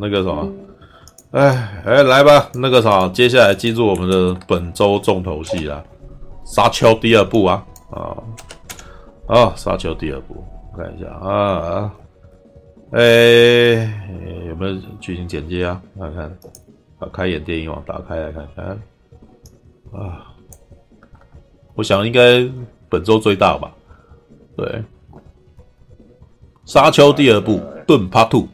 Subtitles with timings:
[0.00, 0.50] 那个什么，
[1.32, 5.84] 哎哎，来吧，那个啥，接下来进入我们的本周重头戏啦，
[6.44, 8.16] 沙丘第二部啊啊
[9.26, 10.42] 啊，沙丘第二部，
[10.72, 11.92] 我看一下啊，
[12.92, 13.00] 哎，
[14.48, 15.80] 有没有剧情简介啊？
[15.98, 16.38] 看看，
[16.98, 18.66] 把开眼电影网打开来看看
[19.92, 20.26] 啊，
[21.74, 22.48] 我想应该
[22.88, 23.70] 本周最大吧，
[24.56, 24.82] 对。
[26.66, 28.48] 沙丘第二部《盾 Part Two》啊，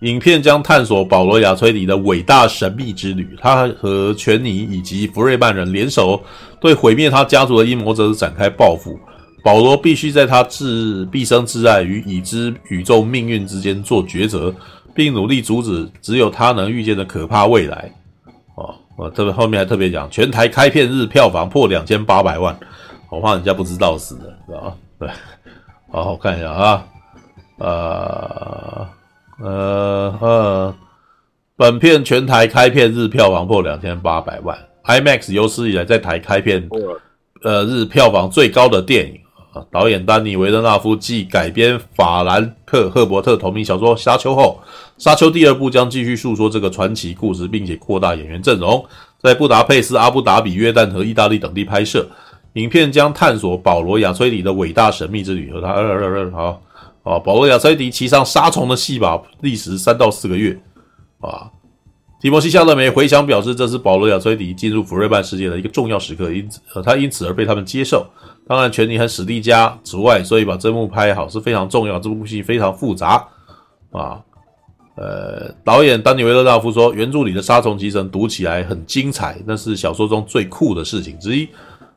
[0.00, 3.36] 影片将探索保罗亚崔迪的伟大神秘之旅。
[3.40, 6.22] 他和权尼以及弗瑞曼人联手，
[6.60, 8.98] 对毁灭他家族的阴谋者展开报复。
[9.42, 14.52] 保罗必须在他至毕生挚爱与已知宇宙命运之间做抉择，
[14.92, 17.90] 并努力阻止只有他能预见的可怕未来。
[18.56, 22.58] 哦，我特别后面还特别讲，全台开片日票房破两千八百万，
[23.08, 24.74] 我怕人家不知道死的，知道吗？
[24.98, 25.08] 对。
[25.92, 26.84] 好好看一下啊，
[27.58, 28.88] 呃
[29.38, 30.74] 呃呃，
[31.56, 36.68] 本片全台开片日票房破两千八百万，IMAX 有史以来在台开片
[37.42, 39.20] 呃日票房最高的电影
[39.52, 39.62] 啊。
[39.70, 44.60] 导演丹尼维勒纳夫继改编法兰克赫伯特同名小说《沙丘》后，
[45.02, 48.84] 《沙丘》第二部将继续诉说这个传奇故事，并且扩大演员阵容，
[49.20, 52.06] 在布达佩斯、阿布达比、约旦和意大利等地拍摄。
[52.54, 56.62] 影片将探索保罗亚崔里的伟大神秘之旅，和他二二二好
[57.06, 60.60] 啊，保罗亚崔迪骑上杀虫的戏码历时三到四个月
[61.20, 61.48] 啊。
[62.20, 68.04] 提摩西夏勒梅回响表示，这是保罗亚崔迪进入福瑞曼世界的一个重要时刻，因此他因此而被他们接受。
[68.48, 71.96] 当然，权尼和史蒂加除外，所以把这幕拍好是非常重要。
[72.00, 73.24] 这部戏非常复杂
[73.92, 74.20] 啊。
[74.96, 81.46] 呃，导演丹尼维勒纳夫说，原著里的杀虫集成读起来很精彩，那是小说中最酷的事情之一。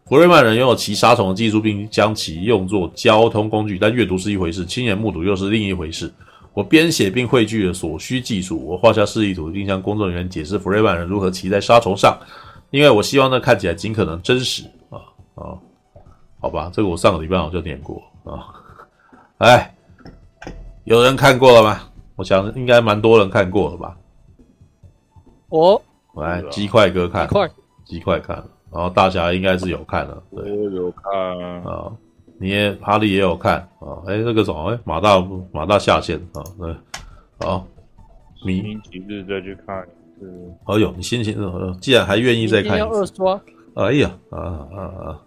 [0.09, 6.11] 弗瑞曼人拥有骑沙虫的技术，并将其用作交通工具，但阅读是一回事，亲眼目睹又是另一回事。
[6.51, 12.17] 我编写并汇聚了所需技术，我画下示意图，并向工作人员解释弗瑞曼人如何骑在沙虫上，
[12.71, 14.97] 因为我希望那看起来尽可能真实啊
[15.35, 15.53] 啊！
[16.41, 18.49] 好吧，这个我上个礼拜我就念过啊。
[19.37, 19.75] 哎，
[20.85, 21.83] 有人看过了吗？
[22.15, 23.95] 我想应该蛮多人看过了吧。
[25.49, 25.79] 我
[26.15, 27.51] 来鸡块哥看，鸡块
[27.85, 28.43] 鸡块看。
[28.71, 31.11] 然后大侠应该是有看的，对，我有看
[31.63, 31.91] 啊，
[32.37, 35.19] 你也哈利也有看啊，哎，那个什么，哎，马大
[35.51, 36.75] 马大下线啊，对，
[37.39, 37.65] 好，
[38.45, 40.53] 你星期日再去看一次。
[40.65, 41.35] 哎呦，你心情，
[41.81, 43.41] 既然还愿意再看一次，二刷，
[43.73, 45.19] 哎呀，啊啊啊，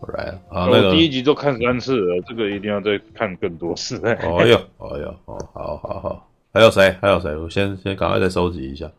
[0.00, 4.00] 我来啊，那个第一集都看三次了，这个一定要再看更多次。
[4.04, 4.12] 哎
[4.46, 6.96] 呦，哎呦，哦，好好好，还有谁？
[7.00, 7.36] 还有谁？
[7.36, 8.90] 我先先赶快再收集一下。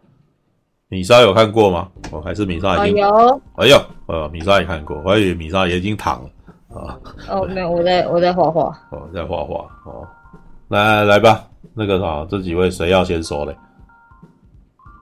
[0.89, 1.89] 米莎有看过吗？
[2.11, 3.41] 哦，还是米莎已经有？
[3.55, 3.77] 哎呦，
[4.07, 6.29] 呃，米莎也看过，我还以为米莎也已经躺了
[6.79, 6.97] 啊。
[7.29, 8.63] 哦，没有，我在我在画画。
[8.91, 10.07] 哦，在画画哦。
[10.69, 13.55] 来来吧，那个啥，这几位谁要先说嘞？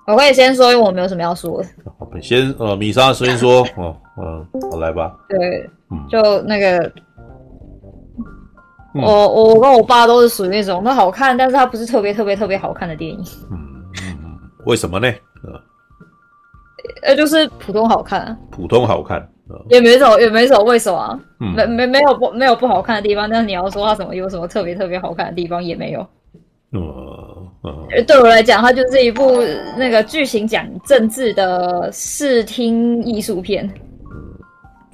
[0.08, 2.22] 我可以先说，因为我没有什么要说的。
[2.22, 5.16] 先呃，米莎先说 哦，嗯，我来吧。
[5.30, 5.70] 对，
[6.10, 6.92] 就那个，
[8.94, 13.20] 我我我跟我爸都是属于那种，它好看，但是它不是特别特别特别好看的电影。
[13.52, 13.58] 嗯
[14.04, 15.12] 嗯嗯，为什么呢？
[17.02, 19.28] 呃，就是普通好看，普通好看，
[19.70, 26.06] 也没什么，也没什么为什么，嗯、没没没有不没有不好看的地方，但是你要说它什么有什么特别特别好看的地方也没有。
[26.72, 29.42] 呃呃，对我来讲，它就是一部
[29.78, 33.70] 那个剧情讲政治的视听艺术片。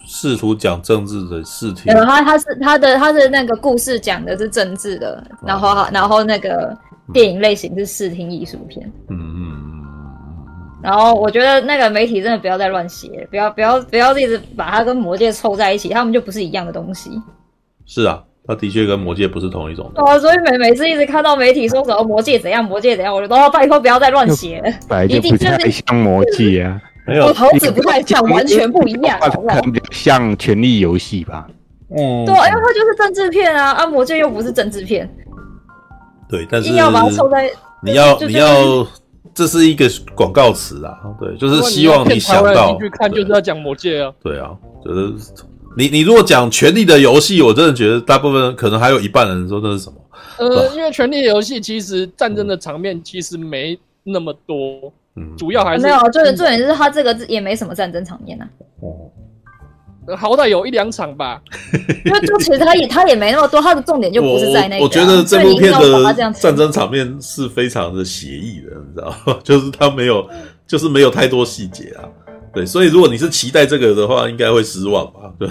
[0.05, 6.77] 试图讲政治的视听，然后它是它的它的那个故事讲的是政治的，然后、嗯、然后那个
[7.13, 8.91] 电影类型是视听艺术片。
[9.09, 9.70] 嗯嗯。
[10.83, 17.11] 然后我觉得那个媒体真的不要再乱写，不要不要不要一直把它跟魔界凑在一起，他们就不是一样的东西。
[17.85, 19.91] 是啊，他的确跟魔界不是同一种。
[19.95, 24.61] 哦，所以每每次一直看到媒体说什么魔界怎样， 魔界怎样，我就都要拜托不要再乱写。
[25.07, 31.47] 一定就是像魔界啊，没有头子不太像，完全不一样，可能比较像权力游戏吧。
[31.95, 35.07] 嗯，对，因为它就是政治片啊，啊，魔界又不是政治片。
[36.27, 37.51] 对，但是硬要把它凑在，
[37.83, 38.87] 你要你要。
[39.33, 44.51] 这是一个广告词啊，对，就是希望你想到，去看就是要讲魔戒啊，对啊，
[44.83, 45.13] 就是
[45.77, 49.95] 你你如果讲权力的游戏，我真的觉得大部分可能还有一半人说那是什么？
[50.37, 58.49] 呃，因为权力的游戏其实战争的场面其实没那么多，嗯，主要还是、啊、没有，重点重点是它这个也没什么战争场面啊。
[58.81, 59.09] 哦。
[60.17, 61.41] 好歹有一两场吧，
[62.05, 64.83] 因为就其实他也他也没那么多，他的重点就不是在那个、啊我。
[64.85, 69.37] 我觉得这部片的战争场面是非常的写意的，你知道吗？
[69.43, 70.27] 就是他没有，
[70.67, 72.03] 就是没有太多细节啊。
[72.53, 75.31] 对，所以如果你是期待这个的话，应该会失望吧？
[75.39, 75.47] 对，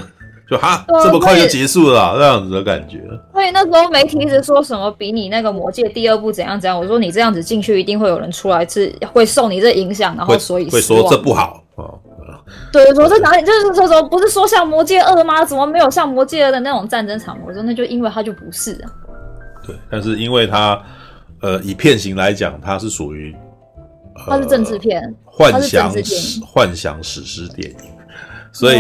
[0.51, 2.99] 就哈这么快就结束了，这样子的感觉。
[3.33, 12.01] 所以那时候媒体一直说什么比你那个魔戒第二部怎样怎样，我说你这样子进去一定会有人出来是会受你这影响，然后所以会说这不好哦。
[12.73, 15.45] 对，我在哪里就是说说不是说像魔戒二吗？
[15.45, 17.39] 怎么没有像魔戒二的那种战争场？
[17.47, 18.91] 我说那就因为它就不是啊。
[19.67, 20.81] 对，但是因为它
[21.41, 23.35] 呃以片型来讲，它是属于
[24.27, 25.93] 它是政治片，幻想
[26.47, 27.77] 幻想史诗电影，
[28.53, 28.79] 所以。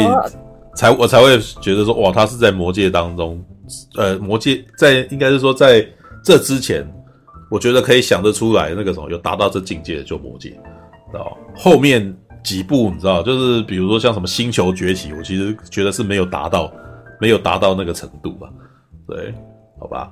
[0.73, 3.45] 才我才会觉得说哇，他是在魔戒当中，
[3.97, 5.85] 呃，魔戒在应该是说在
[6.25, 6.87] 这之前，
[7.51, 10.51] 我觉得可以想得出来那个什么有达到这境界的就魔戒，
[11.11, 16.73] 知道后面几部你知道，就是比如说像什么星球崛起，我其实觉得是没有达到，
[17.21, 18.49] 没有达到那个程度吧，
[19.07, 19.35] 对，
[19.79, 20.11] 好吧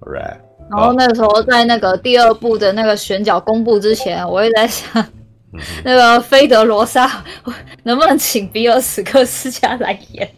[0.00, 0.36] ，All right。
[0.70, 5.04] 然后那个时候在那个第二部的那个选角公布之前，我也在想。
[5.82, 7.24] 那个菲德罗莎
[7.82, 10.30] 能不能请比尔史克斯加来演？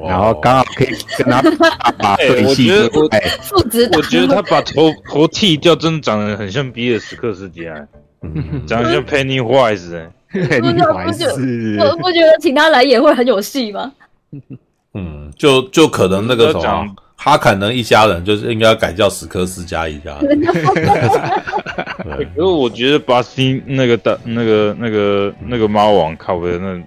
[0.00, 1.40] 然后刚好可以跟他
[1.96, 2.68] 把 对戏。
[2.68, 3.08] 我觉得我
[3.42, 7.62] 父子，我觉得他把头 头剃掉，真的长得很像比尔史克斯加，
[8.66, 10.10] 长得像 Pennywise。
[10.32, 13.92] Pennywise，我不觉得请他来演会很有戏吗？
[14.94, 16.86] 嗯，就就可能那个什么。
[17.18, 20.38] 哈坎能一家人就是应该要改叫史科斯加一家人。
[20.44, 26.78] 可是我觉得巴西那个大那个那个那个猫王靠的那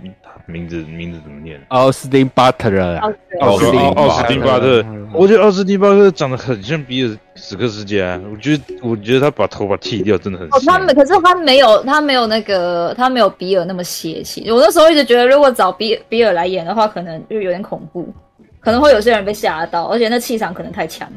[0.49, 1.61] 名字名字怎么念？
[1.69, 2.97] 奥斯汀巴特勒。
[3.41, 8.19] 奥斯汀奥斯汀巴特，我觉得奥斯汀巴特长得很像比尔史克斯加。
[8.31, 10.59] 我觉得我觉得他把头发剃掉真的很像。
[10.59, 14.49] 哦，他没，可是他没有他没有那个他没有比尔那么邪气。
[14.51, 18.11] 我那时候一直觉得，如果找比比尔来演的话，可能就有点恐怖。
[18.59, 21.07] 可能会有些人被吓到，而且那气场可能太强。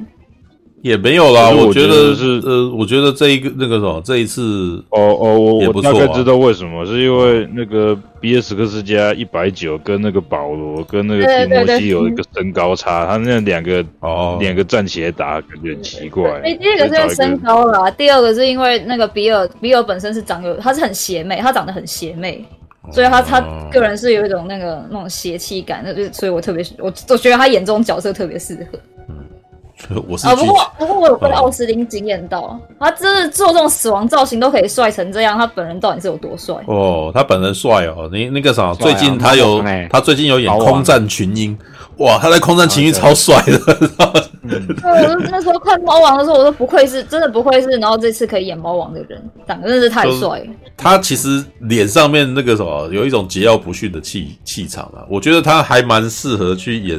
[0.82, 4.42] 也没有啦，我觉得是呃，我觉得这一个那个什么，这一次
[4.90, 16.28] 哦哦，我我大概知道为什么，是因为那个比尔史克斯加一百九，跟那个保罗跟那个提摩西有一个身高差，他那两个哦两个站起来打感觉很奇怪。
[16.44, 22.44] 哎，第一个是因为身高啦，第二个是因为那个比尔比尔本身是长有，他是很邪魅，他长得很邪魅。
[22.90, 23.40] 所以他他
[23.70, 28.78] 个人是有一种那个那种邪气感，那就所以我特别我我觉得他演这种角色特别适合。
[29.94, 36.56] 嗯， 我是啊，不过不过我有被奥斯汀惊艳到，他真的做这种死亡造型都可以帅成这样，他本人到底是有多帅？
[36.66, 41.56] 哦，他本人帅哦，你那个啥，最近他有他最近有演空战群英，
[41.98, 43.58] 哇，他在空战群英超帅的。
[44.44, 50.46] 嗯、 对，我那时候看猫王的时候，我说不愧是真的不愧是，然后这次可以演猫王的人，长得真是太帅了。
[50.76, 56.98] 他其实脸上面那个什么，有一种桀骜不驯的气气场啊，我觉得他还蛮适合去演。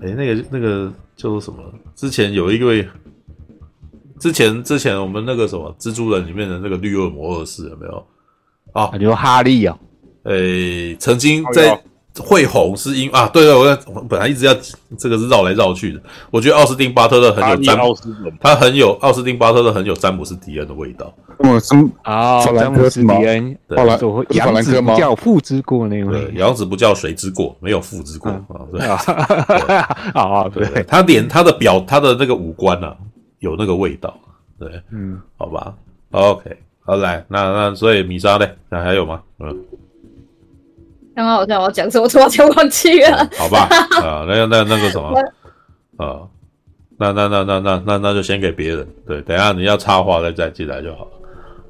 [0.00, 1.62] 哎，那个那个叫做什么？
[1.94, 2.88] 之前有一位，
[4.18, 8.06] 之前之前我们那个什么蜘蛛人里面的那个绿恶魔二世有没有？
[8.72, 9.78] 啊，有哈利啊，
[10.22, 11.78] 哎，曾经在。
[12.22, 14.54] 会红是因啊，对对，我本来一直要
[14.98, 16.00] 这个是绕来绕去的。
[16.30, 21.12] 我觉得奥斯汀巴特勒很有詹姆斯，他很有奥斯汀巴特勒很有詹姆斯迪恩的味道。
[21.38, 21.60] 嗯，
[22.02, 23.76] 啊，詹姆斯迪恩，对，
[24.30, 28.66] 养子不教父之过那位，养子不教谁之过，没有父之过啊。
[28.72, 28.80] 对
[30.14, 32.96] 啊，对， 他脸他的表他的那个五官啊，
[33.38, 34.16] 有那个味道。
[34.58, 35.72] 对，嗯，好吧
[36.10, 39.22] ，OK，好来，那那所以米莎嘞，那还有吗？
[39.38, 39.56] 嗯。
[41.18, 43.28] 刚刚好像我讲什么，突然间忘记了。
[43.36, 43.66] 好吧，
[44.00, 45.12] 啊， 那那那个什么，
[45.96, 46.28] 啊，
[46.96, 48.86] 那那那那那那那就先给别人。
[49.04, 51.10] 对，等一下你要插话再再进来就好了。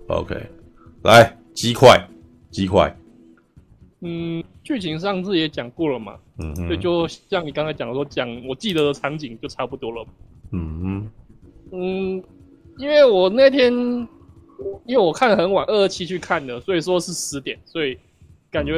[0.09, 0.37] OK，
[1.03, 1.99] 来鸡块，
[2.51, 2.95] 鸡块。
[4.03, 6.17] 嗯，剧情上次也讲过了嘛。
[6.41, 6.67] 嗯嗯。
[6.67, 10.07] 所以就像你刚才讲的说，讲我记得的场景就差不多了。
[10.53, 11.11] 嗯嗯。
[11.73, 12.23] 嗯，
[12.77, 13.73] 因为我那天
[14.85, 17.97] 因为我看很晚，二二七去看的，所以说是十点，所以
[18.51, 18.75] 感觉。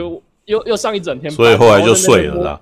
[0.50, 2.61] 又又上一整天，所以后来就睡了啦。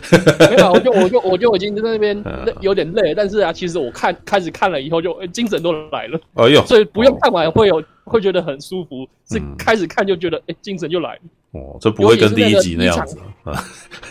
[0.50, 2.22] 没有，我就我就我就已经在那边
[2.60, 6.20] 有点累，但是啊，其实我看开始看了以后就精神都来了。
[6.34, 11.20] 哎呦，所以不用看完会有会觉得很舒服，是开始看就觉得哎精神就来了。
[11.52, 13.16] 哦，这不会跟第一集那样子。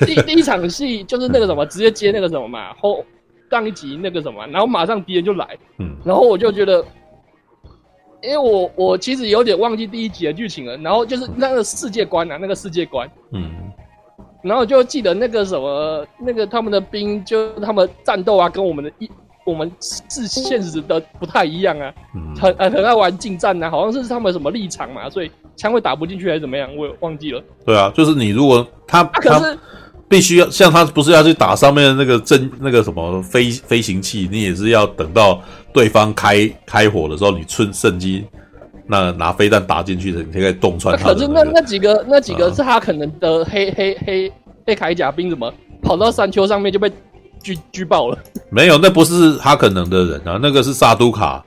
[0.06, 3.06] 第第一场戏就是那个什么，直接接那个什么嘛，后
[3.52, 6.84] 上一集那个什么，然后马上敌人就来，嗯，然后我就觉得。
[8.22, 13.50] 因为我我其实有点忘记第一集的剧情了，然后就是那个世界观啊，那个世界观，嗯，
[14.42, 19.10] 然后就记得那个什么，那个他们的兵就他们战斗啊，跟我们的一
[19.46, 27.42] 我们是现实的不太一样啊，嗯、很很爱玩近战啊，好像是他们什么立场嘛，所以枪会打不进去还是怎么样，我也忘记了。
[27.66, 29.58] 对啊，就是你如果他，啊、可是。
[30.10, 35.40] 必须要像他不是要去打上面的那个真那个什么飞飞行器，你也是要等到
[35.72, 38.26] 对方开开火的时候，你趁趁机，
[38.88, 41.14] 那拿飞弹打进去的，你才可以洞穿他、那个。
[41.14, 44.34] 可是那那几个那几个是他可能的黑、啊、黑黑
[44.66, 46.90] 黑铠甲兵怎么跑到山丘上面就被
[47.44, 48.18] 狙狙爆了。
[48.50, 51.46] 没有，那不是他可能的人啊，那个是萨都卡。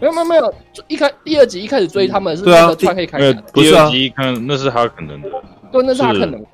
[0.00, 0.54] 没有没有没有，
[0.86, 3.80] 一开第二集一开始追他们是那个穿黑铠甲，不是啊？
[3.80, 5.28] 第二集一看那是他可能的，
[5.72, 6.46] 对，那是他可能的。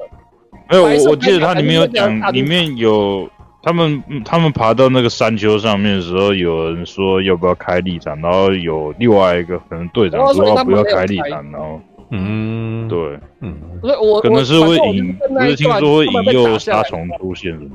[0.69, 3.29] 没有，我我记得它里面有讲，里面有
[3.63, 17.71] 他们他们爬到那个山丘上面的时候，有人说要不要开立场，然后有另外一个可能队长说要不要开立场，然后嗯，对，嗯，我可能是会引，不是听说会引诱杀虫出现什么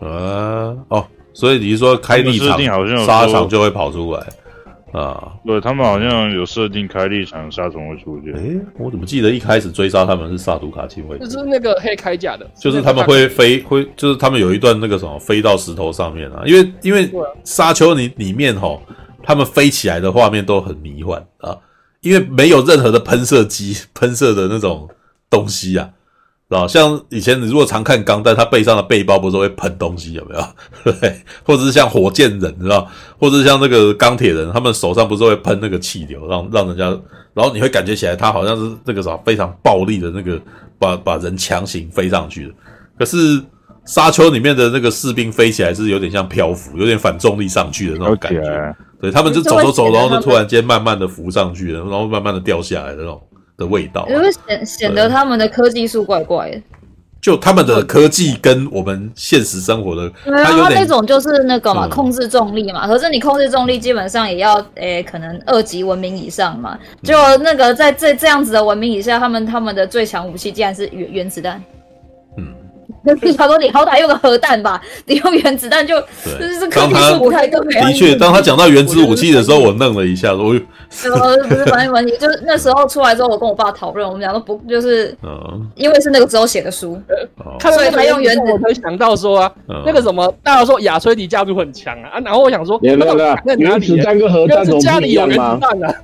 [0.00, 1.06] 的，啊，哦。
[1.36, 2.56] 所以你是说开立场，
[3.04, 4.20] 沙虫就会跑出来
[4.94, 5.32] 啊？
[5.44, 8.32] 对，他们好像有设定开立场，沙虫会出现。
[8.34, 11.18] 诶，我怎么记得一开始追杀他们是萨图卡亲卫？
[11.18, 16.42] 就是那个黑铠甲的，就是他们会飞，会就是他们有一段那个什么飞到石头上面啊？
[16.46, 17.10] 因为因为
[17.44, 18.80] 沙丘里里面吼，
[19.22, 21.58] 他们飞起来的画面都很迷幻啊，
[22.00, 24.88] 因为没有任何的喷射机喷射的那种
[25.28, 25.90] 东西啊。
[26.54, 30.92] 啊，像以前你如果常看钢弹，他背上的背包不是会喷东西，有没有？
[31.00, 32.88] 对，或者是像火箭人，知道？
[33.18, 36.84] 或者是像那个钢铁人，他们手上不是会喷那个气流，让让人家，
[37.34, 40.40] 然后你会感觉起来他好像是那个啥非常暴力的那个，
[40.78, 42.54] 把把人强行飞上去的。
[42.98, 43.42] 可是
[43.84, 48.74] 沙丘里面的那个士兵飞起来是有点像漂浮，有点反重力上去的那种感觉。
[49.00, 53.20] 对，他们就走走走，然后就突然间慢慢的浮上去了，然后慢慢的掉下来的那种。
[53.56, 56.62] 的味道，因为显显得他们的科技树怪怪的。
[57.20, 62.86] 就他们的科技跟我们现实生活的，没有，他那种就是那个嘛，控制重力嘛。
[62.86, 66.78] 可是你控制重力，基本上也要诶，可能二级文明以上嘛。
[67.02, 71.62] 就那个在这这样子的文明以下，他们他们的最强武器竟然是原原子弹。
[73.36, 80.54] 他说：“你好歹用个核弹吧，你用原子弹就就是科技树不太够。”的确，当他讲到原子武器的时候，我愣了一下，我
[81.04, 85.16] 呃不是反正问题，就是那时候出来之后，我跟我爸讨论，我们两个不就是，
[85.74, 86.98] 因为是那个时候写的书，
[87.60, 89.52] 所以他用原子，我才想到说啊，
[89.84, 95.94] 那个什么，大家说亚崔迪家族很强啊，然后我想说，那原子弹跟核弹家里有原子弹啊？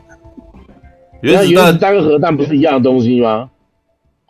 [1.23, 3.49] 原子弹跟核弹不是一样的东西吗？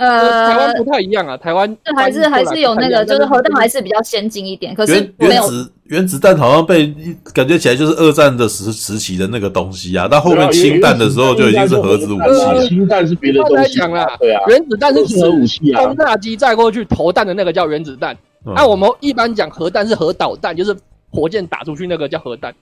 [0.01, 4.75] 呃，台湾不太一样啊，台湾还是还是有那个，就是核弹还是比较先进一点。
[4.75, 6.87] 可是原子原子弹好像被
[7.35, 12.67] 感觉起来就是二战的时时期的那个东西啊，到后面氢弹的时候就已经是核子武器了。
[12.67, 18.17] 氢弹是别的东西了，对啊，原子弹是核武器啊，轰炸机载过去投弹的那个叫原子弹。
[18.43, 20.75] 那我们一般讲核弹是核导弹，就是
[21.11, 22.55] 火箭打出去那个叫核弹。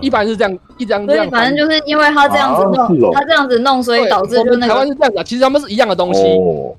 [0.00, 4.72] 一般是这样，一张这样，反正就是因为他这样子弄，他这样子弄，所以导致就那个。
[4.72, 6.22] 台湾是这样子，其实他们是一样的东西，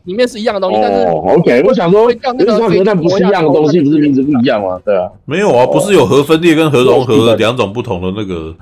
[0.04, 4.80] 里面是一样的东西，但是 OK，我想说，那个核弹不是一样的东西，不是名字不一样吗？
[4.84, 8.54] 对啊，没有啊，不是有核分裂跟核融合的两种不同的那个。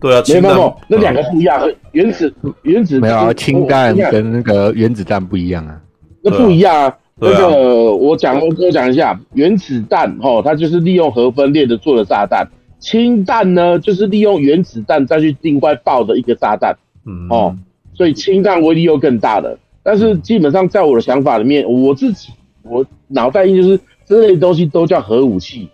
[0.00, 0.56] 对啊，氢弹
[0.88, 1.60] 那两个不一样，
[1.92, 5.80] 原子原子没有啊，氢弹跟那个原子弹不一样啊，
[6.22, 6.94] 那不一样啊。
[7.20, 7.48] 那个
[7.96, 12.46] 我讲我我讲一下，原子弹哦，它就是利用核分裂的做的炸弹。
[12.78, 17.56] 氢弹呢，就是利用原子弹再去另外爆的一个炸弹，嗯哦，
[17.94, 19.58] 所以氢弹威力又更大了。
[19.82, 22.28] 但是基本上在我的想法里面，我自己
[22.62, 25.68] 我脑袋印就是这类东西都叫核武器，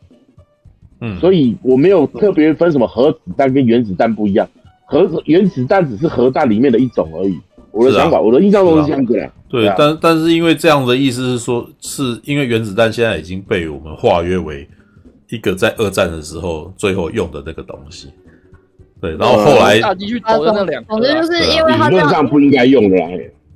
[1.01, 4.49] 嗯，所以我没有特别分什么核子弹跟原子弹不一样，
[4.87, 7.39] 核原子弹只是核弹里面的一种而已。
[7.73, 9.31] 我的想法，啊、我的印象中是这样子的。
[9.49, 14.67] 对，但但是因为这样的意思是说，是因为原子弹现在已经被我们化约为。
[15.35, 18.09] 一个在二战的时候最后用的那个东西，
[19.01, 22.97] 对，然后后来继续投的那两个，总之就是因为他这样不应该用的，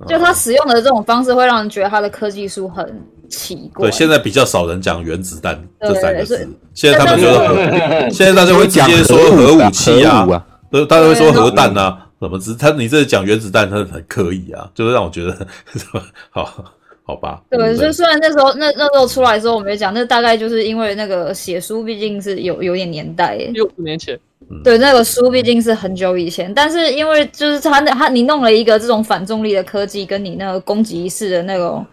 [0.05, 3.87] 就他使用的这种方式会让人觉得他的科技树很奇怪。
[3.87, 7.55] 对，现在比较少人讲原子弹这三个字，现在他们觉得核，
[8.11, 10.27] 现在大家会直接说核武器啊，
[10.69, 12.55] 对，大家会说核弹啊，什么子？
[12.55, 15.47] 他你这讲原子弹，他很可以啊，就是让我觉得
[16.29, 16.75] 好。
[17.09, 24.15] 好吧，对，就虽然那时候那那时候出来的时候，我没讲，那大概就是因为那个写书毕竟是有有点年代，六十年前，
[24.63, 31.83] 对，那个书毕竟是很久以前，但是因为就是他那他你弄了一个这种反重力的科技，跟你那个攻击式的那种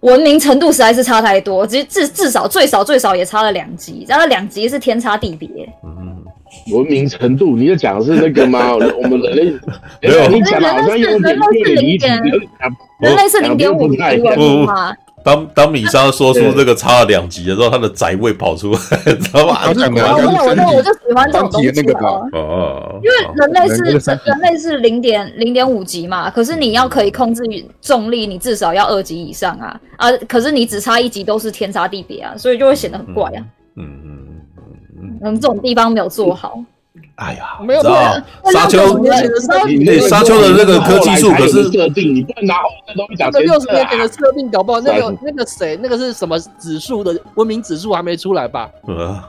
[0.00, 5.48] 文明程度实在是差太多，至至至少最少最少也差了两级，然后两级是天差地别。
[5.84, 6.24] 嗯。
[6.72, 8.72] 文明程度，你就讲的是那个吗？
[9.02, 9.44] 我们人类
[10.02, 11.38] 没有，你讲的好像有点
[11.76, 12.06] 离题。
[13.00, 14.96] 人类是零点五级文？
[15.24, 18.78] 当当米莎说出这个差了两级的时候，他的宅味跑出来，
[19.14, 19.58] 知道吗？
[19.66, 19.80] 我就
[20.76, 21.68] 我就喜欢这种东西
[22.32, 23.82] 哦，因为人类是
[24.24, 27.42] 人类是零点零点五级嘛，可是你要可以控制
[27.82, 30.10] 重力，你至少要二级以上啊啊！
[30.28, 33.42] 可是你只差一级都是天差地别啊，所以就会显得很怪啊。
[33.76, 34.37] 嗯嗯。
[35.22, 36.58] 嗯，这种地方没有做好。
[37.14, 43.30] 哎呀，没有没有，沙丘，那沙丘的那个科技术可是设定，你不能拿后面的东西讲。
[43.30, 48.70] 这六十年前的设定，搞不好那个那个谁，那个是什么指数的文明指数还没出来吧？
[48.86, 49.20] 呃，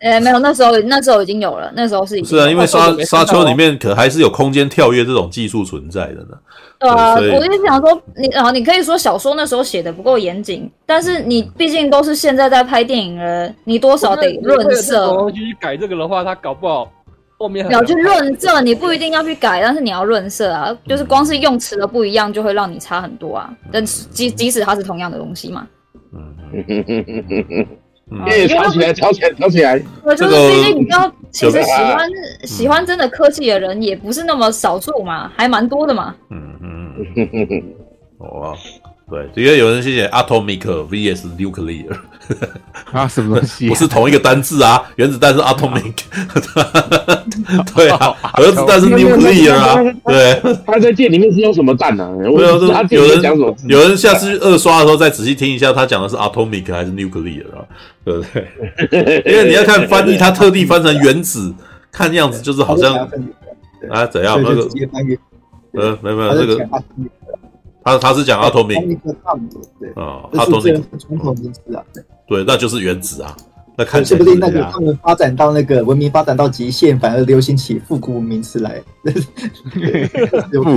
[0.00, 2.38] 哎，没有，那时候那时候已经有了，那时候是已经。
[2.38, 6.38] 是啊，因为沙沙丘里面可还是有空间跳跃这种技术存在的呢。
[6.78, 15.28] 对啊，我就想说，你啊，你可以说小说那时候写的不够严谨，但是你毕竟都是现在在拍电影了，你多少得润色。
[15.32, 16.90] 继续改这个的话，他搞不好。
[17.36, 23.48] 后面你要去润色，你不一定要去改，但是你要润色啊，就是光是用词的不一样，就会让你差很多啊。
[23.70, 25.66] 但即即使它是同样的东西嘛，
[26.12, 27.66] 嗯嗯嗯嗯嗯嗯嗯，
[28.26, 29.82] 哎，吵起来，吵起来，吵起来。
[30.02, 32.08] 我就是毕竟你知道，其实喜欢
[32.44, 36.14] 喜欢真的科技的人也不是那么少数嘛，还蛮多的嘛。
[36.30, 37.62] 嗯嗯嗯，
[38.18, 38.56] 哦。
[39.10, 41.88] 对，因为有人写 atomic vs nuclear，
[42.92, 43.66] 啊，什么东西？
[43.70, 45.94] 不是同一个单字啊，原子弹是 atomic，
[47.74, 50.38] 对啊，核子弹是 nuclear 啊，对。
[50.66, 52.06] 他在剑里面是用什么弹呢？
[52.18, 52.38] 没有，
[52.90, 53.56] 有人讲什么？
[53.66, 57.64] 有人下次二刷的时候再仔细听一下，他讲的是 atomic 还是 nuclear 啊？
[58.04, 58.24] 对不
[58.90, 59.22] 对？
[59.32, 61.54] 因为你要看翻译，他特地翻成原子，
[61.90, 62.94] 看样子就是好像
[63.90, 64.68] 啊怎样那个
[65.72, 66.68] 呃，没有没有这个。
[67.88, 69.14] 他他是讲阿托米克，
[69.80, 71.82] 对啊，阿托米克传统名词啊，
[72.28, 73.34] 对，那就是原子啊。
[73.80, 78.82] 那看起来说不定那个他们发展到那个文明发展到极限，反而流行起复古名词来。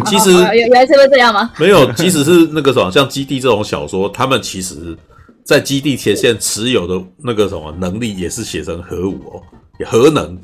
[0.06, 1.52] 其实原来是会这样吗？
[1.58, 4.96] 没有，即使是那个什么，像基地这种小说，他们其实
[5.44, 9.42] 在基地前线持有的那个什么能力，也是写成核武哦，
[9.88, 10.38] 核能。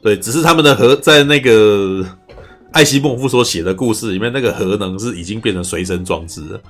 [0.00, 2.06] 对，只是他们的核在那个。
[2.76, 6.60] 艾希莫夫所写的故事里面，那个核能是已经变成随身装置了，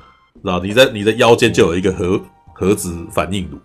[0.41, 2.21] 然后你在你的腰间就有一个核
[2.53, 3.59] 核子反应炉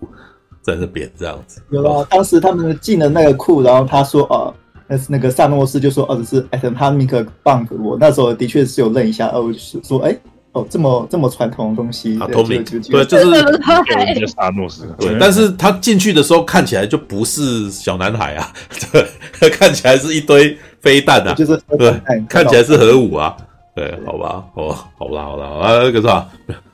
[0.63, 1.61] 在那边这样子。
[1.69, 4.51] 有啊，当时他们进了那个库，然后他说：“哦，
[4.87, 10.17] 那是那个萨诺斯就说，哦，这是 atomic bomb。”我那时候的确是有愣一下，哦，就是说，哎。
[10.53, 18.51] 哦，这么这么传统的东西，啊，透明，对，就是萨诺斯，对，但是他进去的时候看起来就不是小男孩啊，
[19.39, 21.93] 对，看起来是一堆飞弹啊，就是对，
[22.27, 23.35] 看起来是核武啊，
[23.73, 26.27] 对，好吧，哦，好吧，好吧，啊，那个是吧？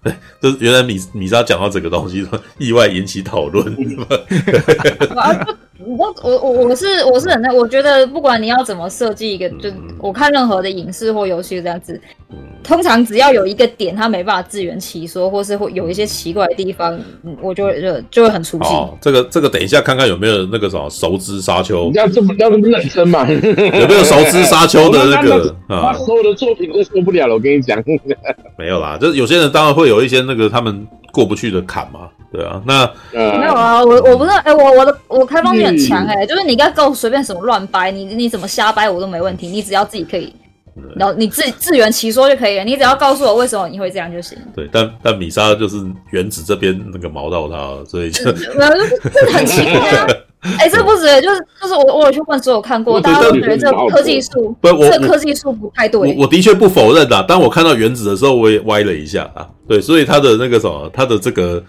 [0.04, 2.26] 对，就是原来米米莎讲到这个东西，
[2.58, 3.76] 意外引起讨论。
[5.80, 12.02] 我我我我是我是很那，我觉得不管你要怎么设计一个，就我看任何的影视或游戏这样子，
[12.64, 17.00] 通常只要有一个点它没办法自圆其说，或是会有一些奇怪的地方，
[17.42, 18.74] 我就会就就会很出戏。
[18.74, 23.30] 哦，这个这个等一下看看有没有那个什么熟知沙丘，要这么要这么认真嘛？
[23.30, 25.94] 有没有熟知沙丘的那个啊？
[25.94, 27.82] 所有的作品都受不了了，我跟你讲。
[28.58, 32.10] 没有啦，就是有些人当然会有一些那个他们过不去的坎嘛。
[32.30, 40.47] 对啊，那、呃、没有啊，我我不是哎、欸，我我的我开放性很强哎、欸，嗯、就是你该够随便什么乱掰，你你怎么瞎掰我都没问题，你只要自己可以，对
[40.96, 44.38] 然后你自自圆其说就可以了，你只要告诉我为什么你会这样就行。
[44.56, 45.78] 对，但但米莎就是
[46.12, 50.08] 原子这边那个毛到他，所以就 这很奇怪啊。
[50.60, 56.00] 哎、欸，这不止，就是就是我我有去问所有看过，大家都觉得这个科技树不，这科技树不太对。
[56.00, 59.48] 我我的确不否认啊，当我看到原子的时候，我也歪了一下啊。
[59.68, 61.64] 对，所以他的那个什么，他的这个。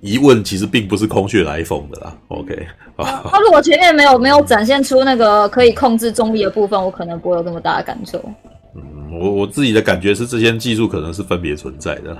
[0.00, 2.16] 疑问其实并不是空穴来风的啦。
[2.28, 8.18] OK，他如果前面没有没有展现出那个可以控制重力的部分，我可能不会有这么大的感受。
[8.74, 12.16] 嗯，我我自己的感觉是这些技术可能是分别存在的。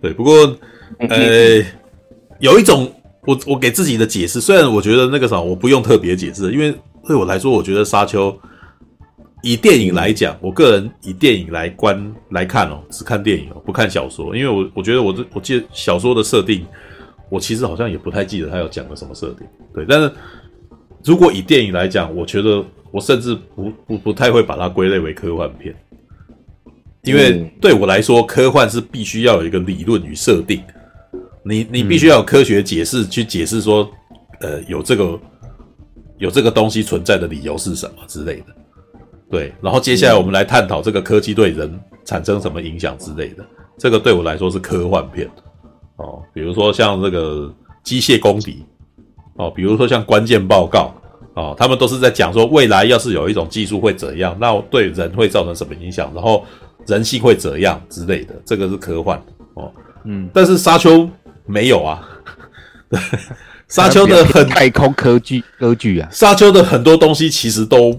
[0.00, 0.32] 对，不过
[1.08, 1.60] 呃，
[2.38, 2.88] 有一种
[3.26, 6.72] 我我给自己的解释，虽然我觉得那个啥我不用特别解释，因为
[7.04, 8.32] 对我来说，我觉得沙丘
[9.42, 16.64] 以电影来讲，我个人以电影来观来看哦，只看电影哦，不看小说，因为我我觉得我这我记得小说的设定。
[17.30, 19.84] 我其实好像也不太记得他有讲了什么设定，对。
[19.88, 20.12] 但是
[21.02, 25.74] 如果以电影来讲，我觉得我甚至不不不太会把它归类为科幻片，
[27.02, 30.62] 因为对我来说，科幻是必须要有一个理论与设定，
[31.44, 33.90] 你你必须要有科学解释去解释说，
[34.40, 35.18] 呃，有这个
[36.18, 38.46] 有这个东西存在的理由是什么之类的，
[39.30, 39.52] 对。
[39.60, 43.44] 然后接下来我们来探讨这个科技对人产生什么影响之类的，
[43.76, 45.28] 这个对我来说是科幻片。
[45.96, 47.52] 哦，比如说像这个
[47.82, 48.64] 机械公敌，
[49.36, 50.92] 哦，比如说像关键报告，
[51.34, 56.44] 哦，他们都是在讲说未来要是有一种技术会怎样，那对人会造成什么影响，然后
[56.86, 59.22] 人性会怎样之类的，这个是科幻
[59.54, 59.70] 哦，
[60.04, 61.08] 嗯，但是沙丘
[61.46, 62.08] 没有啊，
[63.68, 67.96] 沙丘的很太空科技科技啊，沙丘的很多东西其实都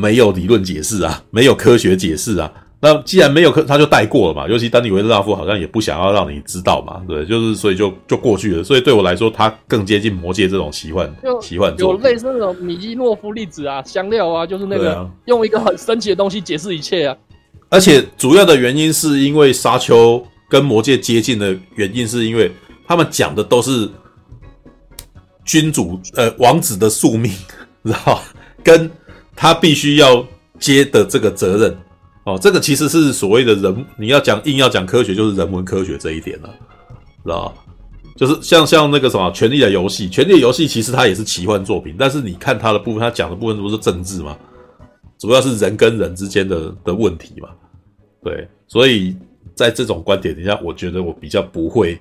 [0.00, 2.50] 没有理论解释啊，没有科学解释啊。
[2.82, 4.48] 那既然没有科，他就带过了嘛。
[4.48, 8.64] 尤其丹尼维勒纳夫好像也不想要让你知道嘛，对，就是所以就就过去了。
[8.64, 11.12] 所以对我来说，他更接近魔戒这种奇幻，
[11.42, 17.14] 奇幻有类似那种米基诺夫粒子啊、香料啊，就是那个、啊、用一个很神奇的东西解释一切啊。
[17.68, 22.50] 而且主要的原因是因为沙丘跟魔戒接近的原因，是因为
[22.86, 23.86] 他们讲的都是
[25.44, 27.30] 君主呃王子的宿命，
[27.84, 28.22] 知道
[28.64, 28.90] 跟
[29.36, 30.24] 他必须要
[30.58, 31.76] 接的这个责任。
[32.30, 36.48] 哦，这个其实是所谓的人，你要讲硬要讲科学，就是人文科学这一点了，
[37.24, 37.52] 知道
[38.16, 44.36] 就是像像那个什么《权力的游戏》，《权力的游戏》其实它也是奇幻作品，但是你看它的部分，它讲的部分都是政治嘛？
[45.18, 47.48] 主要是人跟人之间的的问题嘛。
[48.22, 49.16] 对，所以
[49.54, 52.00] 在这种观点底下，我觉得我比较不会。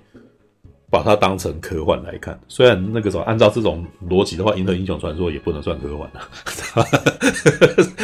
[0.89, 6.85] 把它当成科幻来看，虽然那个时候按照这种逻辑的话，《银河英雄传说》也不能算科幻了，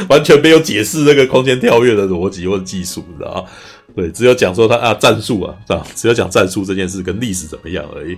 [0.10, 3.45] 完全没有解释这个空间跳跃的逻辑或者技术，你知道吗？
[3.95, 8.17] 对，只有讲说他啊战术啊，这样，只有讲战术这件事跟历史怎么样而已。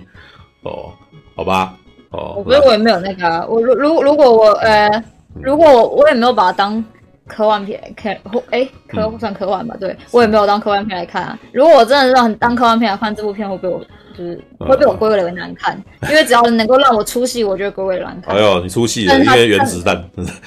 [0.62, 0.92] 哦，
[1.36, 1.74] 好吧，
[2.10, 5.02] 哦，我觉得我也没有那个、啊，我如如如果我呃，
[5.40, 6.84] 如果我我也没有把它当
[7.28, 8.18] 科幻片看，
[8.50, 9.76] 哎，科算科幻吧？
[9.78, 11.38] 对，我也没有当科幻片来看啊。
[11.52, 13.80] 如果我真的让当科幻片来看，这部片会被我。
[14.18, 18.34] 就是会被我归为难看，因为只要能够让我出戏，我就归为难看。
[18.34, 19.94] 哎呦，你出戏了，因为原子弹。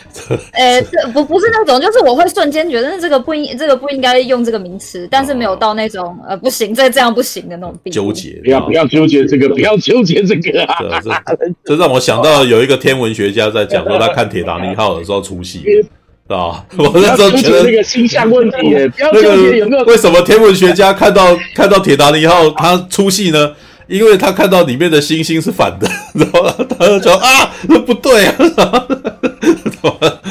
[0.51, 8.41] 哎，这不不是那种，就是我会瞬间觉得这个不应，这个不应该用这个名词，但是没有到那种呃不行，这这样不行的那种地纠结。
[8.43, 10.75] 不要不要纠结这个，不要纠结这个啊！
[11.63, 15.63] 这让我想到有一个天文学家在讲说，他看铁达尼号的时候出戏，
[16.37, 19.83] 啊，我那时候觉得那个星象问题，不 要纠结有没有？
[19.85, 23.51] 为什么天文学家看到看到铁达尼号他出戏呢？
[23.87, 28.35] 因为他看到里面的星星是反的， 然后他就说啊，那不对啊！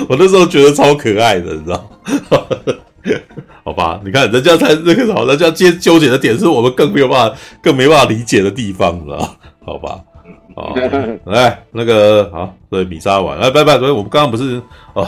[0.08, 1.90] 我那时候觉得超可爱的，你知道？
[3.62, 9.36] 好吧，你看人家才那个什么，人家接纠结的点是我们更没有办法、更没办法理解的地方，知道？
[9.66, 9.98] 好吧，
[10.56, 10.72] 啊，
[11.26, 13.78] 来那个好，对，米莎完，来拜拜。
[13.78, 14.62] 所以我们刚刚不是
[14.94, 15.06] 哦，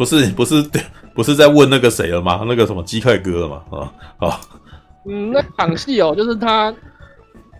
[0.00, 0.70] 不是不是
[1.14, 2.42] 不是在问那个谁了吗？
[2.48, 3.62] 那个什么鸡块哥了吗？
[3.70, 4.40] 啊，好，
[5.06, 6.74] 嗯，那场戏哦， 就是他。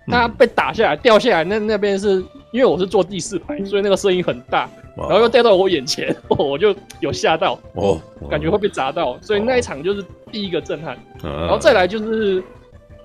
[0.06, 2.14] 他被打下来，掉下来，那那边是
[2.50, 12.42] 因为我是坐第四排，所以那个声音很大，然后又掉到我眼前， 我就有吓到，哦，感觉会被砸到，所以那一场就是第一个震撼，然后再来就是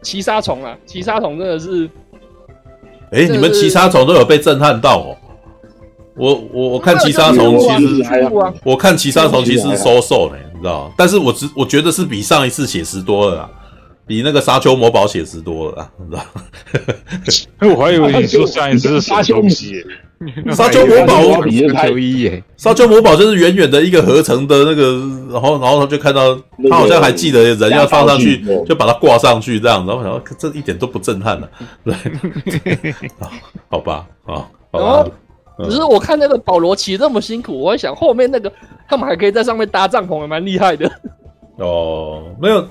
[0.01, 1.87] 骑杀虫啊，骑杀虫真的是，
[3.11, 5.17] 哎，你们骑杀虫都有被震撼到哦，
[6.17, 7.67] 我我我看骑杀虫其
[8.03, 8.03] 实，
[8.63, 13.49] 我看骑杀虫其实收手呢，你知道，但是我只我觉得是比上一次写实多了。
[14.07, 16.23] 比那个沙丘魔堡写实多了，你知道？
[17.75, 19.49] 我还以为你说上一次是沙丘魔
[20.53, 24.99] 沙丘魔堡比沙丘一耶，沙丘魔堡就是远远的一个合成的那个，
[25.31, 26.35] 然后然后他就看到
[26.69, 31.49] 他好像还记得人要放上去，就把它挂上去这样，然后想这一点都不震撼了，
[31.83, 31.95] 对，
[33.69, 35.09] 好吧，啊，好吧。
[35.63, 38.51] 只是我看那个保罗骑这么辛苦，我在想后面那个
[38.87, 40.89] 他们还可以在上面搭帐篷，也蛮厉害的。
[41.57, 42.67] 哦，没有。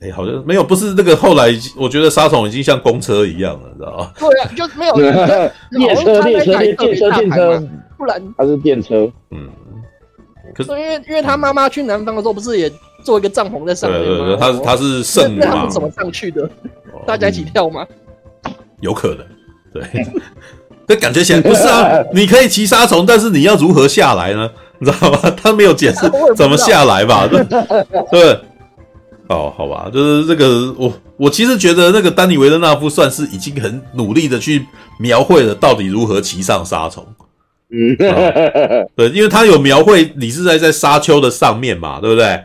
[0.00, 1.16] 哎、欸，好像没有，不是那个。
[1.16, 4.12] 后来我觉得沙虫已经像公车一样了，你知道吗？
[4.16, 4.94] 对啊，就没有
[5.72, 9.10] 列车，列车，电车，电车，不然它是电车。
[9.32, 9.50] 嗯，
[10.54, 12.70] 可是因为因为他妈妈去南方的时候，不是也
[13.02, 14.06] 做一个帐篷在上面吗？
[14.06, 15.46] 对对对，他是他是圣母嘛？
[15.46, 16.48] 他们怎么上去的？
[17.04, 17.84] 大家一起跳吗？
[18.80, 19.26] 有可能，
[19.72, 19.82] 对。
[20.88, 24.50] 这感觉起来 不是啊，你可以骑沙虫，但是你要如何下来呢？
[24.80, 25.18] 你知道吗？
[25.40, 27.28] 他没有解释怎么下来吧？
[27.28, 27.44] 对
[28.10, 28.40] 对。
[29.28, 34.64] 哦，好吧，就是这个，我我其实觉得那个丹尼维勒纳夫算是已经很努力的去
[34.98, 37.06] 描绘了到底如何骑上沙虫。
[37.70, 42.40] 嗯、哦，对，因为他有描绘你是在在沙丘的上面嘛，对不对？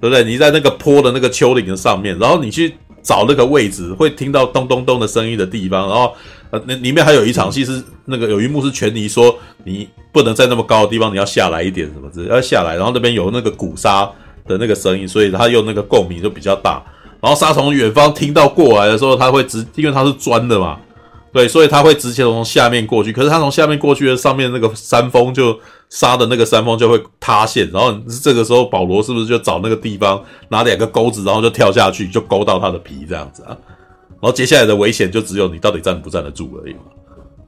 [0.00, 0.22] 对不对？
[0.22, 2.72] 你在那个坡的那个丘陵的上面，然后你去
[3.08, 6.12] 找那个位置，会听到咚咚咚的声音的地方，然后
[6.50, 14.06] 呃，那里面还有一场戏是那个有一幕是权尼说你不能在那么高的地方，你要下来一点什么之类，要下来，然后那边有那个鼓沙。
[14.48, 16.82] 的那个声音，所以他用那个共鸣就比较大。
[17.20, 20.80] 然后沙从远方听到过来的时候，他会直，因为它是钻的嘛，
[21.38, 23.12] 对，所以他会直接从下面过去。
[23.12, 25.56] 可是他从下面过去的上面那个山峰就
[25.88, 27.70] 杀的那个山峰就会塌陷。
[27.70, 27.92] 然后
[28.24, 33.56] 这个时候保罗是不是就找那个地方拿两个钩子，然后就跳下去，就勾到他的皮这样子啊？
[34.20, 36.80] 然后接下来的危险就只有你到底站不站得住而已嘛。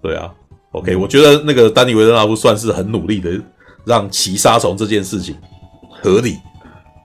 [0.01, 0.31] 对啊
[0.71, 3.33] ，OK，我觉得那个丹尼维特纳夫算是很努力的
[3.85, 5.35] 让骑杀虫这件事情
[6.01, 6.37] 合理。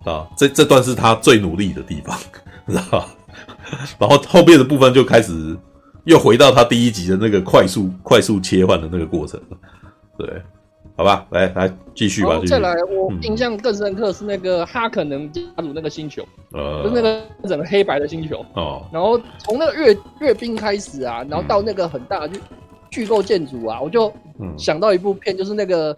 [0.06, 2.16] 啊，这这段是他最努力的地方，
[2.70, 3.08] 知道吧？
[3.98, 5.58] 然后后面的部分就开始
[6.06, 9.40] 又回到他第一集的那个快速快速切换的那个过程。
[10.18, 10.42] 对，
[10.96, 12.40] 好吧，来来继续吧。
[12.48, 18.86] 再来，我印象更深刻是那个哈可能家族那个星球，呃，就是那个整个黑白的星球哦。
[18.94, 22.40] 然后从那个阅阅兵开始啊，然后到那个很大的巨
[22.92, 24.14] 巨构建筑啊，我就
[24.58, 25.98] 想到一部片，就是那个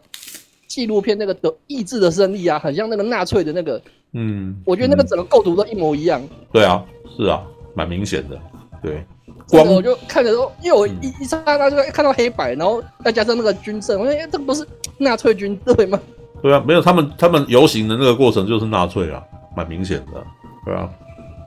[0.68, 3.80] 纪录片，那个的意志的胜利啊，很像那个纳粹的那个，
[4.14, 6.20] 嗯，我觉得那个整个构图都一模一样。
[6.52, 6.84] 对啊，
[7.16, 7.44] 是啊，
[7.76, 8.40] 蛮明显的，
[8.82, 9.06] 对。
[9.50, 16.00] 光我就看着说，因为我一一刹那就看到黑白，然后再加上那个军政，我说，哎，这个不是纳粹军队吗？
[16.42, 19.24] 对啊，没有他们，他们游行的那个过程就是纳粹啊，
[19.56, 20.24] 蛮明显的，
[20.66, 20.90] 对啊。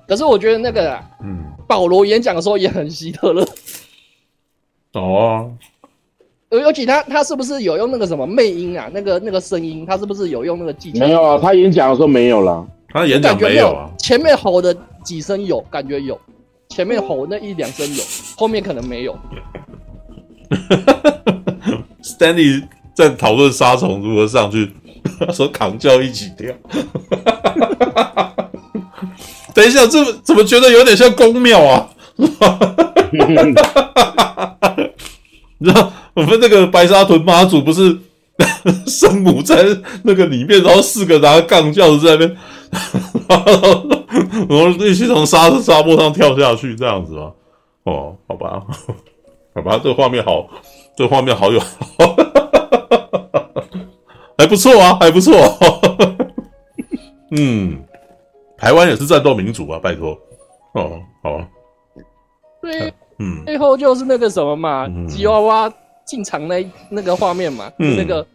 [0.09, 3.47] 可是我觉得那个，嗯，保罗演讲的时候也很希特勒。
[4.95, 5.53] 哦，
[6.51, 8.91] 尤其他他是不是有用那个什么魅音啊？
[8.93, 10.99] 那个那个声音，他是不是有用那个技巧？
[10.99, 12.67] 没有啊，他演讲的时候没有了。
[12.89, 13.89] 他演讲没有啊？
[13.99, 16.19] 前面吼的几声有，感觉有。
[16.71, 18.03] 前面吼那一两声有，
[18.37, 19.19] 后面可能没有。
[22.03, 22.63] Stanley
[22.95, 24.71] 在讨论杀虫如何上去，
[25.19, 26.55] 他 说扛轿一起跳。
[29.53, 31.91] 等一下，这怎么觉得有点像公庙啊？
[35.59, 37.99] 你知道我们那个白沙屯妈祖不是
[38.87, 39.67] 圣母在
[40.05, 42.37] 那个里面，然后四个拿杠轿子在那边。
[44.49, 47.33] 我们一起从沙沙漠上跳下去，这样子吗？
[47.85, 48.63] 哦，好吧，
[49.55, 50.47] 好吧，这个画面好，
[50.97, 51.61] 这个画面好有，
[54.39, 55.35] 还不错啊，还不错。
[57.33, 57.83] 嗯，
[58.57, 60.17] 台湾也是战斗民族啊，拜托。
[60.75, 61.41] 哦，好。
[62.63, 65.73] 对，嗯，最后就是那个什么嘛，吉娃娃
[66.05, 68.27] 进场那那个画面嘛，嗯、那个。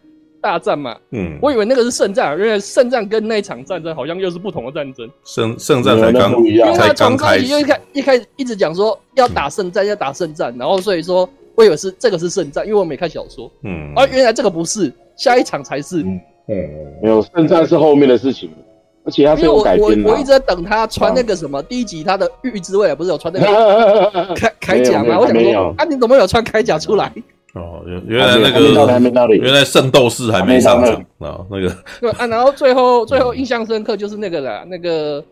[0.45, 5.09] 大战嘛，嗯，我以为那个是圣战，因为圣战跟那一场战争好像又是不同的战争。
[5.23, 16.21] 圣圣战才刚不一样，才刚开始，因为他从一开一开始一直讲说要打圣战，要打圣战，然后所以说我以为是这个是圣战，因为我没看小说，嗯，而原来这个不是，下一场才是，嗯，
[17.01, 18.51] 没有圣战是后面的事情，
[19.03, 20.07] 而且他是有改编的。
[20.07, 23.47] 我我一直在等他穿那个什么第一集他的预知未来不是有穿那个。
[24.35, 25.19] 铠铠甲吗？
[25.19, 27.11] 我想说啊，你怎么有穿铠甲出来？
[27.55, 35.23] 哦，原原来那个原来圣斗士还没上场啊，那个对啊，然后最后最后印象深刻就是那个啦，那个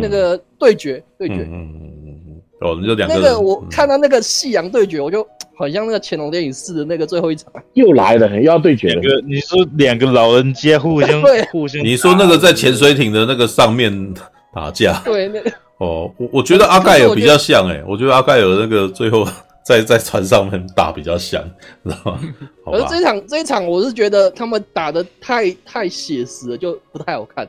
[0.00, 5.22] 那个对决对决，嗯嗯嗯嗯，哦，你就两个那个我看到那个夕阳对决，我就
[5.54, 9.02] 好像那个乾隆电影四的那个最后一场又来了，又要对决了。
[9.26, 11.20] 你说两个老人家互相
[11.52, 14.14] 互相，你说那个在潜水艇的那个上面
[14.54, 19.26] 打架，对那个哦，我我觉得阿盖尔比较像诶，我觉得阿盖尔那个最后。
[19.64, 21.42] 在在船上面打比较像，
[21.84, 22.20] 知道吗？
[22.66, 27.48] 可是这一场这一场，我是觉得他们打的太太写实了，就不太好看。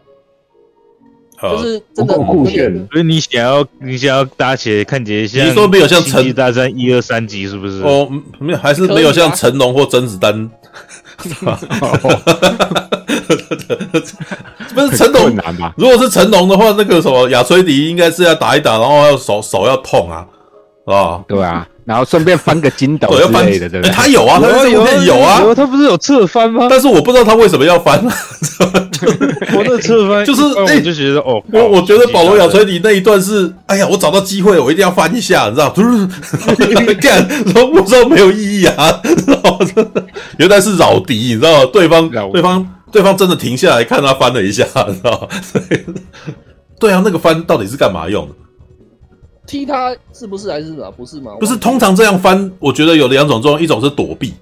[1.41, 5.45] 就是真的酷炫，所以你想要你想要搭起来看起来像？
[5.45, 7.81] 你说没有像《星际大战》一二三集是不是？
[7.83, 10.49] 哦，没有，还是没有像成龙或甄子丹。
[14.73, 15.73] 不是成龙难吧？
[15.77, 20.25] 如果是成龙的话，那个什么亚崔迪应该是要打一打，然后要手手要痛啊，
[20.85, 21.67] 啊，对啊。
[21.85, 23.91] 然后顺便翻个筋斗之类的，对不对？
[23.91, 26.67] 他有啊，他这部片有啊，他不是有侧翻吗？
[26.69, 28.03] 但是我不知道他为什么要翻。
[29.53, 35.69] 我的侧翻就是，哎，就觉得哦，我我觉得保罗·亚崔迪那一段是，哎呀，我找到机会，我一定要翻一下，你知道？
[37.01, 39.59] 干，然后我知道没有意义啊，然 后
[40.37, 41.69] 原来是扰敌，你知道吗？
[41.71, 45.27] 对方，对方，对方真的停下来看他翻了一下，你知道吗？
[46.79, 48.33] 对啊，那个翻到底是干嘛用的？
[49.45, 50.89] 踢他是不是还是啊？
[50.95, 51.33] 不是吗？
[51.39, 54.33] 不是，通常这样翻，我觉得有两种作用，一种是躲避，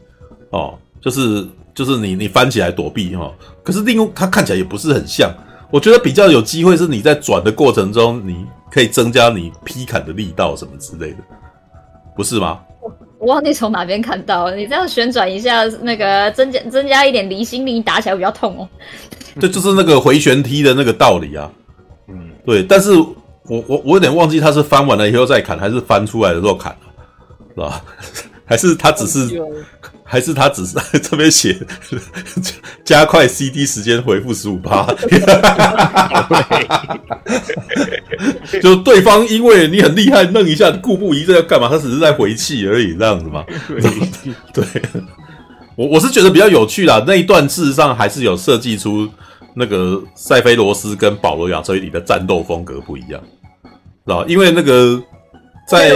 [0.51, 3.33] 哦，就是就是你你翻起来躲避哈、哦。
[3.63, 5.29] 可是另外它看起来也不是很像，
[5.69, 11.17] 我觉得比较有机会是你在转的过程中，你可以增加你劈砍的力道什么之类的，
[12.15, 12.61] 不是吗？
[12.81, 18.69] 我我忘记从哪边看到，你这样旋转一下，那个增加增加一点离心力，打起来比较痛哦。
[19.39, 21.51] 这就是那个回旋踢的那个道理啊。
[22.07, 22.89] 嗯，对，但是。
[23.47, 26.77] 我我我有点忘记他是翻完了以后再砍，还是翻出来的时候砍了，
[27.53, 27.81] 是吧？
[28.45, 29.41] 还是他只是，
[30.03, 31.57] 还是他只是在 这边写
[32.83, 34.85] 加快 CD 时间回复十五趴，
[38.61, 41.67] 就对方因为你很厉害，弄一下固步一这要干嘛？
[41.69, 43.43] 他只是在回气而已，这样子嘛？
[44.53, 44.63] 对，
[45.75, 47.03] 我我是觉得比较有趣啦。
[47.07, 49.09] 那一段事实上还是有设计出。
[49.55, 53.21] 那个塞菲罗斯跟保罗亚崔里的战斗风格不一样，
[54.05, 54.25] 知道？
[54.25, 55.01] 因为那个
[55.67, 55.91] 在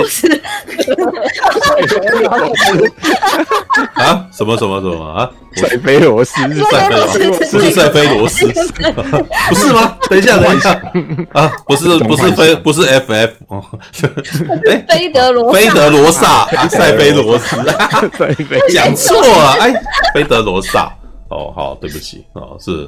[3.96, 5.30] 啊什么什么什么啊？
[5.56, 8.48] 塞菲罗斯是塞菲罗斯是塞菲罗斯，
[9.50, 9.98] 不是吗？
[10.08, 10.72] 等一下，等一下
[11.34, 11.52] 啊！
[11.66, 13.64] 不是不是菲不是 FF 哦，
[14.70, 17.58] 哎，菲德罗菲德罗萨塞菲罗斯，
[18.72, 19.74] 讲错了哎，
[20.14, 20.94] 菲德罗萨。
[21.30, 22.88] 哦，好，对不起哦，是，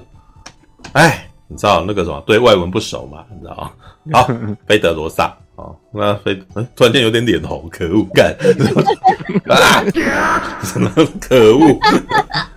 [0.93, 3.71] 哎，你知道那个什么，对外文不熟嘛，你知道吗？
[4.13, 4.27] 好，
[4.67, 6.35] 菲德罗萨，哦，那菲，
[6.75, 8.35] 突然间有点脸红，可恶，干，
[9.47, 9.83] 啊，
[10.63, 11.77] 什么可恶？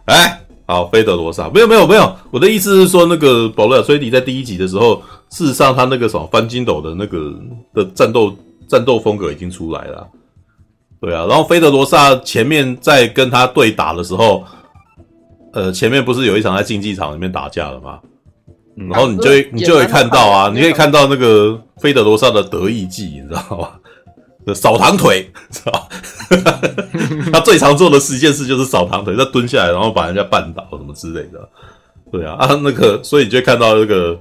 [0.07, 7.33] 哎，好，菲德罗萨，没有没有没有，我的意思是说，那个保罗·亚崔迪在第一集的时候，事实上他那个什么翻筋斗的那个
[7.75, 8.35] 的战斗
[8.69, 10.09] 战斗风格已经出来了。
[11.01, 14.45] 对啊，然后菲德罗萨前面在跟他对打的时候，
[15.53, 17.99] 呃，前面不是有一场在竞技场里面打架了吗？
[18.75, 24.55] 然后你就会你就会看到啊，你可以看到那个菲德罗萨的得意技，你知道吗？
[24.55, 26.61] 扫堂腿， 知道吧？
[27.33, 31.49] 他最常做的十件事就是扫堂腿，他蹲下来然后把人家绊倒什么之类的。
[32.11, 34.19] 对啊，啊那个，所以你就会看到那个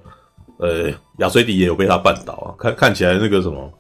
[0.58, 3.72] 呃亚崔迪也有被他绊倒啊，看看起来那个什么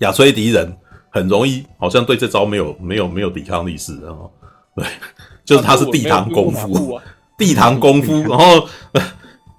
[0.00, 0.76] 亚崔迪人。
[1.10, 4.28] 很容易，好像对这招没有没有没有抵抗力似的哦。
[4.74, 4.84] 对，
[5.46, 7.00] 就是他是地堂功夫，
[7.36, 8.12] 地堂功夫。
[8.28, 8.66] 然后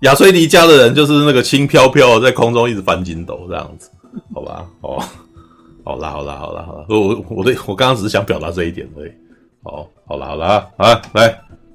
[0.02, 3.90] 亚崔迪家的人就是那个轻飘飘在空中一直翻筋斗这样子，
[4.34, 4.66] 好吧？
[4.82, 5.04] 哦，
[5.84, 9.12] 好啦好啦好啦好啦，我我对我刚刚只是想表达这一点而已。
[9.64, 11.28] 好，好啦好啦啊，来。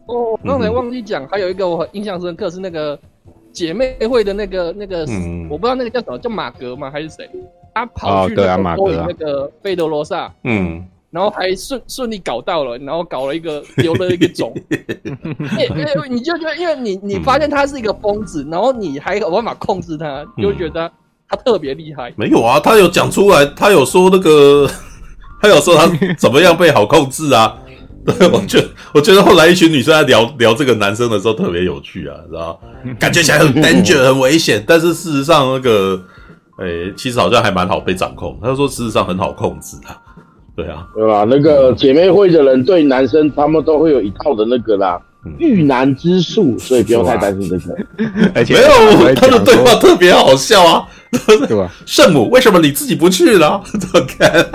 [0.06, 2.98] 哦，刚才忘记讲，还有一个我印象深刻是那个
[3.52, 6.90] 姐妹会的那个那个，嗯、我不知道那个叫什么，叫马格吗？
[6.90, 7.28] 还是谁？
[7.72, 20.90] 他跑去勾引那个费德罗萨，嗯，然后还顺顺利搞到了，然后搞了一个 留了一个种， 因为你就觉得，因为你你发现他是一个疯子，然后你还有办法控制他，你就觉得
[21.28, 22.12] 他特别厉害。
[22.16, 24.70] 没有啊，他有讲出来，他有说那个，
[25.42, 27.56] 他有说他怎么样被好控制啊？
[28.06, 32.58] 对，我觉得我觉得后来一群女生在聊聊这个男生的时候特别有趣啊，知道
[32.98, 36.00] 感觉起来很 danger 很危险，但是事实上那个。
[36.58, 38.38] 诶、欸，其实好像还蛮好被掌控。
[38.42, 39.96] 他就说，事实上很好控制啊，
[40.62, 41.24] 对啊，对吧？
[41.28, 45.00] 那个姐妹会的人对男生，他们都会有一套的那个啦，
[45.38, 47.76] 遇男之术，所以不用太担心这个。
[48.34, 50.86] 而且没有，他的对话特别好笑啊，
[51.48, 51.70] 对吧？
[51.86, 53.60] 圣母，为什么你自己不去呢？
[53.64, 54.46] 怎么看？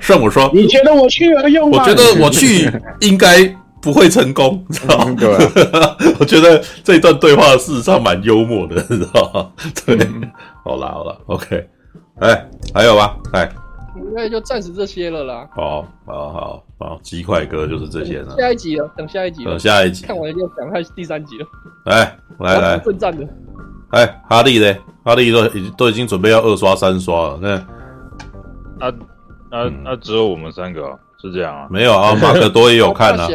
[0.00, 1.82] 圣母说：“你觉得我去有用吗？
[1.82, 3.54] 我觉得我去应该。”
[3.84, 5.14] 不会成功，知道吗？
[5.20, 5.28] 对
[5.70, 5.94] 吧？
[6.18, 9.46] 我觉得这一段对话事实上蛮幽默的，知道吗？
[9.84, 10.22] 对，嗯、
[10.64, 11.66] 好啦，好啦，OK，
[12.18, 13.10] 哎，还有吗？
[13.34, 13.46] 哎，
[13.96, 15.48] 应该就暂时这些了啦。
[15.54, 18.36] 好，好，好，好，鸡块哥就是这些了。
[18.38, 21.46] 下一集了，等下一集了，等下一集，看完就讲看第三集了。
[21.86, 23.26] 来，来来，奋战的。
[23.90, 24.76] 哎，哈利嘞？
[25.04, 28.92] 哈利都已经都已经准备要二刷三刷了，那啊
[29.50, 30.98] 啊啊，只有我们三个、哦。
[31.22, 33.26] 是这样啊，没有啊，马可多也有看啊，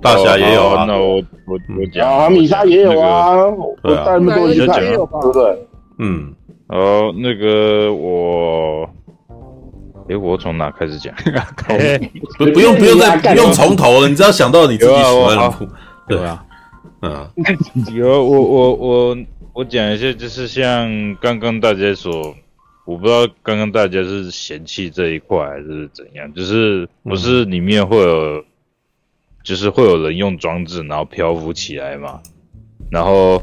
[0.00, 3.34] 大侠也有啊，那我我我讲啊，米莎也有啊，
[3.82, 5.68] 对啊，那么多也讲了，对不对？
[5.98, 6.32] 嗯，
[6.68, 8.88] 哦，那个我，
[10.08, 11.14] 诶，我从哪开始讲？
[12.38, 15.68] 不不用不用再不用从头了，你只要想到你自己喜欢的，
[16.08, 16.24] 对。
[16.24, 16.44] 啊，
[17.02, 17.28] 嗯，
[17.94, 19.16] 有我我我
[19.54, 22.34] 我讲一下，就是像刚刚大家所。
[22.86, 28.44] 我不知道刚刚大家是嫌弃这一块还是怎样，就是不是里面会有，嗯、
[29.42, 32.20] 就是会有人用装置然后漂浮起来嘛，
[32.90, 33.42] 然后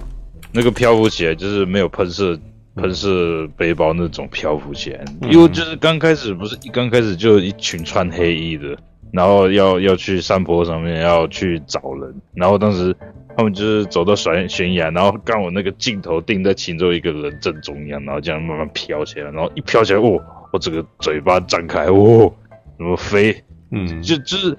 [0.52, 2.40] 那个漂浮起来就是没有喷射
[2.76, 8.78] 喷射背包那种漂浮起来，嗯、因为就是刚开始不是一刚开始就一群穿黑衣的，
[9.12, 12.96] 然后要要去山坡上面要去找人，然后当时。
[13.34, 22.32] 他们就是走到悬悬崖，然后刚好那个镜头定在其中一个人正中央，然后这样慢慢飘起来，然后一飘起来，哦，我整个嘴巴张开，哦，
[22.78, 23.34] 怎么飞？
[23.72, 24.58] 嗯，就就是，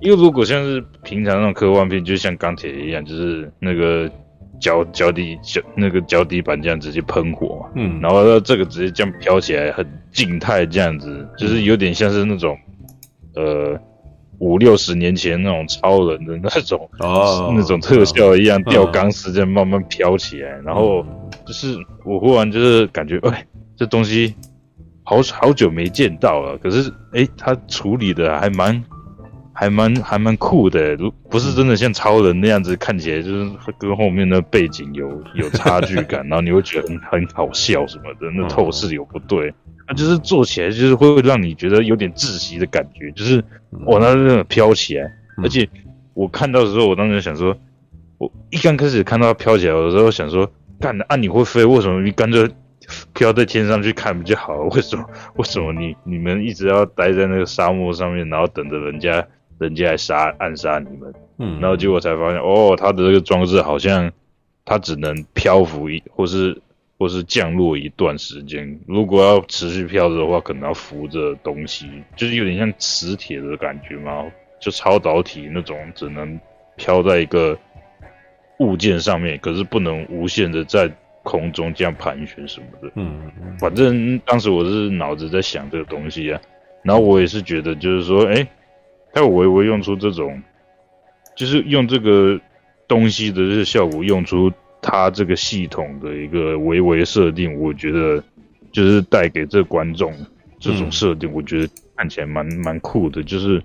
[0.00, 4.10] 因为如果像是平常那种科幻片，就像钢铁一样，就是那个
[4.60, 12.56] 脚脚底脚那个脚底板这样直接喷火嘛，嗯，然后这个直接这样飘起来，很静态这样子，就是有点像是那种，
[13.34, 13.78] 呃。
[14.38, 21.02] 五六十年前那种超人的那种哦，那种特效一样，吊钢丝这样慢慢飘起来，然后
[21.46, 23.46] 就是我忽然就是感觉，哎，
[23.78, 24.34] 这东西
[25.04, 26.58] 好好久没见到了。
[26.58, 28.84] 可是，哎，它处理的还蛮
[29.58, 39.52] 还蛮还蛮酷的，如不是真的像超人那样子，看起来就是跟后面的背景有有差距感， 然后你会觉得很很好笑什么的，那透视有不对。
[39.88, 43.42] 它就是做起来就是会让你觉得有点窒息的感觉，就是
[43.86, 45.10] 我那那种飘起来，
[45.42, 45.66] 而且
[46.12, 47.56] 我看到的时候，我当时想说，
[48.18, 50.50] 我一刚开始看到它飘起来的时候，想说，
[50.80, 52.50] 干，啊你会飞，为什么你干脆
[53.14, 54.56] 飘在天上去看不就好？
[54.56, 54.64] 了？
[54.74, 55.04] 为什么
[55.36, 59.24] 为什么你你们一直要待在那个沙漠上面，然后等着人家
[59.58, 61.12] 人家来杀暗杀你们？
[61.38, 64.10] 嗯，然后结果才发现，哦，他的这个装置好像
[64.64, 66.60] 它只能漂浮一或是。
[66.98, 71.86] 或是降落一段时间，如果要持续漂着的话，可能要扶着东西，
[72.16, 74.24] 就是有点像磁铁的感觉嘛，
[74.58, 76.40] 就超导体那种，只能
[76.76, 77.54] 飘在一个
[78.60, 80.90] 物件上面，可是不能无限的在
[81.22, 82.90] 空中这样盘旋什么的。
[82.94, 83.30] 嗯，
[83.60, 86.40] 反正当时我是脑子在想这个东西啊，
[86.82, 88.48] 然后我也是觉得，就是说，哎、欸，
[89.16, 90.42] 他有微微用出这种，
[91.34, 92.38] 就是用这个
[92.86, 94.52] 东西的这个效果，用出
[94.82, 98.22] 他这个系统的一个微微设定，我觉得
[98.70, 100.12] 就是带给这观众
[100.60, 103.62] 这种设定，我觉得看起来蛮蛮酷的，就是。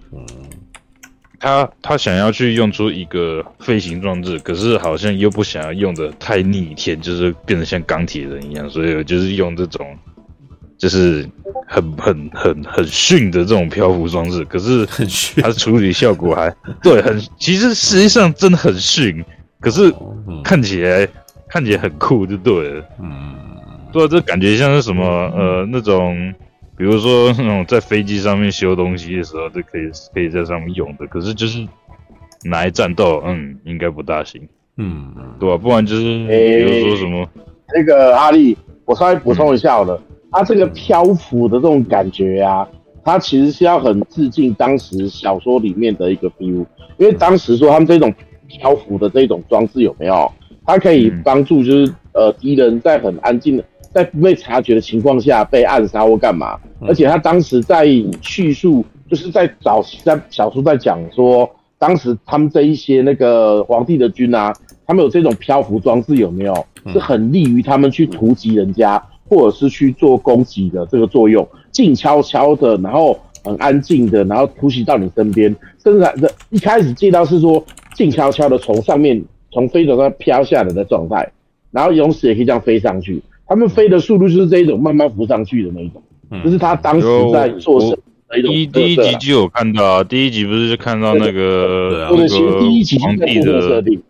[1.43, 9.97] 他他想要去用出一个飞行装置，可是好像又不想要用的太逆天，就是变得像钢铁人一样，所以我就是用这种，
[10.82, 11.29] 就是
[11.67, 16.51] 很很很很逊的这种漂浮装置，可是很逊，它处理效果还
[16.82, 19.23] 对，很其实实际上真的很逊，
[19.59, 19.93] 可是
[20.43, 21.07] 看起来
[21.47, 23.36] 看起来很酷就对了，嗯，
[23.91, 26.34] 对，这感觉像是什么呃那种。
[26.77, 31.05] 比如说那种在飞机上面修东西的时候，就可以可以在上面用的。
[31.05, 31.59] 可是就是
[32.43, 34.41] 拿来战斗，嗯，应该不大行，
[34.77, 35.55] 嗯，对吧？
[35.57, 37.29] 不然就是比如说什么、欸、
[37.75, 40.01] 那个阿力，我稍微补充一下好了，他、
[40.32, 42.67] 嗯、这个漂浮的这种感觉啊，
[43.03, 46.65] 它其实是要很致敬当时小说里面的一个 feel，
[46.97, 48.13] 因为当时说他们这种
[48.47, 50.32] 漂浮的这种装置有没有？
[50.65, 53.63] 它可以帮助就是呃敌人在很安静的。
[53.93, 56.57] 在不被察觉的情况下被暗杀或干嘛，
[56.88, 57.86] 而且他当时在
[58.21, 64.53] 叙述，就是在早在小说在讲说，当时他们这一些那个皇帝的军啊，
[64.88, 66.53] 他们有这种漂浮装置有没有？
[66.93, 76.13] 是很利于他们去突击人家，或者是去做攻击的这个作用，静悄悄的，然后很安静的，然后突袭到你身边，甚至在
[76.49, 77.65] 一开始见到是说
[77.95, 81.32] 静悄悄的从上面从飞船上飘下来的状态，
[81.71, 83.21] 然后同时也可以这样飞上去。
[83.47, 88.41] 他们飞的速度就是这一种慢慢浮上去的那一种，嗯、就是他当时在做什么一。
[88.41, 92.27] 第一第一集就有看到啊，第一集不是就看到那个那个
[92.99, 94.01] 皇帝的设定。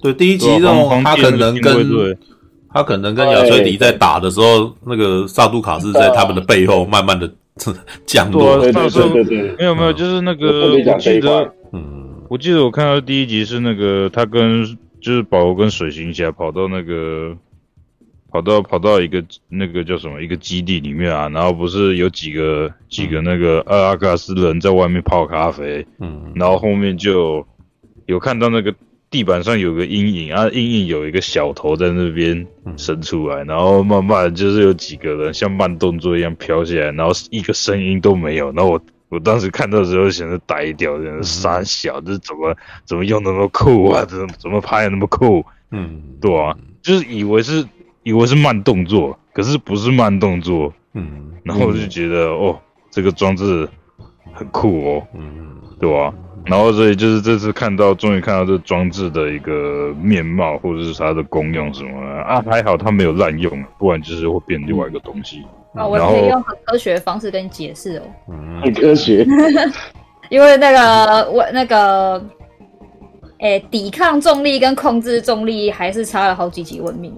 [0.00, 1.88] 对，第一集这种他可能跟
[2.72, 7.30] 他可能跟亚崔迪在打的时候，那个萨杜卡是在他们的背后慢慢的
[8.06, 8.58] 降落。
[8.58, 14.64] 对对对对，没有没有，就是那个我记得，嗯，我记得我看到第一集是那个他跟
[15.00, 17.36] 就是保罗跟水行侠跑到那个。
[18.32, 27.44] 跑到跑到一个那个叫什么一个基地里面啊，然后不是有几个几个那个阿拉加斯人在外面泡咖啡，嗯，然后后面就
[28.06, 28.72] 有看到那个
[29.10, 32.46] 地板上有个阴影啊，阴影有一个小头在那边
[32.76, 44.04] 伸出来，然后慢慢就是有几个人像慢动作一样飘下来，然后一个声音都没有，然后我我当时看到的时候显得呆掉，这样三小，这怎么怎么用那么酷啊？
[44.04, 45.44] 怎么怎么拍那么酷？
[45.72, 47.66] 嗯，对啊，就是以为是。
[48.02, 53.68] 以为是慢动作，可是不是慢动作，嗯，然后我就觉得、嗯、哦，这个装置
[54.32, 56.10] 很酷哦，嗯，对吧？
[56.46, 65.42] 然后所以就是这次看到，终于看到这装置的一个面貌，或者是它的功用什么的啊，还好它没有滥用，不然就是会变另外一个东西。
[65.74, 69.24] 啊、嗯，我可以用很科学的方式跟你解释哦，嗯，很科学，
[70.30, 72.18] 因为那个我那个，
[73.38, 77.14] 哎、欸，抵抗重力跟控制重力还是差了好几级文明。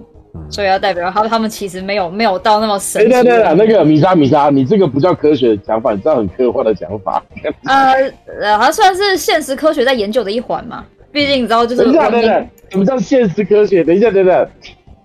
[0.49, 3.09] 所以要代表他他们其实没有没有到那么神奇。
[3.09, 7.23] 对对对，那个米莎米莎，你这个不叫科学的讲法，你知道很科幻的讲法。
[7.65, 7.93] 呃
[8.41, 10.83] 呃，它算是现实科学在研究的一环嘛。
[11.11, 13.83] 毕竟你知道，就是等一下等等，什么叫现实科学？
[13.83, 14.49] 等一下等等，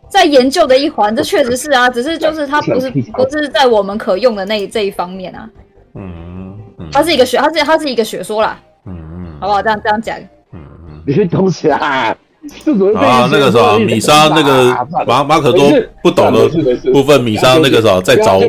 [0.08, 5.50] 在研究的一环，这 确实是啊，只是就是它不是不是在我们可用的那这一方面啊。
[5.94, 8.58] 嗯嗯，它是一个学，它是它是一个学说啦。
[8.86, 9.60] 嗯嗯，好不好？
[9.60, 10.18] 这样这样讲。
[10.52, 12.16] 嗯嗯，你是东西啊。
[12.96, 14.74] 啊，那个时候米莎那个
[15.06, 15.70] 马马可多
[16.02, 16.48] 不懂的
[16.92, 18.40] 部分，米莎那个时候在找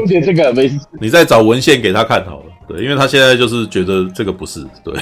[1.00, 4.93] 你在找文献给他看好了，对，因为他现在就是觉得这个不是对，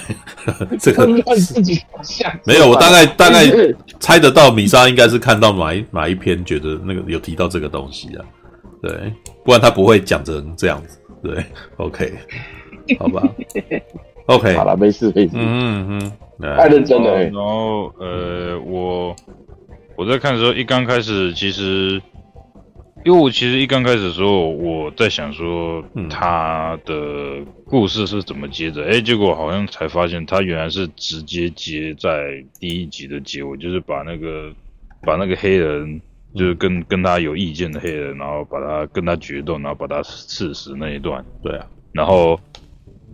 [0.79, 1.05] 这个
[2.45, 3.45] 没有，我大概大概
[3.99, 8.25] 猜得到米莎应该是看到哪一哪一篇觉得那个有提到这个东西啊，
[8.81, 11.43] 对，不然他不会讲成这样子，对
[11.77, 12.13] ，OK，
[12.99, 13.21] 好吧
[14.27, 16.11] ，OK，好了，没事没事，嗯嗯。
[16.39, 17.23] 太认真了、欸。
[17.23, 19.15] 然后，呃，我
[19.95, 21.99] 我在看的时候，一刚开始，其实，
[23.03, 28.83] 因为我其实一刚开始的时候，我在想说，他的故事是怎么接着？
[28.83, 34.51] 哎、嗯，结果好像才发现，他原来是直接接在第一集的结尾，就是把那个
[35.01, 35.99] 把那个黑人，
[36.35, 41.25] 就是跟跟他有意见的黑人，然后把他跟他决斗，然后把他刺死那一段。
[41.41, 41.65] 对啊。
[41.93, 42.39] 然后，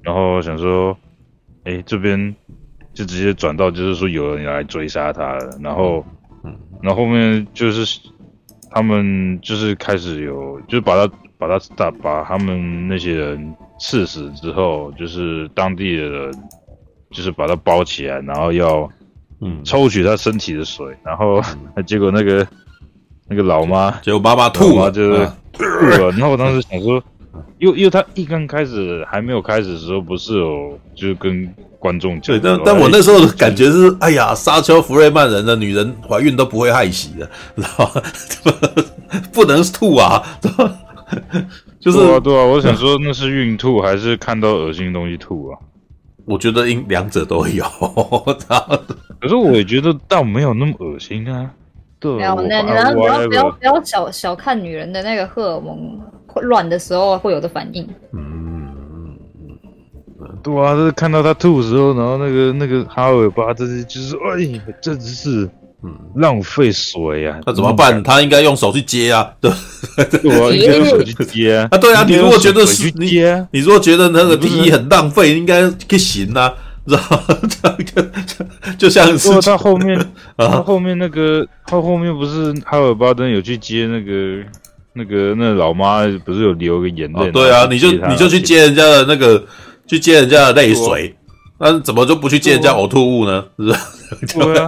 [0.03, 0.95] 然后想说，
[1.63, 2.35] 哎，这边。
[2.95, 6.05] 就直接转到，就是说有人来追杀他了，然后，
[6.43, 7.99] 嗯，然后后面就是
[8.69, 16.31] 他们就是开始有，就是把他把他打把他们那些人刺死之后，就是当地的人
[17.09, 18.87] 就是把他包起来，然后要
[19.41, 21.41] 嗯抽取他身体的水，然后
[21.87, 22.47] 结果那个
[23.27, 26.11] 那个老妈，结果妈妈吐了，就是吐了。
[26.11, 27.03] 然后我当时想说，
[27.59, 31.47] 因为因为他一刚开始还没有开始的时候，不是有就是跟
[31.79, 38.01] 观众讲，对，但但我那时候的感觉是，哎呀，沙丘弗瑞曼人的女人怀孕都不会害喜的，知道吗？
[39.31, 40.23] 不能吐啊！
[41.79, 45.59] 就是对啊，对啊，我想说那是孕吐还是看到恶心的东西吐啊？
[46.25, 47.65] 我觉得应两者都有，
[49.19, 51.51] 可是我也觉得倒没有那么恶心啊。
[51.99, 55.99] 对，没有，那你们不要不要不要小小看女人的那个荷尔蒙
[56.41, 57.87] 乱的时候会有的反应。
[58.11, 59.17] 嗯，
[60.41, 65.49] 对啊，就是看到他吐的时候，然后那个那个哈尾巴，这是就是哎，这只是。
[65.85, 67.37] 嗯，浪费水啊！
[67.45, 68.01] 那怎么办？
[68.03, 69.51] 他应该用手去接啊，对，
[70.23, 71.67] 我应该用手去接啊。
[71.75, 73.21] 啊，对啊，你如果觉得是你，
[73.51, 76.53] 你如果觉得那个第一很浪费，应该可以行啊，
[76.87, 77.19] 知道吗？
[78.79, 79.99] 就像是他后面，
[80.39, 84.41] 他后面那个，他后面不是哈尔巴登有去接那个
[84.93, 87.31] 那个那老妈，不是有流个眼泪？
[87.31, 89.43] 对啊，你就你就去接人家的那个，
[89.87, 91.15] 去接人家的泪水，
[91.59, 93.45] 那怎么就不去接人家呕吐物呢？
[93.57, 93.79] 是不是？
[94.39, 94.67] 对啊。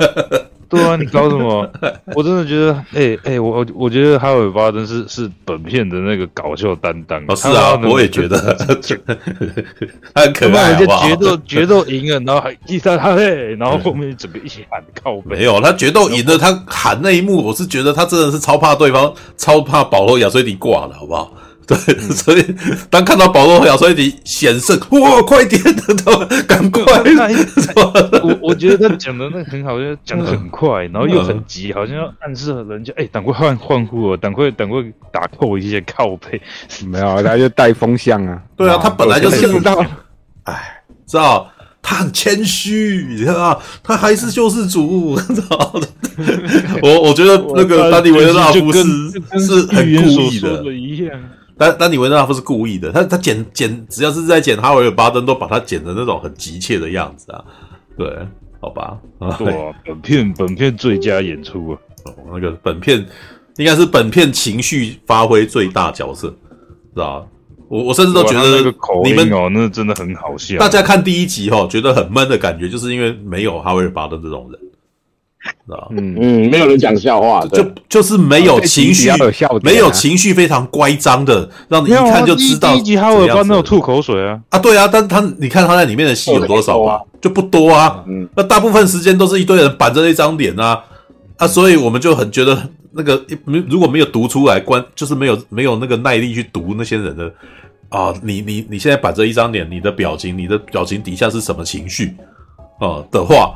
[0.70, 1.70] 对啊，你搞什么？
[2.16, 7.24] 我真的觉得，哎、欸、哎、欸，我我觉得哈维巴登是是本片的那个搞笑担当。
[7.28, 8.38] 哦，是啊，我也觉得，
[10.14, 11.08] 他很可爱，好不好？
[11.08, 15.38] 决斗决斗赢了，然后还击杀他嘿，然后后面整个一起喊靠背。
[15.38, 21.32] 没有，他决斗赢了，他喊那一幕，我是觉得他真的是超怕对方，超怕保罗亚崔迪挂了，好不好？
[21.68, 21.78] 对，
[22.12, 22.46] 所以
[22.90, 25.60] 当看到保罗和亚崔迪险胜， 哇，快点
[26.48, 26.84] 赶快！
[28.22, 34.80] 我我觉得他讲的那很好，就讲的很快，然后又很急，好像要暗示人家，哎，赶快换换护哦，赶快赶快
[35.12, 36.40] 打扣一些靠背。
[36.86, 38.40] 没有，他就带风向啊。
[38.56, 39.84] 对啊，他本来就是知道，
[40.44, 41.52] 哎，知道
[41.82, 43.60] 他很谦虚，你知道吗？
[43.82, 45.74] 他还是救世主，知道
[46.82, 48.84] 我我觉得那个丹尼维特纳夫是
[49.40, 50.64] 是很故意的。
[51.58, 57.44] 但丹尼维特纳夫是故意的，他他剪剪，只要是在剪哈维尔巴登，都把他剪的那种很急切的样子啊。
[57.98, 58.14] 对，
[58.60, 58.98] 好吧。
[59.38, 63.06] 对啊，本片本片最佳演出啊，哦、那个本片
[63.58, 66.28] 应该是本片情绪发挥最大角色，
[66.94, 67.28] 知道吧？
[67.68, 68.62] 我我甚至都觉得
[69.04, 70.58] 你们哦，那真的很好笑。
[70.60, 74.60] 大家看第一集哦，觉得很闷的感觉，就是因为没有哈维尔巴登这种人。
[75.92, 79.10] 嗯嗯，没有人讲笑话，就就是没有情绪，
[79.62, 82.74] 没有情绪非常乖张的，让你一看就知道。
[82.74, 87.00] 第一集哈维尔巴登有吐口水啊啊，对啊，但是他你看他在里面的戏有多少啊？
[87.22, 88.04] 就不多啊。
[88.08, 90.84] 嗯，那大部分时间都是一堆人板着那张脸啊
[91.38, 92.58] 啊，所以我们就很觉得
[92.92, 97.32] 那个没如果没有读出来，关就是没有没有那个耐力去读那些人的
[97.90, 102.16] 啊，你你你现在板着一张脸，你的表情，你的表情底下是什么情绪
[102.80, 103.56] 啊的话。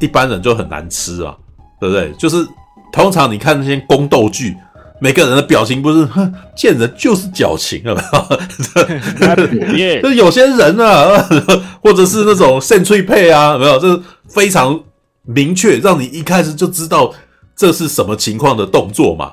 [0.00, 1.36] 一般人就很难吃啊，
[1.80, 2.12] 对不对？
[2.18, 2.46] 就是
[2.92, 4.56] 通常你看那些宫斗剧，
[5.00, 7.94] 每个人的表情不是哼，见人就是矫情啊，
[10.02, 11.28] 就有些人啊，
[11.82, 14.78] 或者是那种圣翠配啊，没有，就是非常
[15.24, 17.12] 明确，让你一开始就知道
[17.54, 19.32] 这是什么情况的动作嘛，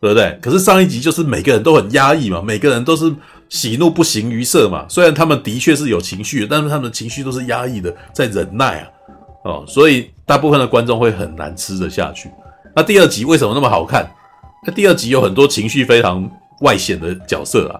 [0.00, 0.38] 对不对？
[0.42, 3.12] 可是上一集就是每个人都很压抑嘛，每个人都是
[3.48, 8.88] 喜怒不形于色嘛，虽然他们的确是有情绪，但是他们的情绪都是压抑的，在忍耐啊。
[9.46, 12.28] 哦，所以大部分的观众会很难吃得下去。
[12.74, 14.04] 那第二集为什么那么好看？
[14.66, 16.28] 那第二集有很多情绪非常
[16.62, 17.78] 外显的角色啊，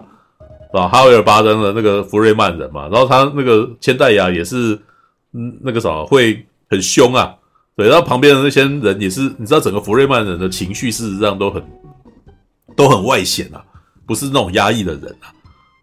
[0.71, 4.79] 啊，哈维尔巴登的那个福瑞曼人嘛，然后他那个千代雅也是，
[5.33, 7.35] 嗯，那个什么会很凶啊，
[7.75, 11.61] 对，然后旁边的那些人也是，你知道整个福瑞曼人的情绪事实上都很
[12.77, 13.61] 都很外显啊，
[14.05, 15.27] 不是那种压抑的人啊，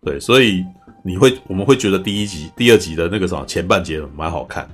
[0.02, 0.64] 对，所以
[1.04, 4.66] 你会我们会觉得第一集、第二集的那个什么前半节蛮好看。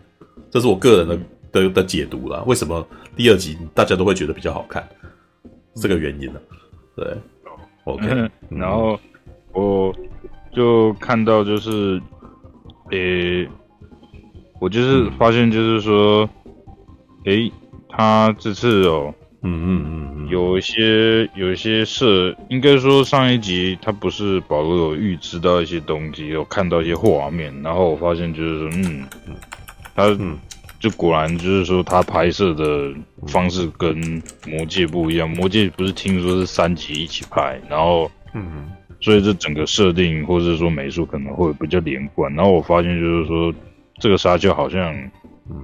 [0.51, 1.19] 这是我个人的
[1.53, 2.43] 的的解读啦。
[2.47, 2.87] 为什么
[3.17, 4.87] 第二集大家都会觉得比较好看？
[5.77, 6.41] 这个原因呢？
[6.97, 7.17] 对
[7.85, 8.29] ，OK。
[8.51, 8.99] 然后
[9.53, 9.95] 我
[10.53, 12.03] 就看到就是，
[12.91, 13.49] 诶，
[14.61, 16.29] 我就是发现就是说，
[17.25, 17.51] 诶，
[17.89, 29.05] 他这次哦，嗯嗯嗯嗯，有一些有一些事，应该说上一集他不是保罗有预知到一些东西，有看到一些画面，然后我发现就是说，嗯。
[30.01, 30.39] 他嗯，
[30.79, 32.93] 就果然就是说，他拍摄的
[33.27, 33.97] 方式跟
[34.49, 35.29] 魔戒不一样。
[35.29, 38.71] 魔戒不是听说是三集一起拍，然后嗯，
[39.01, 42.33] 所以这整个设定或者说美术可能会比较连贯。
[42.35, 43.53] 然后我发现就是说，
[43.99, 44.95] 这个沙丘好像
[45.51, 45.61] 嗯，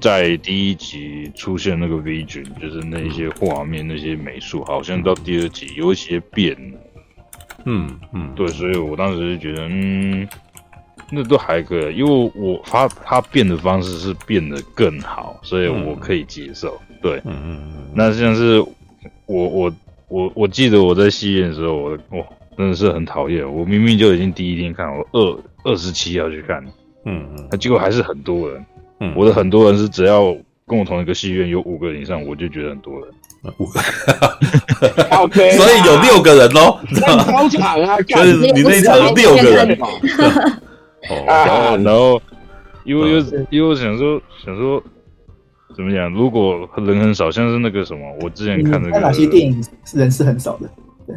[0.00, 6.78] 在第一集出现那个 Vision，就是那些画面那些美术，好像到第二集有一些变了。
[7.64, 10.28] 嗯嗯，对，所以我当时就觉得嗯。
[11.10, 16.78] 那都还可以，因为我他他变的方式是变得更好，所以我可以接受。
[16.90, 17.90] 嗯、对，嗯嗯嗯。
[17.94, 18.60] 那像是
[19.26, 19.72] 我我
[20.08, 22.24] 我我记得我在戏院的时候，我哇
[22.56, 25.38] 真的是很讨厌，我明明就已经第一天看，我二
[25.72, 26.62] 二十七要去看，
[27.04, 28.66] 嗯嗯，结果还是很多人。
[29.00, 30.36] 嗯，我的很多人是只要
[30.66, 33.08] 跟我同一个戏院有五个人以上，我就觉得很多人。
[33.58, 33.80] 五个
[35.16, 36.76] ，OK，所以有六个人喽。
[37.30, 39.78] 包场啊， 所以你那场有六个人。
[41.08, 42.20] 哦，然后，
[42.84, 43.18] 因为又
[43.50, 44.82] 因为我想说想说，
[45.76, 46.12] 怎么讲？
[46.12, 50.68] 如果人很少，像是那个什么，我之前看那个哪些电影是人是很少的？
[51.06, 51.16] 对，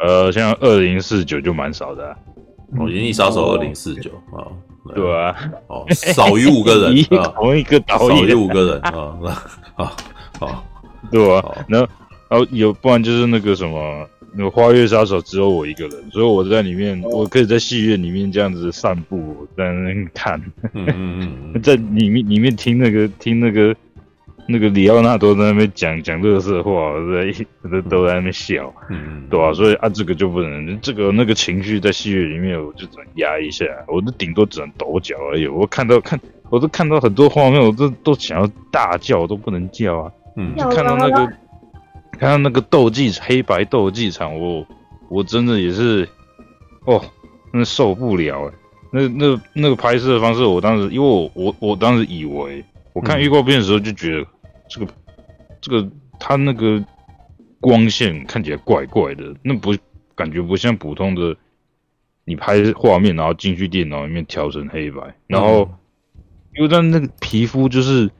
[0.00, 2.16] 呃，像二零四九就蛮少的。
[2.78, 4.46] 哦，《银翼杀手》二零四九啊，
[4.94, 5.16] 对。
[5.16, 5.34] 啊，
[5.68, 8.18] 哦，少于五个人 啊，同一个导演。
[8.18, 9.18] 少于五个人啊，
[9.76, 9.96] 啊，
[10.38, 10.64] 好。
[11.10, 11.88] 对啊，然后，
[12.28, 20.40] 然后有，不然就是那个什么，那个花月杀手只有我一个人，所以我在里面，我可以在戏院里面这样子散步，在那边看，
[20.74, 23.74] 嗯嗯嗯，在里面里面听那个听那个
[24.46, 26.70] 那个里奥纳多在那边讲讲乐色话，
[27.12, 35.46] 在都都在那边笑，嗯，对啊，所以啊，这个就不能，这个那个情绪在戏院里面，我就只能压一下，我都顶多只能抖脚而已。
[35.46, 36.18] 我看到看，
[36.50, 40.12] 我都看到很多画面，我都都想要大叫，我都不能叫啊。
[40.36, 41.32] 嗯，看到那个，
[42.18, 44.66] 看到那个斗技黑白斗技场，我
[45.08, 46.08] 我真的也是，
[46.84, 47.00] 哦，
[47.52, 48.52] 那受不了哎，
[48.90, 54.26] 那那那个拍摄的方式，我当时因为我我我当时以为，我看预告片的时候就觉得，
[54.68, 55.14] 这个、嗯、
[55.60, 55.88] 这个
[56.18, 56.84] 他那个
[57.60, 59.72] 光线看起来怪怪的，那不
[60.16, 61.36] 感觉不像普通的，
[62.24, 65.68] 你拍画面然后进去电脑里面调成黑白，然后、
[66.16, 66.22] 嗯、
[66.56, 68.10] 因为他那个皮肤就是。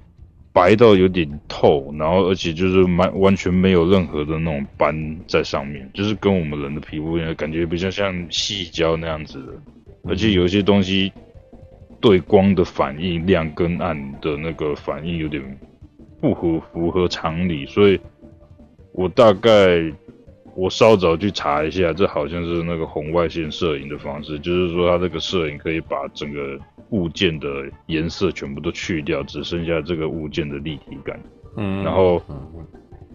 [0.59, 9.53] 白到有点透，然后而且就是完完全没有任何的那种斑在上面，就是跟我们人的皮肤一样，感觉比较像细胶那样子的。
[10.03, 11.13] 而且有一些东西
[12.01, 15.41] 对光的反应，亮跟暗的那个反应有点
[16.21, 18.01] 不合符合常理，所以
[18.91, 19.81] 我大概
[20.57, 26.59] 我稍早去查一下，这好像是那个红外线摄影的方式，就是说它这个摄影可以把整个。
[26.91, 27.49] 物件的
[27.87, 31.21] 颜色全部都去掉，只剩下这个物件的立体感。
[31.57, 32.23] 嗯，然后，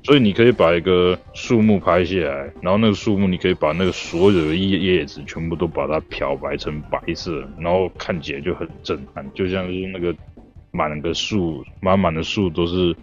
[0.04, 10.16] 所以你可以把一个树木拍下来，然后那个树木你可以把那个所有的叶叶子全部都把它漂白成白色，然后看起来就很震撼，就像是那个
[10.72, 12.96] 满个树，满满的树都是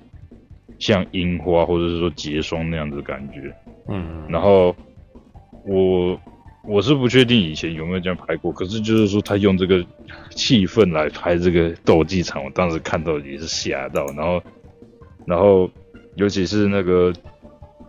[0.78, 3.54] 像樱花或者是说结霜那样子的感觉。
[3.88, 4.74] 嗯，然后
[5.64, 6.20] 我。
[6.62, 9.84] 我是不确定以前有没有这样拍过，可是就是说他用这个
[10.30, 14.42] 气氛来拍这个斗技场，我当时看到也是吓到，然后，
[15.24, 15.70] 然后
[16.16, 17.12] 尤其是那个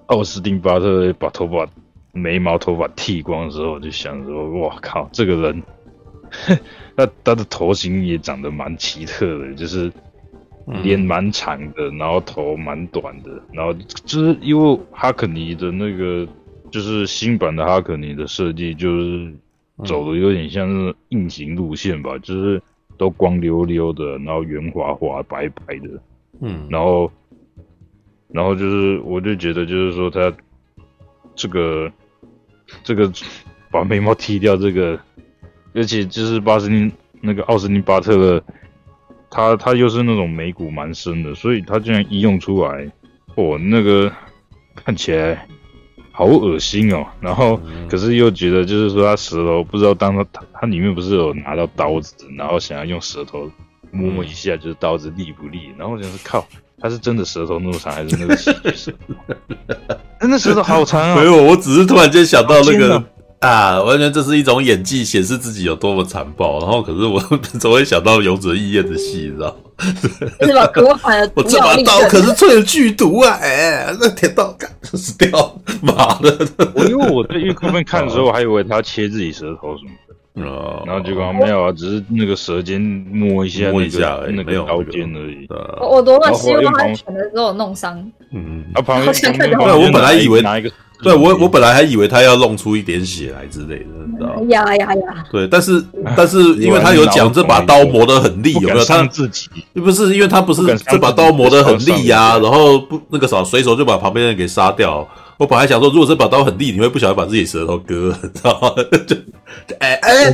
[0.07, 1.67] 奥斯汀巴特把头发、
[2.13, 5.63] 眉毛、头发剃光的时候，我就想说，哇靠，这个人，
[6.95, 9.91] 他他的头型也长得蛮奇特的，就是
[10.81, 13.73] 脸蛮长的，然后头蛮短的，然后
[14.05, 16.25] 就是因为哈肯尼的那个。
[16.71, 19.33] 就是新版的哈克尼的设计，就是
[19.83, 22.61] 走的有点像是硬型路线吧，嗯、就是
[22.97, 25.89] 都光溜溜的，然后圆滑滑、白白的，
[26.39, 27.11] 嗯，然后，
[28.29, 30.31] 然后就是我就觉得就是说他
[31.35, 31.91] 这个
[32.83, 33.11] 这个
[33.69, 34.97] 把眉毛剃掉，这个，
[35.73, 38.41] 而且就是巴斯汀那个奥斯汀巴特勒，
[39.29, 42.89] 他他又是那种眉骨蛮深的，所以他竟然一用出来，
[43.35, 44.09] 哦，那个
[44.73, 45.45] 看起来。
[46.21, 47.59] 好恶心哦，然后
[47.89, 53.49] 可是又觉得就是说他舌头不知道当他他他里面不是有拿到刀子，然后想要用舌头
[53.89, 55.71] 摸一下，就是刀子利不利？
[55.79, 56.45] 然后我想是靠，
[56.79, 59.35] 他是真的舌头那么长，还是那个喜剧舌头？
[60.21, 61.15] 那舌头好长啊！
[61.15, 63.03] 没有，我只是突然间想到那个。
[63.41, 66.59] 啊，完全这是一种演技，显示自己有多么残暴。
[66.59, 67.19] 然后，可是我
[67.59, 69.55] 总会想到勇者义彦的戏，你知道吗？
[70.39, 70.69] 是吧？
[71.33, 73.39] 我这把刀可是淬了剧毒啊！
[73.41, 76.37] 哎、欸，那铁刀干死掉，妈的！
[76.75, 79.91] 我因为我在预告片看的时候，我还以为他要切自己舌头什么
[80.35, 85.47] 的，哦、然后结果没有啊，只是那个舌尖摸一下、那个，摸一下那个刀尖而已。
[85.81, 87.97] 我多么希望他拳的时候弄伤。
[88.31, 90.69] 嗯，他旁边 对，我本来以为拿一个。
[91.03, 94.41] 对我，我本来还以为他要弄出一点血来之类的，你知道吗？
[94.49, 95.23] 呀呀呀！
[95.31, 95.83] 对，但是
[96.15, 98.85] 但是 因为他有讲这把刀磨得很利，有没有？
[98.85, 105.07] 他自己不是因为他不是这把刀磨得很利呀，然后不那个啥，随手就把旁边人给杀掉。
[105.37, 108.69] 我本来想说，如果这把刀很利，你会不小心把自己舌头割， 你知道吗？
[109.07, 109.15] 就
[109.79, 110.31] 哎哎，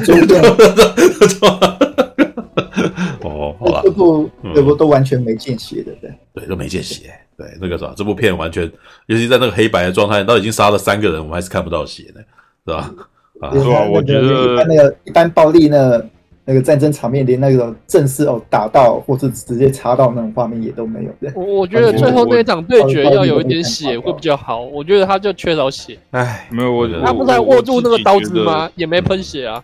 [3.24, 7.04] 哦，好吧，这部这部都完全没见血的，对对，都没见血。
[7.38, 8.64] 对，那个啥，这部片完全，
[9.06, 12.22] 尤其在那个黑白的状态，都已经杀了三个人，我们还是看不到血呢，
[12.66, 12.92] 是吧？
[13.40, 13.86] 啊，是吧？
[13.86, 16.02] 我觉得一般那个一般暴力呢，
[16.46, 21.12] 那个战争场面，连那个正式哦打到或是直接插到那种画面也都没有。
[21.36, 24.62] 我我 觉得最后那场对决要有一点血会比较好。
[24.62, 25.96] 我觉得他就缺少血。
[26.12, 28.68] 哎，没有我，他不是还握住那个刀子吗？
[28.76, 29.64] 也没喷血啊。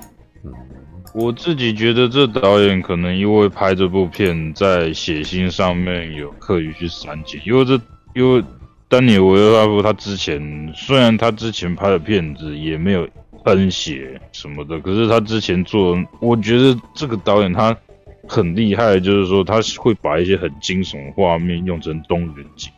[1.14, 7.80] 我自己觉得这导演可能因为拍这部片在血腥上面有刻意去删减，因为这
[8.14, 8.44] 因为
[8.88, 13.08] 丹尼尔维尔拉夫他之前虽然他之前拍的片子也没有。
[13.46, 17.76] 喷血什么的，可是他之前做，我觉得这个导演他
[18.26, 22.72] 很厉害，就是说他会把一些很惊悚的画面用成中远景，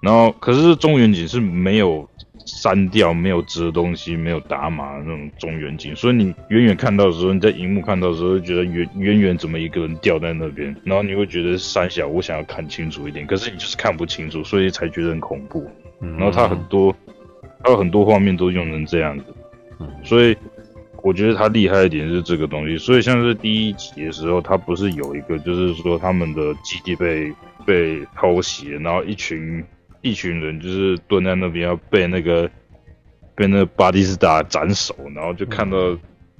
[0.00, 2.08] 然后可是中远景是没有
[2.54, 15.68] 删掉、没有遮东西、没有打码的那种中远景，所以你远远看到的时候，你在荧幕看到的时候，会觉得远远远怎么一个人掉在那边，然后你会觉得三小，我想要看清楚一点，可是你就是看不清楚，所以才觉得很恐怖。
[16.00, 16.94] 然后他很多，
[17.64, 19.24] 他有很多画面都用成这样子。
[20.04, 20.36] 所以
[21.02, 22.76] 我觉得他厉害一点是这个东西。
[22.76, 27.32] 所以像是第一集的时候，他不是有一个，就是说他们的基地被
[27.64, 29.64] 被偷袭，然后一群
[30.02, 32.50] 一群人就是蹲在那边要被那个
[33.34, 35.76] 被那个巴蒂斯塔斩首，然后就看到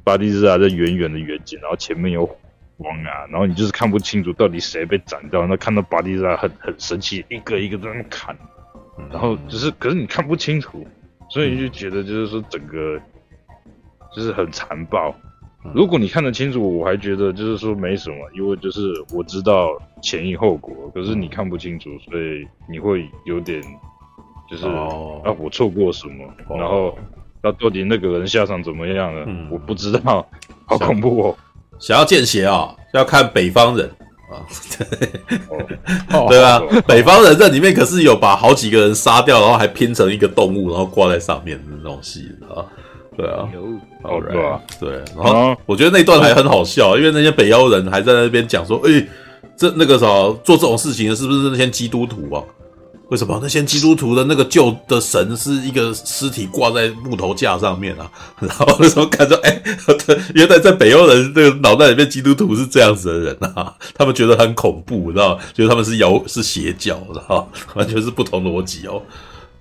[0.05, 2.27] 巴蒂斯塔在远远的远景，然后前面有
[2.77, 8.37] 光啊，然后你就是看不清楚到底谁被斩掉，那看到巴蒂斯塔很很生气，一个一个在那砍，
[9.11, 10.87] 然后就是可是你看不清楚，
[11.31, 13.01] 所以你就觉得就是说整个。
[14.15, 15.11] 就是很残暴。
[15.75, 20.75] 如果你看得清楚，我还觉得就是说没什么，因为就是我知道前因后果。
[20.95, 23.63] 可是你看不清楚，所以你会有点
[24.51, 26.25] 就是、哦、啊，我错过什么？
[26.49, 26.99] 哦、然后
[27.43, 29.25] 那到底那个人下场怎么样了？
[29.27, 30.27] 嗯、我不知道，
[30.67, 31.37] 好恐怖哦！
[31.79, 33.89] 想要见血啊、哦，要看北方人
[34.31, 34.43] 啊，
[36.11, 36.59] 哦、 对吧？
[36.59, 42.67] 哦、北方人这里面可是有把好几个人杀掉，然后还拼成一个动物，然后挂在上面的那种戏啊。
[43.17, 43.49] 对啊，
[44.03, 44.91] 好，right, 对啊，对。
[45.17, 49.07] 然后我觉得那段还很好笑，因为那些北欧人还在那边讲说：“哎，
[49.57, 50.07] 这那个啥
[50.43, 52.43] 做这种事情的是不是那些基督徒啊？
[53.09, 58.11] 为什么那些基督徒的那个旧的神是一个尸体挂在木头架上面啊？”
[58.41, 59.63] 然后那时候看着，哎，
[60.35, 65.39] 原来在北欧人这个脑袋里面，基督徒是这样子的人啊， 他们觉得很恐怖，你知道？
[65.53, 67.47] 觉得他们是妖是邪教，知道？
[67.75, 69.03] 完全是不同逻辑哦。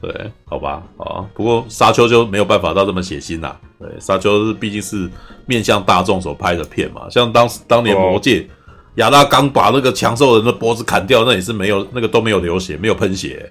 [0.02, 3.56] 对，好吧，啊，不过沙丘就没有办法到这么血腥啦。
[3.80, 5.08] 对，沙丘是毕竟是
[5.45, 8.49] 面向大众所拍的片嘛，像当时当年魔戒，
[8.95, 13.47] 亚拉刚把那个强兽人的脖子砍掉，那也是没有那个都没有流血，没有喷血，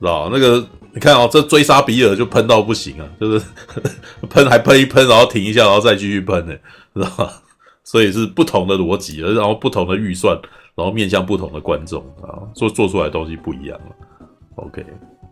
[0.00, 3.46] 知道那个你看哦，这追杀比尔就喷到不行啊，就是
[4.30, 6.54] 喷还喷一喷，然后停一下，然后再继续喷呢，
[6.94, 7.30] 知道吧？
[7.82, 10.34] 所以是不同的逻辑，然后不同的预算，
[10.74, 13.94] 然后面向不同的观众啊，做做出来的东西不一样了。
[14.56, 14.82] OK。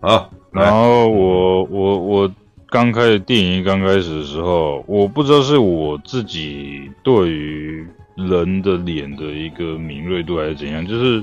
[0.03, 2.35] 啊，然后我我我
[2.69, 7.87] 刚开始电影刚开始的时候，我不知道是我自己对于
[8.17, 11.23] 人的脸的一个敏锐度还是怎样，就是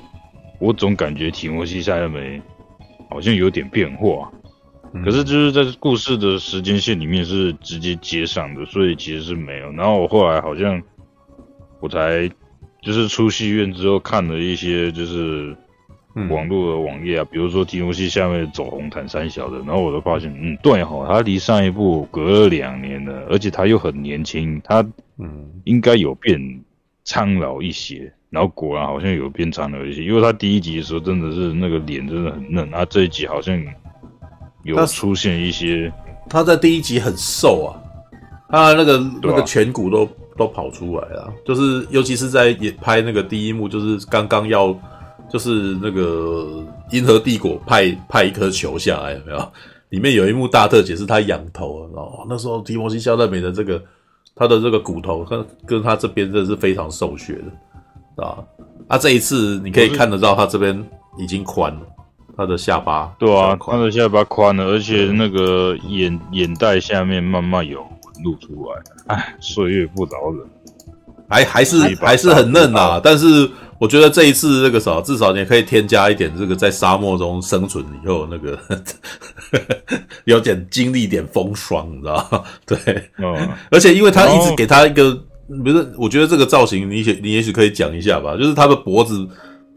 [0.60, 2.42] 我总感觉提摩西·夏勒梅
[3.10, 4.32] 好像有点变化，
[5.04, 9.70] 可是就是在故事的时间线里面是直接接上的，所以其实是没有。
[9.74, 10.82] 然后我后来好像
[11.82, 12.30] 我才
[12.82, 15.54] 就是出戏院之后看了一些就是。
[16.16, 24.82] 网络的网页啊，比如说提摩西下面走红毯三小的，然后我就发现，嗯，对哈，他离上一部隔了两年了，而且他又很年轻，他
[25.18, 26.40] 嗯应该有变
[27.06, 33.58] 苍老一些，然后果然好像有变苍老一些，因为他第一集的时候真的是那个脸真的很嫩，他这一集好像
[34.64, 35.94] 有出现一些，
[36.28, 37.80] 他在第一集很瘦啊，
[38.50, 44.76] 他那个那个颧骨都都跑出来了，就是尤其是在也拍那个第一幕，就是刚刚要。
[45.32, 49.52] 就是那个银河帝国派派一颗球下来，有没有？
[49.90, 53.82] 里面有一幕大特写是他仰头，哦，那时候提摩西·肖勒美的这个
[54.36, 57.34] 他的这个骨头，跟跟他这边真的是非常瘦削
[58.16, 58.38] 的，啊，
[58.88, 60.80] 啊，这一次你可以看得到他这边
[61.18, 61.82] 已经宽了，
[62.38, 70.48] 他的下巴，对啊，他的下巴宽了，而且那个眼眼袋下面慢慢有纹路出来，哎，岁月不饶人，
[71.28, 73.50] 还还是还是很嫩啊，但是。
[73.80, 79.60] 我觉得这一次这个啥，至少你可以添加一点这个在沙漠中生存以后那个呵呵
[80.26, 82.44] 有点经历点风霜，你知道吗？
[82.68, 82.78] 对，
[83.20, 83.40] 哦，
[83.72, 85.18] 而且因为他一直给他一个，
[85.64, 89.26] 不是，我觉得这个造型，你你也许可以讲一下吧，就是他的脖子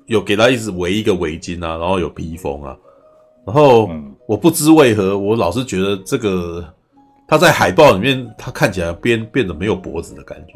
[0.06, 2.76] 有给他一直围一个围巾啊，然后有披风啊，
[3.46, 3.88] 然后
[4.26, 6.64] 我不知为何，我老是觉得这个
[7.28, 10.54] 他在海报里面他看起来变变得没有脖子的感觉。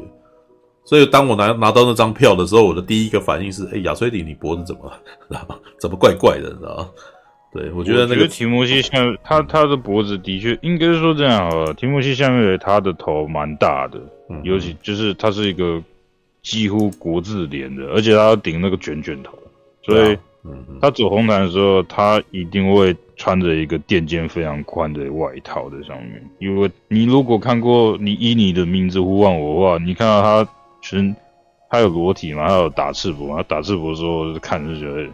[0.87, 4.89] 所以当我拿拿到那张票的时候，我的第一个反应是：哎，亚崔迪，你脖子怎么
[5.27, 5.45] 了？
[5.77, 6.49] 怎么怪怪的？
[6.49, 6.89] 你知道吗？
[7.53, 11.73] 对，我觉得那个提摩西下他他的脖子的确应该说这样好了。
[11.73, 13.99] 提摩西夏勒梅他的头蛮大的，
[14.43, 15.83] 尤其就是他是一个
[16.41, 19.37] 几乎国字脸的，而且他顶那个卷卷头，
[19.83, 20.17] 所以
[20.81, 26.23] 他走红毯的时候，他一定会穿着一个垫肩非常宽的外套在上面。
[26.39, 30.49] 因为你如果看过你以你的名字呼唤我的话，你看到他
[30.89, 31.15] 全
[31.69, 35.13] 他有裸体嘛，他有打赤膊，嘛打赤膊的时候看着就觉得，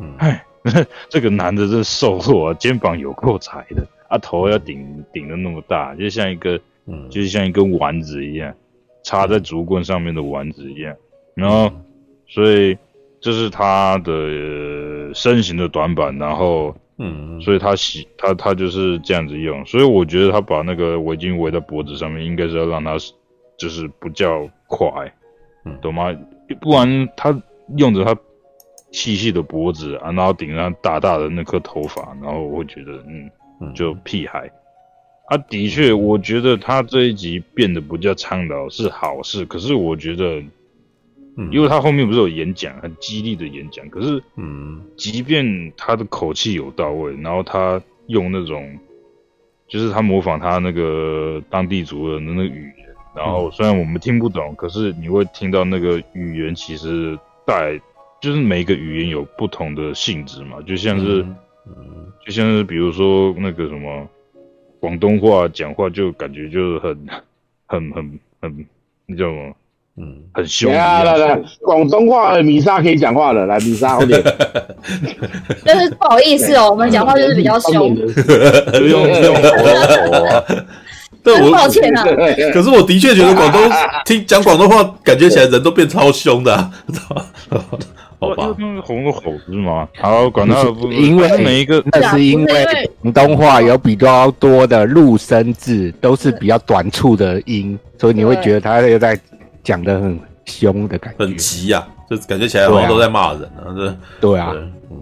[0.00, 0.44] 嗯，哎，
[1.08, 8.54] 这个男的真瘦弱啊，肩膀有够窄的，啊头要顶顶的那么大，就像一个，嗯，就是像一根丸子一样。
[9.04, 10.94] 插在竹棍上面的丸子一样，
[11.34, 11.72] 然后，
[12.26, 12.76] 所以
[13.22, 22.98] 这是他的身形的短板，然后，嗯，所以他洗他他就是这样子用，所以我觉得他把那个围巾围在脖子上面，应该是要让他
[23.56, 25.12] 就是不叫快，
[25.64, 26.16] 嗯，懂吗？
[26.60, 27.36] 不然他
[27.76, 28.16] 用着他
[28.92, 33.04] 细细的脖子啊，然后顶上大大的那颗头发，然后我会觉得，
[33.60, 34.48] 嗯，就屁孩。
[35.26, 39.44] 啊，的确，我觉得他这一集变得不叫倡导是好事。
[39.44, 40.42] 可是我觉得，
[41.36, 43.86] 嗯，因为他后面不是有演讲，很激励的演讲。
[43.90, 48.78] 可是，嗯，即便他的口气有到位，然后他用那种，
[49.68, 52.87] 就是他模仿他那个当地族人的那个语言，
[53.18, 57.78] 然后虽然我们听不懂，可是你会听到那个语言其实带，
[58.20, 61.26] 就是每个语言有不同的性质嘛，就像是，
[61.66, 64.08] 嗯，就像是比如说那个什么。
[64.80, 66.96] 广东话讲话就感觉就是很、
[67.66, 68.66] 很、很、很，
[69.06, 69.52] 你知道吗？
[69.96, 70.72] 嗯，很凶。
[70.72, 74.22] 来来来，广东话米莎可以讲话了，来米莎，快点。
[75.66, 77.96] 但是不好意思哦，我们讲话就是比较凶。
[78.72, 79.02] 就 用，
[81.36, 82.04] 对，抱歉啊。
[82.52, 83.60] 可是我的确觉得广东
[84.06, 86.70] 听讲广东话，感觉起来人都变超凶的，啊。
[88.20, 88.48] 好吧，
[88.82, 89.86] 红个口是吗？
[90.00, 92.66] 好，广东话，因为每一个那是因为
[93.00, 99.16] 广东话有比较多的入声字，都是比较短促的音，所以你会觉得他又在
[99.62, 103.92] 讲的很凶的感觉，很急呀，就感觉起来好像都在骂人啊，对
[104.32, 104.52] 对啊，
[104.90, 104.98] 嗯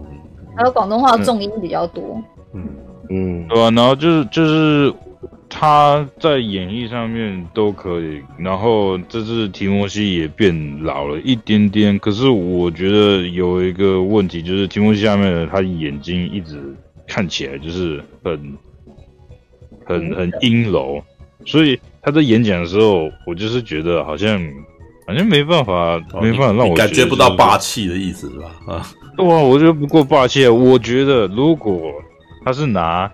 [0.55, 2.21] 还有广东话重音比较多，
[2.53, 2.67] 嗯
[3.09, 4.93] 嗯，对啊，然后就是就是。
[5.49, 11.97] 他在演绎上面都可以，然后这次提摩西也变老了一点点。
[11.99, 16.61] 可是我觉得有一个问题，就是提摩西下面的他眼睛一直
[17.07, 18.57] 看起来就是很
[19.85, 21.01] 很很阴柔，
[21.45, 24.37] 所以他在演讲的时候，我就是觉得好像
[25.07, 25.73] 好像没办法，
[26.11, 28.51] 哦、没办法让我感觉不到霸气的意思是吧？
[28.67, 28.85] 啊，
[29.23, 30.45] 哇，我觉得不够霸气。
[30.47, 31.93] 我觉得如果
[32.43, 33.09] 他是拿。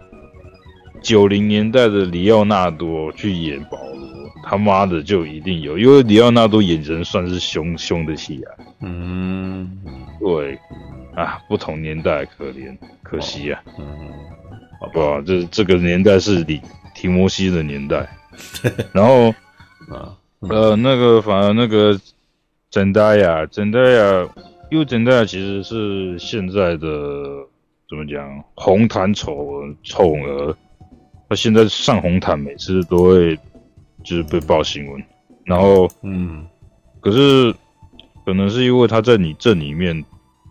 [1.03, 8.49] 九零年代的里奥纳多去演保罗，他妈的就一定有，因为里奥纳多眼神算是凶凶的戏啊。
[8.79, 9.69] 嗯，
[10.17, 10.57] 对，
[11.13, 13.61] 啊，不同年代可怜，可惜啊。
[13.77, 13.85] 嗯，
[14.79, 15.21] 好不好？
[15.21, 16.61] 这这个年代是里
[16.95, 18.07] 提摩西的年代，
[18.93, 19.27] 然后
[19.89, 21.99] 啊，呃，那个反而那个
[22.69, 24.29] 珍黛亚，珍黛亚，
[24.71, 26.87] 因为珍黛亚其实是现在的
[27.89, 30.55] 怎么讲红毯宠宠儿。
[31.33, 33.35] 他现在上红毯，每次都会
[34.03, 35.03] 就是被报新闻，
[35.45, 36.45] 然后嗯，
[37.01, 37.51] 可是
[38.23, 39.95] 可能是因为他在你这里面，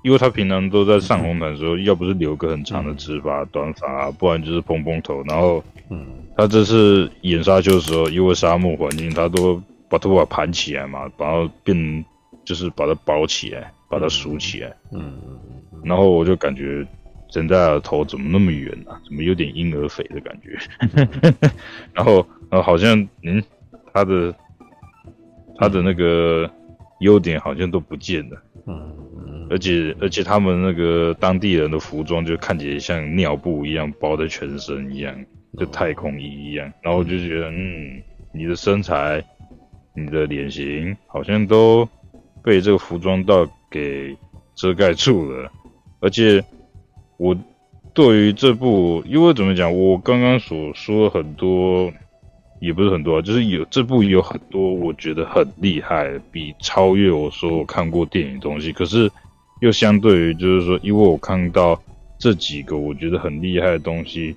[0.02, 6.04] 因为他平常都在上红毯的时候，要不是留个很长的直发、短发啊，不然就是蓬蓬头，然后嗯，
[6.36, 12.04] 他这次演沙丘的时候，因为沙漠环境，他都把头发盘起来嘛，然后变
[12.44, 15.16] 就是把它包起来，把它梳起来，嗯，
[15.84, 16.84] 然后我就感觉。
[17.32, 19.00] 现在的头怎么那么圆啊？
[19.06, 20.54] 怎么有点婴儿肥的感觉？
[21.94, 23.42] 然后，然后好像，嗯，
[23.94, 24.34] 他的
[25.56, 26.48] 他的那个
[27.00, 28.42] 优点好像都不见了。
[28.66, 35.16] 嗯，而且而且他们那个当地人的服装就看起来像尿布一样包在全身一样，
[35.58, 36.70] 就太空衣一样。
[36.82, 38.02] 然后我就觉得，嗯，
[38.34, 39.24] 你的身材、
[39.96, 41.88] 你的脸型好像都
[42.44, 44.14] 被这个服装到给
[44.54, 45.50] 遮盖住了，
[45.98, 46.44] 而且。
[47.22, 47.36] 我
[47.94, 51.92] 对于这部，因为怎么讲，我刚刚所说很多，
[52.58, 58.72] 也不是很多，就是有这部有很多我觉得很厉害，比超越我说我看过电影东西。
[58.72, 59.08] 可是
[59.60, 61.80] 又相对于就是说，因为我看到
[62.18, 64.34] 这几个我觉得很厉害的东西，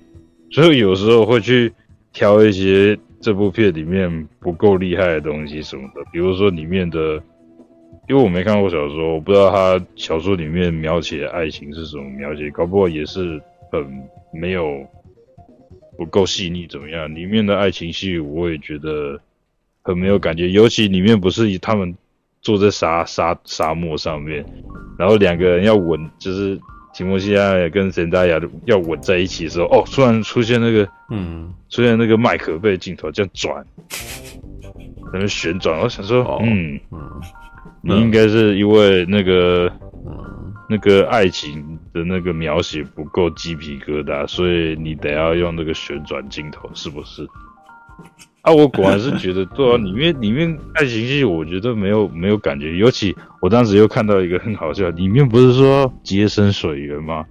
[0.52, 1.72] 所以有时候会去
[2.12, 7.20] 挑一些这部片里面不够厉害的东西什么的，比如说里面的。
[8.08, 13.40] 因为我没看过小说，我不知道他小说里面描写的爱情是什么描写，搞不好也是
[13.72, 13.84] 很
[14.32, 14.86] 没有
[15.96, 17.12] 不够细腻，怎么样？
[17.14, 19.20] 里面的爱情戏我也觉得
[19.82, 21.96] 很没有感觉，尤其里面不是他们
[22.42, 24.44] 坐在沙沙沙漠上面，
[24.96, 26.56] 然后两个人要吻，就是
[26.94, 33.66] 提莫西亚跟沈大雅要吻在一起的时候，哦，突然出现那个嗯，出现那个麦克贝镜头这样转。
[35.12, 35.78] 在那旋转。
[35.80, 37.00] 我想说，嗯嗯，
[37.82, 39.70] 你应该是因为那个
[40.68, 47.26] 那个爱情的那个描写不够鸡皮疙瘩，所以你得要用那个旋转镜头，是不是？
[48.42, 52.76] 啊，我果然是觉得，对啊， 里面里面爱情戏，我觉得没有没有感觉。
[52.76, 57.24] 尤其我当时又看到一个很好笑，里面不是说接生水源吗？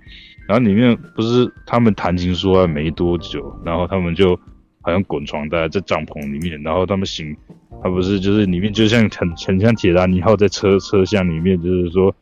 [0.48, 4.40] 然后里面不是他们谈情说爱没多久，然后他们就
[4.86, 7.36] 好像滚床单在帐篷里面，然后他们醒，
[7.82, 12.14] 他不是就是里面就像很很像铁达尼号在车车厢里面，就是说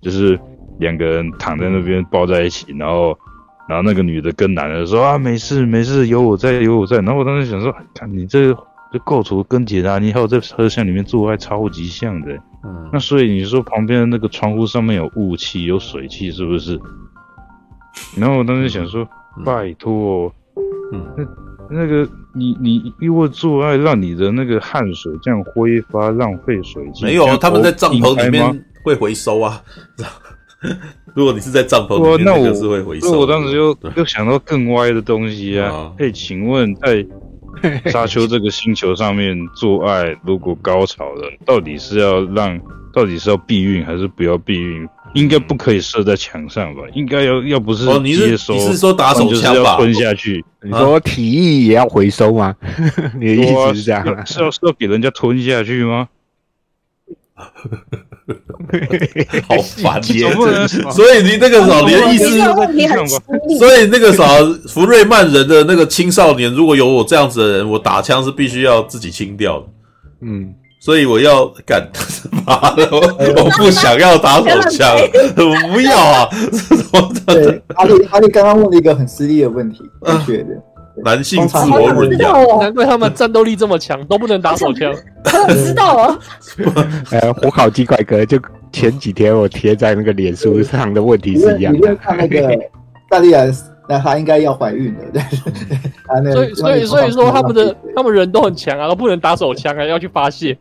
[0.00, 0.38] 就是
[0.78, 3.18] 两个人躺在那边抱在一起，然后
[3.68, 8.54] 然后那个女的跟男的说啊没事没事有我在有我在，然后我当时想说，看你这
[8.92, 16.80] 这构图跟铁达尼号在车厢里面做爱超级像的，嗯，那所以你说旁边的那个窗户上面有雾气有水汽是不是？
[18.16, 19.06] 然后我当时想说，
[19.36, 20.32] 嗯、拜托，
[20.92, 21.24] 嗯，那
[21.72, 29.62] 那个你你因为做爱让你的那个汗水这样挥发浪费水，没有，他们在帐篷里面会回收啊。
[31.14, 33.08] 如果你是在帐篷里面，那我是会回收。
[33.08, 35.92] 所以我当时就又想到更歪的东西啊。
[35.98, 37.04] 可以请问，在
[37.90, 42.58] 沙丘这个星球上面做爱，如果高潮了，到底是要让，
[42.92, 44.88] 到底是要避孕还是不要避孕？
[45.14, 46.82] 应该不可以射在墙上吧？
[46.94, 49.76] 应该要要不是接收，你是说打手枪吧？
[49.76, 50.44] 吞下去？
[50.62, 52.54] 你说体液也要回收吗？
[53.18, 54.04] 你的意思是这样？
[54.26, 56.08] 是要是要给人家吞下去吗？
[59.48, 60.32] 好烦 耶！
[60.92, 62.38] 所以你那个时候，你的意思，
[63.58, 69.66] 所以那个时候，福瑞曼人的那个青少年，如果有我这样子的人，我打枪是必须要自己清掉的。
[70.20, 70.54] 嗯。
[70.82, 71.88] 所以我要干
[72.44, 72.98] 妈的，我
[73.44, 74.96] 我不想要打手枪，
[75.36, 76.28] 我不要啊！
[77.24, 80.48] 对，阿力阿力刚刚问了一个很犀利的问题，正确的，
[81.04, 84.92] 男性自我润养，难怪他们战斗力这么强，都不能打手枪。
[85.46, 86.18] 我知道啊。
[87.12, 88.36] 呃，火烤鸡块哥，就
[88.72, 91.90] 前几天我贴在那个脸书上的问题是一样的。
[91.90, 92.58] 你看那个
[93.08, 93.46] 大力亚，
[93.88, 96.32] 那他应该要怀孕了，对。
[96.32, 100.58] 所以所以所以说他们的他们人都很强啊，都不能打手枪啊，要去发泄。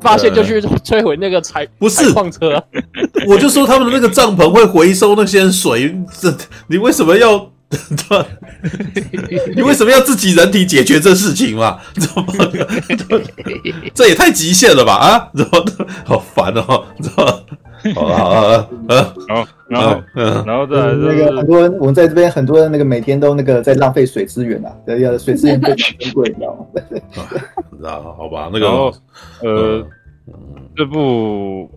[0.00, 2.62] 发现就去摧毁那个采不是矿车，
[3.28, 6.34] 我就说他们的那个帐篷会回收那些水，这
[6.68, 7.50] 你为什么要？
[9.54, 11.78] 你为什么要自己人体解决这事情嘛？
[11.94, 12.26] 怎么？
[13.94, 14.94] 这也太极限了吧？
[14.98, 15.28] 啊？
[15.32, 15.64] 怎么？
[16.04, 16.84] 好烦哦！
[17.00, 17.44] 怎么？
[17.94, 18.68] 好了
[19.28, 26.66] 好好，然后，嗯，然后再来那个很多人，我们在这边很多人那个每天都那个在浪费水资源啊，对，要水资源非常珍贵，你知道吗？
[27.78, 28.66] 知道，好吧，那个，
[29.42, 29.86] 呃，
[30.76, 31.70] 这部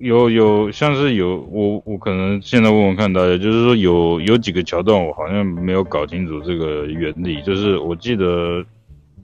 [0.00, 8.64] 有有像是有我我可能现在问问看大家，就是说有有几个桥段我好像没有搞清楚这个原理，就是我记得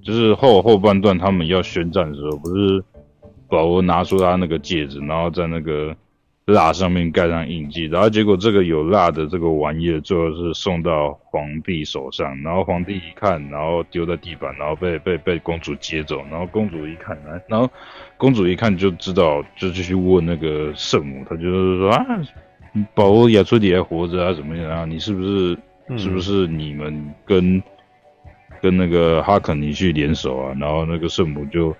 [0.04, 2.84] 就是后后半段他们要宣战的时候，不是。
[3.52, 5.94] 保罗拿出他那个戒指，然后在那个
[6.46, 17.14] 蜡上面盖上印记，然后结果这个有蜡的这个玩意最后是送到皇帝手上，然后皇帝一看，然后丢在地板，然后被被被公主接走，然后公主一看，
[17.46, 17.70] 然后
[18.16, 22.06] 公主一看就知道，就继续问那个圣母，她就是说啊，
[22.94, 24.86] 保罗亚崔迪还活着啊，怎么样啊？
[24.86, 25.58] 你是不是
[25.98, 27.62] 是不是你们跟
[28.62, 30.54] 跟那个哈肯尼去联手啊？
[30.58, 31.76] 然后那个圣母就。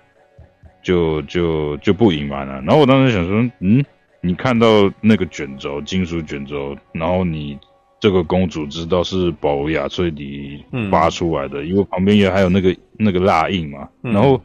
[0.83, 3.83] 就就就不隐瞒了，然后我当时想说，嗯，
[4.19, 4.67] 你看到
[4.99, 7.57] 那个卷轴，金属卷轴，然后你
[8.01, 10.61] 这个公主知道是保罗亚崔迪
[10.91, 13.87] 发出来的，嗯、因为旁边也还有那个那个蜡印嘛。
[14.01, 14.39] 然后，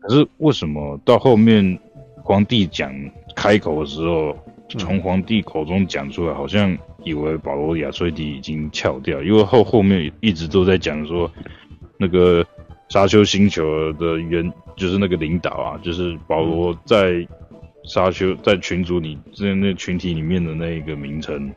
[0.00, 1.78] 可是为什么到后面
[2.24, 2.92] 皇帝讲
[3.36, 4.36] 开口的时候，
[4.70, 11.30] 从皇帝口中讲出来，好像以为保罗亚崔迪已经翘掉，因为后后面一直都在讲说
[11.98, 12.44] 那个。
[12.88, 17.26] 沙丘星球的原就是那个领导啊，就是保罗在
[17.84, 21.50] 沙丘在群组里在那群体里面的那一个名称，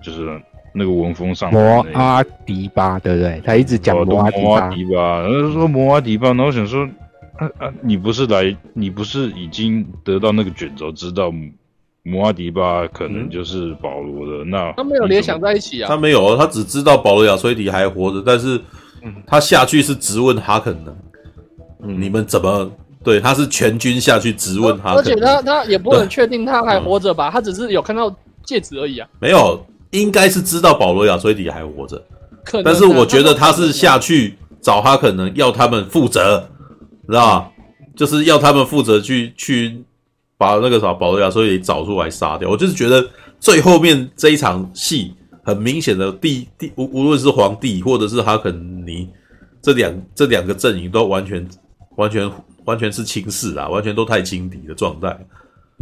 [0.00, 0.40] 就是
[0.72, 3.42] 那个文风上摩阿迪巴，对不对？
[3.44, 6.88] 他一直讲摩阿迪巴，摩阿迪巴，然后说摩阿迪巴，然后我想说，
[7.36, 11.32] 啊啊，你不是来，你不是已经得到那个卷轴，知道
[12.04, 14.44] 摩阿迪巴可能就是保罗的？
[14.44, 15.88] 嗯、那他没有联想在一起啊？
[15.88, 18.60] 他没有，他只知道保罗亚崔迪还活着，但是。
[19.26, 20.96] 他下去是直问哈肯的，
[21.82, 22.70] 嗯、你们怎么
[23.04, 23.20] 对？
[23.20, 27.28] 他是全军下去直问哈肯，而且他他也不能确定他还活着吧？
[27.28, 29.08] 嗯、他只是有看到戒指而已啊。
[29.20, 32.02] 没有，应该是知道保罗亚崔迪还活着，
[32.44, 36.48] 可能但是我觉得他是下去找哈肯能要他们负责，
[37.08, 37.50] 知道吧？
[37.94, 39.84] 就是要他们负责去去
[40.36, 42.48] 把那个啥保罗亚崔迪找出来杀掉。
[42.50, 43.08] 我就是觉得
[43.40, 45.14] 最后面这一场戏。
[45.46, 49.08] 很明显的，第第无无论是皇帝或者是哈肯尼
[49.62, 51.48] 这两这两个阵营都完全
[51.94, 52.28] 完全
[52.64, 55.16] 完全是轻视啊，完全都太轻敌的状态。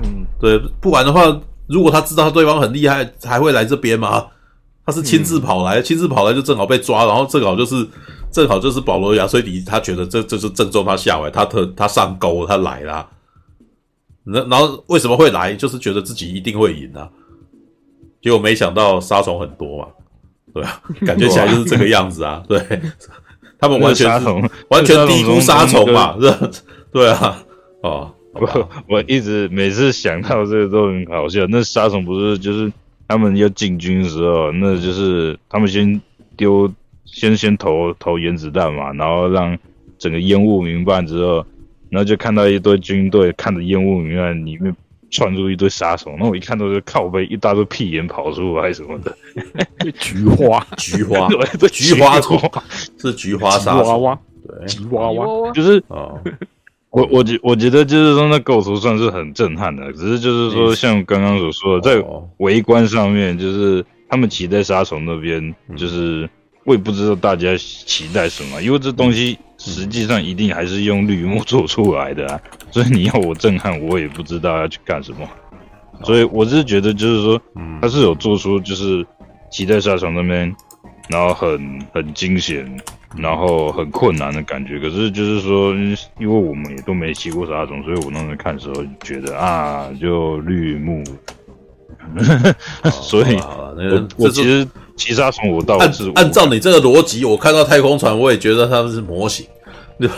[0.03, 4.27] 嗯，对，不然的话，如果他知道他对方很厉害，还会来这边吗？
[4.85, 7.89] 他是亲自跑来，亲自跑来就正好被抓，然后正好就是
[8.31, 13.09] 正好就是保罗亚崔迪，他觉得这这是正中他下怀，他特他上钩，他来啦。
[14.25, 15.55] 那然后为什么会来？
[15.55, 17.09] 就是觉得自己一定会赢啊。
[18.25, 19.89] 结果没想到杀虫很多嘛，
[20.55, 22.43] 对啊， 感觉起来就是这个样子啊。
[22.49, 22.59] 对，
[23.59, 24.11] 他们完全
[24.69, 26.63] 完全低估杀虫嘛，是？
[26.91, 27.45] 对啊，
[27.83, 31.47] 哦，我 我一直每次想到这个都很好笑。
[31.51, 32.73] 那杀虫不是就是。
[33.07, 36.01] 他们要进军的时候，那就是他们先
[36.39, 36.73] 丢，
[37.05, 39.57] 先先投投原子弹嘛，然后让
[39.99, 41.45] 整个烟雾弥漫之后，
[41.91, 44.75] 然后就看到一堆军队看着烟雾弥漫里面
[45.15, 49.17] 窜出一堆杀手，那我一看到就靠背一大堆屁眼跑出来什么的，
[49.99, 50.67] 菊花。
[50.77, 51.29] 菊花。
[51.59, 52.39] 对，菊花虫
[52.99, 55.53] 是菊花杀手，对，菊娃娃。
[55.53, 56.21] 就是哦。
[56.91, 62.07] 我我觉我觉得就是说那构图算是很震撼的，只是就是说像刚刚所说的，在
[62.37, 66.31] 围观上面，就是他们期待杀虫那边，就是
[66.63, 69.37] 我也不知道大家期待什么，因为这东西
[69.71, 72.41] 实际上一定还是用绿幕做出来的啊，
[72.71, 75.29] 所以你要我震撼，我也不知道要去干什么，
[76.03, 77.41] 所以我是觉得就是说，
[77.81, 79.07] 他是有做出就是
[79.51, 80.55] 骑在沙虫那边，
[81.09, 82.65] 然后很很惊险。
[83.17, 85.73] 然后很困难的感觉，可是就是说，
[86.19, 91.01] 因为我们也都没骑过沙虫，所以我那时候看的时候觉得啊，就绿幕。
[93.03, 99.47] 所以，我我其实骑杀虫我到是按照你这个逻辑，我看到太空船，我也觉得他们是模型。
[99.97, 100.09] 那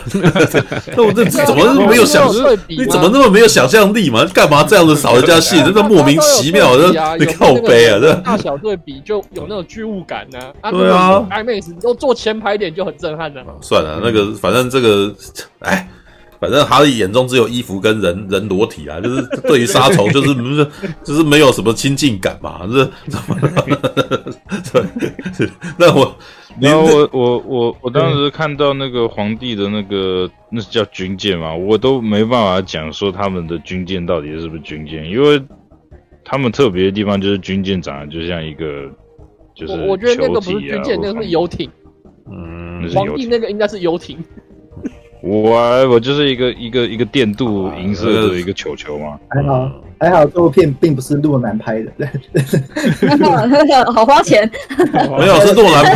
[1.03, 2.27] 我这怎么没有想？
[2.67, 4.25] 你怎么那么没有想象力嘛？
[4.33, 5.55] 干嘛这样子扫人家戏？
[5.63, 6.87] 真的莫名其妙的，
[7.19, 7.99] 你靠背啊！
[8.01, 10.39] 这大小对比就有那种巨物感呢。
[10.71, 13.39] 对啊，IMAX 都坐前排点就很震撼的。
[13.61, 15.13] 算了，那个反正这个，
[15.59, 15.87] 哎，
[16.39, 20.67] 反正他的眼中只有衣服跟人人裸体啊， 就是对于杀虫就是不是
[21.03, 22.61] 就是没有什么亲近感嘛？
[22.71, 23.37] 这怎么？
[24.71, 26.15] 对，那我。
[26.59, 35.39] 然后我我我我当时看到那个皇帝的那个那是叫军舰嘛，我都没办法讲说他们的军舰到底是不是军舰，因为
[36.25, 38.89] 他们特别的地方就是军舰长得就像一个
[39.53, 41.69] 就是、啊、我我觉得那个不是军舰，那个是游艇。
[42.31, 44.17] 嗯，皇帝那个应该是游艇。
[45.21, 49.19] 我我就是一个一个一个电镀银色的一个球球嘛。
[49.29, 51.91] 还好还好，这部片并不是那么难拍的，
[53.91, 54.49] 好花钱。
[55.17, 55.91] 没有是那么难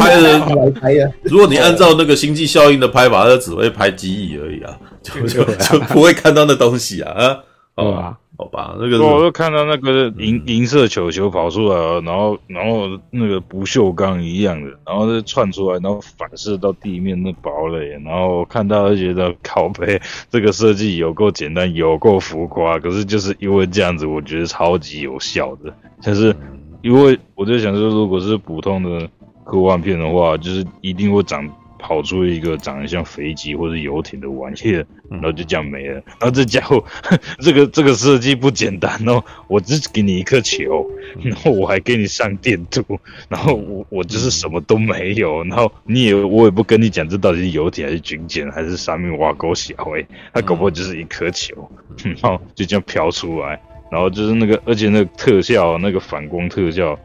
[0.74, 1.12] 拍的。
[1.24, 7.38] 如果你按照那个星际效应的拍法，它只会拍机翼而已啊，就就就不会看到那东西啊啊，
[7.76, 8.18] 好吧。
[8.42, 25.72] 好吧，那个我就看到那个银银色球球跑出来了，然后然后那个不锈钢一样的，然后就窜出来，然后反射到地面那堡垒，然后看到就觉得靠背， 这个设计有够简单，有够浮夸，可是就是因为这样子，我觉得超级有效的，
[26.02, 26.36] 就是
[26.82, 29.08] 因为我在想说，如果是普通的
[29.44, 31.48] 科幻片的话，就是一定会长。
[31.82, 34.72] 跑出一个长得像飞机或者游艇的玩意，
[35.10, 35.96] 然后就这样没了。
[35.96, 36.84] 然后这家伙，
[37.42, 39.22] 这个这个设计不简单哦。
[39.48, 40.86] 我只给你一颗球，
[41.24, 42.84] 然后我还给你上电镀，
[43.28, 45.44] 然后我我就是什么都没有。
[45.46, 51.70] 然后你也我也不跟你讲这到底是游艇还是军舰还是三面挖沟小诶，它搞不好就是一颗球，
[52.04, 53.60] 然后就这样飘出来。
[53.92, 56.98] 然后就是那个，而且那个特效，那个反光特效。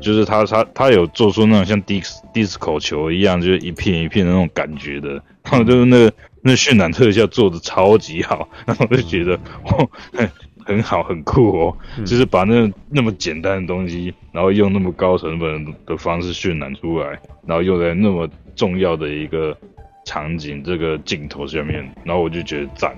[0.00, 5.10] 就是他他他有做出那种像迪斯迪斯口球一样，就是一片一片的那种感觉的，
[5.44, 6.12] 然后就是那个
[6.42, 9.34] 那渲染特效做的超级好， 然后我就觉得
[9.64, 10.30] 哦很
[10.64, 19.56] 很好很酷哦，就是把那那么简单的东西，然后用那么高成本的方式渲染出来，然后用在那么重要的一个
[20.04, 22.96] 场景这个镜头下面，然后我就觉得赞，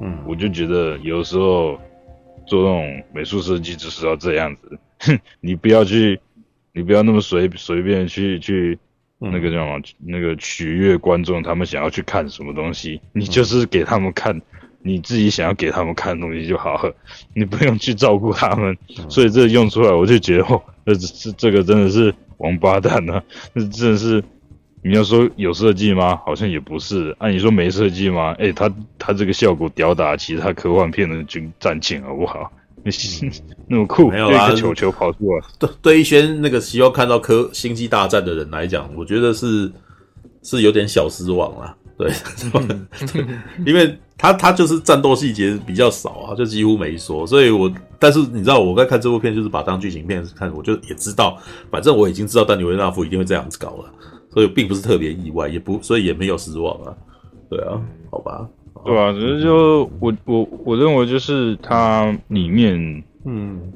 [0.00, 1.78] 嗯，我就觉得有时候
[2.46, 4.78] 做那种美术设计就是要这样子。
[5.02, 6.18] 哼， 你不要去，
[6.72, 8.78] 你不要那么随随便去去
[9.18, 14.40] 那个叫什么，那个取悦观众，他们想要去看什么东西，你就是给他们看
[14.82, 16.94] 你自己想要给他们看的东西就好了，
[17.34, 18.76] 你不用去照顾他们。
[19.08, 23.22] 所以这用出来，我就觉得哦，这这这个真的是王八蛋啊！
[23.54, 24.22] 这真的是
[24.82, 26.16] 你要说有设计吗？
[26.26, 27.14] 好像也不是。
[27.18, 28.32] 按、啊、你说没设计吗？
[28.38, 32.50] 哎、欸，他他这个效果吊打其他科幻片的军战舰，好不好？
[33.68, 35.42] 那么酷，没有啦，球球跑出来。
[35.58, 39.70] 对对，一些那个希望看到科星际大战的人来讲，我觉得是
[40.42, 41.76] 是有点小失望啦。
[41.96, 42.10] 对，
[43.64, 47.26] 因为他他就是战斗细节比较少啊，就几乎没说。
[47.26, 51.38] 所以我但是你知道，我在看这部片就是把当剧情片看，我就也知道，
[51.70, 53.92] 反正我已经知道丹尼维纳夫一定会这样子搞了，
[54.32, 56.94] 所以并不是特别意外，也不所以也没有失望啊。
[57.48, 57.80] 对啊，
[58.10, 58.48] 好吧。
[58.84, 63.72] 对啊，只是就我我我认为就是它里面，嗯，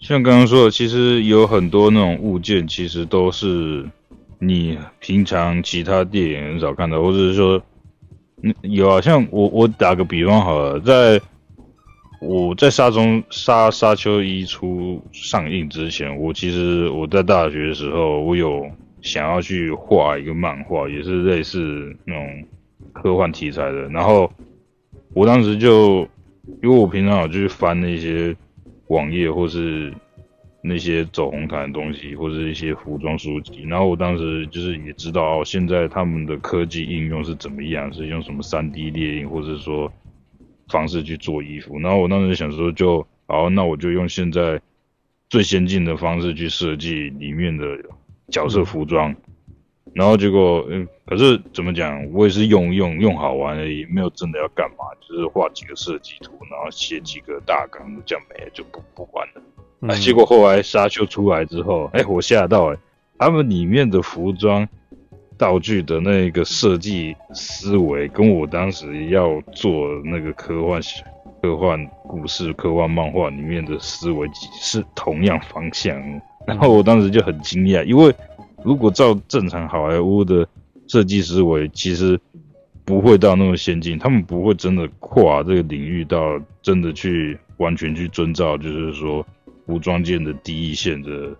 [0.00, 3.88] 像刚刚说的，其实有很多那种物件，其实都是
[4.40, 7.62] 你平常其他电影很少看到，或者是说，
[8.42, 11.20] 嗯，有啊，像我我打个比方好了，在
[12.20, 18.66] 我在沙中沙沙丘一出上映之前，我其实我在大学的时候，我有
[19.00, 22.44] 想要去画一个漫画，也是类似那种。
[23.02, 24.32] 科幻题材的，然后
[25.14, 26.00] 我当时就，
[26.62, 28.34] 因为我平常有去翻那些
[28.88, 29.92] 网页或是
[30.62, 39.92] 那些走红毯的东西，或是一些服装书籍，然后我当时就是也知道哦，现在他们的科技应用是怎么样，是用什么 3D 列印或者说
[40.68, 44.60] 方式去做衣服，然后我当时想说就，好，那我就用现在
[45.28, 47.64] 最先进的方式去设计里面的
[48.28, 49.14] 角色服装。
[49.96, 59.40] 然后结果，嗯，可是怎么讲，我也是用用用好玩而已，没有真的要干嘛，就是画几个设计图，然后写几个大纲，这样没了就不不管了。
[59.80, 62.76] 嗯、结果后来沙丘出来之后，哎，我吓到哎，
[63.16, 64.68] 他们里面的服装
[65.38, 70.78] 道具的那个设计思维，跟我当时要做那个科幻
[71.40, 74.28] 科幻故事、科幻漫画里面的思维
[74.60, 75.98] 是同样方向。
[76.46, 78.14] 然后我当时就很惊讶，因为。
[78.64, 80.46] 如果照正常好莱坞的
[80.88, 82.18] 设计思维，其实
[82.84, 89.24] 不会到那么先进，他们不会真的跨这个领域到真的去完全去遵照，就是说
[89.66, 91.34] 服装界的第一线的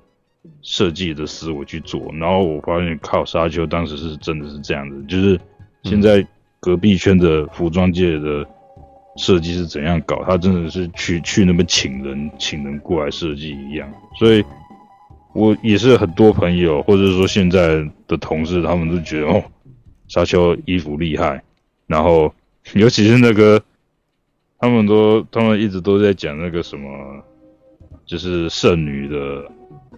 [0.62, 2.12] 设计的思维去做。
[2.14, 5.40] 然后我发现靠沙丘当时是真的是这样子，就是
[5.84, 6.24] 现在
[6.60, 8.46] 隔壁圈的服装界的
[9.16, 13.88] 设计是怎样搞，他真的是去去那边请人请人过来设计一样，
[14.18, 14.44] 所以。
[15.36, 19.44] 我也是很多朋友，或者说现在的同事，他们都觉得哦，
[20.08, 21.42] 沙丘衣服厉害。
[21.86, 22.32] 然后，
[22.74, 23.62] 尤其是那个，
[24.58, 26.88] 他们都他们一直都在讲那个什么，
[28.06, 29.44] 就是圣女的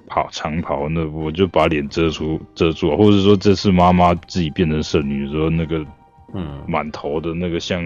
[0.08, 5.86] 跑长袍那部，就把脸遮出遮住，或者说这次妈妈自己变成圣女的时候，那个
[6.34, 7.80] 嗯，满头的那个像，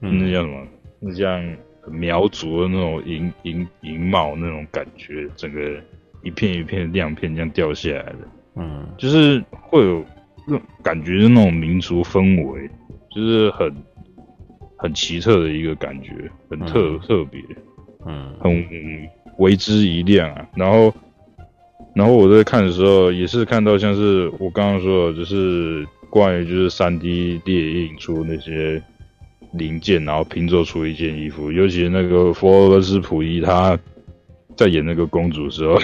[0.00, 0.66] 嗯、那叫什么？
[0.98, 1.56] 那像
[1.86, 5.60] 苗族的那种银银银帽那种感觉，整个。
[6.24, 8.18] 一片一片亮片这样掉下来的，
[8.56, 10.02] 嗯，就是会有
[10.46, 12.68] 那种感觉，是那种民族氛围，
[13.14, 13.72] 就是很
[14.76, 17.42] 很奇特的一个感觉，很特、嗯、特别，
[18.06, 18.66] 嗯，很
[19.38, 20.48] 为之一亮啊。
[20.56, 20.92] 然后，
[21.94, 28.82] 然后我在看的时候，也是看到像是我刚刚说的，就是关于就是 3D 列印出那些
[29.52, 31.52] 零件，然后拼凑出一件衣服。
[31.52, 33.78] 尤其是那个佛罗伦斯普伊他
[34.56, 35.78] 在演那个公主的时候。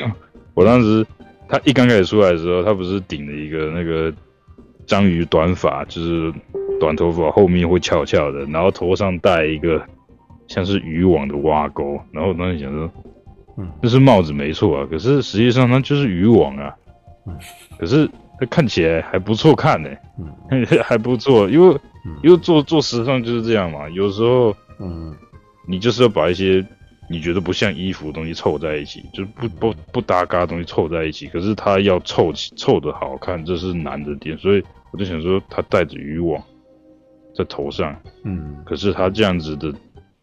[0.54, 1.06] 我当时，
[1.48, 4.12] 他一刚开始出来的时候，他不是顶了一个那个
[4.86, 6.32] 章鱼短发，就是
[6.78, 9.82] 短头发，后面会翘翘的，然后头上戴一个
[10.48, 12.90] 像是渔网的挖钩，然后我当时想说，
[13.58, 16.74] 嗯，这是帽子没错啊，可是实际上它就是渔网啊，
[17.26, 17.36] 嗯，
[17.78, 18.08] 可是
[18.38, 19.88] 它看起来还不错看呢，
[20.50, 21.76] 嗯， 还不错，因为
[22.22, 25.14] 因为做做时尚就是这样嘛，有时候，嗯，
[25.66, 26.64] 你就是要把一些。
[27.10, 34.38] 你觉得不像衣服的东西凑在一起，就是不不不搭嘎的东西凑在一起，可是它要凑起凑得好看，这是难的点。
[34.38, 34.62] 所以
[34.92, 36.40] 我就想说，他戴着渔网
[37.36, 39.74] 在头上，嗯，可是他这样子的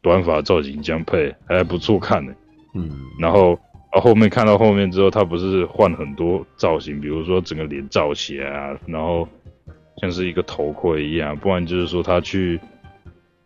[0.01, 2.33] 短发造型这样配还不错看呢，
[2.73, 2.89] 嗯。
[3.19, 3.59] 然后
[3.91, 9.27] 啊后面看到后面之后，他不是换很多造型，比如说整个脸罩起来啊，然后
[9.97, 12.57] 像是一个头盔一样，不然就是说他去。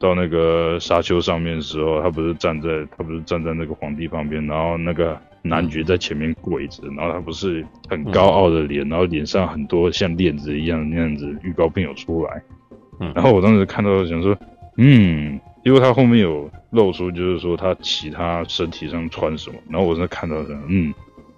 [0.02, 12.42] 到那个沙丘上面的时候，他不是站在他不是站在那个皇帝旁边，然后那个男爵在前面跪着，然后他不是很高傲的脸，然后脸上很多像链子一样那样子预告片有出来，
[13.00, 14.38] 嗯，然后我当时看到想说，
[14.78, 20.94] 嗯，因为他后面有露出就是说他其他身体上穿什么，然后我在看到想，嗯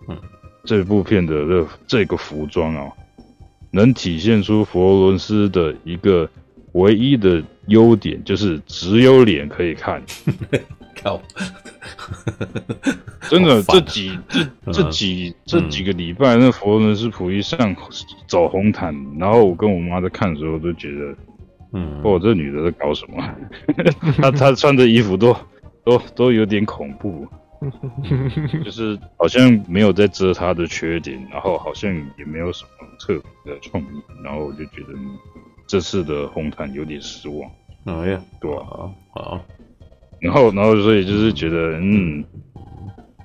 [0.08, 0.18] 嗯，
[0.64, 2.92] 这部片的这这个服装啊，
[3.72, 6.30] 能体现出佛罗伦斯的一个
[6.74, 7.44] 唯一的。
[7.68, 10.04] 优点就是只有脸可以看，
[11.02, 11.18] 靠！
[13.30, 17.74] 真的，这几这这几这几个礼拜，那佛罗伦斯普伊上
[18.28, 21.16] 走红毯，然后我跟我妈在看的时候，都觉得，
[21.72, 23.24] 嗯，哦，这女的在搞什么？
[24.22, 25.34] 她她穿的衣服都
[25.86, 27.26] 都都有点恐怖，
[28.62, 32.70] 就是好像没有在遮她的缺点，然后好像也没有什么
[33.00, 34.94] 特别的创意，然后我就觉得。
[35.68, 37.50] 这次的红毯有点失望。
[37.86, 39.46] 哎呀，对啊，好。
[40.20, 42.24] 然后，然后，所以就是觉得，嗯，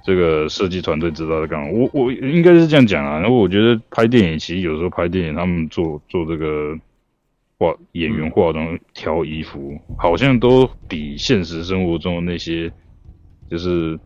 [0.03, 1.69] 这个设计团队知道在干嘛。
[1.71, 3.21] 我，我应该是这样讲啊。
[3.21, 6.77] 然后，我觉得拍电影，其实有时候拍电影，他们做做这个
[7.57, 12.69] 化演员化妆挑衣服，好像都比现实生活中的那些
[13.49, 13.97] 就是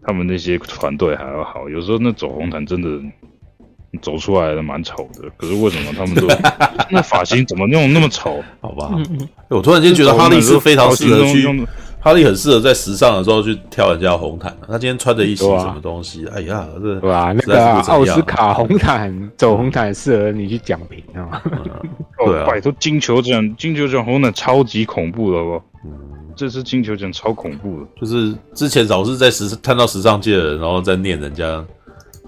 [0.00, 1.68] 他们那些团队还要好。
[1.68, 2.88] 有时候那走红毯真的
[4.00, 6.26] 走出来的蛮丑的，可是为什么他们都
[6.90, 8.42] 那发型怎么弄那么丑？
[8.60, 8.90] 好吧，
[9.48, 11.66] 我突然间觉得哈利是非常适合去。
[12.00, 14.54] 哈利很适合在时尚的时候去跳人家红毯。
[14.68, 16.26] 他今天穿的一身什么东西？
[16.26, 17.32] 哎呀，这对吧？
[17.32, 21.42] 那个奥斯卡红毯走红毯适合你去讲评啊。
[22.18, 25.62] 对啊，拜托金球奖，金球奖红毯超级恐怖的哦。
[25.82, 25.90] 嗯，
[26.36, 31.64] 这次金球奖超恐怖的，就是之前老是在时看到时尚界的人，然后在念人家。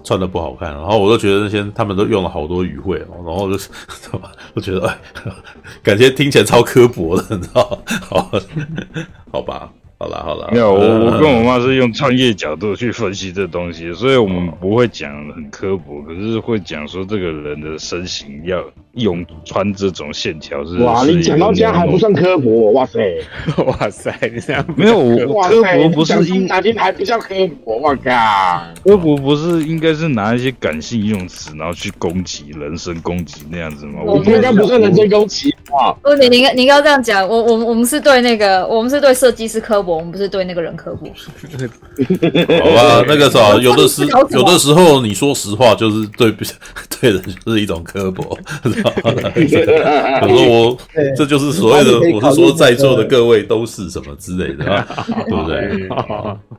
[0.07, 3.69] 穿的不好看，然后我都觉得那些他们都用了好多语汇，然后就是，
[4.55, 4.97] 我觉得哎，
[5.83, 7.77] 感觉听起来超刻薄的，你知道？
[8.09, 8.31] 好，
[9.33, 9.69] 好吧。
[9.99, 18.63] 好了好了，没有我我跟我妈是用创业角度去分析这东西，所以我们不会讲很刻薄，可是会讲说这个人的身形要
[18.93, 20.77] 用穿这种线条是。
[20.83, 22.99] 哇，你讲到这样还不算刻薄，哇塞
[23.65, 27.33] 哇塞，你这样没有我刻薄不是应哪天还不叫刻
[27.65, 28.11] 薄，我靠，
[28.85, 34.01] 刻薄不是应该是拿一些感性用词然后去攻击人身攻击那样子吗？
[34.05, 35.91] 我们应该不算人身攻击啊。
[36.03, 39.86] 不，你你你应该这样讲，我我们我们是对那个我们是对设计师刻薄。
[39.95, 41.07] 我们不是对那个人刻薄，
[42.59, 43.03] 好吧？
[43.07, 46.31] 那个啥，有的时有的时候你说实话就是对
[46.99, 48.37] 对人就是一种刻薄。
[48.63, 50.77] 我说我
[51.15, 54.85] 这就是所谓的，我是说在座的各位都是什么之类的，
[55.25, 55.87] 对不对？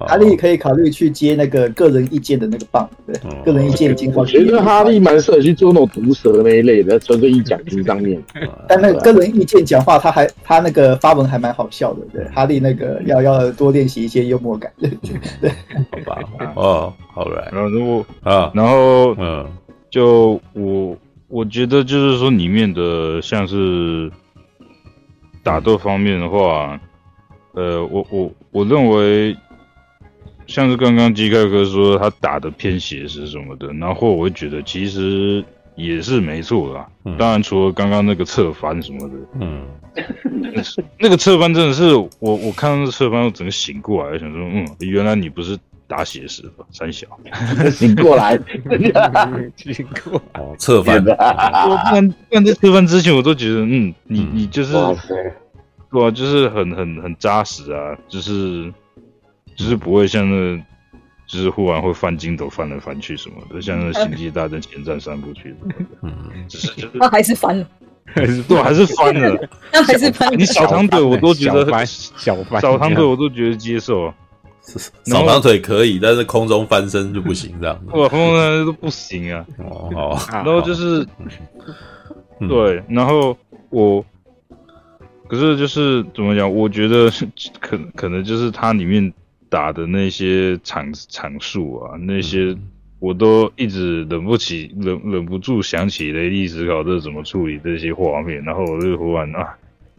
[0.07, 3.15] 哈利可以考虑去接那个个人意见的那个棒，对，
[3.45, 4.23] 个人意见金话。
[4.23, 8.23] 我觉得哈利蛮适合去做那种毒舌那一类的，纯粹一讲经上面。
[8.69, 13.18] 但那个个人意见讲话，他还他那个发文还蛮好笑的，对，哈利那个要。
[13.23, 14.73] 要多练习一些幽默感，
[15.91, 19.47] 好吧，哦，好嘞，然后啊，然后嗯，
[19.91, 20.97] 就我
[21.29, 24.11] 我觉得就是说里面的像是
[25.43, 26.79] 打斗方面的话，
[27.53, 29.37] 呃，我我我认为
[30.47, 35.45] 像是刚刚基凯哥说他打的偏写实什么的，然后我会觉得其实。
[35.79, 39.63] 也是没错啦，嗯、当然除了刚刚那个侧翻什么的，嗯，
[40.99, 45.57] 那个侧翻真的是我我看到那个侧翻，我整个醒过来，想说，嗯，原来你不是
[45.87, 47.07] 打写实的三小，
[47.71, 48.37] 醒过来，
[49.57, 55.15] 醒过来，哦，侧翻，我看看在侧翻之前，我都觉得，嗯，你你就是，哇塞，
[55.93, 58.73] 对啊，就是很很很扎实啊，就是
[59.55, 60.63] 就是不会像那个。
[61.29, 66.15] 就是忽然会翻筋斗，翻来翻去什么的，像那《星际大战前传》三部曲的， 嗯，
[66.49, 67.67] 只是就是，他还是翻了，
[68.07, 70.33] 还是对，还是翻了， 那还是翻。
[70.39, 74.11] 你小长腿我都觉得小翻， 小长腿我都觉得接受，
[75.05, 81.07] 小长腿可以，但是空中翻身就不行，这样，哇，空中翻身都不行啊，哦，然后就是，
[82.49, 83.37] 对，然后
[83.69, 84.03] 我，
[85.29, 86.51] 可是就是怎么讲？
[86.51, 87.11] 我觉得
[87.61, 89.13] 可可能就是它里面。
[89.51, 92.57] 打的那些场场数啊，那些
[93.01, 99.57] 我都一直忍不起，忍忍不住想起雷利史考特怎么处理这些画面，然后我就忽然啊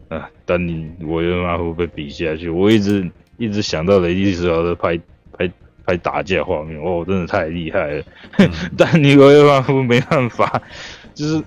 [0.08, 5.00] 啊，丹尼维恩马夫被比下去，我一直一直想到雷利史考特拍
[5.32, 5.50] 拍
[5.84, 8.04] 拍打架画面，哦，真的太厉害了，
[8.76, 10.62] 丹尼维恩马夫没办法，
[11.14, 11.42] 就是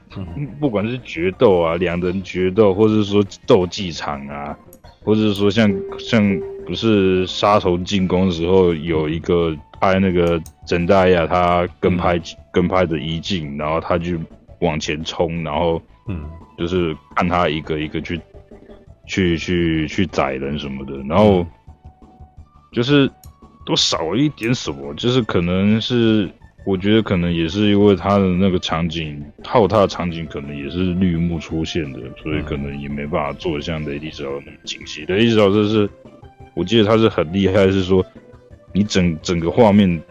[0.59, 4.57] 不管是决斗啊，两人决斗，或者说斗技场啊，
[5.03, 6.41] 或者是说像像。
[6.65, 14.17] 不是杀头进攻的时候，有一个拍那个珍大亚，他跟拍、嗯、跟拍的一镜，然后他就
[14.61, 16.23] 往前冲，然后嗯，
[16.57, 18.19] 就是看他一个一个去
[19.05, 21.45] 去去去宰人什么的，然后
[22.71, 23.09] 就是
[23.65, 26.29] 都少了一点什么，就是可能是。
[26.65, 35.03] 我觉得可能也是因为他的那个场景，套他的场景可能也是绿幕出现的，所以可能也没办法做得像雷迪斯奥那么精细。
[35.09, 35.89] 雷迪斯奥这是，
[36.53, 38.05] 我记得他是很厉害，是说
[38.71, 40.01] 你整整个画面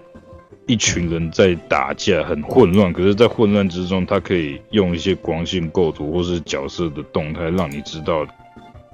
[0.66, 8.27] 一群人在打架，很混乱，可是，在混乱之中，他可以用一些光线构图或是角色的动态，让你知道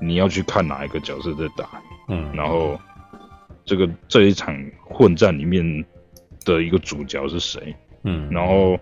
[0.01, 1.69] 你要去看哪一个角色在打。
[2.09, 2.79] 嗯，然后
[3.65, 4.55] 这个这一场
[4.85, 5.85] 混战里面。
[6.45, 7.75] 的一个主角是谁？
[8.05, 8.79] 嗯，然后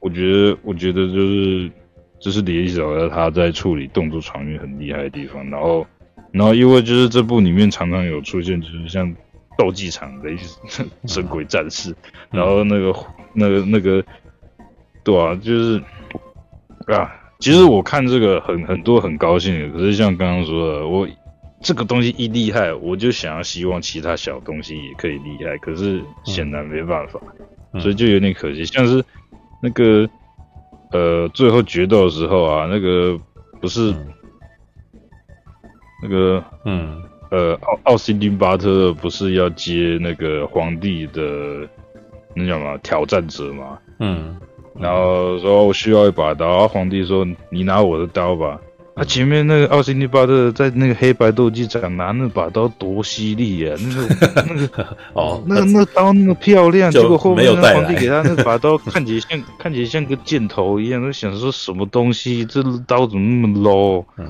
[0.00, 1.70] 我觉得，我觉得就是
[2.18, 5.44] 这是李小的他在处理动作场面很厉害的地方。
[5.50, 5.86] 然后，
[6.32, 9.14] 然后因为就是这部里面常常有出现，就是像
[9.56, 11.94] 斗技场的一些 神鬼战士，
[12.30, 12.94] 然后那个
[13.34, 14.04] 那个那个，
[15.04, 15.82] 对啊，就是
[16.86, 21.08] 啊，其实我看这个很很多很高兴的，可是像刚刚说的我。
[21.60, 27.18] 这个东西一厉害，我就想要希望其他小东西也可以厉害，可是显然没办法，
[27.72, 28.64] 嗯、所以就有点可惜。
[28.64, 29.04] 像是
[29.60, 30.08] 那个
[30.92, 33.18] 呃，最后决斗的时候啊，那个
[33.60, 33.92] 不是
[36.02, 41.68] 那个嗯呃奥奥辛丁巴特不是要接那个皇帝的
[42.34, 43.78] 那叫什么挑战者嘛？
[43.98, 44.36] 嗯，
[44.78, 48.60] 然后说我需要一把刀，然后皇帝说你拿我的刀吧。
[48.98, 53.76] 他前面那个奥辛尼巴特在那个黑白斗技场拿那把刀多犀利啊！
[53.78, 62.44] 那个那个哦，那个那刀那么漂亮，结果后面那皇帝给他那把刀看起来像 看起来像个箭头一样，都想说什么东西？
[62.44, 64.04] 这刀怎么那么 low？
[64.16, 64.26] 嗯，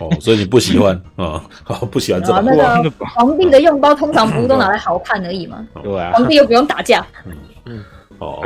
[0.00, 1.44] 哦，所以你不喜欢啊？
[1.62, 2.44] 好， 不喜欢这把刀。
[2.54, 5.66] 那个皇帝的用刀通常不是都拿来好看而已吗？
[5.82, 7.04] 对啊，皇帝又不用打架。
[7.66, 7.84] 嗯，
[8.18, 8.42] 哦。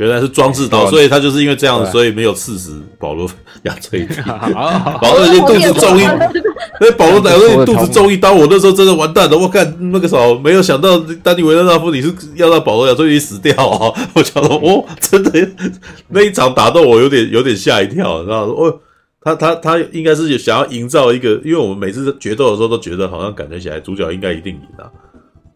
[0.00, 3.28] 原来是装置刀，所以他就是因为这样子，所以没有刺死保罗
[3.64, 4.14] 亚崔迪。
[4.24, 6.02] 保罗已经肚子中一，
[6.80, 9.36] 那保罗亚崔迪肚子中一刀，我那时候真的完蛋了。
[9.36, 13.92] 我看那个时候没有想到丹尼维勒纳夫你是要让保罗亚崔迪死掉啊！
[14.16, 15.48] 我想说，哦，真的
[16.08, 18.80] 那一场打斗我有点有点吓一跳，然后哦，
[19.20, 24.88] 他他他应该是想要营造一个，因为我们每次决斗的时候都觉得好像感觉起来主角应该一定赢啊，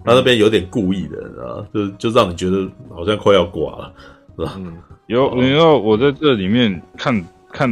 [0.04, 3.90] 他那边有点故意的，啊，就就让你觉得好像快要挂了。
[4.36, 7.70] 嗯，有，你知道我在这里面看看，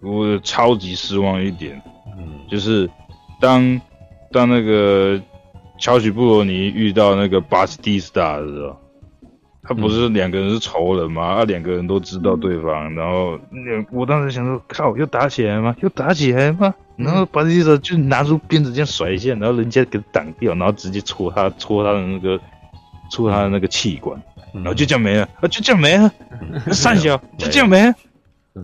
[0.00, 1.80] 我超级失望一点，
[2.16, 2.88] 嗯，就是
[3.40, 3.80] 当
[4.30, 5.20] 当那个
[5.78, 8.76] 乔许布罗尼遇到那个巴斯蒂斯塔的时候，
[9.62, 11.22] 他不是两个人是仇人吗？
[11.22, 13.38] 啊，两个人都知道对方，然后
[13.90, 15.74] 我当时想说，靠，又打起来吗？
[15.80, 16.72] 又打起来吗？
[16.96, 22.40] 然后巴斯蒂斯塔就拿出鞭子这样甩一下，然后人家给挡掉，然后直接戳他，戳他的那个，
[23.10, 24.20] 戳他的那个气管。
[24.58, 26.12] 然后就这样没了，啊，就这样没了，
[26.72, 27.94] 三小就这样没了。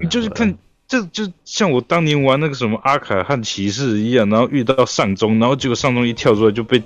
[0.01, 0.55] 你就是看，
[0.87, 6.83] 这就像我当年玩那个什么阿卡汉骑士一样，然后遇到上中，然后结果上中一跳出来就被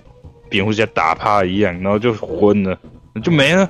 [0.48, 2.78] 蝙蝠侠打趴一样，然后就昏了，
[3.22, 3.68] 就没了。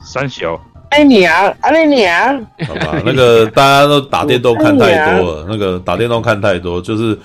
[0.00, 0.60] 三小，
[0.90, 2.32] 爱你啊，爱你啊。
[2.66, 7.18] 好吧， 那个大家都打电动看太多了，那个打电动看太多，就是。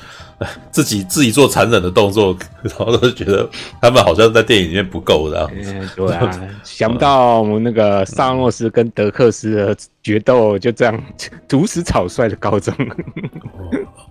[0.72, 3.48] 自己自己做残忍的动作， 然后都觉得
[3.82, 5.50] 他们好像在电影里面不够的。
[5.96, 11.04] 对啊，想不到我们那个萨诺斯跟德克斯的决斗就这样
[11.50, 12.74] 如此草率的告终。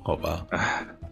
[0.03, 0.45] 好吧，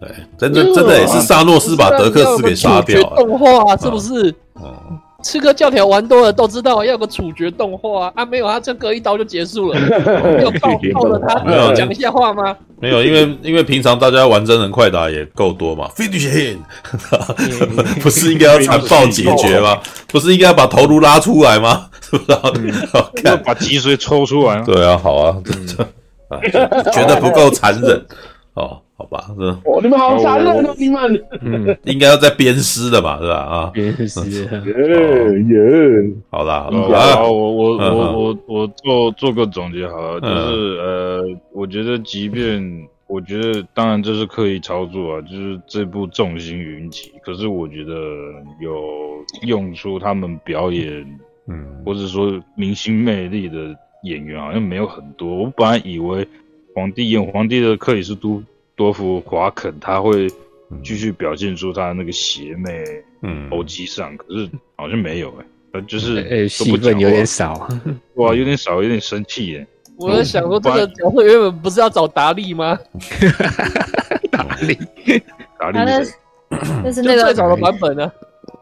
[0.00, 0.08] 对，
[0.38, 3.16] 真的真的也是萨诺斯把德克斯给杀掉了。
[3.16, 4.34] 动画是不是？
[5.22, 9.78] 刺客教条玩多了都知道要有个处决动画啊，没有他这隔一刀就结束了，
[10.36, 12.56] 没有抱抱了他讲一下话吗？
[12.80, 16.58] 没有，因为因为平常大家玩真人快打也够多嘛，finish him，
[18.00, 19.78] 不是应该要残暴解决吗？
[20.08, 21.88] 不是应该要把头颅拉出来吗？
[22.02, 22.72] 是不是？
[23.24, 24.60] 要把脊髓抽出来。
[24.62, 25.36] 对啊，好啊，
[26.30, 26.40] 啊，
[26.90, 28.04] 觉得不够残忍
[28.54, 28.80] 哦。
[29.00, 30.90] 好吧，是哦，你们好残忍哦，你。
[30.90, 33.34] 们，嗯，应该要在鞭尸的吧，是吧？
[33.34, 34.20] 啊，鞭尸，
[34.66, 34.74] 耶
[35.48, 41.22] 耶，好啦，好啦，好，我我我我我做做个总结好了，就是呃，
[41.52, 42.60] 我觉得即便
[43.06, 47.94] 我觉得，当然这是刻意操作啊，就是这部众星云集，可是我觉得
[48.60, 51.06] 有用出他们表演，
[51.46, 55.44] 嗯，或者说明星魅力的演员好像没有很多。
[55.44, 56.26] 我本来以为
[56.74, 58.42] 皇帝演皇帝的克里斯都。
[58.80, 60.26] 多夫华肯他会
[60.82, 62.82] 继续表现出他那个邪魅，
[63.20, 67.68] 嗯，欧吉桑，可是好像没有哎、欸，呃，就是呃，戏份有点少，
[68.14, 69.66] 哇，有点少，有点生气耶。
[69.98, 72.78] 我在想说，这个角色原本不是要找达利吗？
[74.32, 74.74] 达利，
[75.58, 76.02] 达利，
[76.82, 78.10] 那 是那个最早的版本呢？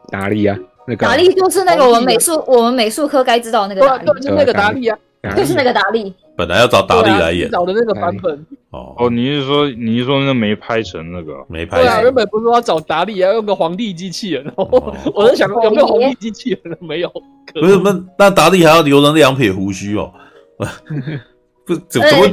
[0.09, 1.05] 达利啊，那个。
[1.05, 4.99] 达利就是那个我们美术我们美术科该知道的那个达利，就是那个达利啊，
[5.33, 6.13] 就是那个达利。
[6.39, 8.33] 本来要找达利来演，找的那个版本
[8.69, 11.85] 哦哦，你是说你是说那没拍成那个没拍成？
[11.85, 14.49] 对啊，原本不是说要找达利，要用个皇帝机器人。
[14.55, 16.75] 哦 我在想有没有皇帝机器人？
[16.79, 17.11] 没有。
[17.53, 20.13] 不是那那达利还要留着两撇胡须哦。
[21.67, 22.25] 不怎么怎么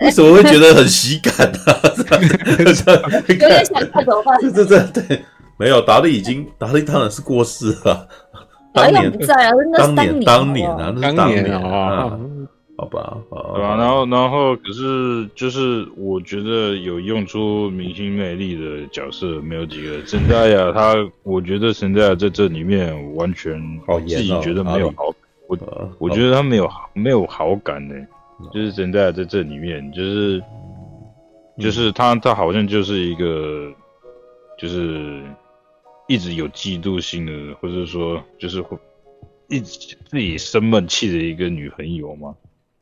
[0.00, 1.58] 为什么会觉得很喜感呢？
[3.28, 4.40] 有点想看怎么办？
[4.40, 5.20] 对对对，
[5.58, 8.08] 没有达利已经达利当然是过世了。
[8.72, 12.16] 当年不在啊，当年当年啊，那是当年啊。
[12.78, 13.76] 好吧，对吧？
[13.78, 20.04] 然后，然后，可是就是我觉得有用出明星魅力的角色没有几个。
[20.04, 23.58] 神代亚他，我觉得神代亚在这里面完全
[24.06, 25.06] 自己觉得没有好，
[25.48, 25.58] 我
[25.98, 27.94] 我觉得他没有没有好感呢。
[28.52, 30.42] 就是神代亚在这里面，就是
[31.58, 33.72] 就是他他好像就是一个
[34.58, 35.22] 就是
[36.08, 38.76] 一直有嫉妒心的，或者说就是会
[39.48, 42.34] 一直自己生闷气的一个女朋友嘛。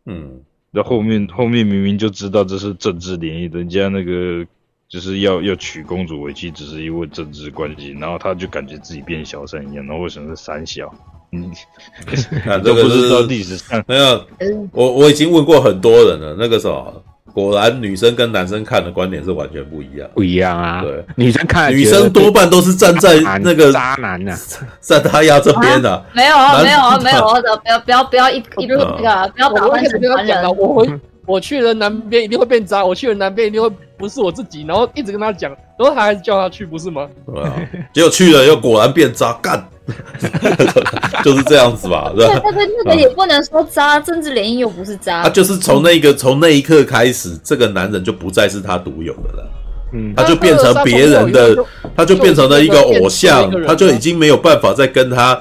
[0.07, 0.41] 嗯，
[0.71, 4.47] 那后面后面明明就知道这是政治联姻，人家那个
[4.89, 10.95] 就是要要娶公主为妻，只是因为政治关系，然后他就感觉自己变小三一样，然后为什么是三小？
[11.33, 11.51] 嗯，
[12.63, 13.83] 这个不知道历史上。
[13.89, 14.27] 没有，
[14.73, 17.03] 我我已经问过很多人了，那个时候
[17.35, 20.83] 果然女生跟男生看的观点是完全不一样，不一样啊。
[20.83, 24.33] 对，女生看女生多半都是站在那个渣男呐，
[24.79, 26.05] 在他要这边的。
[26.13, 30.57] 没有啊，没有啊，没有啊，不要不要不要一一路那个不要打扮成男人。
[30.57, 30.87] 我
[31.27, 33.69] 我去了南边一定会变渣，我去了南边一定会
[34.05, 37.09] 不是我自己，然后一直跟他讲，然后他还是叫他去，不是吗？
[37.25, 37.55] 对啊，
[37.95, 39.67] 结果去了又果然变渣，干。
[41.25, 42.43] 就是这样子吧，对吧？
[42.45, 45.23] 那个那个也不能说渣，政治联姻又不是渣。
[45.23, 49.51] 他就是从那个从那一刻开始，这个男人就不再是他独有的了，
[49.95, 51.57] 嗯，他就变成别人的，
[51.97, 55.41] 他就变成了一个偶像，他就已经没有办法再跟他，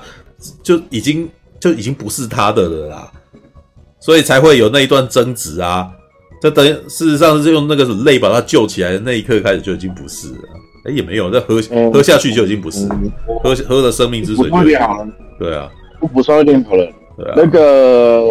[0.61, 1.29] 就已经
[1.59, 3.11] 就已经不是他的了啦，
[3.99, 5.89] 所以才会有那一段争执啊。
[6.43, 10.39] 这等于事实上是用那个泪把他救起来的那一刻开始就已经不是了。
[10.83, 11.55] 哎，也没有，那喝
[11.89, 12.85] 喝下去就已经不是，
[13.41, 14.57] 喝喝了生命之水就。
[15.39, 15.71] 对啊，
[16.01, 16.85] 我补充一点好了。
[17.17, 17.33] 对啊。
[17.37, 18.21] 那个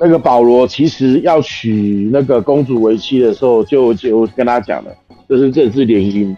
[0.00, 4.92] 那个保罗其实要娶那个公主为妻的时候，就就跟他讲了，
[5.28, 6.32] 这是政治联姻。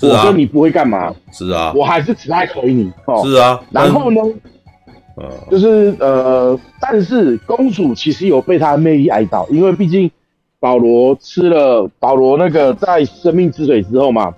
[0.00, 0.18] 是啊。
[0.18, 1.14] 我说你不会干嘛？
[1.32, 1.72] 是啊。
[1.76, 2.92] 我还是只爱可以你。
[3.04, 3.22] 哦。
[3.24, 3.62] 是啊。
[3.70, 4.20] 然后呢？
[5.16, 10.10] 呃，就是呃，但是公主其实有被他的魅力爱到，因为毕竟。
[10.62, 14.32] 保罗吃了保罗那个在生命之水之后嘛，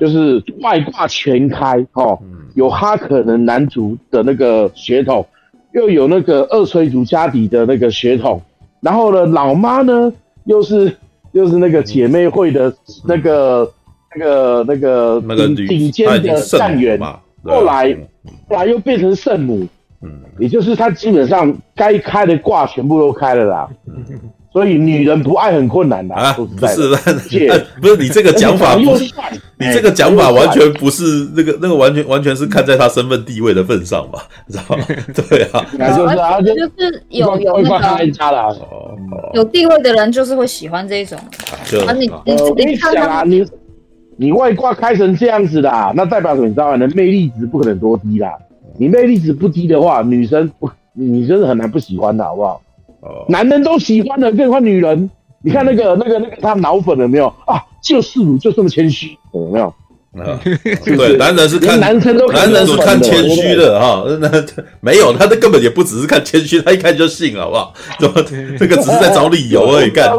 [0.00, 2.18] 就是外挂全开哦，
[2.54, 5.24] 有哈可能男族的那个血统，
[5.72, 8.42] 又有那个二吹族家底的那个血统，
[8.80, 10.96] 然后呢，老妈呢又是
[11.30, 12.74] 又是那个姐妹会的
[13.04, 13.72] 那个
[14.16, 16.98] 那个那个顶顶尖的战员，
[17.44, 17.96] 后来
[18.48, 19.68] 后来又变成圣母，
[20.02, 23.68] 嗯，也就是他基本上该开的挂全部都开了啦。
[24.52, 26.88] 所以女人不爱很困难的啊，不是，
[27.80, 29.04] 不是你这个讲法，不是
[29.58, 31.04] 你这个讲法完全不是
[31.36, 34.84] 那个那个完全完全是看在他身份地位的份上吧，知道吗？
[35.14, 35.64] 对啊，
[35.94, 38.56] 就是啊，就是有有那个
[39.34, 41.16] 有地位的人就是会喜欢这种。
[41.86, 43.46] 啊，你你你看啊，你
[44.16, 46.48] 你外挂开成这样子的，那代表什么？
[46.48, 46.74] 你知道吗？
[46.74, 48.32] 你的魅力值不可能多低啦，
[48.78, 52.60] 你魅力值不低的话，女生不女生是很难不喜欢的，好不好？
[53.28, 55.10] 男人都喜欢的，更何况女人。
[55.42, 57.64] 你看那个、那个、那个，他脑粉了没有啊？
[57.82, 59.72] 就是你就这么谦虚，有没有？
[60.18, 64.28] 啊， 对，男人是看男生都男人是看谦虚的哈，那
[64.80, 67.72] 没有，他这根本也不只是看谦虚，他一看就信，好不好？
[68.00, 68.20] 怎么
[68.58, 70.10] 这个只是在找理由而已，干？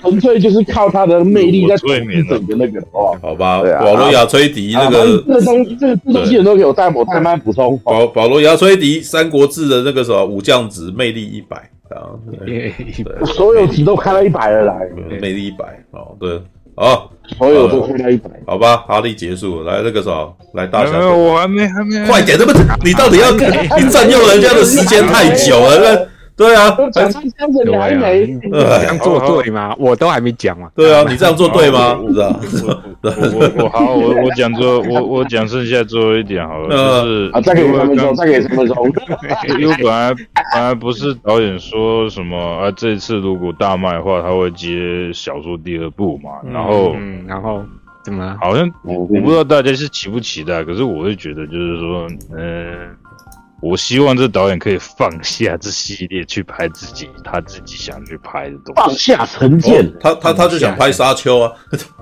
[0.00, 3.62] 纯粹就是靠他的魅力在催眠整个那个哦，好吧？
[3.62, 7.78] 保罗亚崔迪那个这东这这东西人都给我带我带慢补充。
[7.84, 11.56] 保保罗亚崔迪《三国志》的那个什么武将值魅力一百
[11.90, 12.16] 啊，
[12.46, 12.72] 对，
[13.36, 14.88] 所有值都开到一百了来，
[15.20, 16.40] 魅力一百哦，对。
[16.80, 22.52] 好，所有都回来一百，好吧，哈利结束，来那个啥，来大侠，我还没还没，快点，这不，
[22.82, 26.08] 你到底要你占用人家的时间太久了，
[26.40, 29.76] 对啊，讲这样子你还没，这样做对吗？
[29.78, 32.00] 我都还没讲嘛，对啊，你这样做对吗？
[32.14, 32.40] 是啊，
[33.02, 36.70] 我我好，我我讲最后，我我讲剩下最后一点好了，
[37.04, 38.90] 就是啊，再给三分钟，再给三分钟，
[39.60, 47.62] 因为本来本来不是导演说什么啊，这次如果大卖的话，他会接小说第二部嘛，然后嗯，然后
[48.02, 48.34] 怎么？
[48.40, 52.96] 好像我不知道大家是期不期待，可是我会觉得就是说，嗯。
[53.62, 58.80] 我希望这导演可以放下这系列，去拍自己他自己想去拍的东西。
[58.80, 61.52] 放下成见，哦，他他他就想拍沙丘啊，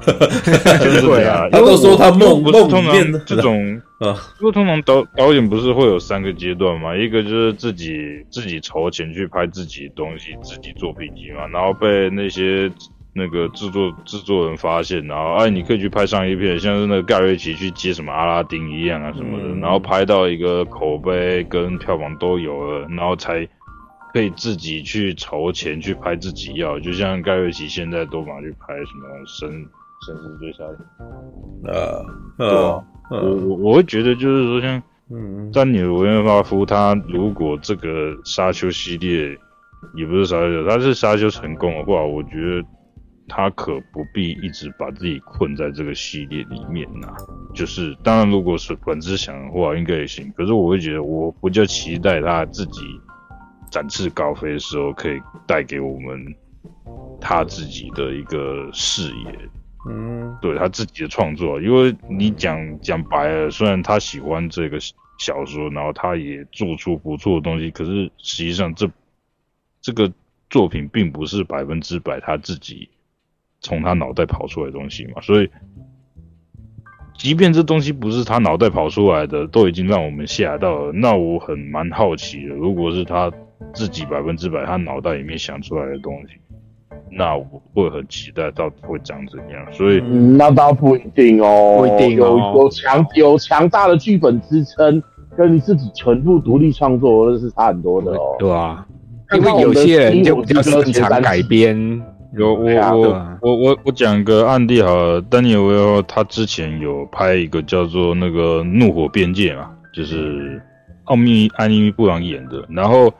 [0.05, 12.71] 对啊， 他都说他梦梦里面的这种 啊，因为通常导导演不是会有三个阶段嘛，一个就是自己自己筹钱去拍自己的东西，自己做 PG 嘛，然后被那些。
[13.19, 23.47] 那个制作制作人发现，然后哎，你可以去拍商业片，像是那个盖瑞奇去接什么阿拉丁一样啊什么的，嗯、然后拍到一个口碑跟票房都有了，然后才
[24.15, 29.51] 可以自己去筹钱去拍自己要，就像盖瑞奇现在都马去拍什么神
[30.07, 30.65] 神神追杀
[31.67, 32.07] 呃，
[32.39, 32.85] 对吧？
[33.11, 39.37] 我我我会觉得就是说像，嗯，丹尼尔维恩巴夫他如果这个沙丘系列
[39.95, 42.65] 也不是沙丘，他是沙丘成功的话，我觉得。
[43.29, 47.17] 他可不必一直把自己困在这个系列里面呐、啊。
[47.55, 50.33] 就是，当然，如果是本质想的话，应该也行。
[50.37, 52.81] 可是，我会觉得，我比较期待他自己
[53.71, 56.35] 展翅高飞的时候，可以带给我们
[57.21, 59.39] 他自己的一个视野。
[59.89, 64.79] 嗯，对他自己的创作，因为你讲讲白了，虽然他喜欢这个
[65.19, 68.91] 小说，然后他也做出不错的东西，可是实际上这
[69.81, 70.13] 这个
[70.51, 72.89] 作品并不是百分之百他自己。
[73.61, 75.51] 从他脑袋跑出来的东西嘛，所以，
[77.17, 80.93] 即便这东西不是他脑袋跑出来的，都已经让我们吓到了。
[80.93, 83.31] 那我很蛮好奇的，如果是他
[83.75, 86.35] 自己百分之百他脑袋里面想出来的东西，
[87.11, 87.45] 那我
[87.75, 89.73] 会很期待到底会长怎样。
[89.73, 95.03] 所以，嗯，那倒不一定哦，不一定哦，有有强有强大的剧本支撑，
[95.37, 98.37] 跟你自己全部独立创作那是差很多的哦。
[98.39, 98.87] 对啊，
[99.35, 102.01] 因为有些人就比较擅长改编。
[102.39, 110.63] 有我我我我我讲个案例好了，丹尼尔维尔他之前有拍一个叫做那个《怒火边界》嘛，就是
[111.05, 112.65] 奥秘安妮布朗演的。
[112.69, 113.13] 然后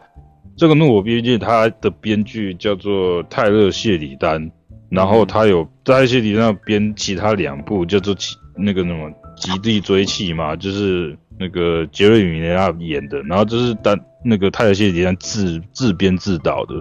[0.57, 4.51] 这个《怒火边界》他的编剧叫做泰勒谢里丹，
[4.89, 8.15] 然后他有在谢里丹编其他两部叫做
[8.57, 13.21] 那个什么《极地追气》嘛，就是那个杰瑞米雷纳演的。
[13.23, 16.75] 然后这是丹那个泰勒谢里丹自自编自导的。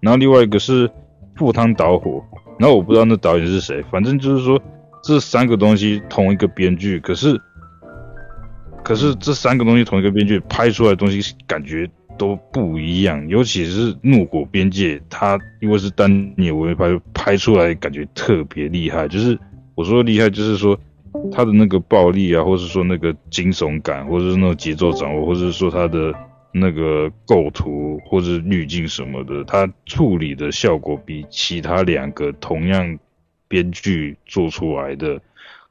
[0.00, 0.90] 然后另外一个是。
[1.38, 2.22] 赴汤蹈火，
[2.58, 4.60] 然后我不知道那导演是谁，反正就是说
[5.02, 7.40] 这三个东西同一个编剧，可是
[8.82, 11.88] 可是这三个东西同一个编剧拍出来的东西感觉
[12.18, 19.38] 都不一样，尤其是《怒火边界》，它因为是丹尼维拍拍出来感觉特别厉害，就是
[19.76, 20.76] 我说厉害，就是说
[21.30, 26.12] 他的那个暴力啊，或是说那个惊悚感，或者是那种节奏掌握，或者是说他的。
[26.50, 32.98] 那个构图或者滤镜什么的，他处理的效果比其他两个同样
[33.46, 35.20] 编剧做出来的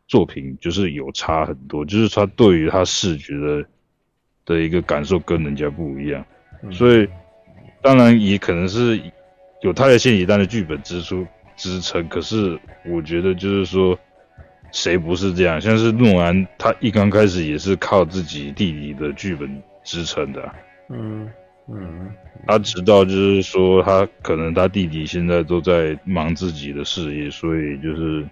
[0.08, 3.66] 作品就是有差很多，就是他对于他视觉的
[4.46, 6.26] 的一个感受跟人家不一样，
[6.72, 7.08] 所以
[7.82, 9.02] 当然也可能是
[9.62, 11.26] 有他的谢里丹的剧本支出
[11.56, 13.98] 支撑，可是我觉得就是说
[14.72, 20.54] 谁不是这样，像是诺兰他一刚开始也是靠自己弟弟的剧本支撑的。
[20.90, 21.30] 嗯
[21.70, 22.10] 嗯，
[22.48, 28.26] 他知道就是说，他可能他弟弟现在都在忙自己的事业，所以就是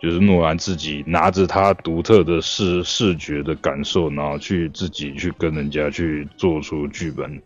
[0.00, 7.40] 就是诺兰自己拿着他独特的视视觉的感受，然后去自己去跟人家去做出剧本。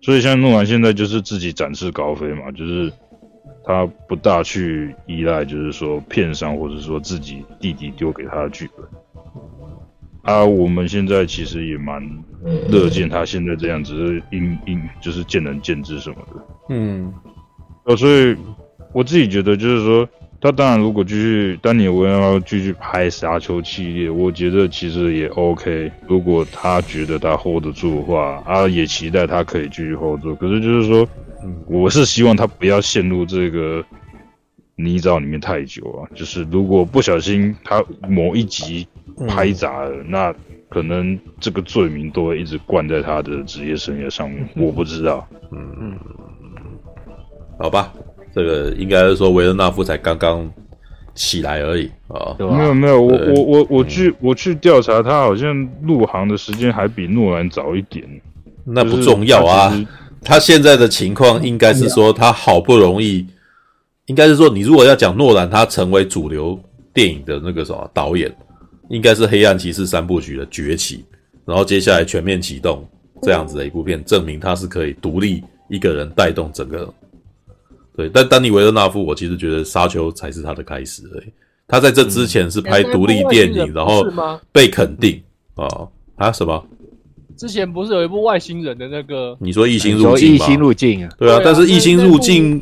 [0.00, 2.92] 所以像诺兰现在就是自己展翅高飞嘛，就是
[3.64, 8.86] 他不大去依赖，就是说片商或者说自己弟弟丢给他的剧本。
[10.22, 12.00] 啊，我们现在其实也蛮
[12.70, 16.44] 乐见他现在这样子，是因因就是见仁见智什么的。
[16.68, 17.12] 嗯，
[17.84, 18.36] 哦，所以
[18.92, 20.08] 我自己觉得就是说，
[20.40, 25.90] 他当然如果继续丹尼尔维尔继续拍《沙丘》系列，我觉得其实也 OK。
[26.06, 30.34] 如果他觉得他 hold 得住的话，啊，也期待他可以继续 hold 住。
[30.36, 31.08] 可是就是说，
[31.66, 33.84] 我是希望他不要陷入这个
[34.76, 36.08] 泥沼里面太久啊。
[36.14, 38.86] 就是如果不小心他某一集。
[39.28, 40.34] 拍砸了，那
[40.70, 44.48] 可能这个罪名都会一直灌在他的职业生涯上面。
[44.56, 45.98] 我不知道，嗯嗯，
[47.58, 47.92] 好吧，
[48.32, 50.48] 这个应该是说维伦纳夫才刚刚
[51.14, 52.36] 起来而已啊。
[52.38, 58.08] 没有没有，我我我我去我去调查，他好像入行的时间还比诺兰早一点。
[58.64, 59.74] 那不重要啊，
[60.22, 63.26] 他现在的情况应该是说他好不容易，
[64.06, 66.56] 应该是说你如果要讲诺兰，他成为主流
[66.94, 68.32] 电影的那个什么导演。
[68.90, 71.04] 应该是《黑暗骑士》三部曲的崛起，
[71.46, 72.86] 然后接下来全面启动
[73.22, 76.92] 这样子的一部片，证明他是可以独立一个人带动整个。
[77.96, 81.24] 对，但丹尼维勒纳夫，我其实觉得《沙丘》才是他的开始而已。
[81.68, 84.04] 他在这之前是拍独立电影，然后
[84.50, 85.22] 被肯定
[85.54, 85.68] 啊
[86.16, 86.66] 啊什么？
[87.36, 89.36] 之前不是有一部外星人的那个？
[89.38, 90.44] 你说《异星入境》吗？
[90.44, 91.10] 异星入境啊？
[91.16, 92.60] 对啊，但是《异星入境》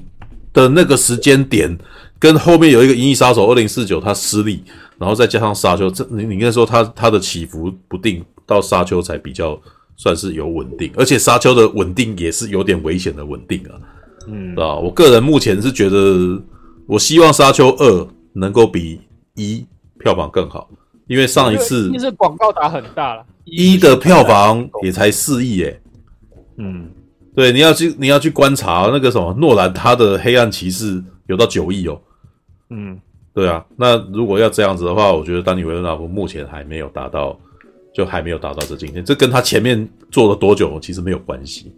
[0.53, 1.75] 的那个时间点
[2.19, 4.63] 跟后面有一个《银翼杀手二零四九》，他失利。
[4.99, 9.57] 然后再加上沙丘，这你你应该说它它的起伏不定，到沙丘才比较
[9.97, 13.79] 算是有稳定，而且沙丘的稳定也是有点危险的稳定啊，
[14.27, 16.43] 嗯，啊，我个人目前是觉得，
[16.87, 19.01] 我希望沙丘二能够比
[19.37, 19.65] 一
[20.01, 20.69] 票房更好，
[21.07, 25.81] 因为上一次一是广告打很大了，一的票房也才四亿诶，
[26.57, 26.91] 嗯，
[27.37, 32.01] 对，你要去你要去观察那个什么诺兰他的黑暗骑士有到九亿哦，
[32.71, 33.01] 嗯。
[33.35, 37.39] 对啊，那如果要这样子的话，我觉得丹尼维伦纳夫目前还没有达到，
[37.95, 39.01] 就还没有达到这境界。
[39.03, 41.73] 这跟他前面做了多久其实没有关系，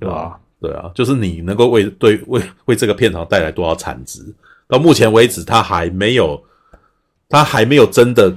[0.00, 0.38] 对吧？
[0.60, 4.24] 对啊，就是你能够为对为为这个片场带来多少产值，
[4.66, 6.42] 到目前为止他还没有，
[7.28, 8.34] 他还没有真的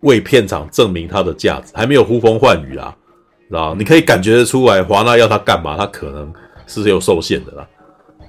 [0.00, 2.94] 为片场证明他的价值，还没有呼风唤雨啊，
[3.48, 3.74] 知道？
[3.76, 6.30] 你可以感觉得出来，华纳要他干嘛，他可能
[6.66, 7.66] 是有受限的啦。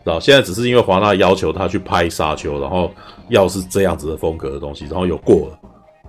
[0.04, 2.92] 然后现在只是因为华纳要求他去拍沙丘，然后
[3.30, 5.60] 要是这样子的风格的东西，然后有过了，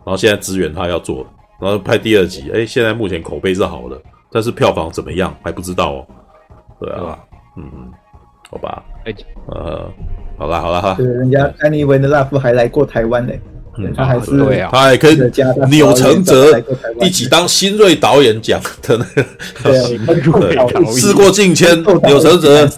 [0.04, 1.26] 然后现在支援他要做，
[1.60, 4.00] 然后拍第二集，哎，现在目前口碑是好的，
[4.30, 6.06] 但是票房怎么样还不知道哦。
[6.80, 7.18] 对啊，
[7.56, 7.70] 嗯。
[7.74, 7.92] 嗯，
[8.50, 9.14] 好吧，哎，
[9.46, 9.90] 呃，
[10.36, 10.80] 好啦好啦。
[10.80, 13.24] 哈，对，人家安妮维德拉夫还来过台湾
[13.78, 13.90] 呢。
[13.96, 15.16] 他还是对啊，他还跟
[15.70, 16.60] 钮承泽
[17.00, 22.68] 一起当新锐导演奖的那个事过境迁，钮承泽。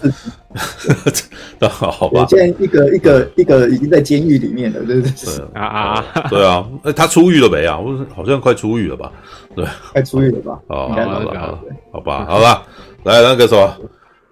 [1.67, 5.11] 好吧，现在一个一个一个已经在监狱里面了，对不对？
[5.53, 5.65] 啊。
[5.65, 7.77] 啊， 对啊，哎，他出狱了没啊？
[7.77, 9.11] 我好像快出狱了吧？
[9.55, 10.59] 对，快出狱了吧？
[10.67, 11.59] 哦，好了，
[11.91, 12.63] 好吧，好吧，
[13.03, 13.77] 来那个什么，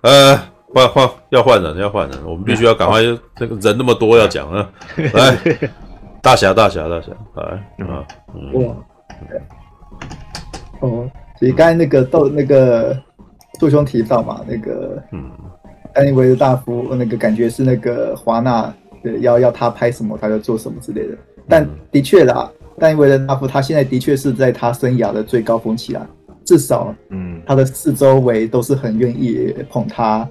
[0.02, 0.40] 呃，
[0.74, 3.02] 换换要换人，要换人，我们必须要赶快，
[3.36, 4.70] 这个人那么多要讲啊，
[5.14, 5.38] 来，
[6.24, 7.44] 大侠，大侠，大侠，来
[7.86, 8.08] 啊，
[8.54, 8.76] 哇，
[10.80, 12.98] 哦，所以刚才那个豆那个
[13.60, 15.30] 杜兄提到嘛，那个嗯。
[15.94, 18.74] 丹尼维的大夫那个感觉是那个华纳
[19.04, 21.16] 对要要他拍什么他就做什么之类的，
[21.48, 26.10] 但的确啦，丹尼维德大夫他现在的确是在他生涯的最高峰期啊，
[26.46, 30.28] 至少嗯，他的四周围都是很愿意捧他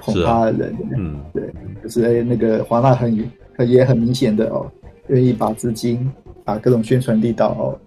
[0.00, 1.54] 捧他的人，嗯，对，
[1.84, 4.66] 就是那个华纳很很也很明显的哦，
[5.08, 6.10] 愿意把资金
[6.44, 7.78] 把各种宣传力道哦，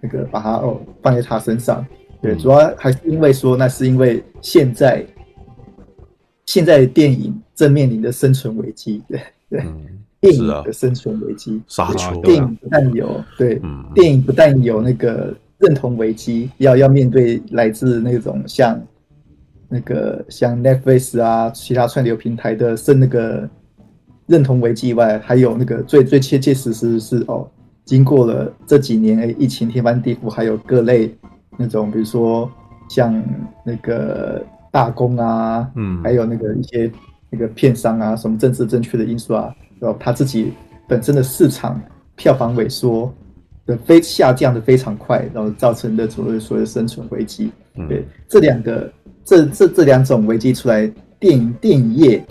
[0.00, 1.84] 那个把它哦放在他身上，
[2.20, 5.04] 对，主要还是因为说那是因为现在。
[6.46, 9.86] 现在的电影正面临的生存危机， 对对，嗯、
[10.20, 12.20] 电影的生存危机，沙丘。
[12.22, 18.82] 电影不但有对，嗯、电影不但有那个认同危机，要要面对来自那种像
[19.68, 23.48] 那个像 Netflix 啊，其他串流平台的生那个
[24.30, 27.46] 认同危机以外，还有那个最最切切实实是哦，
[27.84, 31.14] 经过了这几年诶疫情天翻地覆，还有各类
[31.58, 32.50] 那种，比如说
[32.88, 33.22] 像
[33.64, 34.42] 那个。
[34.72, 36.88] 大功啊，嗯，还有那个一些
[37.28, 40.52] 那个片商啊，什么政治正确的因素啊，然后他自己
[40.86, 41.82] 本身的市场
[42.14, 43.12] 票房萎缩
[43.66, 47.50] 的非下降的非常快，然后造成的所谓所谓的生存危机。
[47.88, 48.92] 对，这两个
[49.24, 50.86] 这这这两种危机出来，
[51.18, 52.24] 电影电影业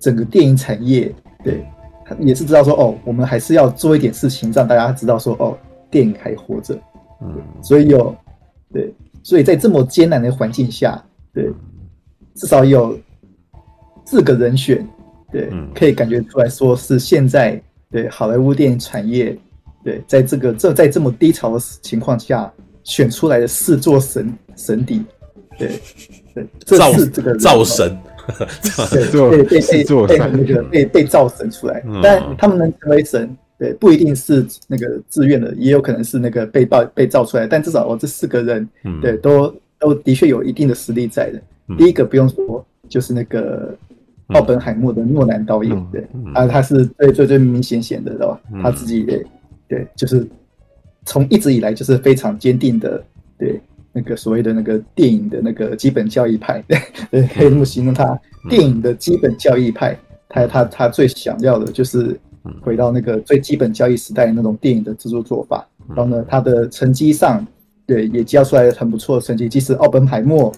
[0.00, 1.66] 整个电影产业，对，
[2.04, 5.56] 他也是知道说哦，我们还是要做一点事情，让大家知道说哦，
[5.90, 6.74] 电影还活着。
[7.20, 8.14] 嗯，所以有
[8.72, 8.92] 对，
[9.22, 11.02] 所以在这么艰难的环境下，
[11.32, 11.50] 对。
[12.34, 12.98] 至少有
[14.06, 14.88] 四个人选，
[15.30, 17.60] 对，嗯、可以感觉出来说是现在
[17.90, 19.36] 对好莱坞电影产业，
[19.84, 22.50] 对，在这个这在这么低潮的情况下
[22.84, 25.04] 选出来的四座神神邸，
[25.58, 25.78] 对
[26.34, 27.94] 对，这是这个造神，
[28.90, 38.68] 对对被被被那个被被造神出来，嗯、但他们能成为神，对，不一定是那个自愿的，也有可能是那个被造被造出来，但至少我这四个人，
[39.00, 41.76] 对，都都的确有一定的实力在的。
[41.76, 43.74] 第一个不用说，就是那个
[44.28, 48.40] 奥本海默的诺兰导演，对，啊，他是最最最明明显显的，知道吧？
[48.62, 49.24] 他自己也，
[49.68, 50.26] 对，就是
[51.04, 53.02] 从一直以来就是非常坚定的，
[53.38, 53.60] 对
[53.92, 56.62] 那个所谓的那个电影的那个基本教义派，
[57.10, 59.96] 对，可以这么形容他电影的基本教义派。
[60.28, 62.18] 他他他最想要的就是
[62.62, 65.68] 回到那个最基本教义时代那种电影的制作做法。
[65.88, 67.46] 然后呢，他的成绩上，
[67.84, 70.50] 对，也交出来很不错的成绩，即使奥本海默。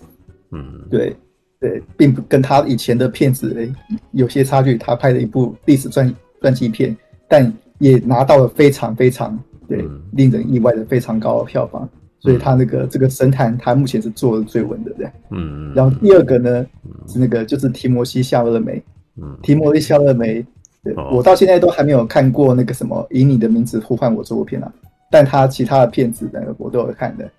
[0.52, 1.16] 嗯，对，
[1.58, 3.72] 对，并不跟他以前的片子诶
[4.12, 4.76] 有些差距。
[4.76, 6.96] 他拍了一部历史传传记片，
[7.26, 9.36] 但也拿到了非常非常
[9.66, 11.88] 对令人意外的非常高的票房。
[12.24, 15.12] 所以他那个这个神坛，他目前是做的最稳的，这样。
[15.28, 16.66] 嗯，然后第二个呢
[17.06, 18.82] 是那个就是提摩西夏勒梅，
[19.20, 20.42] 嗯，提摩西夏勒梅，
[20.82, 24.72] 对，我到现在都还没有看过那个什么以你的名字呼唤我这部片啊，
[25.10, 27.30] 但他其他的片子呢我都有看的。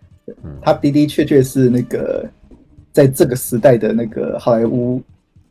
[0.62, 2.24] 他的的确确是那个。
[2.96, 5.02] 在这个时代的那个好莱坞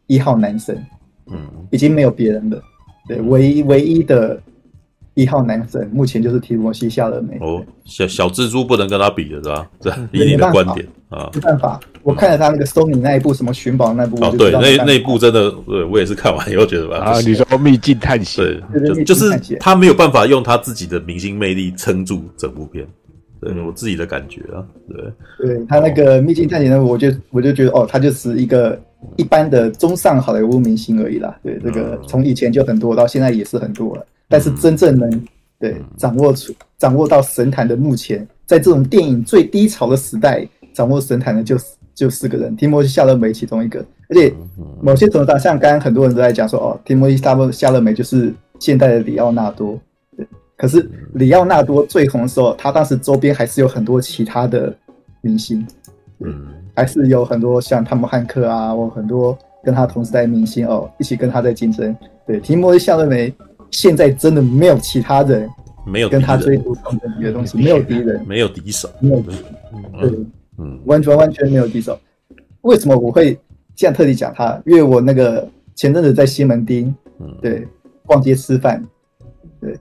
[0.07, 0.83] 一号男神，
[1.27, 1.37] 嗯，
[1.71, 2.59] 已经没有别人了。
[3.07, 4.41] 对，唯一唯一的
[5.15, 7.39] 一号男神，目前就是提摩西·夏勒梅。
[7.41, 9.71] 哦，小小蜘蛛不能跟他比的是吧？
[9.81, 11.79] 这以你的观点啊，没办法。
[12.03, 16.99] 我看了他那个 Sony 那一部什么寻宝那部，哦，对，那那部真的，对我也是看完以后觉得吧。
[16.99, 18.45] 啊，你说《秘境探险》
[18.95, 19.31] 对，就是
[19.61, 22.87] 他没有办法用他自己的明星魅力撑住整部片。
[23.41, 28.81] 对，我自己的感觉啊，对，对他那个秘境探险呢，我就我就觉得哦，他就是一个
[29.17, 31.37] 一般的中上好莱坞明星而已啦。
[31.43, 34.07] 对，这个从以前就很多，到现在也是很多了。
[34.29, 35.25] 但是真正能
[35.59, 41.57] 对掌握出掌握到神坛的目前，在这种电影最低潮的时代，掌握神坛的就
[41.95, 43.85] 就四个人，提摩西夏勒梅其中一个。
[44.09, 44.33] 而且
[44.83, 49.81] 某些程度上，像刚刚很多人都在讲说，哦，提摩西夏勒梅就是现代的里奥纳多。
[50.57, 54.73] 可是里奥纳多最红的时候，他当时周边还是有很多其他的
[55.21, 55.67] 明星，
[56.21, 56.47] 嗯，
[56.77, 61.97] 还是有很多像汤姆汉克啊，或很多跟他同时代的明星哦，一起跟他在竞争。
[62.27, 63.35] 对，提摩西夏勒梅
[63.75, 65.51] 现在真的没有其他人，
[65.85, 69.43] 没有跟他追逐同等级的东西，没有敌人，没有敌手，没有敌手，
[70.01, 70.11] 对，
[70.59, 71.99] 嗯，完全完全没有敌手。
[72.61, 73.37] 为什么我会
[73.75, 74.63] 这样特地讲他？
[74.65, 76.95] 因为我那个前阵子在西门町，
[77.43, 77.67] 对，
[78.07, 78.83] 逛街吃饭。
[79.61, 79.77] 对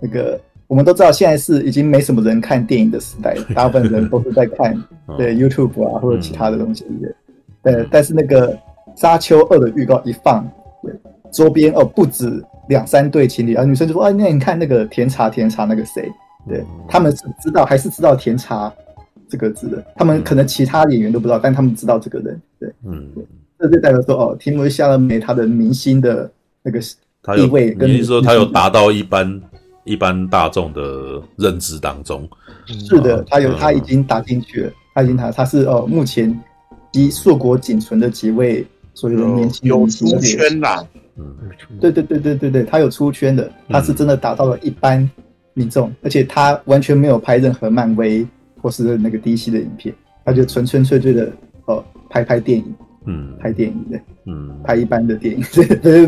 [0.00, 4.74] 那个我们都知道现在是已经没什么人看电影的时代， 大部分人都是在看
[5.18, 7.14] 对 YouTube 啊或者其他的东西的。
[7.62, 8.54] 对，但是那个
[8.96, 10.48] 《沙丘二》的预告一放，
[10.82, 10.92] 对，
[11.30, 16.10] 周边哦不止两三对情侣啊，女生就说：“哎，那你看那个甜茶甜茶那个谁？”
[16.48, 18.72] 对，他们是知道还是知道甜茶
[19.28, 22.40] 这个字的，他们可能其他演员都不知道，但他们知道这个人。
[22.58, 23.06] 对，嗯，
[23.58, 26.30] 这就代表说哦，提摩西·夏勒梅他的明星的
[26.62, 26.80] 那个
[27.34, 29.40] 地位跟，你是说他有达到一般
[29.84, 32.26] 一般大众的认知当中？
[32.66, 36.34] 是的，他有，他已经打进去了，他已经他他是哦，目前
[36.92, 40.82] 及硕果仅存的几位所有的年轻有足圈啦。
[41.18, 41.36] 嗯，
[41.80, 45.08] 对对对对对对，他有出圈的，他是真的达到了一般。
[45.54, 48.24] 民众，而且他完全没有拍任何漫威
[48.62, 49.92] 或是那个 DC 的影片，
[50.24, 51.28] 他就纯纯粹粹的
[51.64, 52.74] 哦拍拍电影，
[53.06, 55.42] 嗯，拍电影的，嗯，拍一般的电影，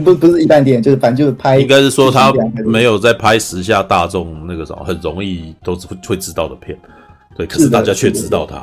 [0.04, 1.58] 不不是一般电影，就是反正就是拍。
[1.58, 2.32] 应该是说他
[2.64, 6.78] 没有在拍时下大众那个什么很容易都会会知道的片，
[7.36, 8.58] 对，可是大家却知道他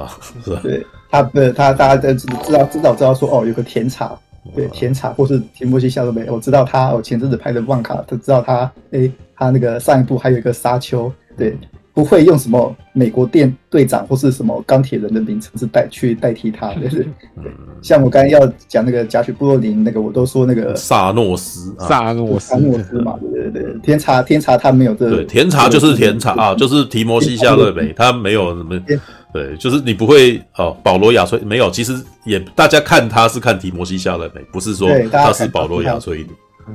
[0.00, 0.08] 啊，
[0.44, 0.60] 是吧？
[0.62, 4.16] 对，他的他大家都知知道知道知道说哦有个甜茶，
[4.54, 9.10] 对，甜茶或是提摩西夏洛梅，我知道他，我前阵子拍的旺卡，他知道他，诶。
[9.40, 11.56] 他那个上一部还有一个沙丘，对，
[11.94, 17.06] 不会用什么美国电队长或是什么钢铁人的名称是代去代替他的，对，
[17.80, 28.76] 像我刚才要讲那个贾雪·布洛林那个，我都说那个萨诺斯，萨诺斯，萨诺斯嘛，对对对，甜茶甜茶他没有这个，对，甜茶就是甜茶 啊，就是提摩西·夏洛梅，他没有什么，
[29.32, 31.94] 对，就是你不会哦，保罗·亚崔没有，其实
[32.24, 36.26] 也大家看他是看提摩西·夏勒梅，不是说他是保罗·亚崔。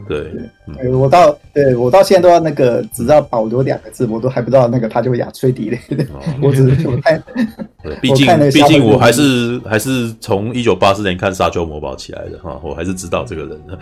[0.10, 0.32] 对，
[0.76, 5.80] 对，我到对我到现在都要那个只知道保罗两个字，我都还不知道那个他就雅吹笛嘞。
[6.42, 7.24] 我只是我看，
[8.02, 13.80] 毕竟毕竟我还是还是从一九八四年看《沙丘魔堡》起来的哈，我还是知道这个人的。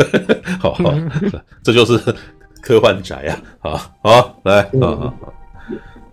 [0.58, 0.94] 好，好，
[1.62, 1.98] 这就是
[2.62, 3.42] 科幻宅啊。
[3.58, 5.14] 好，好，来，好好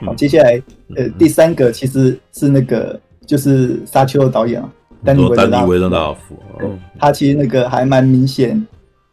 [0.06, 0.62] 好，接下来
[0.96, 4.70] 呃第三个其实是那个就是沙丘的导演啊，
[5.04, 5.48] 丹尼维德
[5.90, 6.36] 纳夫，
[7.00, 8.66] 他其实那个还蛮明显。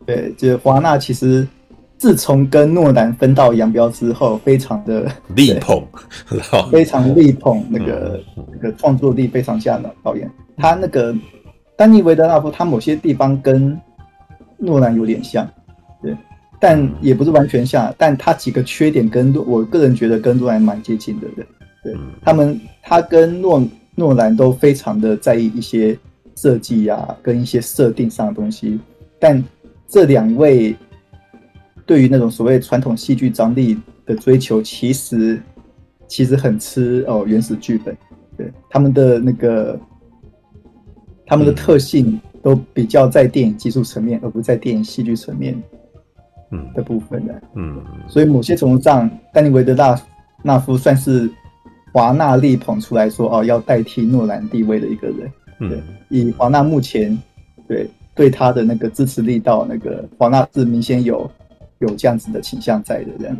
[0.06, 1.48] 对，就是华纳其实
[1.97, 5.82] 自从跟诺兰分道扬镳之后，非常的力捧，
[6.70, 10.31] 非常力捧那个、嗯、那个创作力非常强的导演。
[10.59, 11.15] 他那个
[11.74, 13.81] 丹尼维德纳夫，他某些地方跟
[14.59, 15.48] 诺兰有点像，
[16.02, 16.15] 对，
[16.64, 17.94] 但也不是完全像。
[17.98, 21.44] 但他几个缺点跟我个人觉得跟诺兰蛮接近的，对，
[21.82, 23.62] 对他们，他跟诺
[23.94, 25.98] 诺兰都非常的在意一些
[26.34, 28.80] 设计啊，跟一些设定上的东西，
[29.18, 29.44] 但。
[29.86, 30.74] 这两位
[31.86, 35.40] 对于那种所谓传统戏剧张力的追求，其实
[36.08, 37.96] 其实很吃哦原始剧本，
[38.36, 39.78] 对他们的那个
[41.26, 45.54] 他们的特性都比较在电影技术层面，而不在电影戏剧层面
[46.55, 46.72] 嗯。
[46.74, 47.43] 的部分的。
[47.55, 50.01] 嗯，所以某些程度上，丹尼维德纳
[50.43, 51.31] 纳夫算是
[51.93, 57.16] 华纳力捧出来说哦要代替诺兰地位的一个人，对，以华纳目前
[57.68, 57.89] 对。
[58.16, 61.28] 对他的那个支持力道，那个华纳是明显有
[61.81, 63.36] 有这样子的倾向在的这样，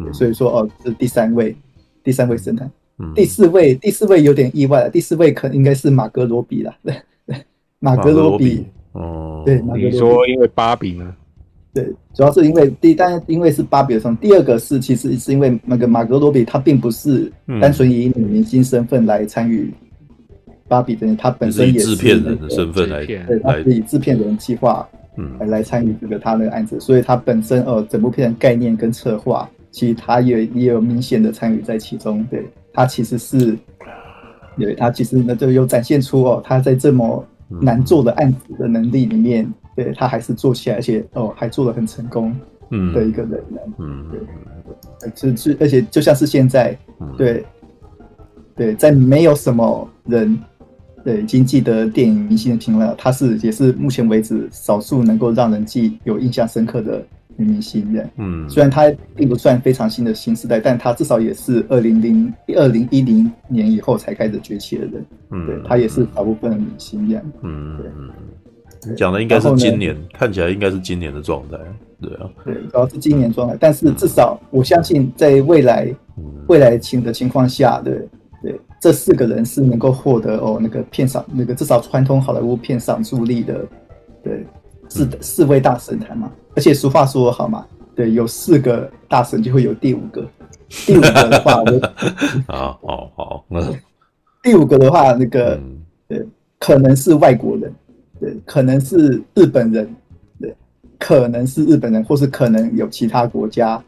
[0.00, 1.56] 嗯、所以说哦，这是第三位，
[2.02, 2.68] 第三位神探，
[2.98, 7.36] 嗯、第四位，第四位有点意外了，第四位可能应该是马格罗比了，对对，
[7.78, 11.14] 马格罗比，哦，对，你说因为芭比呢？
[11.76, 11.84] 对，
[12.14, 17.30] 主要是因为第一，但因为是芭比的时候，第二个是其实是因为那个马格罗比他并不是
[17.60, 19.72] 单纯以女明星身份来参与。
[20.68, 24.84] 芭比的人，他本身也是制片人的身份来，对，他是以制片人计划，
[25.16, 32.26] 嗯，来参与这个他那个案子，所以他本身呃，整部片的概念跟策划，其实他也也有明显的参与在其中。
[32.28, 33.56] 对，他其实是，
[34.58, 37.24] 对，他其实呢就有展现出哦，他在这么
[37.60, 42.34] 难做的案子的能力里面，对他还是做起来，而且哦还做的很成功，
[42.70, 43.40] 嗯，的一个人，
[43.78, 46.76] 嗯，对，就是，而且就像是现在，
[47.16, 47.44] 对，
[48.56, 50.36] 对，在没有什么人。
[51.04, 57.00] 对，已经记得电影明星的情况下，她是也是目前为止少数能够让人记有印象深刻的
[57.36, 58.10] 女明星的。
[58.16, 65.06] 嗯，虽然她并不算非常新的新时代，但她至少也是二零零二零一零年以后才开始崛起的人。
[65.30, 67.22] 嗯，对，她也是大部分的明星这样。
[67.42, 67.86] 嗯，对，
[68.88, 71.58] 你讲的应该是今年，看起来应该是今年的状态。
[72.00, 75.92] 对啊，对，主要是今年状态，但是至少我相信在未来
[76.46, 77.94] 未来情的情况下，对
[78.42, 78.60] 对。
[78.78, 83.66] 这四个人是能够获得哦，那个片赏，那个至少传统好莱坞片赏助力的，
[84.22, 84.44] 对，
[84.88, 86.30] 四四位大神探嘛。
[86.54, 90.24] 而且俗话说好嘛，对，有四个大神就会有第五个，
[90.68, 91.54] 第五个的话，
[92.46, 93.74] 啊，好好，嗯，
[94.42, 95.58] 第五个的话，那个
[96.06, 96.24] 对，
[96.60, 97.74] 可能是外国人，
[98.20, 99.88] 对，可能是日本人，
[100.40, 100.54] 对，
[100.98, 103.82] 可能是日本人，或是可能有其他国家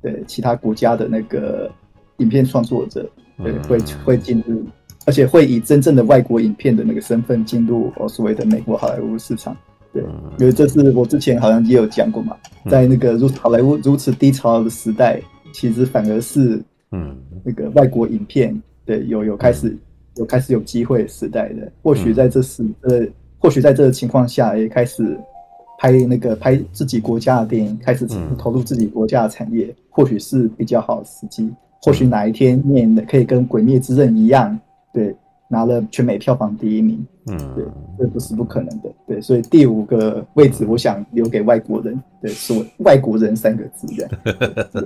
[0.00, 1.70] 对其他国家的那个
[2.18, 3.08] 影片创作者，
[3.42, 4.64] 对会会进入，
[5.06, 9.56] 而且会以真正的外国影片的那个身份进入我所谓的美国好莱坞市场。
[9.92, 10.02] 对，
[10.38, 12.36] 因为这是我之前好像也有讲过嘛，
[12.70, 15.20] 在那个如好莱坞如此低潮的时代，
[15.52, 16.62] 其实反而是
[16.92, 17.16] 嗯。
[17.44, 19.76] 那个外国影片对有有开始
[20.14, 23.04] 有开始有机会时代的，或许在这时呃
[23.42, 25.20] 或许在这个情况下也开始。
[25.78, 28.06] 拍那个拍自己国家的电影，开始
[28.38, 31.52] 投入自己国家的产业，嗯、或许是比较好的时机。
[31.82, 34.56] 或许哪一天念的可以跟《鬼灭之刃》一样，
[34.94, 35.12] 对，
[35.48, 37.04] 拿了全美票房第一名。
[37.26, 37.64] 嗯，对，
[37.98, 38.92] 这不是不可能的。
[39.08, 42.00] 对，所以第五个位置，我想留给外国人。
[42.20, 43.88] 对，说外国人三个字。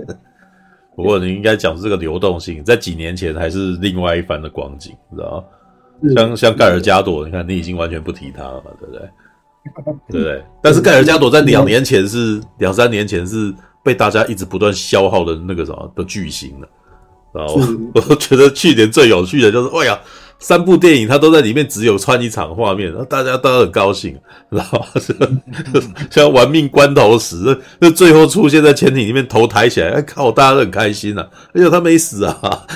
[0.97, 5.45] 不过你应该讲这个流动性，在几年前还是另外一番的光景，知道吗？
[6.14, 9.09] 像像盖尔加朵，你看你已经完全不提他了嘛，对不对？
[10.09, 10.44] 对不对？
[10.62, 13.52] 但是盖尔加朵在两年前是两三年前是
[13.82, 16.68] 被大家一直不断消耗的那个什么的巨星了，
[17.32, 17.55] 然后
[17.94, 19.98] 我 我觉得去年最有趣的就是，哎呀，
[20.38, 24.16] 三部电影他都在里面只有穿一场画面，然后大家都很高兴，
[24.50, 24.84] 然后
[26.10, 32.66] 像玩命关头时，那那最后出现在潜艇里面头抬起来，哎靠，大家都很开心啊，哎呦他没死啊，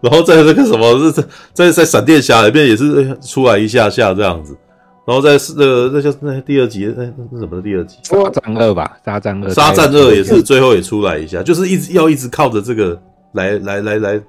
[0.00, 4.56] 然后在那个什么在在在闪电侠里面也是出来一下下这样子。
[5.04, 7.96] 然后在是那个，那叫那第二集，那那是什么的第二集？
[8.04, 9.50] 沙战二吧，沙战二。
[9.50, 12.96] 沙战二也是最后也出来一下，就是一直要一直靠着这个
[13.32, 14.20] 来来来来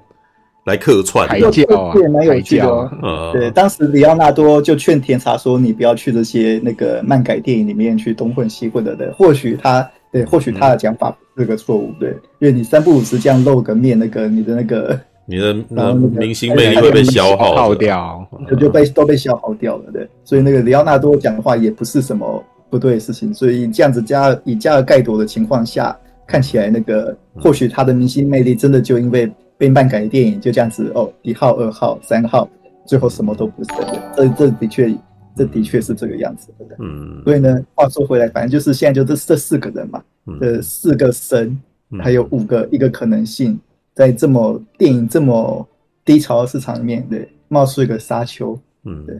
[0.64, 1.28] 来客串。
[1.28, 2.90] 海教啊，也蛮有趣的哦。
[3.02, 11.90] 嗯，对，当时里奥纳多就劝甜茶说：“你不要去这些那个漫改电影里面去东混西混的。”对，或许他对，或许他的讲法是个错误。
[11.98, 14.98] 对，因为你三不五时这样露个面，那个你的那个。
[15.26, 18.28] 你的那明星魅力会被消耗掉，
[18.60, 20.06] 就被都被消耗掉了，对。
[20.22, 23.32] 所以那个里奥纳多讲的话也不是什么不对的事情。
[23.32, 25.96] 所以这样子加以加尔盖朵的情况下，
[26.26, 29.32] 看起来那个或许他的明星魅力真的就因为
[29.64, 32.46] 被漫改的电影就这样子哦，一号、二号、三号，
[32.84, 34.12] 最后什么都不是的。
[34.14, 34.94] 这这的确，
[35.34, 36.76] 这的确是这个样子的。
[36.80, 37.22] 嗯。
[37.24, 40.04] 所以呢，话说回来，反正就是现在就这这四个人嘛，
[40.38, 41.58] 这四个神，
[41.98, 43.58] 还有五个一个可能性。
[43.94, 45.66] 在这么电影这么
[46.04, 49.18] 低潮的市场里面，对，冒出一个沙丘，嗯，对，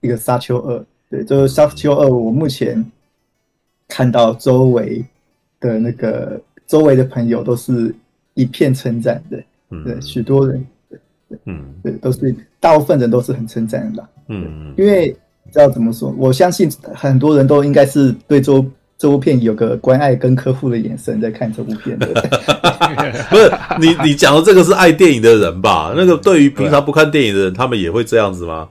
[0.00, 2.84] 一个沙丘二，对，就是沙丘二，我目前
[3.88, 5.04] 看到周围
[5.58, 7.92] 的那个周围的朋友都是
[8.34, 9.42] 一片称赞的，
[9.72, 10.98] 嗯，对，许多人，对，
[11.30, 15.08] 对，嗯，对，都是大部分人都是很称赞的，嗯，因为
[15.50, 18.64] 知道怎么说，我相信很多人都应该是对周。
[18.98, 22.06] 这部片有个关爱跟客户的眼神在看这部片的，
[23.28, 25.92] 不是你你讲的这个是爱电影的人吧？
[25.96, 28.68] 那个对于平常不看电影的人，他们也会这样子吗？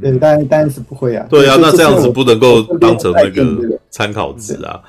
[0.00, 1.26] 对，当然当然是不会啊。
[1.28, 4.80] 对啊，那这样子不能够当成那个参考值啊。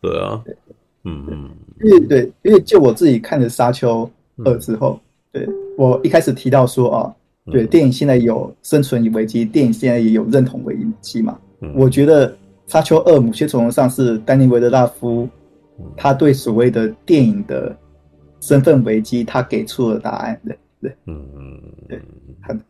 [0.00, 0.40] 对啊，
[1.04, 1.50] 嗯嗯，
[1.82, 4.98] 因为对，因为就我自己看的《沙丘二》之后，
[5.32, 7.14] 对我一开始提到说啊，
[7.52, 11.38] 对电影现在有生存危机，电影现在也有认同危机嘛，
[11.74, 12.34] 我觉得。
[12.72, 15.28] 《沙丘二》某些程度上是丹尼维德纳夫，
[15.98, 17.76] 他对所谓的电影的
[18.40, 20.40] 身份危机，他给出了答案。
[20.46, 22.00] 对对，嗯嗯，对。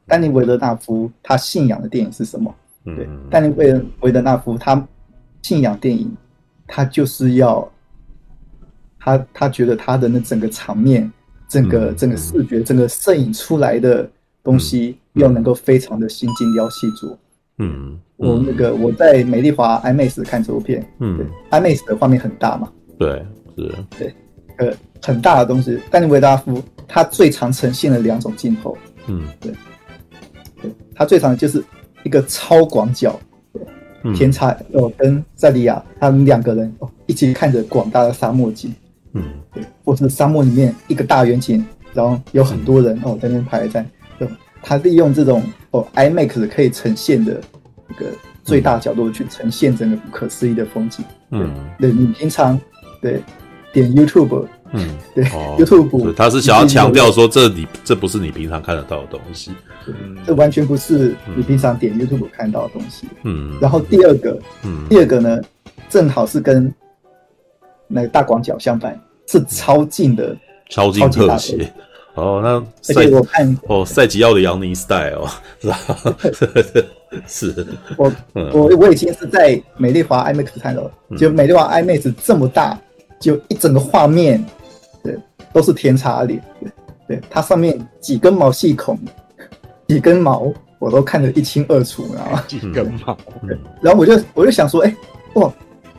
[0.04, 2.52] 丹尼维德纳夫他信仰的电影是什么？
[2.84, 4.84] 对，丹尼维维德纳夫他
[5.42, 6.12] 信仰电影，
[6.66, 7.70] 他就是要
[8.98, 11.08] 他他觉得他的那整个场面、
[11.62, 14.08] 整个整个视觉、整个摄影出来的
[14.42, 17.16] 东西，要能够非常的心精雕细琢。
[17.58, 17.98] 嗯。
[18.16, 23.26] 我那个我在美丽华 IMAX 看这部片，嗯，IMAX 的画面很大嘛，对，
[23.56, 24.14] 是，对，
[24.58, 24.72] 呃，
[25.02, 25.80] 很大的东西。
[25.90, 28.78] 丹尼维达夫他最常呈现的两种镜头，
[29.08, 29.52] 嗯，对，
[30.62, 31.62] 对，他最常就是
[32.04, 33.18] 一个超广角，
[34.14, 38.72] 天才哦跟赛利亚他们两个人哦一起看着广大的沙漠景，
[39.14, 43.84] 嗯，对，或是沙漠里面一个大远景，然后有很多人哦在那边排站，
[44.18, 44.28] 对，
[44.62, 47.40] 他利用这种哦 IMAX 可以呈现的。
[47.90, 48.06] 一个
[48.42, 51.04] 最大角度去呈现整个不可思议的风景。
[51.32, 52.58] 嗯，对，你平常
[52.98, 53.22] 对
[53.74, 59.52] 点 YouTube，嗯，对 YouTube，他是想要强调说，这你这不是你平常看得到的东西，
[60.26, 63.06] 这完全不是你平常点 YouTube 看到的东西。
[63.22, 65.40] 嗯，然后第二个，嗯，第二个呢，
[65.90, 66.72] 正好是跟
[67.94, 70.36] 那个大广角相反，是超近的
[70.68, 71.72] 超近特写。
[72.14, 75.26] 哦，那而且我看哦，赛吉奥的杨尼 style
[75.60, 75.78] 是吧？
[77.26, 77.66] 是，
[77.96, 78.12] 我
[78.52, 82.78] 我我已经是在美丽华 IMAX 看了，就美丽华 IMAX 这么大，
[83.20, 84.44] 就一整个画面，
[85.02, 85.16] 对，
[85.52, 86.70] 都是天差脸，对，
[87.08, 88.98] 对，它上面几根毛细孔，
[89.88, 93.16] 几根毛我都看得一清二楚，然后几根毛，
[93.80, 94.96] 然后我就我就想说，哎，
[95.34, 95.52] 哇，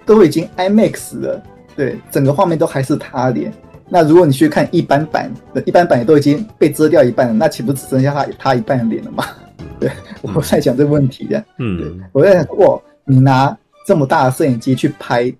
[0.06, 1.44] 都已经 IMAX 了，
[1.76, 3.52] 对，整个画面都还是他脸。
[3.88, 5.32] 那如果你去看一般版，
[5.66, 9.24] 一般版也都已经被遮掉一半了，那岂不只剩下他他一半的脸了吗？
[9.80, 9.92] 对，
[10.22, 11.44] 我在想这个问题的。
[11.60, 15.32] 嗯，对，我在想，哇，你拿这么大的摄影机去拍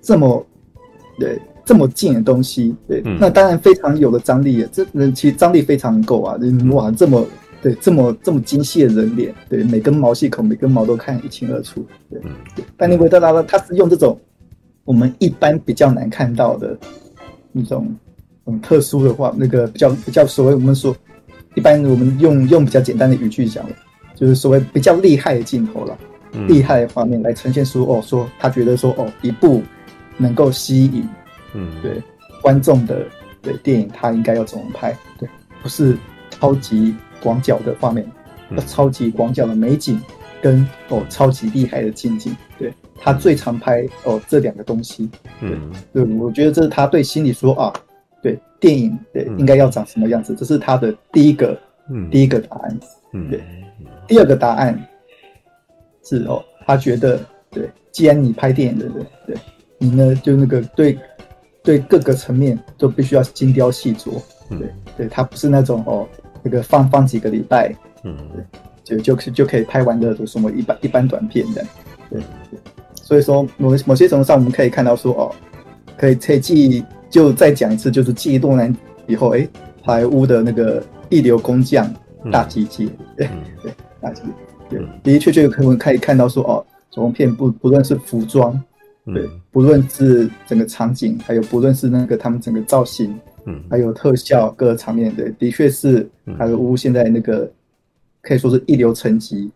[0.00, 0.46] 这么
[1.18, 6.38] 对这么近的东西，对，那当然非常有的张力，这人其实张力非常够啊！
[6.72, 7.26] 哇，这么
[7.60, 11.84] 对这么这么精细的人脸，对，每根毛细孔每根毛都看一清二楚。
[12.10, 12.20] 对，
[12.76, 14.18] 但你会得到他，他是用这种
[14.90, 16.76] 我们一般比较难看到的。
[17.52, 17.94] 那种
[18.44, 20.96] 很特殊的话，那个比较比较所谓我们说，
[21.54, 23.64] 一般我们用用比较简单的语句讲，
[24.16, 25.96] 就是所谓比较厉害的镜头了，
[26.32, 29.62] 嗯、厉害的画面来呈现出哦，说他觉得说哦，一部
[30.16, 31.08] 能够吸引，
[31.54, 32.02] 嗯，对
[32.42, 33.06] 观众的
[33.42, 34.96] 对电影，他应该要怎么拍？
[35.18, 35.28] 对，
[35.62, 35.96] 不是
[36.30, 38.04] 超级广角的画面，
[38.50, 40.00] 要超级广角的美景
[40.40, 42.72] 跟哦超级厉害的近景，对。
[43.02, 45.08] 他最常拍哦这两个东西，
[45.40, 47.72] 嗯，对，我觉得这是他对心里说啊，
[48.22, 51.58] 对电影对应该要长什么样子，这是他的第一个，
[52.10, 52.78] 第一个答案，
[53.14, 53.30] 嗯。
[53.30, 53.42] 对，
[54.06, 54.78] 第二个答案
[56.04, 57.18] 是哦，他觉得
[57.50, 59.36] 对，既然你拍电影的人，对，
[59.78, 60.98] 你呢就那个对
[61.62, 64.20] 对各个层面都必须要精雕细琢，
[64.50, 66.06] 对，对他不是那种哦
[66.42, 67.74] 那个放放几个礼拜，
[68.04, 68.14] 嗯，
[68.84, 71.64] 对，就就就可以拍完的什么一般一般短片的，
[72.10, 72.20] 对。
[73.10, 75.34] 所以说，某某些程度上，我们可以看到说，哦，
[75.98, 78.72] 可以可以记，就再讲一次，就是继诺兰
[79.08, 79.48] 以后，哎，
[79.82, 81.92] 好莱坞的那个一流工匠
[82.30, 83.28] 大集结，对
[83.64, 84.22] 对，大集
[84.70, 88.56] 结，对，的的确确可能可以看到说，哦，这种片不不论是服装，
[89.06, 93.12] 对，不论是整个场景，还有不论是那个他们整个造型，
[93.44, 96.08] 嗯，还有特效各个场面，对，的确是
[96.38, 97.50] 好莱坞现在那个
[98.22, 99.50] 可以说是一流层级。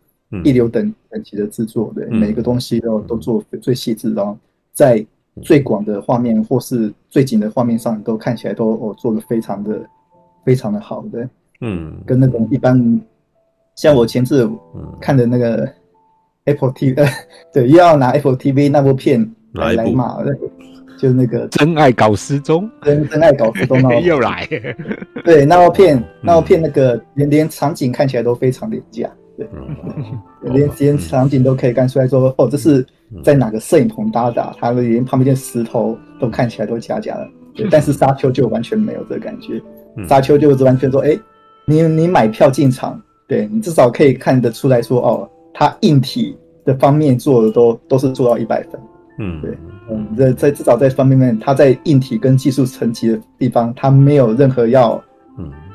[0.44, 4.36] 一流等等级的制作，对，每个东西都都做最细致，然后
[4.72, 5.04] 在
[5.42, 9.80] 最广的画面或是最紧的画面上，都看起来都哦做的非常的
[10.44, 11.28] 非常的好，对，
[11.60, 13.00] 嗯，跟那种一般
[13.76, 14.50] 像我前次
[15.00, 15.68] 看的那个
[16.44, 17.06] Apple TV，呃，
[17.52, 20.22] 对，又要拿 Apple TV 那部片来来骂，
[20.98, 24.48] 就是那个真爱搞失踪，真真爱搞失踪，那 又来，
[25.24, 29.08] 对，那部片那部片那个连连场景看起来都非常廉价。
[29.36, 29.48] 对，
[30.42, 32.86] 连连场景都可以看出来说，哦，这是
[33.22, 34.56] 在哪个摄影棚搭的？
[34.60, 37.28] 它连旁边的石头都看起来都假假的。
[37.54, 39.60] 对，但是沙丘就完全没有这个感觉，
[40.08, 41.18] 沙丘就是完全说，哎，
[41.66, 48.80] 你你买票进场，对你至少可以看得出来说，哦，它硬体的方面做的都都是做到一百分。
[49.18, 49.56] 嗯，对，
[49.88, 55.00] 嗯，在在至少在方面面，它在硬体跟技术层级的地方，它没有任何要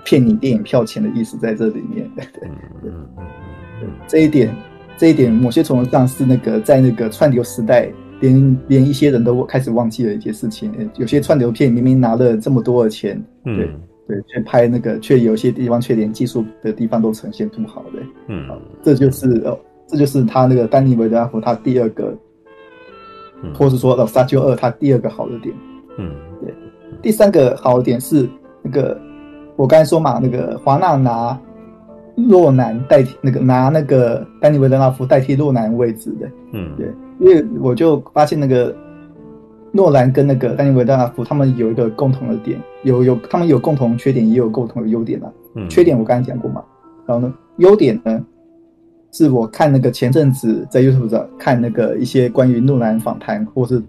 [0.03, 2.09] 骗你电影票钱的意思在这里面。
[2.15, 2.49] 对对
[2.81, 2.91] 对。
[4.07, 4.53] 这一点，
[4.97, 7.89] 这一点，某些程度上是那个在那个串流时代，
[8.19, 10.69] 连连一些人都开始忘记了一些事情。
[10.97, 13.15] 有些串流片明明拿了这么多的钱，
[13.45, 18.01] 对、嗯、对，却拍那个，却有些地方却连技术的地方都呈现不好的。
[18.27, 18.45] 嗯，
[18.83, 19.57] 这就是哦，
[19.87, 22.13] 这就是他那个丹尼维德拉夫他第二个，
[23.43, 25.55] 嗯、或是说哦沙丘二他第二个好的点。
[25.97, 26.11] 嗯，
[26.41, 26.53] 对，
[27.01, 28.27] 第三个好的点是
[28.61, 28.99] 那个
[29.59, 31.37] 我刚才说嘛，那个华纳拿。
[32.27, 36.85] 诺兰代替那个拿那个丹尼维德纳夫代替诺兰位置的，嗯，对，
[37.17, 38.75] 因为我就发现那个
[39.71, 45.31] 诺兰跟那个丹尼维德纳夫他们有一个共同的点，有有他们有共同缺点，也有共同的优点嘛。
[45.55, 46.61] 嗯，缺点我刚才讲过嘛，
[47.05, 48.21] 然后呢，优点呢，
[49.13, 53.81] 是我看那个前阵子在 YouTube 上看那个一些关于诺兰访谈，或是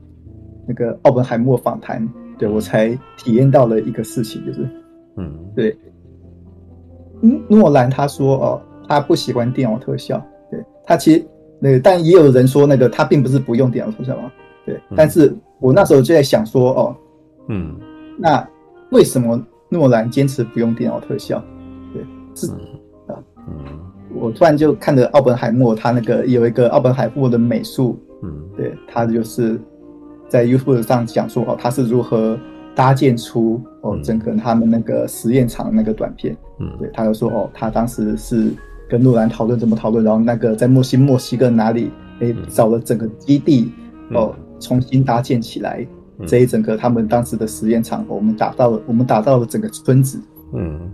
[0.68, 4.68] 那个奥本海默访谈，对，我才体验到了一个事情，就是，
[5.16, 5.76] 嗯，对。
[7.22, 10.24] 嗯，诺兰他说哦，他不喜欢电脑特效。
[10.50, 11.26] 对，他其实
[11.58, 14.32] 那个，但也有人说那个他并不是不用电脑特效嘛。
[14.64, 16.96] 对，嗯、但是我那时候就在想说哦，
[17.48, 17.78] 嗯，
[18.16, 18.42] 那
[18.90, 19.38] 为什么
[19.68, 21.44] 诺兰坚持不用电脑特效？
[21.92, 22.02] 对，
[22.34, 22.50] 是
[23.06, 23.78] 啊，嗯，
[24.14, 29.60] 我突然就看着奥本海默，他那个有一个奥本海默的美术，嗯，对，他就是
[30.26, 32.38] 在 YouTube 上讲说哦，他是如何。
[32.80, 38.54] 搭建出哦，整个他们那个实验场那个短片，嗯，对，他就说哦，他当时是
[38.88, 41.90] 跟诺兰讨论怎么讨论，然后那个在墨西墨西哥哪里，
[42.20, 43.70] 哎，找了整个基地
[44.12, 45.86] 哦，重新搭建起来，
[46.26, 50.18] 这一整个他们当时的实验场，我们打到了，我们打到了整个村子，
[50.54, 50.90] 嗯，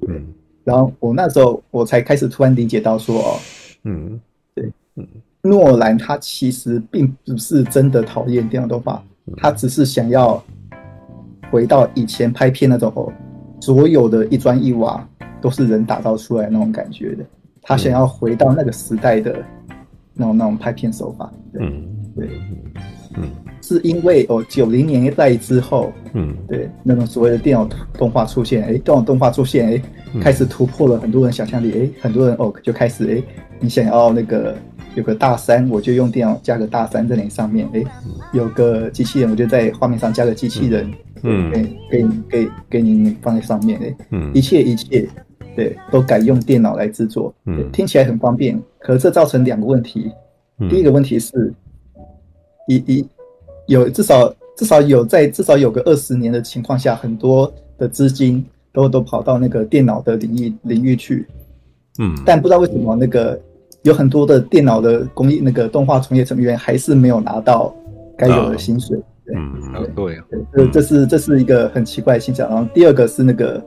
[0.00, 0.20] 对，
[0.64, 3.36] 然后我那时候我才开始突然理解到说哦，
[3.84, 4.20] 嗯，
[4.52, 5.06] 对，嗯，
[5.42, 9.00] 诺兰他其实并不是真的讨厌电脑动画，
[9.36, 10.42] 他只是想要。
[11.50, 13.12] 回到以前拍片那种哦，
[13.60, 15.06] 所有的一砖一瓦
[15.40, 17.24] 都是人打造出来那种感觉的。
[17.62, 19.36] 他想要回到那个时代的
[20.14, 21.30] 那种那种拍片手法。
[21.52, 21.84] 对，嗯，
[22.16, 22.28] 对，
[23.16, 23.28] 嗯，
[23.60, 29.82] 是因为哦九零年代之后，嗯，对，那种所谓的电脑动画出现，哎，电脑动画出现，哎，
[30.20, 33.22] 开始突破了很多人想象力，哎，很多人哦就开始，哎，
[33.60, 34.56] 你想要那个
[34.94, 37.84] 有个大山，我就用电脑加个大山在那上面，哎，
[38.32, 45.08] 有个机器人，我就在画面上加个机器人，嗯，给给给给你放在上面，哎，嗯，一切一切，
[45.54, 50.10] 对，都改用电脑来制作，嗯，听起来很方便，可是这造成两个问题，
[50.68, 51.52] 第一个问题是，
[52.68, 53.08] 一一。
[53.66, 61.24] 有至少至少有在至少有个二十年的情况下，很多的资金都都跑到那个电脑的领域领域去，
[62.00, 63.40] 嗯，但不知道为什么那个
[63.82, 67.72] 有很多的电脑的工艺那个动画从业成员还是没有拿到
[68.18, 72.48] 该有的薪水，对，嗯，对，对，这这是这是一个很奇怪的现象。
[72.48, 73.62] 然后第二个是那个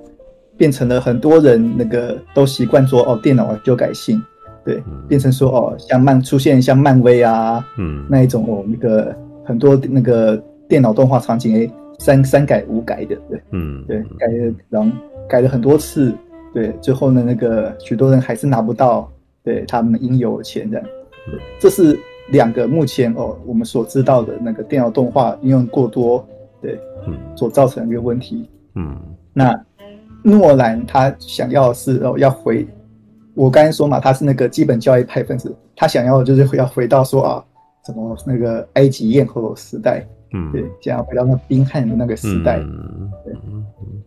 [0.58, 4.22] 变成了很多人那个都习惯说哦，电脑修改性，
[4.66, 9.16] 对，变成说哦，像漫出现像漫威啊，嗯，那一种哦那个。
[9.46, 11.70] 很多那个电脑动画场景，哎，
[12.00, 14.90] 三三改五改的，对，嗯，对，改了，然后
[15.28, 16.14] 改了很多次，
[16.54, 19.12] 对，最后呢，那个许多人还是拿不到
[19.44, 20.80] 对他们应有的钱的，
[21.30, 26.26] 对，这是两个目前哦我们所知道的那个电脑动画应用过多，
[26.62, 29.00] 对，嗯，所造成的一个问题，嗯，
[29.34, 29.54] 那
[30.24, 32.68] 诺兰他想要是哦要回，
[33.34, 37.44] 我刚才说嘛，他是那个基本教育派分子，他想要就是要回到说啊。
[37.86, 43.12] 什么那个埃及艳后时代，嗯，对，想要回到那宾汉的那个时代，嗯、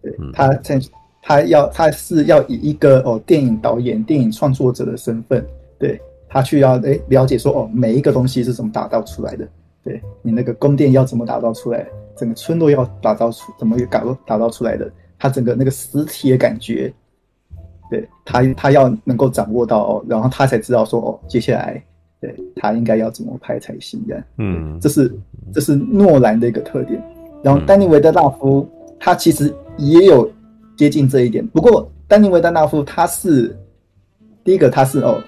[0.01, 0.81] 对，对，他在
[1.21, 5.45] 他要他是要以一个哦电影导演、电影创作者的身份，
[5.79, 9.49] 对他去要诶了解说哦每一个东西是怎么打造出来的，
[9.85, 11.87] 对你那个宫殿要怎么打造出来，
[12.17, 16.93] 整个村落要打造出怎么打造打造出来的，他整个那个实体的感觉，
[17.91, 21.83] 对他他要能够掌握到哦，然后他才知道说哦接下来。
[22.19, 24.25] 对他应该要怎么拍才行的？
[24.39, 25.15] 嗯，这是
[25.53, 27.01] 这是诺兰的一个特点。
[27.43, 28.67] 然后丹尼维德纳夫
[28.99, 30.29] 他其实也有
[30.79, 33.55] 接近这一点，不过丹尼维德纳夫他是
[34.47, 35.23] 第一个，他是哦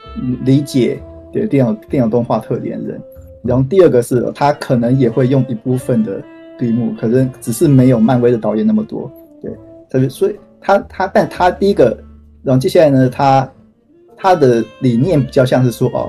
[0.44, 0.98] 理解
[1.30, 2.98] 对电脑电脑动画特点人。
[3.42, 6.22] 然后第二个是他可能也会用一部分的
[6.58, 9.10] 绿幕，可是只是没有漫威的导演那么多。
[9.42, 9.50] 对，
[9.90, 11.96] 特别所以他他但他第一个，
[12.42, 13.50] 然后接下来呢，他
[14.16, 16.08] 他的理念比较像是说哦。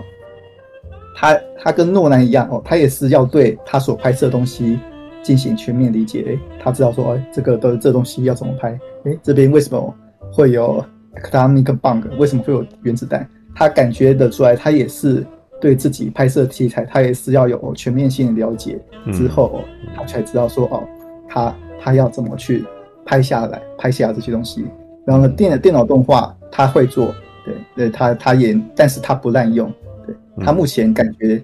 [1.16, 4.80] 他他跟诺兰一样哦，他也是要对他所拍摄的东西
[5.22, 6.22] 进行全面理解。
[6.22, 8.80] 诶，他知道说，哎，这个的这东西要怎么拍？
[9.04, 9.94] 诶，这边为什么
[10.32, 10.82] 会有
[11.16, 12.04] atomic bomb？
[12.18, 13.28] 为什么会有原子弹？
[13.56, 15.26] 他感觉得出来，他也是
[15.60, 18.80] 对自己拍摄题材，他也是要有全面性的了解
[19.12, 19.62] 之后，
[19.96, 20.88] 他才知道说，哦，
[21.28, 22.64] 他他要怎么去
[23.06, 24.66] 拍下来，拍下这些东西。
[25.06, 27.14] 然后呢，电电脑动画他会做，
[27.44, 29.72] 对对，他他也，但是他不滥用。
[30.06, 30.16] 对
[30.46, 31.44] 他目前感觉，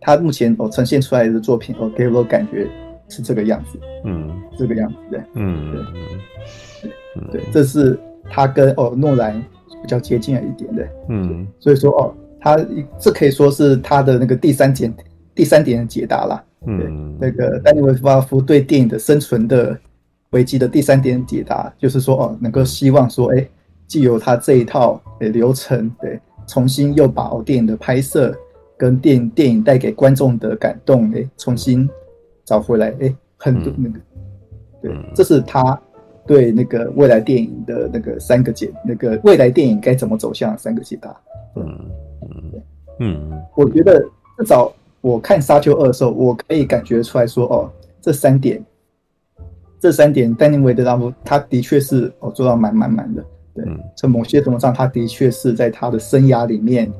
[0.00, 2.68] 他目前哦呈现出来的作品哦给我感觉
[3.08, 5.70] 是这个样子，嗯，这个样子的，嗯，
[6.82, 6.90] 对，
[7.30, 7.98] 对，对，这是
[8.30, 9.40] 他跟哦诺兰
[9.82, 12.58] 比较接近了一点的，嗯，所以说哦，他
[12.98, 14.92] 这可以说是他的那个第三点，
[15.34, 19.78] 第三点的解答啦，嗯，那个丹尼维夫夫对电影的生存的
[20.30, 23.46] 危机的第三点解答，就是说哦能够希望说哎，
[23.86, 26.20] 既有他这一套诶流程，对。
[26.46, 28.36] 重新又把哦电影的拍摄
[28.76, 31.88] 跟电影电影带给观众的感动，哎，重新
[32.44, 33.98] 找回来，哎，很多那个，
[34.82, 35.80] 对，这是他
[36.26, 41.14] 对那个未来电影的那个三个解，那个未来电影该怎么走向三个解答。
[41.56, 41.78] 嗯
[42.22, 42.62] 嗯
[43.00, 44.00] 嗯，我觉得
[44.38, 47.70] 至少我看《沙丘二》的时候，我可以感觉出来说，哦，
[48.00, 48.64] 这三点，
[49.78, 53.24] 这三点，丹尼维德拉夫他的确是哦做到满满满的。
[53.54, 53.64] 对，
[53.96, 56.90] 在某些程度上，他的确是在他的生涯里面，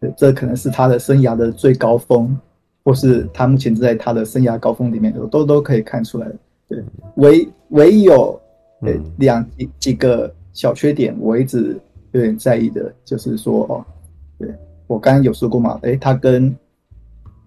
[0.00, 2.36] 对，这可能是他的生涯的最高峰，
[2.84, 6.26] 或是他目前在他的生涯高峰里面，都都可以看出来。
[6.68, 6.82] 对，
[7.14, 8.38] 唯唯有
[8.82, 11.80] 对两几几个小缺点，我一直
[12.10, 13.84] 有点在意的，就是说哦，
[14.38, 14.54] 对
[14.86, 16.54] 我刚刚有说过嘛，诶，他跟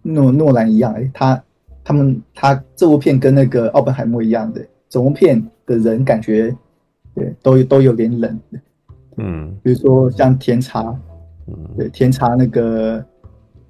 [0.01, 1.43] 诺诺兰一样，诶，他
[1.83, 6.55] 他们他这部片跟那个奥本海默一样的，整部片的人感觉。
[7.17, 8.59] 对，都都有点冷的，
[9.15, 10.93] 嗯，比如说像甜茶，
[11.47, 13.01] 嗯，对，甜茶那个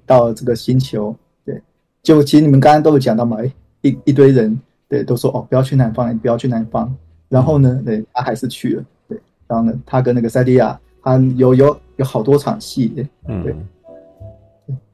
[0.04, 1.14] 到这个星球，
[1.44, 1.62] 对，
[2.02, 3.52] 就其实你们刚刚都有讲到嘛，哎，
[3.82, 6.92] 一一堆人，对，都说哦，不要去南方，你不要去南方，
[7.28, 13.54] 然后呢，对，他还是去了，对，然后呢，他跟那个塞蒂亚，他有有有好多场戏，对，嗯，对，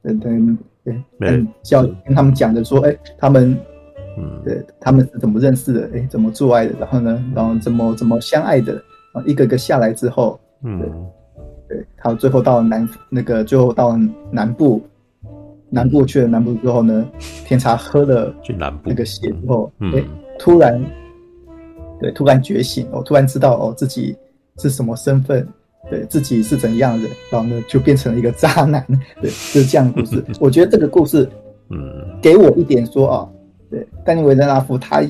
[0.01, 3.57] 等等，对，嗯，叫跟他们讲的说，哎，他们。
[4.15, 5.89] 嗯，对，他们是怎么认识的？
[5.91, 6.75] 哎，怎么做爱的？
[6.79, 8.73] 然后呢，然后怎么怎么相爱的？
[9.11, 13.97] 然后，一个个下来之后，嗯，对，对，他最后到南那个最后到
[14.29, 14.83] 南部，
[15.67, 17.09] 南部去了南部之后呢，
[17.43, 20.05] 天茶喝了去南部那个血之后，哎、嗯，
[20.37, 20.79] 突然
[22.03, 24.13] 对突然觉醒，哦，突然知道哦自己
[24.57, 25.47] 是什么身份，
[25.89, 28.85] 对自己是怎样的，然后呢就变成了一个渣男，
[29.21, 30.25] 对，就是这样的故事。
[30.37, 31.29] 我觉得这个故事，
[31.69, 33.29] 嗯，给我一点说啊，
[33.71, 35.01] 对，丹尼维德拉夫他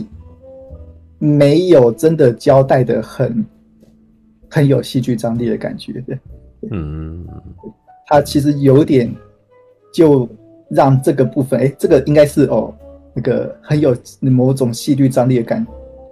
[1.18, 3.44] 没有真的交代的很
[4.48, 6.20] 很有戏剧张力的感觉，对，
[6.70, 7.26] 嗯，
[8.06, 9.12] 他其实有点
[9.92, 10.30] 就
[10.70, 12.72] 让这个部分，哎，这个应该是哦，
[13.16, 15.66] 那个很有某种戏剧张力的感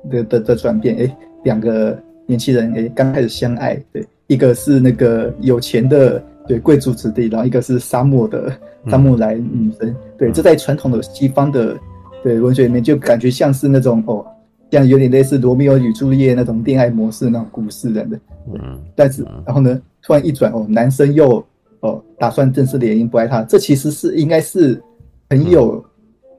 [0.10, 8.52] 的的的转变，哎，两个年轻人，哎，刚开始相爱，对，一个是那个有钱的对贵族子弟，然后一个是沙漠的
[8.90, 11.78] 沙漠来女生，对，这在传统的西方的
[12.24, 14.26] 对文学里面就感觉像是那种哦。
[14.72, 18.08] 像有点类似罗密欧与朱丽叶那种恋爱模式那种故事的，
[18.54, 21.46] 嗯，但是然后呢，突然一转哦，男生又
[21.82, 24.82] 哦打算正式联姻不爱她，这其实是应该是
[25.30, 25.84] 很有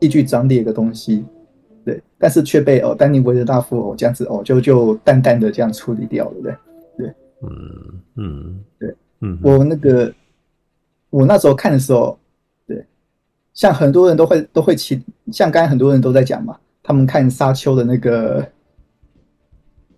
[0.01, 1.27] 戏剧张力的一个东西，
[1.85, 6.57] 对，但是却被哦丹尼维德大夫哦这样子哦就就淡淡的这样处理掉了，对，
[6.99, 10.13] 对，嗯嗯，对，嗯，我那个
[11.11, 12.19] 我那时候看的时候，
[12.67, 12.85] 对，
[13.55, 16.57] 像很多人都会都会起，像刚才很多人都在讲嘛。
[16.85, 18.45] 他们看沙丘的那个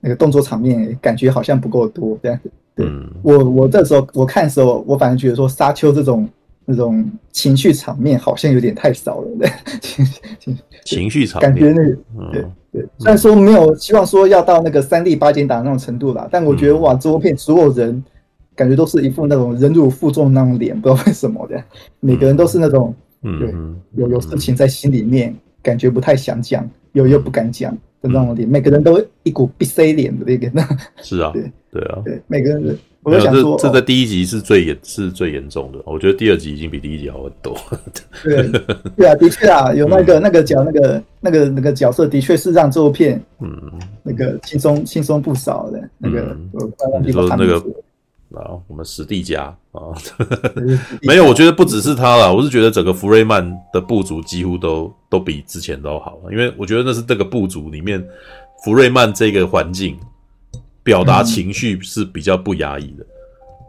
[0.01, 2.53] 那个动作场面，感觉好像不够多这样子。
[2.75, 6.29] 对、嗯、我，我这时候我看的时候，我反而觉得说沙丘这种
[6.65, 9.29] 那种情绪场面好像有点太少了。
[9.39, 9.51] 对，
[9.81, 10.07] 情
[10.41, 11.97] 情情绪场面，感觉那个
[12.33, 18.03] 对对，虽然说没有希望说要到那个三 D 八点档那种程度啦，但我觉得哇，这部片所有人
[18.55, 21.63] 感觉都是一副那种忍辱负重那种脸，不知道为什么的，
[22.01, 23.55] 每个人都是那种对，
[23.97, 25.35] 有有事情在心里面。
[25.65, 27.73] 感觉不太想讲，又又不敢讲
[28.03, 30.51] 的那种脸，每个人都一股必 C 脸的那个。
[30.53, 30.63] 那
[30.99, 37.57] 是啊，对对啊，对每个人，我就想说，这在第一集是最严是最严重的，我觉得第二集已经比第一集好很多。
[38.23, 38.49] 对
[38.97, 43.73] 对啊，的确啊，有那个那个角那个那个那个角色，的确是让这部片嗯
[44.03, 45.89] 那个轻松轻松不少的。
[45.99, 46.37] 那个
[47.05, 47.63] 你说那个。
[48.35, 49.95] 啊，我们史蒂加啊，
[51.03, 58.05] 没有，我觉得不只是他了，我是觉得整个福瑞曼的部族几乎都都比之前都好，因为我觉得那是这个部族里面
[58.65, 59.97] 福瑞曼这个环境
[60.85, 63.05] 表达情绪是比较不压抑的，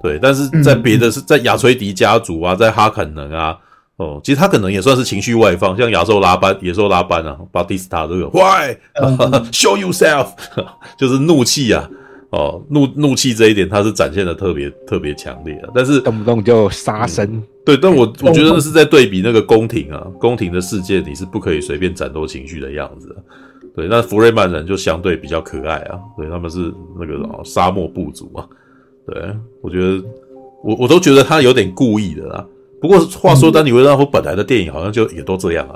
[0.04, 3.58] 对，但是在别的是在亚垂迪家族啊，在哈肯能啊，
[3.96, 10.28] 哦，其实他可能也算是情绪外放，像亚兽拉班、野兽拉班啊，巴蒂斯塔都有，Why？Show yourself，
[11.00, 11.90] 就是怒气啊。
[12.32, 15.70] 哦，怒怒气这一点，他是展现的特别特别强烈啊！
[15.74, 23.20] 但是动不动就杀生，嗯，对，但我我觉得那是在对比那个宫廷啊，宫廷的世界你是不可以随便展露情绪的样子，啊。
[23.76, 28.48] 对，那福瑞曼人就相对比较可爱啊，对，他们是那个什么沙漠部族啊，
[29.06, 30.04] 对，我觉得
[30.64, 32.46] 我我都觉得他有点故意的啦。
[32.82, 35.76] 不过话说，丹尼维拉夫本来的电影好像就也都这样啊，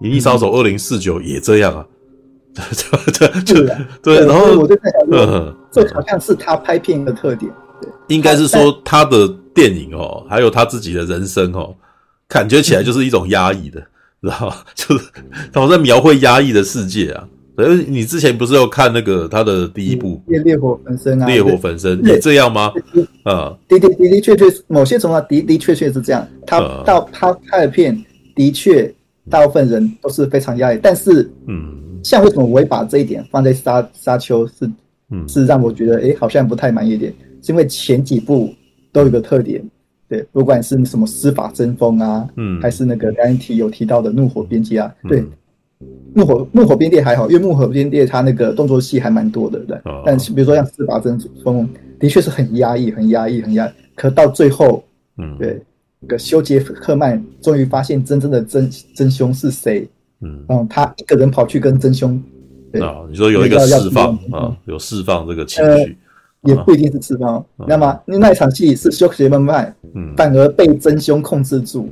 [0.06, 1.86] 《银翼杀手二零四九》也这样啊。
[2.54, 7.52] 对对对对，然后我就在想说，这好像是他拍片的特点。
[7.80, 11.72] 对，应该是说他的电影哦，还有他自己的人生哦，
[12.26, 13.80] 感觉起来就是一种压抑的，
[14.22, 14.54] 知道？
[14.74, 15.04] 就是
[15.52, 17.28] 他好像描绘压抑的世界啊。
[17.56, 22.72] 而你之前不是有看那个他的第一部《烈烈火焚身》啊，《烈火焚身》也这样吗？
[23.24, 26.26] 啊，的的的的确确，某些情况的的确确是这样。
[26.46, 28.04] 他到他拍的片，
[28.34, 28.94] 的确
[29.28, 31.84] 大部分人都是非常压抑，但是嗯。
[32.04, 34.70] 像为什么我会把这一点放在沙沙丘是，
[35.10, 37.12] 嗯，是让我觉得哎、欸，好像不太满意一点，
[37.42, 38.54] 是因为前几部
[38.92, 39.60] 都有个特点，
[40.08, 45.22] 对，不管是什么司法争锋啊，嗯，还是那个刚才提有提到的怒火边界啊，对，
[46.14, 51.68] 怒火怒火边界还好，因为怒火边界它那个动作戏还蛮多的，对，哦、但是比如说像司法争锋，
[51.98, 54.82] 的确是很压抑，很压抑，很压抑，可到最后，
[55.18, 55.60] 嗯，对，
[56.00, 59.88] 那个修杰克曼终于发现真正的真真凶是谁。
[60.20, 62.20] 嗯，然后他一个人跑去跟真凶，
[62.72, 65.96] 对啊，你说有一个释放啊，有释放这个情绪，
[66.42, 67.44] 也不一定是释放。
[67.56, 71.88] 那么那一场戏是休杰克曼，嗯，反而被真凶控制住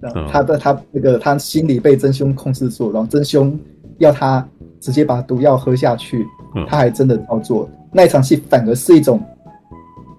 [0.00, 3.58] 了，他的他那个他心里被真凶控制住，然后真凶
[3.98, 4.46] 要他
[4.80, 6.26] 直接把毒药喝下去，
[6.68, 7.68] 他还真的照做。
[7.92, 9.20] 那一场戏反而是一种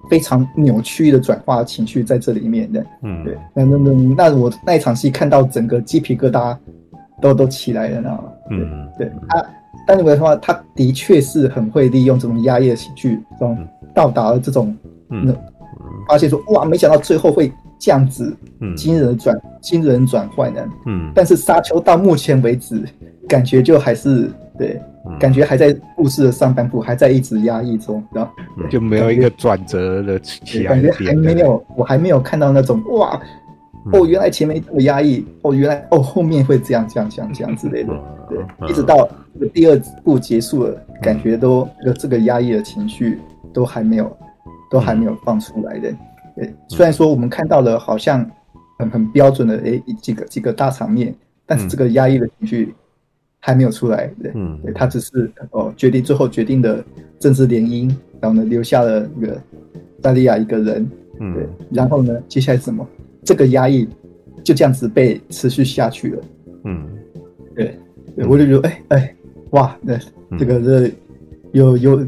[0.10, 6.58] 非常扭曲的转化情绪在这里面的，嗯，对，那那那那我那一场戏看到整个鸡皮疙瘩。
[7.22, 8.24] 都都起来了，你知道吗？
[8.50, 9.42] 嗯，对，对
[9.72, 13.58] 他，但你的话，他的确是很会利用这种压抑的情绪，这种
[13.94, 14.76] 到达了这种，
[15.10, 15.36] 嗯，
[16.08, 22.84] 发现说哇，没想到最后会这样子，嗯，惊人转惊人转换呢，嗯，但是沙丘到目前为止，
[23.28, 24.80] 感觉就还是对，
[25.20, 28.32] 感觉还在故事的上半部还在一直压抑中，然后
[28.70, 33.20] 就没有一个转折的起来，感觉还没有，我还没有看到那种哇。
[33.92, 37.94] 哦，原来前面这么压抑，哦，原来哦后面会这样这样这样这样之类的，
[38.30, 41.68] 对，一直到这个第二部结束了，感觉都
[41.98, 43.20] 这个压抑的情绪
[43.52, 44.16] 都还没有，
[44.70, 45.92] 都还没有放出来的。
[46.36, 48.24] 对，虽然说我们看到了好像
[48.78, 51.14] 很很标准的哎几个几个大场面，
[51.48, 52.76] 但是这个压抑的情绪
[53.40, 54.06] 还没有出来。
[54.22, 56.84] 对，嗯，对，他只是哦决定最后决定的
[57.20, 59.42] 政治联姻，然后呢留下了那个
[60.04, 60.88] 戴利亚一个人。
[61.20, 62.88] 嗯，对，然后呢接下来什么？
[63.24, 63.88] 这个压抑
[64.44, 66.24] 就这样子被持续下去了。
[66.64, 66.88] 嗯，
[67.56, 67.78] 对，
[68.16, 69.16] 对我就觉得哎哎
[69.52, 70.00] 哇，那
[70.38, 70.92] 这个这
[71.52, 72.08] 有有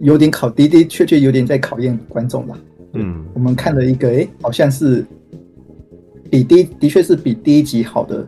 [0.00, 2.58] 有点考的的确确有点在考验观众了。
[2.92, 5.04] 嗯，我们看了一个，哎，好像是
[6.30, 8.26] 比第的确是比第一集好的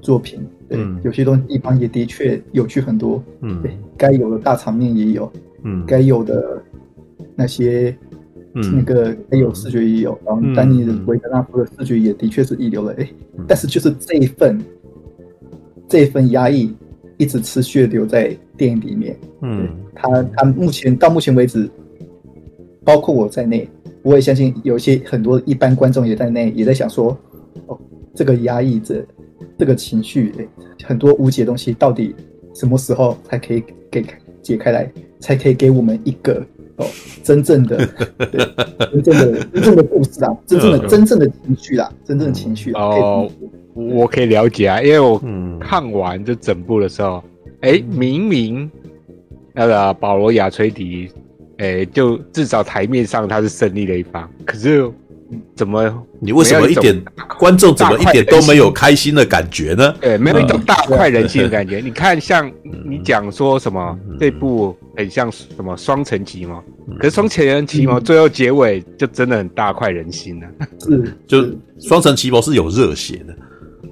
[0.00, 0.40] 作品。
[0.68, 3.22] 对，有些东西地方也的确有趣很多。
[3.42, 5.30] 嗯，对，该有的大场面也有。
[5.62, 6.62] 嗯，该有的
[7.36, 7.94] 那些。
[8.54, 13.08] 那个还有视觉也有，然后丹尼维德纳夫的视觉也的确是一流的，哎，
[13.48, 14.56] 但是就是这一份，
[15.88, 16.72] 这一份压抑
[17.16, 19.16] 一直持续的留在电影里面。
[19.42, 21.68] 嗯，他他目前到目前为止，
[22.84, 23.68] 包括我在内，
[24.02, 27.18] 我也相信有些很多一般观众也在内，也在想说，
[27.66, 27.76] 哦，
[28.14, 29.04] 这个压抑着
[29.58, 30.46] 这个情绪，哎，
[30.84, 32.14] 很多无解的东西，到底
[32.54, 34.04] 什么时候才可以给
[34.42, 36.40] 解开来，才可以给我们一个。
[36.76, 36.86] 哦，
[37.22, 37.76] 真正的，
[38.30, 43.30] 对，真正的，真正的故事啊，真正的，真正的情绪啦，真正的情绪哦，
[43.74, 45.20] 我可以了解啊，因为我
[45.60, 47.22] 看完这整部的时候，
[47.60, 48.70] 哎、明明
[49.52, 51.10] 那个保罗亚崔迪，
[51.58, 54.90] 哎、欸，就至少台面上他是胜利的一方，可是。
[55.54, 55.92] 怎么？
[56.20, 56.98] 你为什么一点
[57.38, 59.94] 观众怎么一点都没有开心的感觉呢？
[60.00, 61.80] 对，没有一种大快人心的感觉。
[61.80, 62.50] 你看，像
[62.88, 66.62] 你讲说什么这部很像什么双层奇谋，
[66.98, 70.46] 可是双层奇谋最后结尾就真的很大快人心了。
[70.80, 71.46] 是，就
[71.78, 73.34] 双层奇谋是有热血的。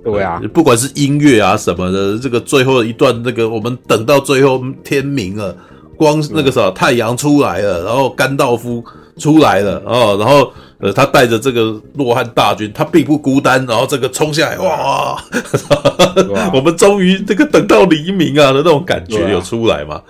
[0.03, 5.55] 对啊，不管是音乐啊什么的，这个最后一段那个，我们等到最后天明了，
[5.97, 8.83] 光那个啥太阳出来了，然后甘道夫
[9.19, 10.51] 出来了哦，然后。
[10.83, 15.13] 呃，他带着这个洛汉大军，他并不孤单，然后这个冲下来，哇！
[16.29, 20.03] 哇 我们终于这个等到黎明啊的那种感觉有出来嘛？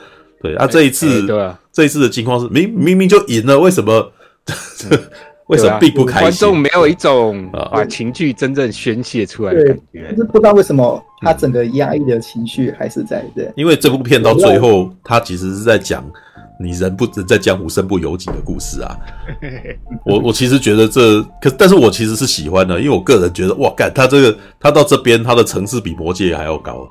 [0.42, 4.10] 对啊，这一次，对啊，这一次的情况是明明明就赢了，为什么？
[5.48, 6.22] 为什么并不开心？
[6.22, 13.52] 观众没有一种把情绪真正宣泄出来的感觉，就是不知道为什么他整个压抑的情绪还是在的。
[13.56, 16.02] 因为这部片到最后，他其实是在讲。
[16.62, 18.96] 你人不人在江湖，身不由己的故事啊！
[20.06, 26.88] 我我其实觉得这，可但是我其实是喜欢的，因为我个人觉得，哇，干他这个，他到这边他的层次比魔界还要高，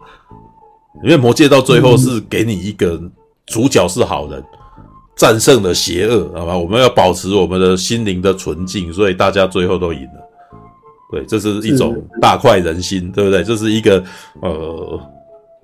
[1.03, 3.01] 因为魔界到最后是给你一个
[3.45, 4.43] 主角是好人，
[5.15, 6.57] 战胜了邪恶，好吧？
[6.57, 10.29] 我们要保持我们的心灵的纯净，所以大家最后都赢了。
[11.11, 13.43] 对，这是一种大快人心，对不对？
[13.43, 14.03] 这是一个
[14.41, 14.99] 呃。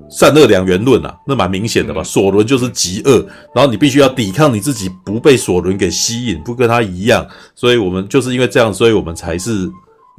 [0.10, 2.04] 善恶两元论啊，那蛮明显的吧？
[2.04, 7.28] 索伦就是极恶，然后你必须要抵抗你自己，不被索伦给吸引，不跟他一样。
[7.56, 9.70] 所以我们就是因为这样，所以我们才是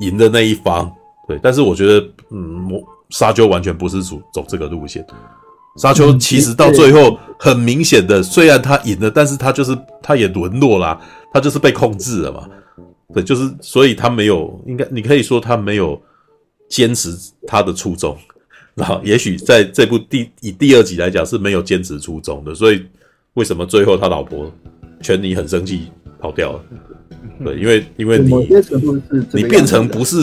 [0.00, 0.90] 赢的那一方。
[1.26, 2.68] 对，但是我觉得，嗯，
[3.10, 5.06] 沙丘完全不是走走这个路线。
[5.76, 11.00] 沙丘其实到最后很明显的，虽然他赢了，但是他就是他也沦落啦，
[11.32, 12.48] 他就是被控制了嘛。
[13.14, 16.00] 对，就是所以他没有，应该你可以说他没有
[16.68, 18.16] 坚持他的初衷。
[18.78, 22.84] 啊，也许在这部第以第二集来讲是没有坚持初衷的，所以
[23.34, 24.52] 为什么最后他老婆
[25.00, 25.88] 权妮很生气
[26.20, 26.60] 跑掉了？
[27.44, 28.32] 对，因为因为你
[29.32, 30.16] 你变成不是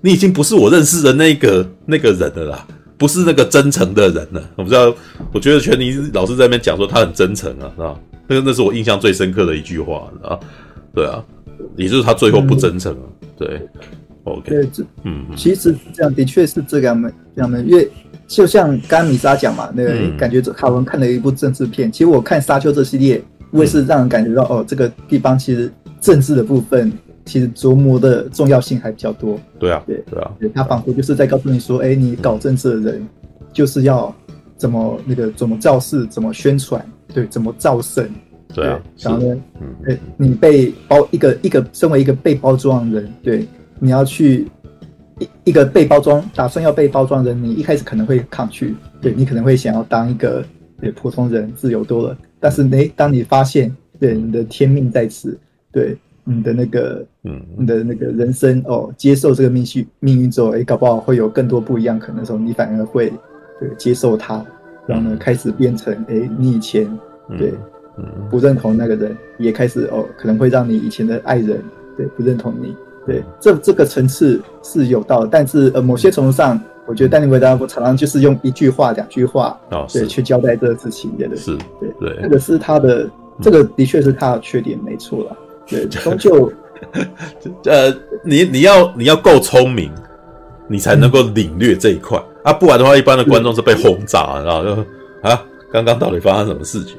[0.00, 2.66] 你已经不是我认识的那个那个人了啦，
[2.96, 4.50] 不是那个真诚的人了。
[4.56, 4.94] 我不知道，
[5.32, 10.38] 我觉得权妮老是在那边讲说他很真诚啊，啊，那个那是我印象最深刻的一句话啊，
[10.94, 11.24] 对啊，
[11.76, 13.04] 也就是他最后不真诚啊，
[13.36, 13.60] 对。
[14.24, 17.90] OK，对，这嗯，其实这样的确是这样的，这样的，因为
[18.26, 21.92] 就像刚刚米莎讲嘛，那个感觉卡文看了一部政治片。
[21.92, 25.70] 其实我看《沙丘》这系列，我也是让人感觉到哦，这个地方其实
[26.00, 26.90] 政治的部分
[27.26, 29.38] 其实琢磨的重要性还比较多。
[29.58, 33.06] 对啊，对对啊，他仿佛就是在告诉你说，哎，你搞政治的人
[33.52, 34.14] 就是要
[34.56, 36.82] 怎么那个怎么造势，怎么宣传，
[37.12, 38.10] 对，怎么造神。
[38.54, 43.46] 对啊，然后呢，嗯，你被包一个一个身为一个被包装的人，对。
[43.78, 44.46] 你要去
[45.18, 50.44] 一一个被包装，打算要被包装的人，你一开始可能会抗拒，对，你可能会想要当一个
[50.80, 52.16] 对普通人，自由多了。
[52.40, 55.38] 但是，呢，当你发现，对你的天命在此，
[55.72, 63.12] 对你的那个，嗯，你的那个人生哦，接受这个命运命运之后，诶，搞不好会有更多不一样可能的时候，你反而会
[63.60, 64.44] 对接受它，
[64.86, 66.86] 然后呢，开始变成，哎，你以前
[67.38, 67.54] 对
[68.28, 71.62] 不认同那个人，也开始哦，可能会让你以前的爱人
[71.96, 72.74] 对不认同你。
[73.06, 83.08] 对，这这个层次是有道的，但是呃，某些程度上，我觉得丹尼维德纳夫常常就是用一句话、两句话，哦，对，去交代这个事情，对对，是，对对，这个是他的，
[83.42, 85.36] 这个的确是他的缺点，没错了。
[85.66, 86.52] 对，终究，
[87.64, 89.90] 呃，你你要你要够聪明，
[90.68, 94.70] 你才能够领略这一块啊，不然的话，一般的观众是被轰炸，然后就
[95.22, 96.96] 啊，刚刚到底发生什么事情？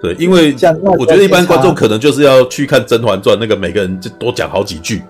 [0.00, 0.54] 对，因为
[0.98, 5.02] 我觉得一般观众可能就是要去看《甄嬛传》，那个每个人就多讲好几句，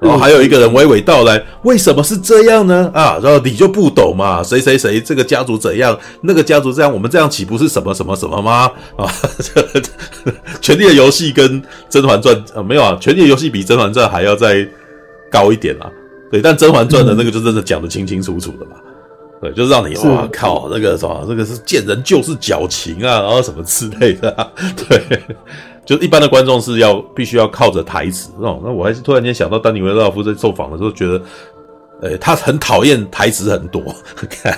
[0.00, 2.90] 然后还有一个人娓娓道来，为什么是这样呢？
[2.94, 4.42] 啊，然后你就不懂嘛？
[4.42, 8.70] 谁谁谁这个家族怎样，那个家族这样，我们这样岂不是什么什么什么吗？
[8.96, 9.04] 啊，
[10.60, 14.66] 《权力的游戏》跟《甄嬛传》啊，没有啊，《权力的游戏》比《甄嬛传》还要再
[15.30, 15.90] 高一点啊。
[16.30, 18.72] 对，但《甄嬛传》的那个就真的讲的清清楚楚的嘛。
[19.42, 24.46] 对，就是让你哇靠，那个什么，那个是见人就是矫情啊，然后什么之类的，啊。
[24.88, 25.02] 对，
[25.90, 28.60] 就一般的观众是要必须要靠着台词哦。
[28.62, 31.20] 那我还是突然间想到，丹尼维勒夫在受访的时候，觉得，
[32.00, 33.82] 呃，他很讨厌台词很多，
[34.30, 34.56] 看，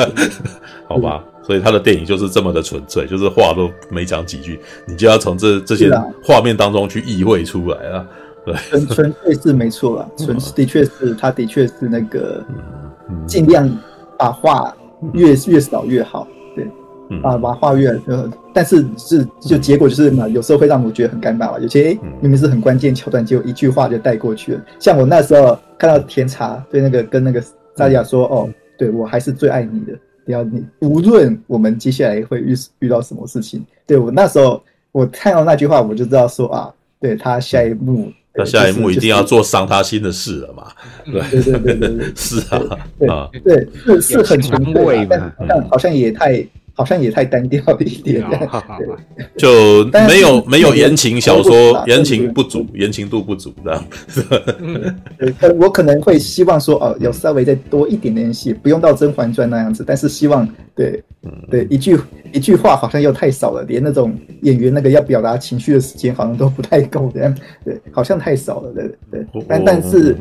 [0.88, 4.58] 好吧，所以他的电影就是这么的纯粹，就是话都没讲几句，
[4.88, 5.90] 你就要从这这些
[6.24, 8.06] 画面当中去意会出来啊。
[8.46, 12.42] 对，纯纯粹是没错啦，纯的确是，他的确是那个
[13.26, 13.70] 尽量。
[14.18, 14.74] 把话
[15.12, 16.26] 越越少越好，
[17.08, 21.58] 对，把把话越呃，但是是就结果就是嘛，有时候会让我觉得很尴尬嘛。
[21.58, 24.60] 有些明明是很关键桥段，结果一句话就带过去了。
[24.78, 27.42] 像我那时候看到甜茶对那个跟那个
[27.76, 29.92] 萨莉亚说：“哦，对我还是最爱你的，
[30.24, 33.64] 不要你无论我们接下来会遇遇到什么事情。
[33.86, 34.62] 对”对我那时候
[34.92, 38.12] 我看到那句话，我就知道说啊，对他下一幕。
[38.38, 40.66] 那下一幕一定要做伤他心的事了嘛？
[41.06, 42.60] 对对对对 对，是啊，
[43.08, 46.46] 啊，对是是很纯粹，但但好像也太
[46.76, 48.22] 好像也太单调了一点，
[49.38, 53.82] 就没有没有言情小说，言情不足，言情度不足这样。
[55.58, 61.02] 我可能会希望说，哦，有稍微再多一点点戏，不用到《甄嬛传》那样子，但是希望对
[61.50, 61.98] 对一句
[62.30, 67.34] 一句话好像又太少了，连那种演员那个要表达情绪的时间好像都不太够这样，
[67.64, 69.26] 对，好像太少了，对对。
[69.48, 70.14] 但但是，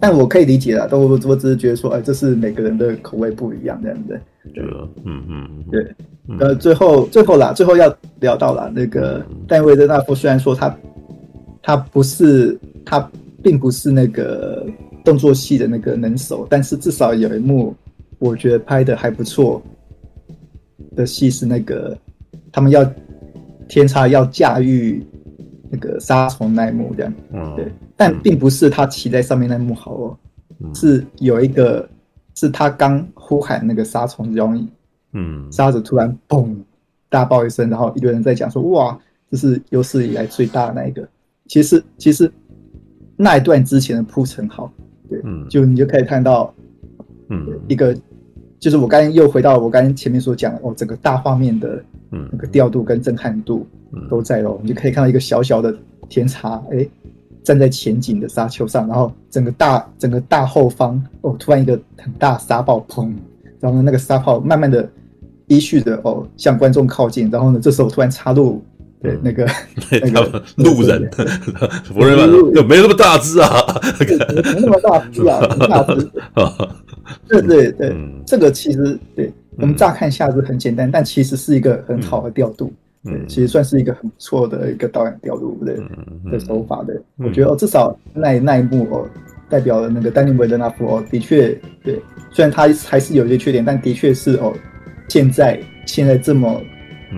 [0.00, 4.20] 但我可以理解啦，但我我只是觉得说，哎，这是每个人的口味不一样这样子。
[4.54, 4.64] 对，
[5.04, 5.94] 嗯嗯，对，
[6.38, 10.74] 呃，最后最后啦，最后要聊到啦那个戴维德纳夫，虽然说他
[11.62, 13.10] 他不是他
[13.42, 14.66] 并不是那个
[15.04, 17.74] 动作戏的那个能手，但是至少有一幕
[18.18, 19.60] 我觉得拍的还不错
[20.96, 21.96] 的戏是那个
[22.50, 22.88] 他们要
[23.68, 25.04] 天差要驾驭
[25.70, 30.18] 那个沙虫那一幕这样，嗯，对，但并不是他骑在上面那一幕好哦，
[30.74, 31.88] 是有一个。
[32.40, 34.68] 是他刚呼喊那个杀虫容易，
[35.12, 36.54] 嗯，沙子突然嘣
[37.08, 38.96] 大爆一声，然后一堆人在讲说：“哇，
[39.28, 41.02] 这是有史以来最大的那一个。”
[41.48, 42.30] 其实，其实
[43.16, 44.72] 那一段之前的铺陈好，
[45.10, 46.54] 对，嗯，就你就可以看到，
[47.28, 47.92] 嗯，一个
[48.58, 53.66] 就是我刚才又回到我刚才前面所讲的哦，整个大画面的那个调度跟震撼度
[54.10, 55.74] 都在哦，你就可以看到一个小小的
[56.08, 56.86] 天差，哎。
[57.44, 63.10] 站在前景的沙丘上，然后整个大整个大后方哦，突然一个很大沙暴砰，
[63.58, 64.86] 然后呢那个沙暴慢慢的
[65.46, 68.62] 依序的哦向观众靠近，然后呢，这时候突然插入
[69.00, 69.48] 对那个
[70.02, 71.10] 那个路人，
[71.88, 73.50] 福瑞曼就没那么大只啊，
[73.98, 75.40] 没那么大只啊，
[75.70, 76.10] 大只，
[77.26, 82.72] 对对对，这个其实对我们乍看下是很简单，但其实是一个很好的调度。
[83.04, 85.76] 对，其实算是一个很不错的一个导演调度的
[86.32, 87.00] 的手法的。
[87.16, 89.08] 我觉得哦，至少那那一幕哦，
[89.48, 92.02] 代表了那个丹尼维德纳夫哦，的确对，
[92.32, 94.52] 虽然他还是有一些缺点，但的确是哦，
[95.08, 96.60] 现在现在这么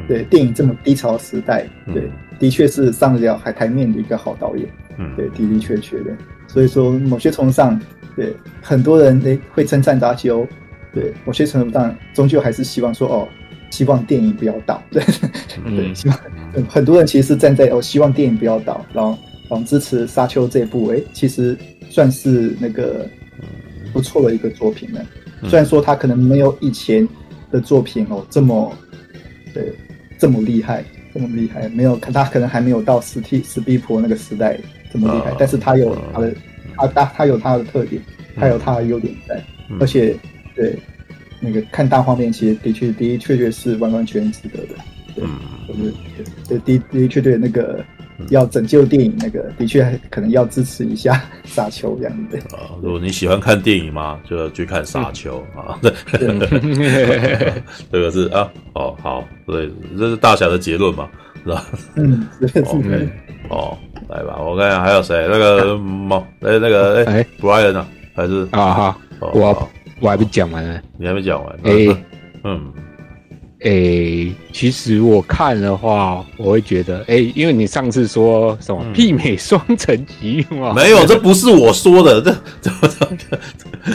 [0.07, 4.69] 对电影这么低潮的时代，对，的确是上得了海台面的一个好导演。
[5.17, 6.17] 对，的的确确的。
[6.47, 7.81] 所以说，某些程度上，
[8.17, 10.47] 对很多人诶会称赞扎基欧，
[10.93, 13.29] 对某些程度上，终究还是希望说哦。
[13.73, 15.01] 希望电影不要倒，对，
[15.65, 16.19] 对，希望
[16.69, 19.17] 很多人其实是站在哦，希望电影不要倒，然后
[19.49, 21.57] 然后支持沙丘这一部，诶，其实
[21.89, 23.09] 算是那个
[23.93, 25.01] 不错的一个作品了。
[25.45, 27.09] 虽然说他可能没有以前
[27.53, 28.77] 的作品哦这么
[29.55, 29.73] 对
[30.19, 34.59] 这么厉害，这么厉害，没有看他可能还没有到史蒂史蒂普那个时代
[34.93, 36.35] 这么厉害，但是他有他的
[36.77, 38.03] 他他他有他的特点，
[38.37, 39.43] 他有他的优点在，
[39.81, 40.17] 而且
[40.55, 40.79] 对。
[41.43, 44.75] 那个看大画面，其实的确的确确是完完全值得的。
[45.15, 45.25] 对，
[45.67, 45.95] 就是
[46.47, 47.83] 对的的确对那个
[48.29, 52.37] 要拯救电影，那个的确还可能要支持一下 沙丘这样子。
[52.55, 55.79] 啊，如果你喜欢看电影嘛，就要去看沙丘啊。
[55.81, 55.91] 对，
[57.91, 59.67] 这个是啊，哦好，对，
[59.99, 61.09] 这是大侠的结论嘛，
[61.43, 61.65] 是吧？
[61.97, 63.09] 嗯，是是。
[63.49, 63.79] 哦，
[64.11, 65.27] 来吧，我看看还有谁？
[65.31, 69.69] 那个 猫，哎，那个哎，Brian 啊，还是啊哈，我
[70.01, 71.97] 我还没讲完呢，你还没讲完，哎，
[72.45, 72.73] 嗯。
[73.63, 80.73] 诶、欸，其实我看的话，我会觉得，诶、欸，因为你上次说什么媲美双城奇嘛？
[80.73, 83.39] 没有，这不是我说的，这怎么怎么？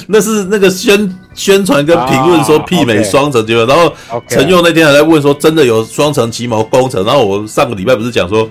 [0.06, 3.92] 那是那个宣宣传跟评论说媲美双城奇谋，然后
[4.28, 7.04] 陈佑那天还在问说，真的有双城奇谋工程？
[7.04, 8.48] 然后我上个礼拜不是讲说，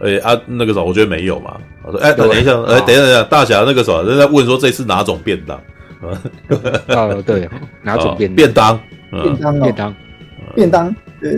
[0.00, 1.56] 诶、欸、啊，那个什么，我觉得没有嘛。
[1.82, 5.60] 我说，哎、欸，等一下，哎、欸，等一下，等一下，大侠那个什么，人家问说这次哪种便当？
[6.88, 7.48] 哦，对，
[7.82, 8.78] 哪种便便当？
[9.10, 9.94] 便当，便当。
[10.54, 11.30] 便当，呃，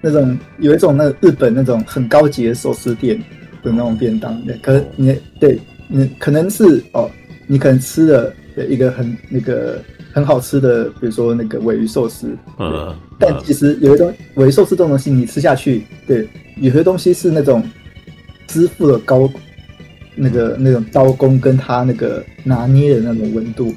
[0.00, 3.18] 那种有一种那日本那种很高级的寿司店
[3.62, 5.58] 的那种便当，对，可能你对，
[5.88, 7.10] 你可能是哦，
[7.46, 8.32] 你可能吃了
[8.68, 9.78] 一个很那个
[10.12, 17.62] 很好吃的，比如说那个尾鱼寿司，嗯，但其实有一种尾鱼寿司这种东西，你吃下去，对，有些东西是那种
[18.50, 19.30] 支付了高
[20.16, 23.72] 那个那种刀工跟他那个拿捏的那种温度。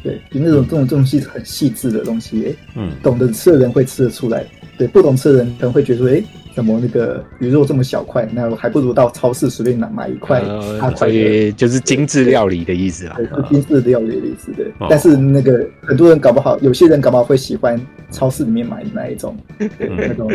[0.00, 4.46] 对，有那种这种这种细很细致的东西，嗯，懂得吃的人会吃得出来，
[4.78, 6.22] 对，不懂吃的人可能会觉得说，哎，
[6.54, 8.26] 怎么那个鱼肉这么小块？
[8.32, 10.40] 那我还不如到超市随便拿买一块
[10.80, 10.94] 大块。
[10.94, 14.72] 所以就是精致料理的意思啊，对，是精致料理的意思，对。
[14.88, 17.78] 但是那个很多人搞不好，有些人搞不好会喜欢
[18.12, 20.28] 超市里面买的那一种，那种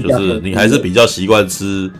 [0.00, 1.90] 就是你还是比较习惯吃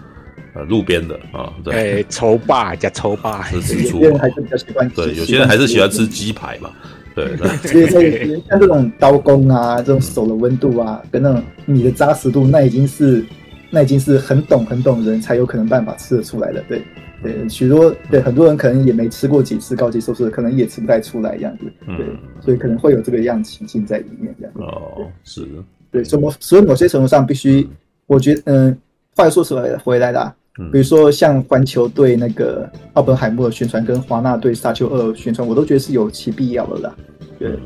[0.55, 6.71] 呃路边的啊，对，抽霸加抽霸，有些人还是比较喜欢，对，有些人还是喜欢吃鸡排嘛。
[7.15, 7.37] 对，
[7.67, 13.25] 所以所以像这种刀工啊，这种手的温度啊，跟那种米的扎实度，那已经是
[13.71, 16.63] 那已经是很懂很懂人才有可能办法吃得出来的。
[16.69, 16.83] 对
[17.23, 21.65] 对，许多对很多人可能也没吃过几次高级寿司，可能也吃不太出来这样子。
[21.87, 22.07] 对，
[22.41, 24.61] 所以可能会有这个样情境在里面这样子。
[24.61, 25.47] 哦，是。
[25.91, 27.69] 对，所以某所以某些程度上必须，
[28.07, 28.79] 我觉得嗯，
[29.17, 30.33] 话又说出来回来啦。
[30.73, 36.97] 比如说像环球对那个奥本海默的宣传，跟华纳对沙丘二宣传，我都觉得是有其必要的啦。
[37.39, 37.57] 对，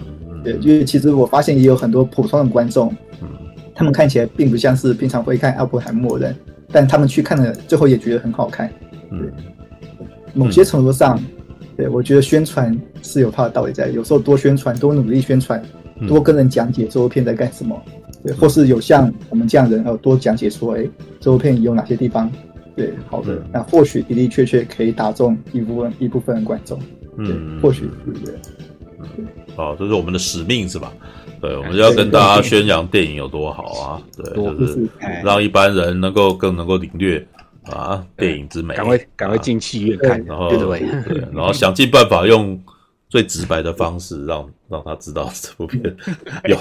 [0.45, 2.95] 对，因为其实我发现也有很多普通的观众，
[3.75, 6.37] 他们看起来并不像是平常会看奥本海默的人，
[6.71, 8.71] 但他们去看了最后也觉得很好看。
[9.11, 9.19] 对，
[10.33, 11.21] 某些程度上，
[11.77, 15.61] 对，我觉得宣传是有它的道理在，有时候多宣传，多努力宣传，
[16.07, 17.83] 多跟人讲解这部片在干什么，
[18.23, 20.87] 对，或是有像我们这样的人，呃，多讲解说，哎，
[21.19, 22.31] 这部片有哪些地方。
[22.77, 26.81] 对，好的，那或许的的确确可以打中一部分一部分观众，
[27.19, 28.35] 嗯，或许对不对？
[29.57, 30.93] 好，这是我们的使命是吧？
[31.41, 34.03] 对，我们就要跟大家宣扬电影有多好啊！
[34.17, 34.89] 对，就是
[35.23, 37.25] 让一般人能够更能够领略
[37.65, 38.75] 啊电影之美。
[38.75, 40.81] 赶快赶快进戏院看，然后对，
[41.33, 42.59] 然后想尽办法用
[43.09, 45.83] 最直白的方式让让他知道这部片
[46.49, 46.57] 有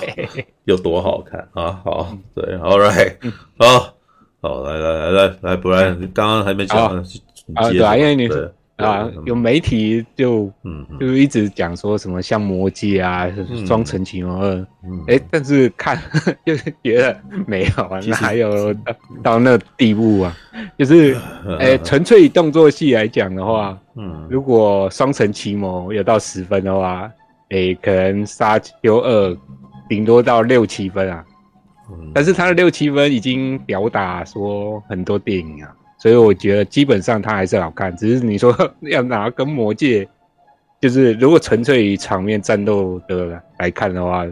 [0.65, 1.81] 有多好看啊！
[1.83, 3.15] 好，对，All right，
[3.57, 3.95] 好。
[4.43, 6.77] 好，来来来来来，不然刚刚还没讲
[7.55, 8.29] 啊，对啊，因为你
[8.75, 13.25] 啊，有媒体就嗯，就一直讲说什么像魔戒啊，
[13.65, 14.67] 双城奇谋二，
[15.07, 15.97] 哎，但是看
[16.45, 18.73] 就是觉得没有啊，哪有
[19.23, 20.35] 到那地步啊？
[20.77, 21.15] 就是
[21.59, 27.09] 哎，纯粹以动作戏来讲的话，嗯，如果双城奇谋有到十分的话，
[27.49, 29.37] 哎，可能沙丘二
[29.87, 31.23] 顶多到六七分啊。
[32.13, 37.95] 但是他的六七分已经表达说很多电影啊，所以我觉得基本上他还是好看。
[37.97, 40.07] 只是你说要拿跟魔戒，
[40.79, 44.25] 就是如果纯粹以场面战斗的来看的话，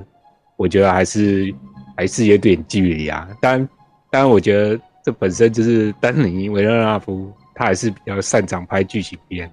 [0.56, 1.54] 我觉得还是
[1.98, 3.28] 还是有点距离啊。
[3.42, 3.70] 当然，
[4.10, 9.52] 当然，我觉得这本身就是丹尼维勒纳夫，他还是比较擅长拍剧情片。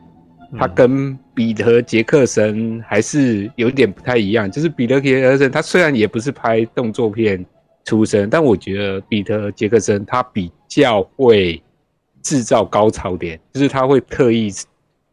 [0.58, 7.44] 他跟彼得杰克森还是有点不太一样，就是彼得杰克森他虽然也不是拍动作片。
[7.88, 11.62] 出身，但我觉得彼得杰克森他比较会
[12.20, 14.52] 制造高潮点，就是他会特意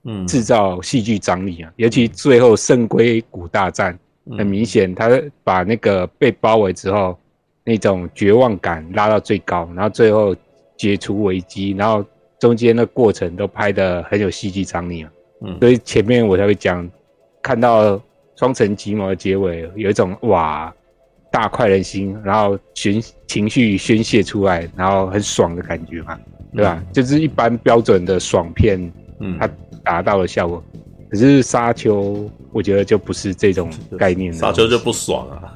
[0.04, 0.28] 嗯。
[0.28, 3.98] 制造戏剧张力啊，尤其最后圣盔谷大战，
[4.38, 5.10] 很明显他
[5.42, 7.18] 把那个被包围之后
[7.64, 10.36] 那种绝望感拉到最高，然后最后
[10.76, 12.04] 解除危机，然后
[12.38, 15.12] 中间的过程都拍的很有戏剧张力啊，
[15.46, 16.86] 嗯，所以前面我才会讲，
[17.42, 18.02] 看到
[18.36, 20.74] 双城奇谋的结尾有一种哇。
[21.36, 26.18] 大快人心，然后情情绪宣泄出来，然后很爽的感觉嘛，
[26.56, 26.78] 对吧？
[26.80, 28.80] 嗯、就是一般标准的爽片，
[29.20, 29.50] 嗯，它
[29.84, 30.64] 达到了效果。
[31.10, 34.40] 可是沙丘，我觉得就不是这种概念了。
[34.40, 35.54] 沙丘就不爽啊，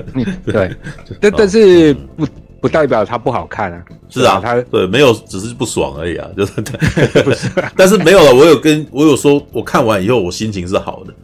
[0.44, 0.70] 对，
[1.18, 2.26] 但但是不
[2.60, 3.82] 不代表它不好看啊。
[4.10, 6.52] 是啊，它对没有，只是不爽而已啊，就是。
[7.74, 11.14] 但是没有了，我有跟我有说，我看完以后我心情是好的。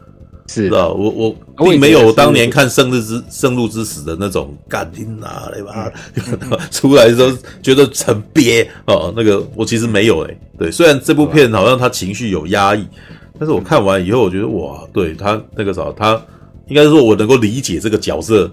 [0.49, 5.91] 是，的我我并没有当年看《圣日之圣路之死》的那种感情啊，对吧？
[6.71, 10.37] 出来的时候觉得很憋哦，那个我其实没有诶、欸。
[10.57, 12.83] 对，虽然这部片好像他情绪有压抑，
[13.37, 16.19] 但是我看完以后，我觉得哇，对他那个啥，他
[16.67, 18.49] 应该是说我能够理解这个角色，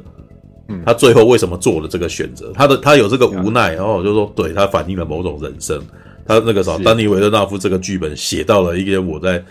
[0.69, 5.83] 嗯他最后为什么做了这个选择，他的他有这个无奈，然后我就说，对他反映了某种人生。
[6.27, 9.43] 他那个啥，丹尼维勒纳夫这个剧本写到了一个我在。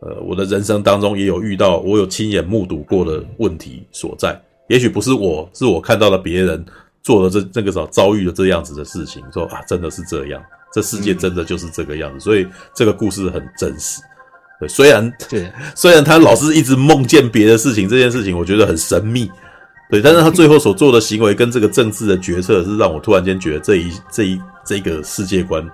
[0.00, 4.40] 呃，我的人生当中也有遇到，我有亲眼目睹过的问题所在。
[4.68, 6.64] 也许不是我，是我看到了别人
[7.02, 10.40] 做了这这个时候遭遇了这样子的事情，说啊，真的是这样，
[10.72, 12.18] 这世界真的就是这个样子。
[12.18, 14.00] 嗯、所以这个故事很真实。
[14.60, 19.30] 对，虽然对， 虽然他老是一直梦见别的事情，这件事情我觉得很神秘。
[19.90, 25.66] 对，但是他最后所做的行为跟这个政治的决策，是让我突然间觉得这一这一这个世界观。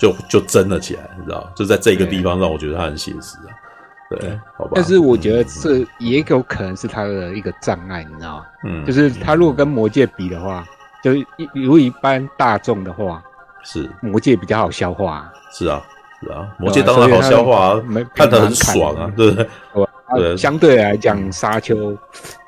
[0.00, 1.52] 就就真了起来，你知道？
[1.54, 3.52] 就在这个地方让我觉得他很写实啊。
[4.08, 4.72] 对，好吧。
[4.74, 8.46] 但是我觉得这也有可能是他的一个障碍，你知道吗？
[8.64, 10.66] 嗯，就是他如果跟魔界比的话，
[11.04, 13.22] 就一如一般大众的话，
[13.62, 15.30] 是魔界比较好消化。
[15.52, 15.80] 是啊，
[16.20, 17.82] 是啊，魔界当然好消化啊，
[18.14, 19.48] 看得很爽啊，对不对？
[20.16, 21.96] 对，相对来讲，沙丘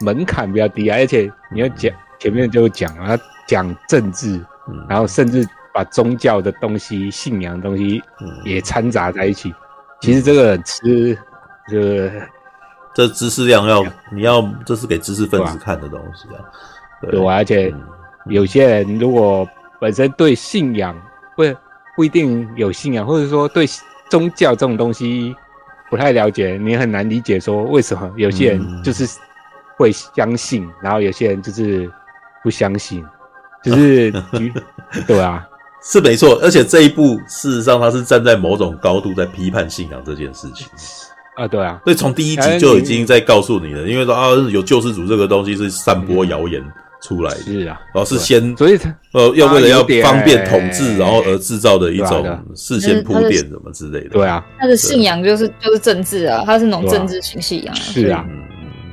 [0.01, 3.17] 门槛比较低啊，而且你要讲前面就讲啊，
[3.47, 4.41] 讲政治，
[4.89, 5.47] 然后甚至。
[5.73, 8.03] 把宗教的东西、信仰的东西
[8.45, 9.55] 也掺杂在一起，嗯、
[10.01, 11.19] 其实这个吃，
[11.69, 12.13] 这个
[12.95, 16.45] 这知识量要你要，这是给知识分子看的东西啊。
[17.01, 17.75] 对，对，而且
[18.27, 19.49] 有些人如果
[19.81, 20.95] 本身对信仰
[21.35, 21.43] 不
[21.97, 23.67] 不一定有信仰，或者说对
[24.11, 25.35] 宗教这种东西
[25.89, 29.07] 不太了解，你很难理解说为什么有些人就是
[29.79, 31.91] 会相信，嗯、然后有些人就是
[32.43, 33.03] 不相信，
[33.63, 34.13] 就是
[35.09, 35.49] 对啊。
[35.85, 40.67] 是没错，而且这一部事实上他是站在某种高度在批判信仰这件事情
[41.37, 46.63] 啊，对啊，所以从第一集就已经在告诉你了，因为说啊有救世主这个东西是散播谣言
[47.03, 58.25] 出来的，是啊，然后是先，所以他呃要为了要方便统治，然后而制造的一种事先铺垫什么之类的，对啊，他的信仰就是就是政治啊，他是那种政治型信仰，是啊，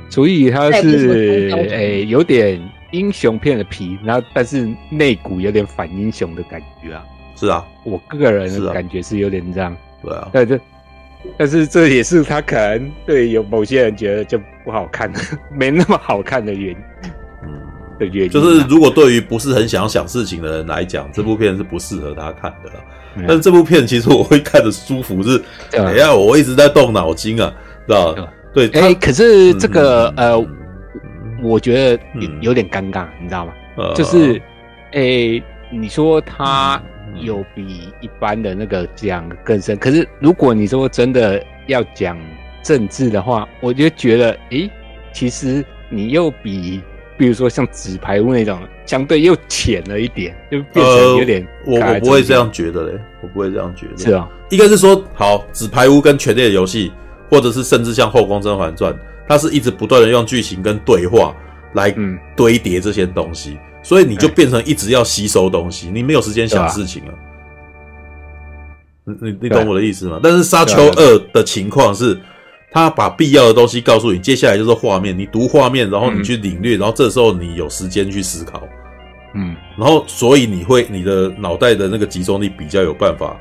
[0.08, 2.60] 所以他是诶有点。
[2.90, 7.04] 英雄片的皮，然后但是内骨有点反英雄的感觉啊。
[7.36, 9.74] 是啊，我个人的感觉是有点这样。
[10.02, 10.60] 对啊，但是
[11.38, 15.10] 但是这也是他可能对有某些人觉得就不好看，
[15.50, 16.76] 没那么好看的原因。
[17.44, 17.48] 嗯，
[17.98, 22.70] 的原因就是如果对于不是很想想事情的人来讲，这部片是不适合他看的。
[23.16, 27.52] 嗯、但是这部片其实我会看得舒服，是哎呀，我一直在动脑筋啊，
[27.86, 28.32] 知道吧？
[28.52, 30.46] 对，哎、欸，可是这个、嗯、呃。
[31.42, 33.52] 我觉得有有点尴尬，嗯、你知道吗？
[33.76, 34.40] 呃、就是，
[34.92, 36.82] 诶、欸，你说他
[37.14, 42.18] 有比一般的那个讲更深，可是如果你说真的要讲
[42.62, 44.70] 政治的话，我就觉得，诶、欸，
[45.12, 46.82] 其实你又比，
[47.16, 51.72] 比如说像纸牌屋那种，相对又浅了一点，就变成有点、呃。
[51.72, 53.96] 我我不会这样觉得嘞，我不会这样觉得。
[53.96, 56.92] 是啊，一个是说，好，纸牌屋跟权力的游戏，
[57.30, 58.92] 或者是甚至像《后宫甄嬛传》。
[59.30, 61.32] 他是一直不断的用剧情跟对话
[61.74, 61.94] 来
[62.34, 67.12] 堆叠这些东西，嗯、所以你就变成一直要吸收东西，你没有时间想事情了。
[69.04, 70.18] 你你你懂我的意思吗？
[70.20, 72.18] 但是《沙丘二》的情况是，
[72.72, 78.66] 他把必要的东西告诉你，接下来就是画面，你读画面，然后你去领略，然后这时候你有时间去思考，
[79.36, 83.36] 嗯，然后所以你会你的脑袋的那个集中力比较有办法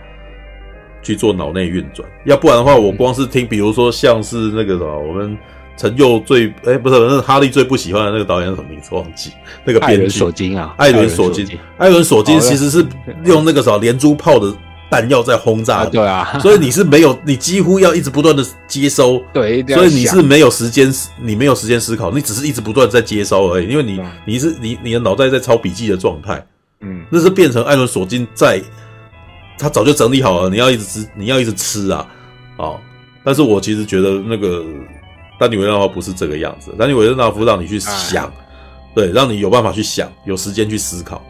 [1.02, 5.36] 去做脑内运转，要不然的话，我光是听，比如说像是那个什么，我们。
[5.80, 8.94] 陈佑最哎、欸，不是，那是哈利最不喜欢的那个导演是什么名字？
[8.94, 9.32] 忘记
[9.64, 9.96] 那个编剧。
[9.96, 12.38] 艾伦索金啊，艾伦索金，艾伦索金。
[12.42, 12.86] 其实是
[13.24, 14.54] 用那个什么连珠炮的
[14.92, 26.46] 弹药在轰炸的，啊对啊，所以你是没有，你几乎要一直不断的接收，对，所以你是没有时间，你没有时间思考，你只是一直不断在接收而已，因为你你是你你的脑袋在抄笔记的状态，
[26.82, 28.62] 嗯，那是变成艾伦索金在，
[29.58, 32.06] 他早就整理好了，你要一直吃，你要一直吃啊，
[32.58, 32.78] 哦，
[33.24, 34.66] 但是我其实觉得那个。
[35.40, 38.34] 丹尼维勒纳夫不是这个样子，丹尼维勒纳夫让你去想，啊、
[38.94, 41.24] 对，让你有办法去想，有时间去思考。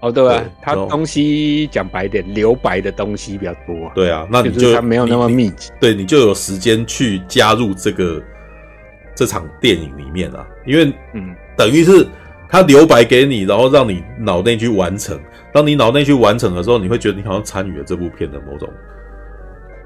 [0.00, 3.90] 哦，对啊，对他东西讲白点，留白的东西比较多。
[3.96, 8.22] 对啊，那你就他没有那么密集，对，你就有时间去加入这个
[9.16, 12.06] 这场电影里面啊，因为嗯，等于是
[12.48, 15.18] 他留白给你，然后让你脑内去完成。
[15.52, 18.68] 当你脑内去完成的时候，你会觉得你好像参与了这部片的某种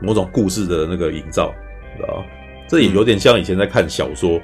[0.03, 1.55] 某种故事的那个营造，
[1.97, 2.25] 知道吗？
[2.69, 4.41] 这也有点像以前在看小说，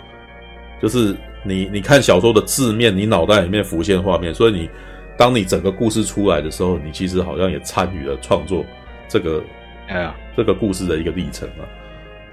[0.81, 4.71] 就是你你看小说的字面，你脑袋里面浮现画面，所以你
[5.17, 8.65] 当你整个故事出来的时候，你其实好像也参与了创作
[9.09, 9.43] 这个，
[9.89, 11.65] 哎呀，这个故事的一个历程啊。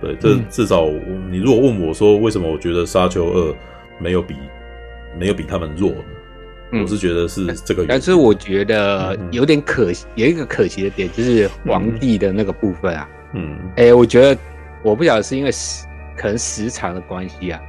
[0.02, 0.88] 对，这至少
[1.32, 3.56] 你如果问我说为什么我觉得沙丘二
[3.98, 4.36] 没有比
[5.18, 5.94] 没有比他们弱，
[6.74, 7.88] 我是觉得是这个原因。
[7.88, 13.10] 但是我觉得有点可惜，有一个可惜的点就是皇帝的那个部分啊。
[13.34, 14.38] 嗯，哎，我觉得
[14.86, 17.60] 我不晓得是因为时可能时长的关系啊，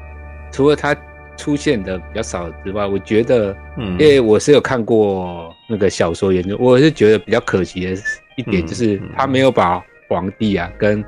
[0.53, 0.95] 除了他
[1.36, 8.03] 出现的比较少之外，我觉得，嗯，因为我是有看过那个小说研究，我是觉得比较可惜的
[8.36, 11.03] 一点就是他没有把皇帝啊跟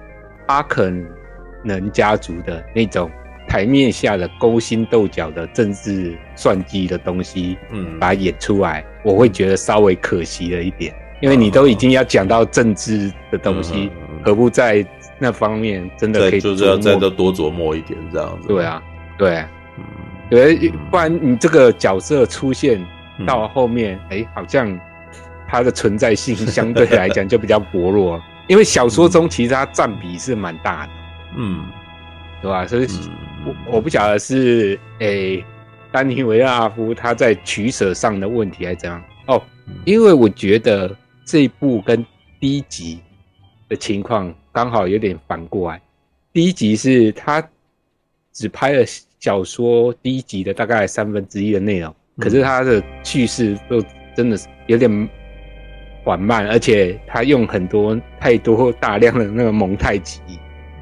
[0.46, 1.06] 阿肯
[1.62, 3.10] 能家族的那种
[3.46, 10.94] 台面下的勾心斗角的政治算计的东西，嗯，把它演出来，我会觉得稍微可惜了一点。
[11.20, 13.90] 因为你都已经要讲到政治的东西，
[14.24, 14.86] 何不在
[15.18, 18.48] 那方面真的可以就是要再多琢磨一点这样子？
[18.48, 18.82] 对啊，
[19.16, 19.44] 对，
[19.76, 19.84] 嗯，
[20.30, 22.84] 对，不然你这个角色出现
[23.26, 24.78] 到后面，哎，好像
[25.46, 28.20] 他的存在性 相对来讲就比较薄弱。
[28.46, 30.92] 因为小说中其实它占比是蛮大的，
[31.36, 31.66] 嗯，
[32.40, 32.66] 对吧？
[32.66, 32.86] 所以
[33.44, 35.44] 我我不晓得是诶，
[35.92, 39.42] 丹尼维拉夫他在取舍上的问题还是怎样哦，
[39.84, 40.94] 因为我觉得。
[41.30, 42.02] 这一部跟
[42.40, 43.00] 第一集
[43.68, 45.80] 的情况刚好有点反过来。
[46.32, 47.40] 第一集是他
[48.32, 48.84] 只拍了
[49.20, 53.80] 小说第一集的大概三分之一的内容，可是他的叙事都
[54.16, 55.08] 真的是有点
[56.02, 60.20] 缓慢，而且他用很多太多大量的那个蒙太奇，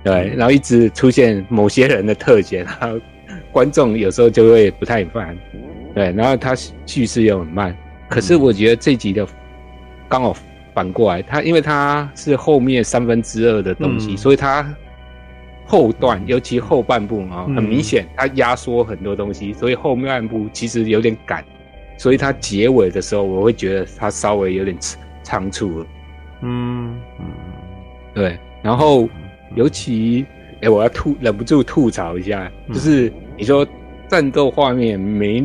[0.02, 2.98] 对，然后一直出现某些人的特写，然后
[3.52, 5.36] 观众有时候就会不太烦，
[5.94, 6.54] 对，然后他
[6.86, 7.76] 叙事又很慢。
[8.08, 9.28] 可是我觉得这集的。
[10.08, 10.34] 刚好
[10.76, 14.62] 反过来，它因为它是后面三分之二的东西，嗯、所以它
[15.64, 21.42] 后段尤其后半部啊，很明显它压缩很多东西，所以后面半部其实有点赶，
[21.96, 24.76] 所以它结尾的时候，我会觉得它稍微有点
[25.22, 25.86] 仓促了。
[26.42, 27.24] 嗯嗯，
[28.12, 28.38] 对。
[28.62, 29.08] 然后
[29.54, 33.66] 尤其哎、欸，我要吐，忍不住吐槽一下，就是你说
[34.08, 35.42] 战斗画面没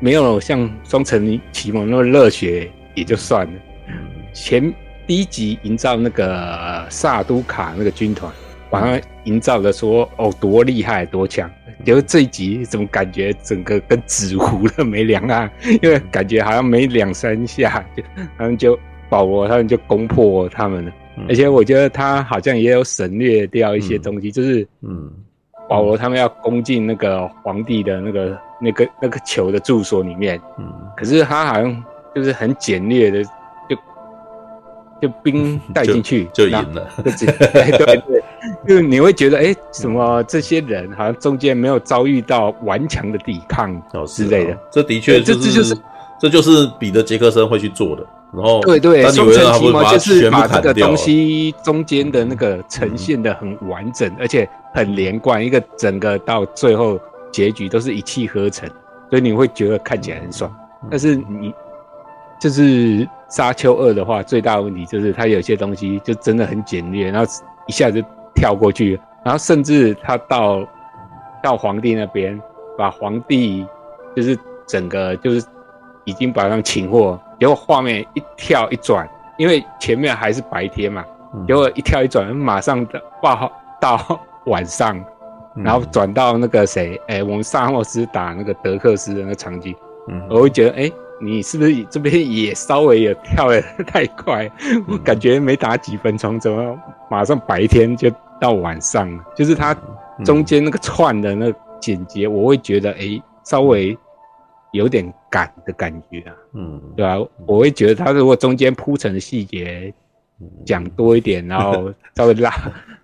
[0.00, 2.70] 没有像双城启蒙那么热血。
[2.94, 3.52] 也就算了，
[4.32, 4.72] 前
[5.06, 8.32] 第一集营造那个萨都卡那个军团，
[8.70, 11.50] 把它营造的说哦多厉害多强，
[11.84, 15.50] 结果这一集怎么感觉整个跟纸糊了没两样？
[15.82, 18.02] 因为感觉好像没两三下就
[18.38, 18.78] 他们就
[19.08, 20.92] 保罗他们就攻破他们了，
[21.28, 25.10] 而且我觉得他好像也有省略掉一些东西，就是嗯，
[25.68, 31.84] 保罗他们要攻进那个皇帝的那个那个那个球的住所里面，嗯，可是他好像。
[32.14, 33.24] 就是很简略的，
[35.02, 38.22] 就就兵带进去 就赢了，对对对，
[38.68, 45.76] 就是你会觉得，哎、欸，什么这些人好像中间没有遭遇到顽强的抵抗之类的，这的确、就是，这这就是
[46.20, 48.06] 这就是彼得杰克森会去做的。
[48.32, 56.98] 然后对对，双城奇谋就是把这个东西中间的那个呈现的很完整，嗯、而且很连贯，一个整个到最后
[57.30, 58.66] 结局都是一气呵成，
[59.10, 60.50] 所以你会觉得看起来很爽，
[60.84, 61.52] 嗯、但是你。
[62.42, 67.32] 就是《沙丘二》的话，最大的问题就是它有些东西就真的很简略，然后
[67.68, 68.04] 一下子
[68.34, 70.66] 跳过去，然后甚至他到
[71.40, 72.36] 到皇帝那边，
[72.76, 73.64] 把皇帝
[74.16, 75.46] 就是整个就是
[76.02, 81.04] 已经把他们擒获，结果画面一跳一转，因为前面还是白天嘛，
[81.46, 82.84] 结果一跳一转，马上
[83.20, 85.00] 到到晚上，
[85.54, 89.72] 然后转到那个谁，哎、欸，我们萨诺斯打那个德克斯的那个场景，
[90.28, 90.82] 我会觉得哎。
[90.86, 94.50] 欸你是不是这边也稍微也跳的太快？
[94.88, 96.76] 我感觉没打几分钟，怎么
[97.08, 98.10] 马上白天就
[98.40, 99.24] 到晚上了？
[99.36, 99.72] 就是它
[100.24, 103.96] 中间那个串的那个剪接，我会觉得哎、欸，稍微
[104.72, 106.34] 有点赶的感觉啊。
[106.54, 107.16] 嗯，对吧？
[107.46, 109.94] 我会觉得它如果中间铺陈的细节
[110.66, 112.52] 讲多一点，然后稍微拉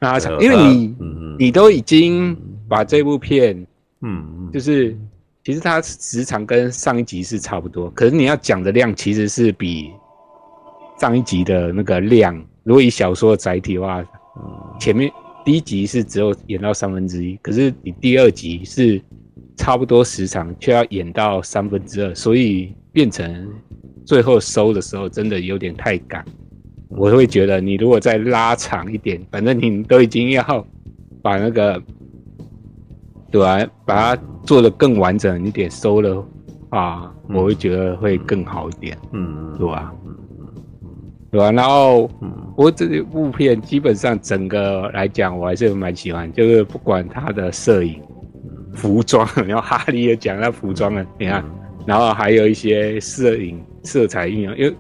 [0.00, 0.96] 拉长， 因为你
[1.38, 2.36] 你都已经
[2.68, 3.64] 把这部片，
[4.02, 4.96] 嗯，就是。
[5.48, 9.90] 其实它时长跟上一集是差不多，可是你要讲的量其实是比
[11.00, 14.04] 上一集的那个量，如果以小说的载体的话，
[14.78, 15.10] 前面
[15.46, 19.00] 第一集是只有演到三分之一，可是你第二集是
[19.56, 23.48] 差不多时长，却要演到三分之二，所以变成
[24.04, 26.22] 最后收的时候真的有点太赶。
[26.90, 30.66] 我会觉得你如果再拉长一点，反正你都已经要
[31.22, 31.82] 把那个。
[33.30, 36.24] 对啊，把它做的更完整一点，收了
[36.70, 39.92] 啊，我会觉得会更好一点，嗯，对吧？
[40.04, 40.46] 嗯嗯
[40.82, 40.88] 嗯，
[41.30, 41.52] 对吧？
[41.52, 48.00] 然后，嗯，不过这部片基本上整个来讲，我还是蛮喜欢，就是不管它的摄影、
[48.74, 51.44] 服装，然后哈利也讲那服装了，你看，
[51.86, 54.74] 然后还有一些摄影色彩运用，因为。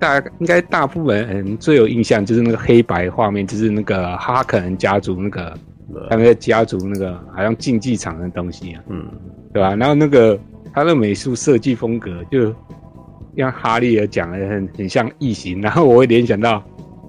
[0.00, 5.56] 大应该大部分人最有印象就是那个黑白画面，就是那个哈肯人家族那个
[6.10, 9.06] 他们的家族那个好像竞技场的东西啊，嗯，
[9.52, 9.74] 对吧？
[9.76, 10.38] 然后那个
[10.72, 12.54] 他的美术设计风格就
[13.36, 16.62] 像哈利尔讲的很很像异形， 然后我会联想到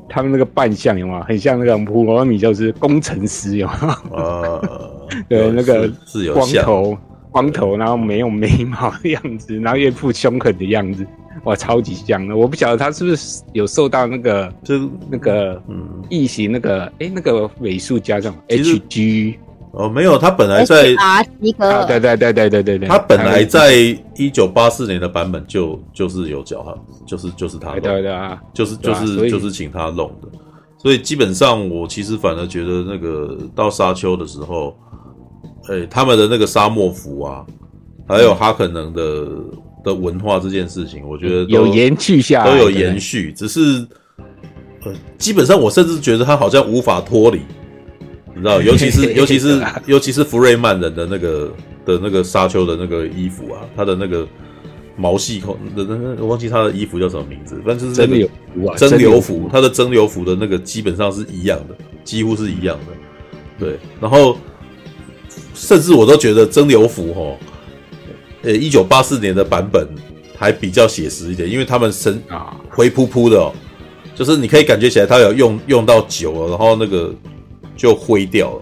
[0.10, 3.98] 他们那个扮相有吗很像那个普罗米修斯工程师有吗？
[4.12, 5.90] 呃， 对，那个
[6.34, 6.98] 光头。
[7.32, 11.06] 光头，然后没有眉毛的样子，然后一副凶狠的样子，
[11.44, 12.36] 哇，超级香的！
[12.36, 19.38] 我不晓得他是不是有受到那个，就那个，嗯，异形那个，哎，那个美术家叫 H G
[19.72, 23.74] 哦，没有，他本来在啊，吉格，对对对对对对对，他本来在
[24.16, 30.30] 一九八四年的版本就就是有脚哈，就是就是他，对对啊，就是就是就是请他弄的，
[30.78, 34.76] 所以基本上我其实反而觉得那个到沙丘的时候。
[35.68, 37.44] 哎、欸，他们的那个沙漠服啊，
[38.08, 39.52] 还有哈肯能的、嗯、
[39.86, 43.32] 的文化这件事情，我觉得有延续下来，都有延续。
[43.32, 43.86] 只是，
[44.84, 47.40] 呃，基本上我甚至觉得他好像无法脱离，
[48.34, 51.54] 你知道， 尤其是尤其是尤其是福瑞曼人的那个
[51.86, 54.28] 的那个沙丘的那个衣服啊，他的那个
[54.98, 64.36] 毛细孔的那个，我忘记他的衣服叫什么名字，反正就是那个蒸馏服，他的蒸馏服的那个基本上是一样的，几乎是一样的，对，然后。
[65.54, 67.34] 甚至我都觉得蒸馏服齁，
[68.46, 69.88] 呃，一九八四年的版本
[70.38, 72.56] 还比较写实一点，因为他们身啊。
[72.70, 73.52] 灰扑扑的哦，
[74.14, 77.14] 就是你可以感觉起来它有用用到久了，然后那个
[77.76, 78.62] 就灰掉了，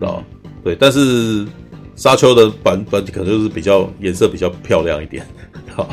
[0.00, 0.24] 知道？
[0.64, 1.46] 对，但是
[1.94, 5.26] 沙丘的版本可能就是比较颜色比较漂亮一点，
[5.74, 5.88] 好，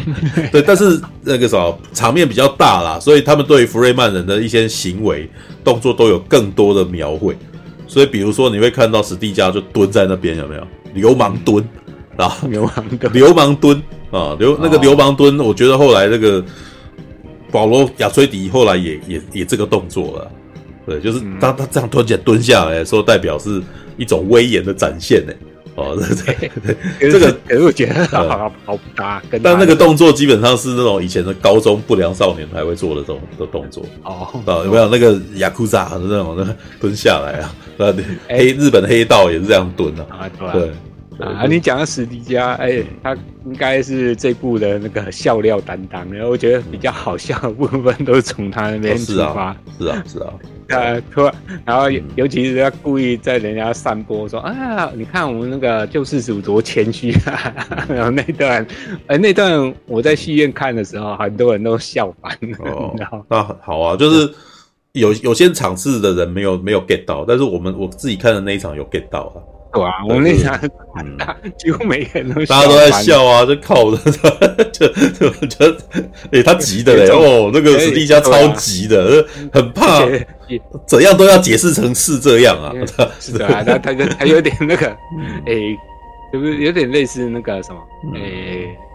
[0.51, 5.29] 对，但是那个啥场面比较大啦，所以他们对于弗瑞曼人的一些行为
[5.63, 7.37] 动作都有更多的描绘。
[7.87, 10.67] 所以，比如说，你会看到史蒂加就蹲在那边，有没有？
[10.93, 11.67] 流氓蹲
[12.25, 12.37] 啊？
[12.49, 14.35] 流氓蹲，流氓蹲啊！
[14.37, 16.43] 流那个流氓蹲，我觉得后来那个
[17.51, 20.31] 保罗亚崔迪后来也也也这个动作了。
[20.85, 23.61] 对，就是他他这样蹲起来蹲下来说，代表是
[23.95, 25.33] 一种威严的展现呢。
[25.75, 29.21] 哦， 对对对，这个可是我觉得好好不搭。
[29.41, 33.85] 但那个动作基本上是那种以前的高中不良少年才会做的这种的动作。
[34.03, 36.45] 哦，啊，有没有那个雅库扎的那种那
[36.81, 37.55] 蹲下来啊？
[37.77, 37.93] 那，
[38.27, 40.29] 黑日本黑道也是这样蹲的啊。
[40.51, 40.71] 对
[41.19, 43.15] 啊，你讲的史迪加，哎，他
[43.45, 46.09] 应该是这部的那个笑料担当。
[46.13, 49.55] 然后我觉得比较好笑的部分都是从他那边出发。
[49.77, 50.33] 是啊，是啊。
[50.69, 51.33] 呃， 突然，
[51.65, 57.55] 然后尤其是他故意在人家散播说、嗯、啊，你看我们那个救世主多谦虚啊，
[57.89, 58.65] 然后那段，
[59.07, 62.57] 哎，那段我在戏院看的时候，很多人都笑翻了。
[62.71, 64.31] 哦， 然后那好啊，就是
[64.93, 69.41] 有有些场次的人没有没有 get 到，但是我们我自己看的那一场有 get 到啊。
[69.71, 70.59] 对啊，我们那场，
[70.97, 71.17] 嗯，
[71.57, 73.97] 几乎每个人都大家都在笑啊，就靠着，
[74.73, 75.77] 就就就，
[76.31, 79.23] 哎，他急的嘞，哦，那个史蒂加超急的，
[79.53, 80.01] 很怕，
[80.87, 82.73] 怎样都要解释成是这样啊，
[83.19, 84.87] 是的，他他就他有点那个，
[85.45, 85.77] 哎，
[86.33, 87.79] 就是有点类似那个什么，
[88.15, 88.21] 哎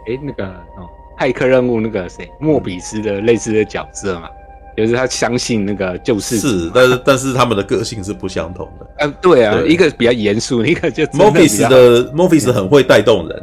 [0.08, 0.44] 哎，那个
[0.76, 4.28] 哦，骇客任务那个谁，莫比斯的类似的角色嘛。
[4.76, 8.86] 就是他相信那个救世主是，但是但是他们的个性是不相同的。
[8.98, 13.42] 嗯，对啊，对一个比较严肃，一个就 Morpheus 的 Morpheus 很会带动人，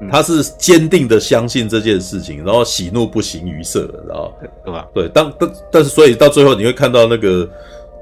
[0.00, 4.86] 嗯、他是坚定的相信这件事情，然后喜怒不形于色，然后对吧？
[4.92, 7.48] 对，当但但是所以到最后你会看到那个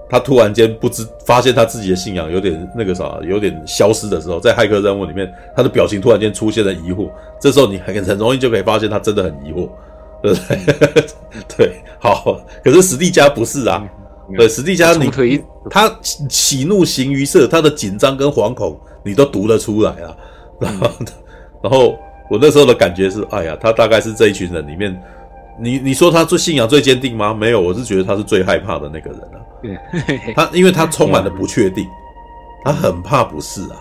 [0.08, 7.10] 他突然间不知发现他自己的信仰有点那个啥，有点消失的时候，在骇客任务里面，他的表情突然间出现了疑惑，
[7.40, 9.68] 这时候你很很容易就可以发现他真的很疑惑。
[10.22, 11.06] 对不对？
[11.56, 12.40] 对，好。
[12.64, 13.82] 可是史蒂加不是啊。
[14.36, 15.08] 对，史蒂加你
[15.70, 15.88] 他
[16.28, 20.16] 喜怒形于色，他的紧张跟惶恐你都读得出来啊。
[20.58, 20.90] 然后，
[21.62, 21.96] 然后
[22.28, 25.00] 我那时候的感觉是，哎呀，他大概是这一群人里面，
[25.60, 27.32] 你你说他最信仰最坚定吗？
[27.32, 29.38] 没有，我是觉得他是最害怕的那个人啊。
[30.34, 31.86] 他因为他充满了不确定，
[32.64, 33.76] 他很怕不是啊。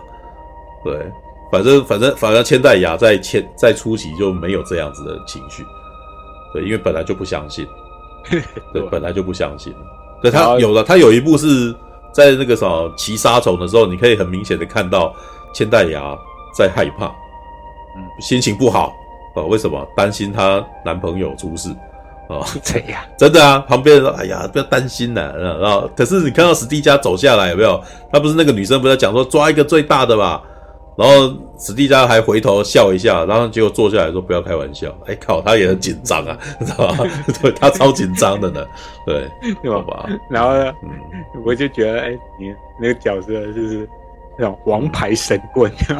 [0.83, 1.11] 对，
[1.51, 5.63] 反正反正反正千代雅在前在初期就没有这样子的情绪。
[6.55, 7.67] 对，因为本来就不相信，
[8.71, 9.75] 对，本来就不相信。
[10.21, 11.75] 对，他有了，他有一部是
[12.13, 15.13] 在那个什么骑杀虫的时候，你可以很明显的看到
[15.53, 16.17] 千代牙
[16.57, 17.07] 在害怕，
[17.97, 18.93] 嗯，心情不好
[19.35, 19.43] 啊。
[19.43, 19.85] 为什么？
[19.97, 21.69] 担心她男朋友出事
[22.29, 22.39] 啊？
[22.63, 23.59] 这样，真的啊。
[23.67, 27.83] 旁边人说：“哎呀，不要担心呐。”然后，可是你看到史蒂加走下来，有没有？
[28.09, 30.41] 他不是那个女生不是讲说抓一个最大的吧？
[30.97, 37.05] 然后史蒂加还回头笑一下，然后结果坐下来说：“不要开玩笑。”哎靠，他也很紧张啊，你知道吧？
[37.41, 38.65] 对，他超紧张的呢，
[39.05, 39.29] 对，
[39.69, 40.07] 好吧。
[40.29, 40.89] 然后呢，嗯，
[41.45, 43.87] 我就觉得，哎，你那个角色就是
[44.37, 45.69] 那种王牌神棍，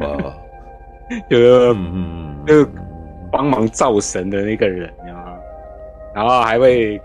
[0.00, 0.34] 哇，
[1.30, 1.38] 就
[1.74, 2.68] 嗯嗯，就
[3.30, 5.32] 帮忙造神的那个人啊，
[6.14, 7.00] 然后还会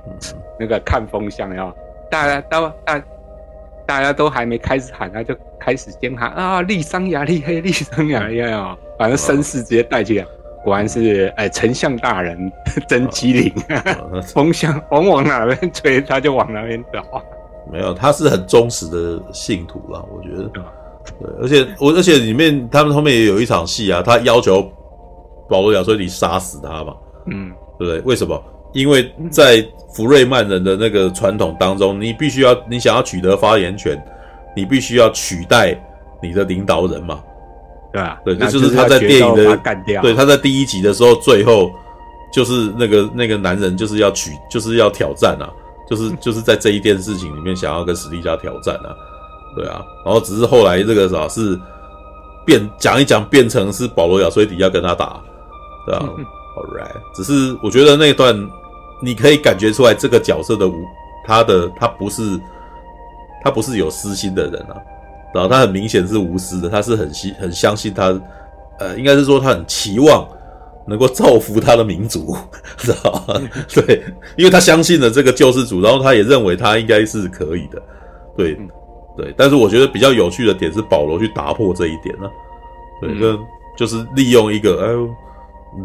[0.60, 1.74] 那个看风向，要
[2.10, 3.02] 大家都大
[3.88, 10.26] 大家都还没开始喊，他就开始先喊啊，利桑雅利黑，利桑雅利黑啊，反正声势直接带起来。
[10.64, 12.52] 果然是哎，丞相大人
[12.90, 13.54] 真机灵，
[14.34, 17.00] 风向风往哪边吹，他就往哪边走。
[17.72, 20.44] 没有，他是很忠实的信徒啦，我觉得。
[20.50, 24.62] 对，而且我而且里面他们后面也有一场戏啊，他要求
[25.48, 26.94] 保罗亚说：“你杀死他嘛，
[27.28, 27.50] 嗯，
[27.80, 28.02] 对不对？
[28.02, 28.44] 为什么？
[28.78, 34.00] 因为在福瑞曼人的那个传统当中，你必须要你想要取得发言权，
[34.56, 35.76] 你必须要取代
[36.22, 37.20] 你的领导人嘛。
[37.92, 39.58] 对啊，对，这就是他在电影的，
[40.04, 41.72] 对，他在第一集的时候，最后
[42.32, 45.50] 就是那个那个男人就是要取，就是要挑战啊，
[45.90, 48.94] 就是就是在这一件事情里面想要跟史蒂加挑战啊，
[49.56, 51.60] 对啊，然后只是后来这个啥是
[52.46, 55.20] 变讲一讲变成是保罗亚崔迪要跟他打，
[55.88, 56.06] 对啊，
[56.58, 58.36] All right，只是我觉得那段
[59.02, 60.86] 你可以感觉出来这个角色的无
[61.26, 62.40] 他的他不是
[63.44, 64.76] 他不是有私心的人啊。
[65.34, 68.18] 然后他很明显是无私的，他是很信很相信他，
[68.80, 70.28] 呃，应该是说他很期望
[70.88, 72.36] 能够造福他的民族，
[72.78, 73.40] 知道吧？
[73.76, 74.02] 对，
[74.38, 77.82] 因为他相信了这个救世主，然后他也认为他应该是可以的，
[78.38, 78.58] 对，
[79.18, 79.34] 对。
[79.38, 82.32] 但是我觉得比较有趣的点是保罗去打破这一点呢、啊，
[83.02, 83.40] 对，就
[83.80, 85.10] 就是利用一个，哎呦，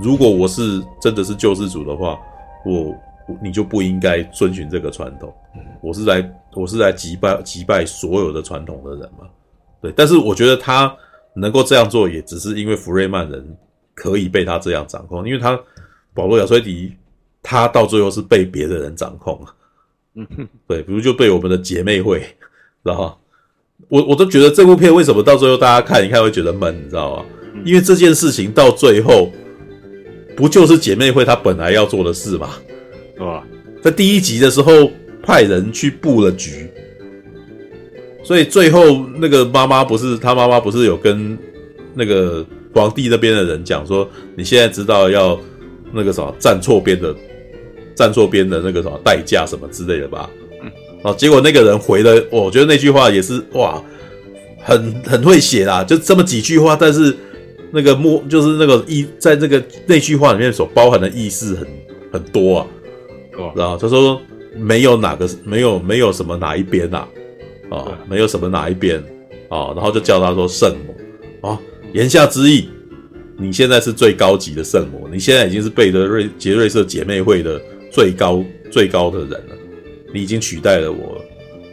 [0.00, 2.18] 如果我是真的是救世主的话，
[2.64, 2.98] 我
[3.42, 5.32] 你就不应该遵循这个传统，
[5.80, 9.28] 我是来我是来击败击败所有的传统的人嘛。
[9.80, 10.94] 对，但是我觉得他
[11.34, 13.56] 能够这样做，也只是因为福瑞曼人
[13.94, 15.58] 可以被他这样掌控，因为他
[16.14, 16.94] 保罗亚崔迪，
[17.42, 19.40] 他到最后是被别的人掌控。
[20.14, 22.26] 嗯哼，对，比如就被我们的姐妹会，知
[22.84, 23.16] 道吗？
[23.88, 27.24] 我我都觉得这部片为什么到最后大家看一看会觉得闷，你知道吗？
[27.64, 29.30] 因为这件事情到最后
[30.36, 32.50] 不就是姐妹会她本来要做的事吗？
[33.18, 33.42] 啊，
[33.82, 34.90] 在第一集的时候
[35.22, 36.68] 派人去布了局。
[38.24, 41.36] 所以最后那个妈妈不是她妈妈不是有跟
[41.94, 45.38] 那个皇帝那边的人讲说，你现在知道要
[45.92, 47.14] 那个什么站错边的
[47.94, 50.30] 站错边的那个什么代价什么之类的吧？
[50.62, 50.70] 嗯，
[51.02, 53.82] 啊，结果那个人回了，我觉得那句话也是哇，
[54.62, 57.14] 很很会写啦，就这么几句话，但是
[57.72, 61.66] 那个默就是那个意在这个那句话里面所包含的意思很
[62.12, 62.66] 很多啊，
[63.38, 64.20] 哦，然后他说
[64.56, 67.06] 没有哪个没有没有什么哪一边呐。
[67.70, 68.98] 啊、哦，没有什么哪一边
[69.48, 71.48] 啊、哦，然后就叫他说圣母。
[71.48, 71.58] 啊，
[71.94, 72.68] 言下之意，
[73.38, 77.58] 你现在是最高级的圣母，你现在已经是贝德瑞杰瑞瑟姐妹会的
[77.90, 79.56] 最高最高的人了，
[80.12, 81.21] 你已经取代了我了，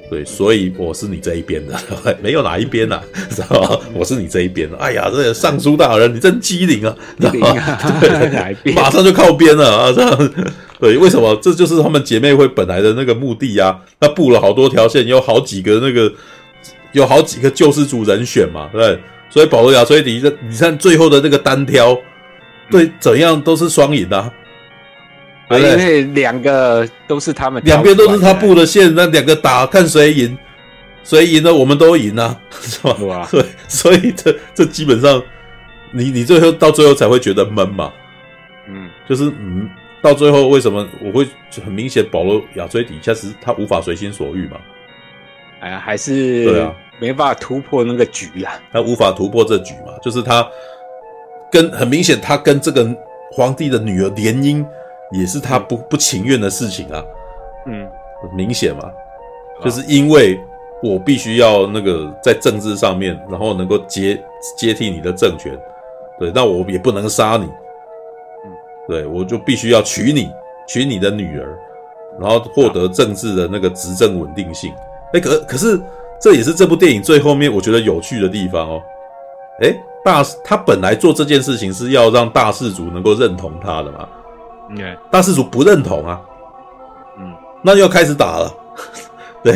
[0.09, 1.77] 对，所以我是你这一边的，
[2.21, 3.79] 没有哪一边啊，知道吧？
[3.93, 4.75] 我是你这一边的。
[4.77, 7.79] 哎呀，这个尚书大人，你真机灵啊，知道吗？
[8.01, 10.33] 对， 马上就靠边了啊，这样。
[10.79, 11.35] 对，为什么？
[11.41, 13.77] 这就是他们姐妹会本来的那个目的啊！
[13.99, 16.11] 他布了好多条线，有好几个那个，
[16.93, 18.97] 有好几个救世主人选嘛，对？
[19.29, 21.95] 所以保罗亚崔迪，这你看最后的那个单挑，
[22.71, 24.33] 对，怎样都是双赢的，啊，
[25.57, 30.37] 因为两个都是他们，两边都是他布的线，那两个打看谁赢，
[31.03, 32.95] 谁赢了我们都赢啊， 是吧？
[33.01, 35.21] 哇对，所以这这基本上，
[35.91, 37.91] 你你最后到最后才会觉得闷嘛，
[38.67, 39.69] 嗯，就是嗯。
[40.01, 41.27] 到最后，为什么我会
[41.61, 44.55] 很明显保罗亚崔底下是他无法随心所欲嘛？
[45.59, 50.47] 哎呀，还是对啊，没办法突破那个局啊，他无法突破这局嘛，就是他
[51.51, 52.89] 跟很明显，他跟这个
[53.29, 54.65] 皇帝的女儿联姻，
[55.11, 57.03] 也是他不不情愿的事情啊。
[57.65, 57.87] 嗯，
[58.21, 58.83] 很明显嘛，
[59.63, 60.39] 就是因为
[60.81, 64.21] 我必须要那个在政治上面，然后能够接
[64.57, 65.57] 接替你的政权，
[66.17, 67.49] 对，那我也不能杀你。
[68.87, 70.31] 对，我就必须要娶你，
[70.67, 71.57] 娶你的女儿，
[72.19, 74.73] 然后获得政治的那个执政稳定性。
[75.13, 75.79] 哎，可可是
[76.19, 78.81] 这也是这部电影最后面我觉得有趣的地方哦。
[79.61, 84.07] 哎，大他本来做这件事情是要让大氏族能够认同他的嘛？
[84.69, 86.19] 嗯，大世主不认同啊。
[87.17, 88.53] 嗯，那又要开始打了。
[89.43, 89.53] 对，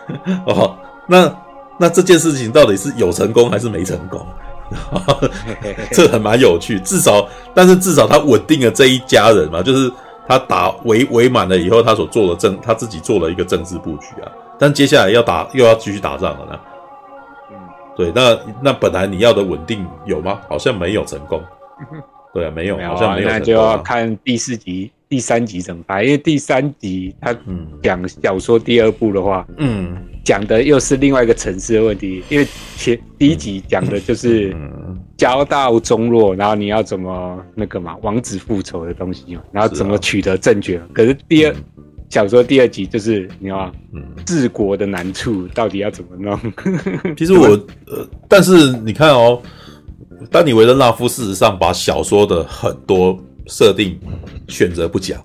[0.46, 0.76] 哦，
[1.06, 1.32] 那
[1.78, 4.26] 那这件事情到底是有成功还是没成功？
[5.92, 9.92] 这很蛮有趣，至少，但是至少他稳定了这一家人嘛，就是
[10.26, 14.32] 他打围围满了以后，他所做的政，他自己做了一个政治布局啊。
[14.58, 16.60] 但接下来要打，又要继续打仗了呢。
[17.50, 17.56] 嗯，
[17.94, 20.40] 对，那那本来你要的稳定有吗？
[20.48, 21.42] 好像没有成功。
[22.34, 23.28] 对啊，没有，好像没有。
[23.28, 27.34] 那就要看第四集、第三集怎么拍，因为第三集他
[27.82, 29.96] 讲小说第二部的话，嗯。
[30.24, 34.56] 讲的又是另外一个层次的问题，因为前第一集讲的就是
[35.18, 40.80] 交道中落，然后你要怎么那个嘛，王子复仇的东西嘛，然后怎么取得政权。
[40.80, 43.72] 啊、可是第二、嗯、小说第二集就是你知道吗？
[44.24, 46.40] 治国的难处到底要怎么弄？
[47.14, 47.48] 其实我
[47.86, 49.42] 呃，但是你看哦，
[50.30, 53.98] 丹尼维勒纳夫事实上把小说的很多设定
[54.48, 55.22] 选择不讲。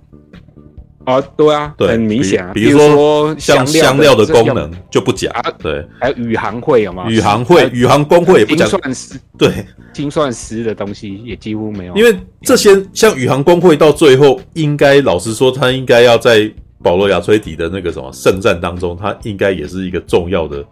[1.05, 2.51] 啊，对啊，对，很明显啊。
[2.53, 7.09] 比如说像香料的功能就不讲，对，还有宇航会有吗？
[7.09, 8.69] 宇航会、宇航工会也不讲。
[8.69, 11.95] 精算师，对，精算师的东西也几乎没有。
[11.95, 16.51] 因为这些像宇航工会到最后，应该老实说，他应该要在
[16.83, 20.63] 保罗亚崔迪的那个什么圣战当中，他应该也是一个重要的，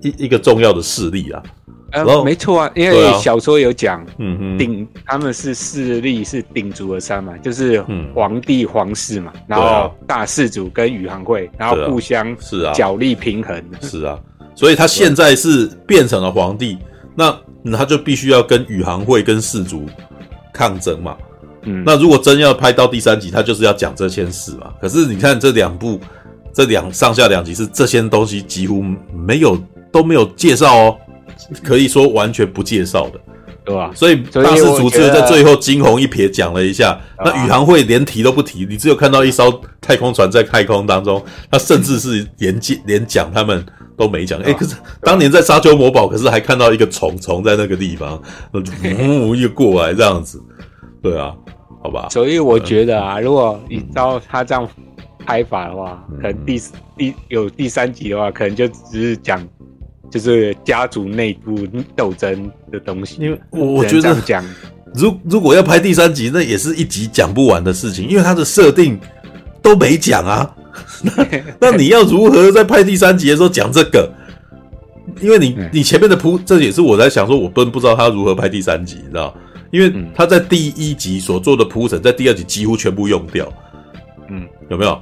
[0.00, 1.42] 一一个重要的势力啊。
[1.90, 7.82] 呃，没错啊，因为小说有讲，嗯嗯，鼎他们是势力是鼎足而三嘛，就是
[8.14, 12.74] 皇帝皇室嘛，然后大氏族跟宇航会，然后互相是啊。
[12.74, 14.18] 角力平衡，是啊，
[14.54, 16.76] 所以他现在是变成了皇帝，
[17.14, 17.34] 那
[17.74, 19.86] 他就必须要跟宇航会跟氏族
[20.52, 21.16] 抗争嘛，
[21.62, 25.98] 嗯，那如果真要拍到第三集，他就是要讲这件事嘛，可是你看这两部，
[26.52, 29.58] 这两上下两集是这些东西几乎没有
[29.92, 30.96] 都没有介绍哦。
[31.62, 33.20] 可以说完全不介绍的，
[33.64, 33.90] 对吧？
[33.94, 43.64] 所以大师主持人在最后惊鸿一瞥讲了一下，那宇航会连提都不提，你只有看到一艘太空船在太空当中，他甚至是连讲 连讲他们
[43.96, 44.38] 都没讲。
[44.40, 48.20] 哎、欸，可是当年在沙丘魔堡，可是还看到一个虫虫在那个地方，
[49.22, 50.42] 呜一个过来这样子，
[51.00, 51.32] 对啊，
[51.82, 52.08] 好吧。
[52.10, 54.68] 所以我觉得啊，如果你照他这样
[55.24, 56.60] 拍法的话，可能第
[56.96, 59.46] 第有第三集的话，可能就只是讲。
[60.10, 64.42] 就是家族内部斗争的东西，因为我我觉得讲，
[64.94, 68.98] 如如果要拍第三集，那也是一集讲不完的事情，因为它的设定
[69.60, 70.50] 都没讲啊。
[71.04, 71.12] 那
[71.60, 74.10] 那你要如何在拍第三集的时候讲这个？
[75.20, 79.36] 因为你你前面的铺，这也是我在想说，我真不知道他如何拍第三集，你知道？
[79.70, 83.46] 因为他在第一集所做的铺陈，在第二集几乎全部用掉。
[84.68, 85.00] 嗯，有没有？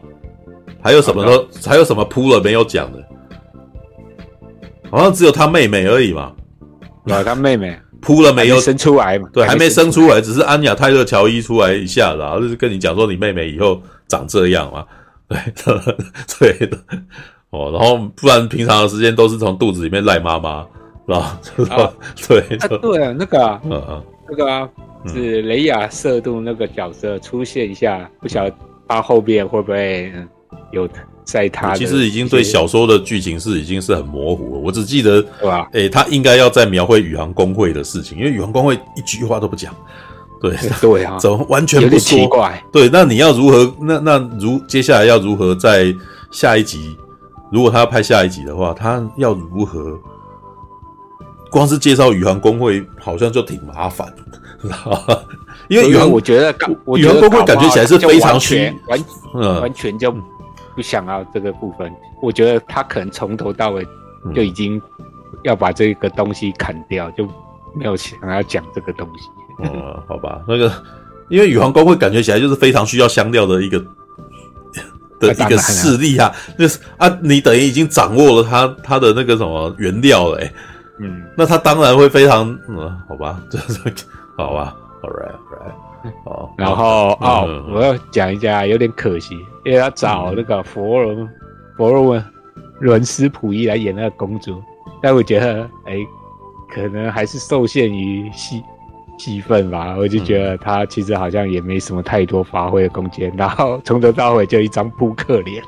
[0.82, 1.48] 还有什么都？
[1.64, 3.04] 还有什么铺了没有讲的？
[4.90, 6.32] 好像只有他妹妹而已嘛，
[7.06, 8.60] 啊，他妹妹扑了没有？
[8.60, 9.28] 生出来嘛？
[9.32, 14.86] 对，还没生出来，只是安雅泰勒乔伊出来一下，然后就是跟你讲说你妹妹以后长这样嘛，
[15.26, 15.96] 对的，
[16.38, 16.78] 对的，
[17.50, 20.64] 哦，然后不然平常的时间都是从肚子里面赖妈妈，
[21.04, 21.76] 是吧？
[21.76, 21.92] 啊，
[22.28, 24.68] 对，啊，对啊，那个，嗯嗯，那个啊，
[25.08, 28.54] 是雷亚瑟度那个角色出现一下，不晓得
[28.88, 30.12] 他后边会不会
[30.72, 30.88] 有。
[31.26, 34.60] 在他其实已经对小说的剧情是已经是很模糊了。
[34.60, 35.68] 我只记得，对吧？
[35.72, 39.74] 诶，他应该要在描绘宇航工会的事情，因为宇航工会一句话都不讲。
[40.40, 41.98] 对对啊， 怎么完全不说？
[41.98, 42.62] 奇怪。
[42.72, 43.74] 对，那你要如何？
[43.80, 45.92] 那那如接下来要如何在
[46.30, 46.96] 下一集？
[47.50, 49.98] 如果他要拍下一集的话，他要如何？
[51.50, 55.26] 光是介绍宇航工会好像就挺麻烦的，
[55.68, 56.50] 因为宇航，我觉得
[56.96, 59.04] 宇航工会感觉起来是非常虚，完
[59.34, 60.14] 嗯，完全就。
[60.74, 63.82] 不想要这个部分，我觉得他可能从头到尾
[64.34, 64.78] 就已经
[65.42, 67.24] 要把这个东西砍掉，嗯、就
[67.74, 69.26] 没有想要讲这个东西。
[69.64, 69.70] 嗯，
[70.06, 70.70] 好吧，那个
[71.30, 73.82] 因为宇航工会感觉起来就是非常需要香料的一个
[75.18, 80.52] 的一个势力啊，就是啊，你等于已经掌握了他他的那个什么原料了，欸，
[81.00, 83.80] 嗯，那他当然会非常嗯，好吧，就是
[84.36, 84.76] 好吧
[85.08, 86.12] right, right.
[86.24, 91.28] 哦，然后哦，嗯、我要讲一下，有点可惜，因为要找那个佛罗、嗯、
[91.76, 92.24] 佛罗文
[92.80, 94.62] 伦斯普伊来演那个公主，
[95.02, 95.96] 但我觉得，哎，
[96.72, 98.62] 可能还是受限于戏
[99.18, 105.62] 戏份吧，我就觉得他其实好像也没什么太多发挥的空间，然后从头到尾就一张扑克脸。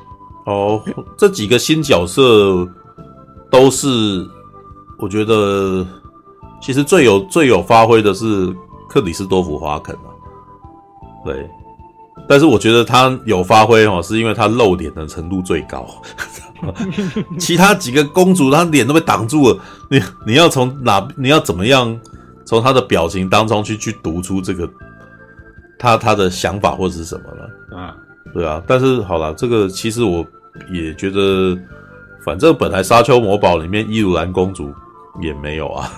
[0.45, 0.81] 哦，
[1.17, 2.67] 这几个新角色
[3.51, 3.87] 都是，
[4.99, 5.85] 我觉得
[6.61, 8.55] 其实最有最有发挥的是
[8.89, 10.09] 克里斯多弗华肯啊。
[11.23, 11.49] 对，
[12.27, 15.87] 但是我觉得他有发挥哦，是因为他露脸的程度最高。
[17.39, 19.57] 其他几个公主，她脸都被挡住了。
[19.89, 21.07] 你你要从哪？
[21.15, 21.97] 你要怎么样
[22.45, 24.69] 从她的表情当中去去读出这个
[25.77, 27.77] 她她的想法或者是什么了？
[27.79, 27.95] 啊，
[28.33, 28.61] 对啊。
[28.67, 30.25] 但是好了，这个其实我
[30.69, 31.57] 也觉得，
[32.25, 34.73] 反正本来沙丘魔堡里面伊鲁兰公主
[35.21, 35.91] 也没有啊。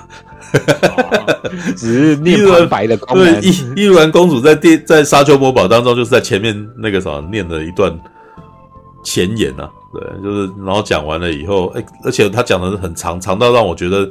[1.77, 2.97] 只是 念旁白的。
[2.97, 7.97] 对，伊伊鲁兰公主在电在沙丘魔堡当中，就是在前面那个什么念了一段
[9.03, 9.69] 前言啊。
[9.93, 14.09] 对，就是然后讲完了以后，哎，而且他讲的是很长，长到让我觉得，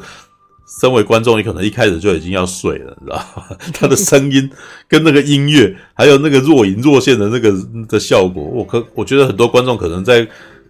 [0.80, 3.56] 身为观众，你可能一开始就已经要睡了，你知道吗？
[3.72, 4.50] 他的声音
[4.88, 7.52] 跟那个音乐，还有那个若隐若现的那个
[7.88, 10.26] 的效果，我可我觉得很多观众可能在。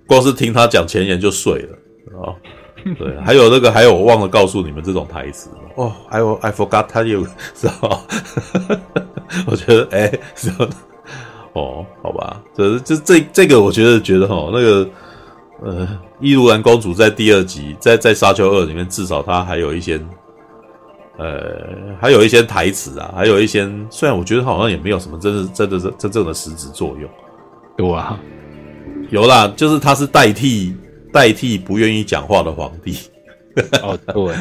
[0.07, 2.34] 光是听他讲前言就睡了啊。
[2.99, 8.02] 对，还有那个，还有我忘了告诉你们这种台词哦，还有 I forgot you， 知道？
[9.47, 10.50] 我觉得哎，是
[11.52, 14.89] 哦，好吧，这这这这个，我觉得觉得哈，那个
[15.62, 15.89] 呃，
[16.20, 20.00] 伊如兰公主在第二集，在在沙丘二里面，至少她还有一些
[21.18, 27.10] 呃，还有一些台词啊，还有一些，虽然我觉得好像也没有什么真的真的真真正的实质作用，
[27.78, 28.18] 有啊，
[29.10, 30.75] 有啦，就是她是代替。
[31.13, 32.97] 代替不愿意讲话的皇帝。
[33.83, 34.35] 哦，对，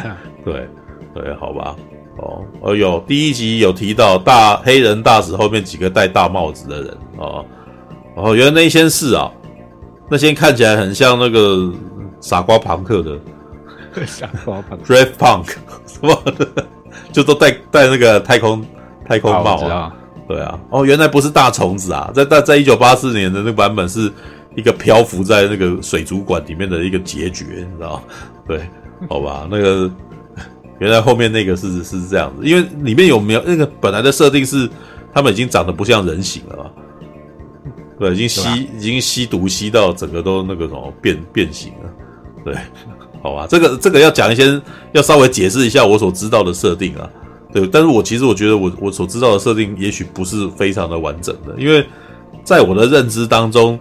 [0.46, 0.68] 对，
[1.14, 1.76] 对，好吧。
[2.18, 7.46] 哦，哦，有第一集有提到大黑人大使后面几个戴大帽子的人哦。
[8.16, 9.32] 哦，原来那些是啊，
[10.10, 11.74] 那些看起来很像那个
[12.20, 13.18] 傻瓜朋克的
[14.06, 15.50] 傻瓜朋克，Rave Punk
[15.88, 16.48] 什么的，
[17.12, 18.64] 就都戴戴那个太空
[19.08, 19.96] 太空帽啊。
[20.28, 24.12] 对啊，哦，原来不是大虫子啊，在在在一九八四年的那个版本是。
[24.60, 28.04] 一个漂浮在那个水族馆里面的一个结局，你知道？
[28.46, 28.62] 对，
[29.08, 29.90] 好吧，那个
[30.80, 34.70] 原来后面那个是是这样子，因为里面有没有那个本来的设定是
[35.14, 36.72] 他们已经长得不像人形了嘛？
[37.98, 41.90] 对，已经吸已经吸毒吸到整个都那个什么变变形了。
[42.44, 42.56] 对，
[43.24, 47.10] 好吧，这个这个要讲一些，要稍微解释一下我所知道的设定啊。
[47.54, 51.86] 对，但是我其实我觉得我我所知道的设定也许不是非常的完整的，因为
[52.44, 53.80] 在我的认知当中。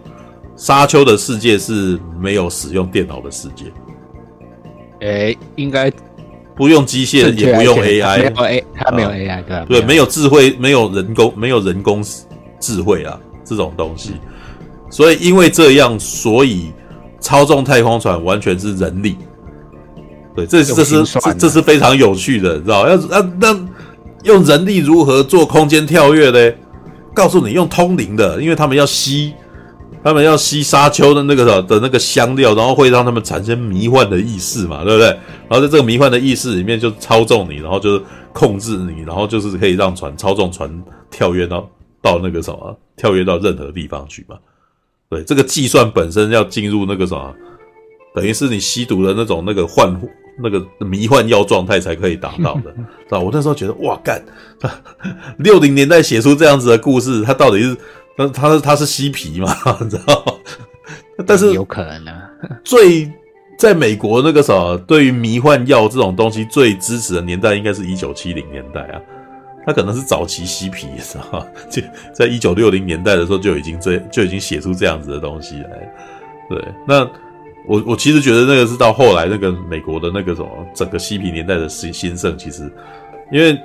[0.59, 3.67] 沙丘的世界是没有使用电脑的世界，
[5.01, 5.89] 哎，应该
[6.57, 12.05] 不用机械，也不用 AI，没有 A，它没有 AI，对对，没有智慧，没有人工，没有人工
[12.59, 14.15] 智慧啊，这种东西。
[14.91, 16.73] 所以因为这样，所以
[17.21, 19.17] 操纵太空船完全是人力。
[20.35, 22.89] 对，这这是这这是非常有趣的，知道？
[22.89, 23.69] 要那那
[24.25, 26.57] 用人力如何做空间跳跃呢？
[27.15, 29.33] 告诉你，用通灵的，因为他们要吸。
[30.03, 35.09] 他们要吸沙丘的那个的那个香料，然后会让他们产生迷幻的意识嘛，对不对？
[35.49, 40.71] 然后在这个迷幻的意识里面就操纵你，然后就是控制你，然后就是可以让船操纵船
[41.11, 41.69] 跳跃到
[42.01, 44.37] 到那个什么，跳跃到任何地方去嘛。
[45.11, 47.35] 对，这个计算本身要进入那个什么，
[48.15, 50.01] 等于是你吸毒的那种那个幻
[50.41, 52.71] 那个迷幻药状态才可以达到的。
[53.09, 54.23] 知道我那时候觉得哇干，
[55.39, 57.77] 六零年代写出这样子的故事，他到底是？
[58.19, 60.33] 那他是他是嬉皮嘛， 你知道吗？
[61.25, 62.13] 但是有可能呢。
[62.65, 63.11] 最
[63.57, 69.01] 在美国那个什么，对于迷幻药这种东西最支持的年代，应该是一九七零年代啊。
[69.67, 71.47] 他可能是早期嬉皮，是吧？
[71.71, 71.83] 就
[72.13, 75.93] 在一九六零年代的时候，就已经这就已经写出这样子的东西来。
[76.49, 77.05] 对，那
[77.67, 82.63] 我我其实觉得那个是到后来那个美国的那个什么整个嬉皮年代的兴兴盛，其实
[83.31, 83.59] 因为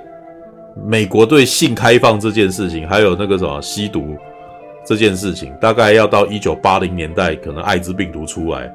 [0.84, 4.16] 美国对性开放这件事情，还有那个什么吸毒。
[4.84, 8.72] 这件事情大概要到一九八零年代，可能艾滋病毒出来，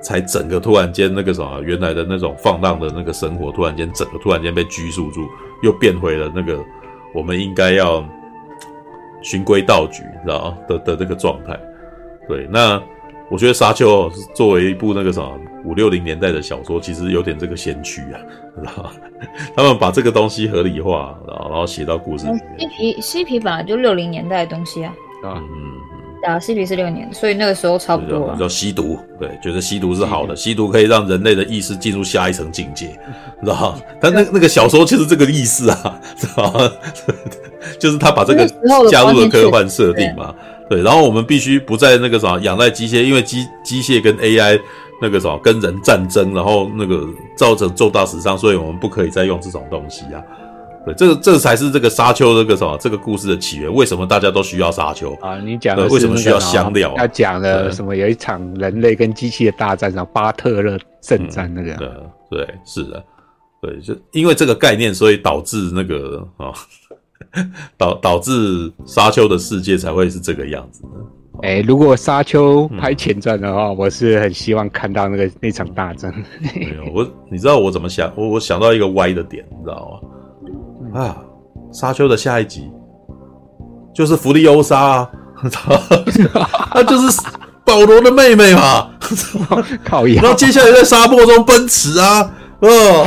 [0.00, 5.26] 才整个突然间那个什么，原来的那种放荡的那个生活，突然间整个突然间被拘束住，
[5.62, 6.58] 又变回了那个
[7.14, 8.04] 我们应该要
[9.22, 10.56] 循规蹈矩，知道？
[10.68, 11.58] 的的那个状态。
[12.28, 12.80] 对，那
[13.32, 15.26] 我觉得《沙丘》作为一部那个什么
[15.64, 18.20] 五六零年代的小说，其实有点这个先驱啊，
[18.60, 18.90] 知道吗？
[19.56, 22.40] 他们把这个东西合理化，然后然后写到故事里面。
[22.58, 24.92] 嬉皮嬉皮本来就六零年代的东西啊，
[25.24, 25.48] 啊嗯
[26.26, 28.36] 嗯，啊嬉皮是六年，所以那个时候差不多。
[28.38, 32.88] 叫吸毒，对，觉得吸毒是好的，吸毒可以让人类的意识进入下一层境界，
[33.42, 33.80] 知道吗？
[33.98, 36.70] 但那那个小说就是这个意思啊，知道吗？
[37.80, 38.46] 就是他把这个
[38.90, 40.34] 加入了科幻设定嘛，
[40.72, 44.60] 对，然后我们必须不再那个啥仰赖机械，因为机机械跟 AI。
[45.04, 47.04] 那个什么跟人战争，然后那个
[47.36, 50.22] 造成重大死伤，所以我们不可以再用这种东西啊。
[50.86, 53.74] 对，这个这个才是这个沙丘这个什么这个故事的起源。
[53.74, 55.40] 为什么大家都需要沙丘啊？
[55.40, 56.94] 你讲的为什么需要香料？
[56.96, 57.96] 他讲的什么？
[57.96, 61.74] 有一场人类跟机器的大战，然后巴特勒圣战那个。
[61.74, 61.88] 对
[62.30, 63.04] 对，是的，
[63.60, 66.52] 对，就因为这个概念，所以导致那个啊，
[67.78, 70.88] 导导致沙丘的世界才会是这个样子的。
[71.42, 76.12] 哎、欸，如果沙丘拍前传的话，嗯，我是很希望看到那个那场大战。
[76.54, 78.12] 没有我，你知道我怎么想？
[78.16, 80.00] 我我想到一个歪的点，你知道
[80.92, 81.00] 吗？
[81.00, 81.16] 啊，
[81.72, 82.70] 沙丘的下一集
[83.94, 85.10] 就是弗利欧莎啊，
[86.74, 87.20] 那就是
[87.64, 88.90] 保罗的妹妹嘛，
[89.82, 90.22] 靠腰。
[90.22, 92.30] 然后接下来在沙漠中奔驰啊。
[92.62, 93.04] 哦，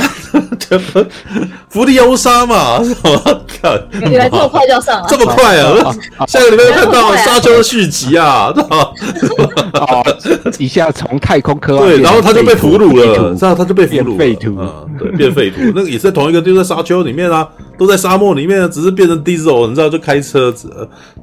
[1.69, 3.73] 福利欧莎嘛， 我靠！
[4.05, 5.95] 你来这么快就要上了，这么快啊！
[6.17, 8.51] 啊 下个礼拜又看到《沙丘》的续集啊？
[9.73, 10.03] 哦，
[10.59, 14.57] 一下从太空科幻对，然后他就被俘虏了，然后他就被俘虏废土，
[14.99, 15.61] 对，变废土。
[15.73, 20.69] 那个也是在同一个，就在《沙丘》里面啊，都在沙漠里面，只是变成 Diesel，你知道就开车子，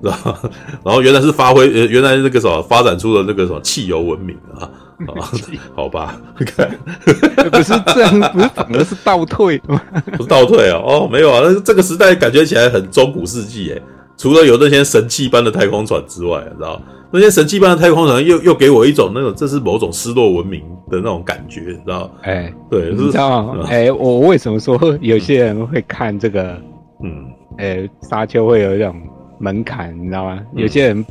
[0.00, 0.34] 然后
[0.82, 4.64] 然后原来是发挥呃原来那个什么发展出了那个什么汽油文明啊。
[5.08, 5.14] 哦、
[5.74, 6.70] 好吧，看，
[7.50, 9.81] 不是这样，不是反而是倒退吗？
[10.16, 10.78] 不是倒退啊！
[10.84, 13.82] 哦，没有啊，那这个时代感觉起来很中古世纪诶。
[14.16, 22.10] 除了有那些神器般的太空船之外，你知道那些神器般的太空船又又给我一种那种这是某种失落文明的那种感觉，你知道？
[22.22, 23.64] 哎、欸，对，你知道吗？
[23.68, 26.56] 哎、欸，我为什么说有些人会看这个？
[27.02, 27.26] 嗯，
[27.58, 28.94] 哎、欸，沙丘会有一种
[29.40, 30.39] 门槛，你知道吗？
[30.55, 31.05] 有些人，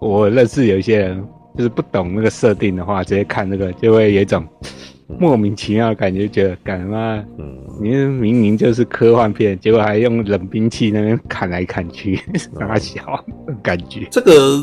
[0.00, 1.22] 我认识有一些人。
[1.56, 4.44] 就是不懂那个设定的话，直接看那个就会有一种
[5.20, 7.22] 莫名其妙的感觉，觉得干嘛？
[7.38, 12.18] 嗯，你明明就是科幻片，结果还用冷兵器那边砍来砍去，
[12.58, 13.02] 傻笑，
[13.62, 14.08] 感觉。
[14.10, 14.60] 这个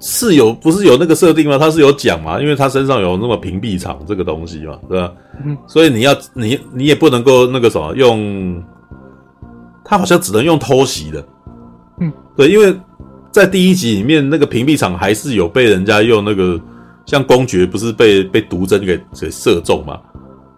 [0.00, 1.58] 是有不是有那个设定吗？
[1.58, 2.40] 他是有讲嘛？
[2.40, 5.12] 因为他身上有那么屏蔽场这个东西嘛，对吧？
[5.44, 8.60] 嗯，所以你要你你也不能够那个什么用，
[9.84, 11.24] 他好像只能用偷袭的。
[12.00, 12.74] 嗯，对，因为。
[13.32, 16.60] 在第一集里面，那个屏蔽场还是有被人家用那个，
[17.06, 19.98] 像公爵不是被被毒针给给射中嘛？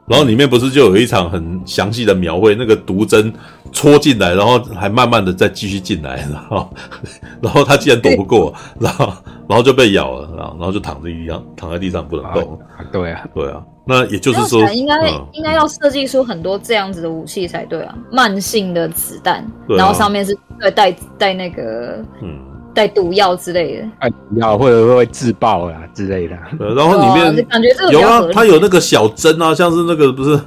[0.07, 3.33] 然后里面不是就有一场很详细的描绘，那个毒针
[3.73, 6.69] 戳进来，然后还慢慢的再继续进来，然后
[7.41, 9.07] 然后他竟然躲不过，然后
[9.49, 12.59] 然后就被咬了，然后然后就躺在地上，躺在地上不能动。
[12.93, 22.53] 对啊，对啊，那也就是说，应该应该要设计出很多这样子的武器才对啊，慢性的子弹，然后上面是带带带那个嗯。
[22.75, 26.37] 带毒药之类的，带毒药或者会自爆啊之类的。
[26.59, 30.39] 对，然后里面感觉这个有啊，他有那个小针啊，像是那个不是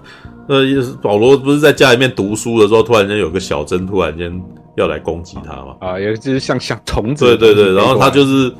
[0.48, 0.64] 呃，
[1.02, 4.32] 保罗不是在家里面读书的时候，突然间有个小针突然间
[4.76, 5.76] 要来攻击他嘛？
[5.80, 7.26] 啊，也就是像像虫子。
[7.26, 8.54] 对对对，然后他就是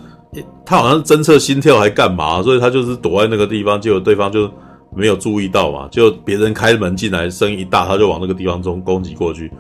[0.66, 4.50] 他好像是侦测心跳还干嘛，所以他就是躲在那个地方，结果对方就
[4.96, 9.52] 没有注意到嘛，就别人开门进来，声音一大，他就往那个地方中攻击过去，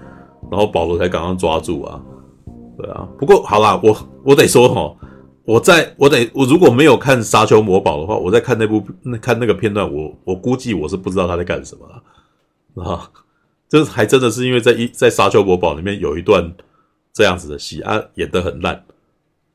[0.49, 1.99] 然后保罗才刚刚抓住啊。
[2.77, 4.95] 对啊，不过好啦，我我得说哈，
[5.45, 13.09] 我在我得我如果没有看《沙丘魔堡》的话，我在看那部那看那个片段，我我估计我是不知道他在干什么啊，
[13.67, 16.53] 这还真的是因为在一在《沙丘魔堡》里面有一段
[17.13, 18.75] 这样子的戏啊，演得很烂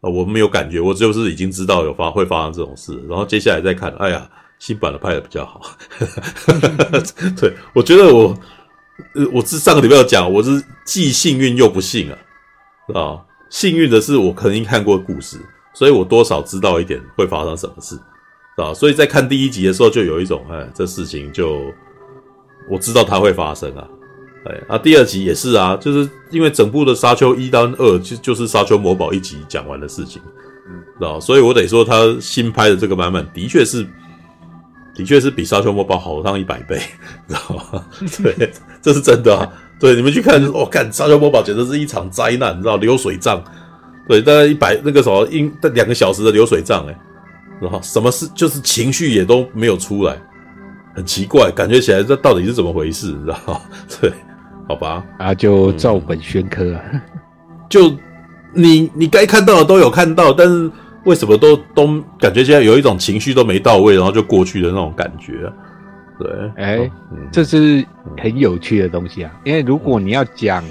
[0.00, 4.28] 啊，我没有感觉，我就是已经知道有发会发生这种事，然后接下来再看，哎呀，
[4.58, 5.60] 新版的拍的比较好，
[7.40, 8.36] 对，我觉得我
[9.14, 12.18] 呃我是上个礼拜有讲，我是既幸运又不幸啊。
[12.94, 15.38] 啊，幸运的是我肯定看过故事，
[15.74, 17.98] 所以我多少知道一点会发生什么事，
[18.56, 21.60] 啊，所以在看第一集的时候就有一种，哎，这事情就
[22.70, 23.88] 我知道它会发生啊，
[24.46, 30.20] 哎，啊，第二集也是啊，就是因为整部的沙丘一到二就就是沙丘魔堡一集讲完的事情，
[30.68, 33.86] 嗯，啊，所以我得说他新拍的这个版本的确是，
[34.94, 36.80] 的确是比沙丘魔堡好上一百倍，
[37.26, 37.40] 知道
[37.72, 37.84] 吗？
[38.22, 39.48] 对，这是真的啊。
[39.80, 43.42] 对，你们去看，我、哦、看《沙丘魔堡》简直是一场灾难，你知道流水账，
[44.06, 46.96] 对，大概一百那个什么，一两个小时的流水账，哎，
[47.60, 50.16] 然后什么事就是情绪也都没有出来，
[50.94, 53.60] 很奇怪，感觉起来这到底是怎么回事，你知道吗？
[54.00, 54.12] 对，
[54.68, 56.62] 好吧，啊，就照本宣科，
[56.92, 57.00] 嗯、
[57.68, 57.92] 就
[58.52, 60.70] 你你该看到的都有看到，但是
[61.04, 65.52] 为什么都都感觉现在有一种情绪都没到位，然后就过去的那种感觉、啊。
[66.18, 66.90] 对，哎、欸，
[67.32, 67.84] 这是
[68.18, 69.32] 很有趣的东西啊！
[69.44, 70.62] 因为如果你要讲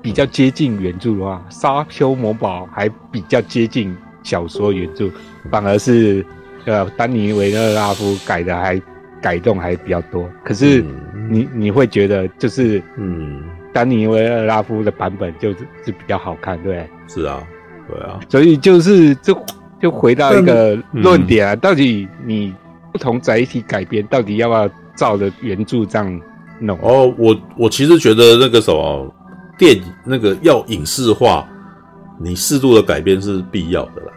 [0.00, 5.10] 比较接近原著的话，《沙丘魔堡》还比较接近小说原著，
[5.50, 6.24] 反而是
[6.64, 8.80] 呃，丹尼维勒拉夫改的还
[9.20, 10.30] 改动还比较多。
[10.44, 10.82] 可是
[11.28, 16.88] 你你会觉得就是嗯，丹尼维勒拉夫的版本就是是比较好看，对？
[17.08, 17.42] 是啊，
[17.86, 19.34] 对啊，所以就是就
[19.80, 22.54] 就回到一个论点啊，到底你。
[22.90, 26.20] 不同载体改编，到底要不要照着原著这样
[26.58, 26.76] 弄？
[26.80, 29.14] 哦，我我其实觉得那个什么
[29.58, 31.46] 电影那个要影视化，
[32.18, 34.12] 你适度的改编是必要的啦。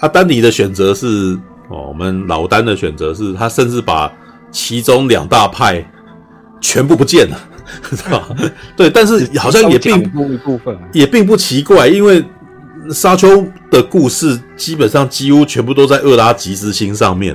[0.00, 1.38] 阿、啊、丹尼的选择是
[1.68, 4.10] 哦，我们老丹的选择是他甚至把
[4.50, 5.84] 其中两大派
[6.62, 7.36] 全部不见了，
[7.92, 8.26] 是吧？
[8.74, 12.24] 对，但是好像也并一部分也并不奇怪，因为
[12.90, 17.34] 沙丘的故事基本上几乎全部都在厄拉吉斯星上面。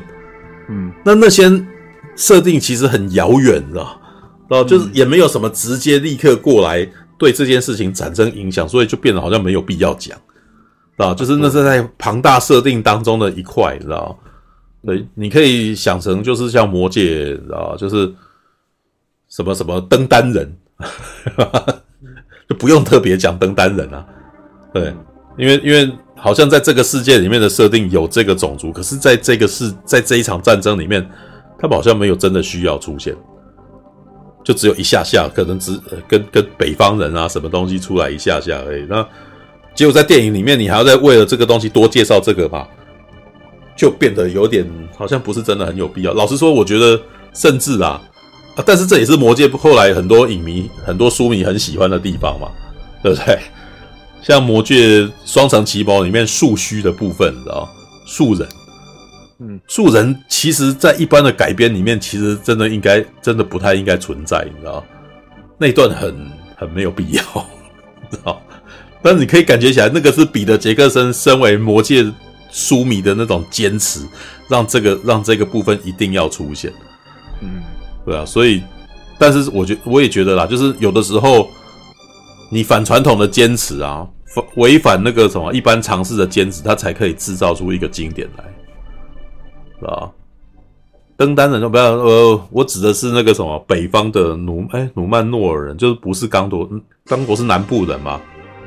[0.69, 1.51] 嗯，那那些
[2.15, 3.99] 设定其实很遥远，知道？
[4.47, 10.15] 然后就是也没有什么直接立刻过来对这件事情产生影响，所以就变得好像没有必要讲，
[10.97, 14.17] 啊，就是那是在庞大设定当中的一块，知道？
[14.85, 17.75] 对，你可以想成就是像魔界，知道？
[17.77, 18.13] 就是
[19.27, 20.55] 什么什么登丹人，
[22.47, 24.05] 就不用特别讲登丹人啊，
[24.71, 24.93] 对，
[25.37, 25.91] 因为因为。
[26.17, 31.07] 好像在这个世界里面的设定有这个种族，可是在这个世，在这一场战争里面，
[31.59, 33.15] 他们好像没有真的需要出现。
[34.43, 38.85] 就只有一下下，可能只、跟跟北方人啊什么东西出来一下下而已。
[38.89, 39.05] 那
[39.75, 42.65] 结果在电影里面，你还要再为了这个东西多介绍这个嘛，
[43.75, 44.65] 就变得有点
[44.97, 46.13] 好像不是真的很有必要。
[46.13, 46.99] 老实说，我觉得
[47.33, 48.01] 甚至啊，
[48.65, 52.47] 但是这也是魔戒后来很多影迷、很多书迷很喜欢的地方嘛，
[53.03, 53.37] 对不对？
[54.27, 57.73] 像魔戒双城奇谋里面树须的部分，你知道
[58.05, 58.45] 树人。
[59.39, 64.83] 嗯，树人其实，在一般的改编里面，其实真的应该，真的不太应该存在，你知道？
[65.57, 66.13] 那段很
[66.57, 67.23] 很没有必要，
[68.11, 68.41] 知道？
[69.01, 72.05] 但是你可以感觉起来，那个是彼得·杰克森身为魔戒
[72.51, 74.01] 书迷的那种坚持，
[74.49, 76.73] 让这个让这个部分一定要出现。
[77.39, 77.63] 嗯，
[78.05, 78.61] 对啊，所以，
[79.17, 81.47] 但是我觉我也觉得啦，就是有的时候
[82.49, 84.05] 你反传统的坚持啊，
[84.55, 88.43] 违反那个什么一般常识的坚持，他才可以制造出一个经典来。
[89.79, 90.11] 是吧？
[91.15, 96.69] 登丹人就不要呃，我指的是那个什么北方的努哎努曼诺尔人，就是不是刚铎，
[97.05, 98.21] 刚铎是南部人嘛？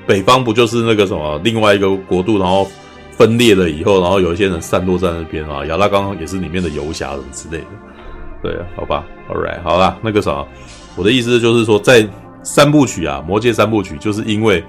[0.07, 2.67] 北方不就是那个什么另外一个国度，然后
[3.13, 5.65] 分裂了以后，然后有一些人散落在那边啊。
[5.67, 7.67] 亚拉冈也是里面的游侠什么之类的。
[8.43, 10.49] 对，好吧，All right，好啦，那个什么，
[10.97, 12.09] 我的意思就是说，在
[12.43, 14.65] 三部曲啊，魔戒三部曲，就是因为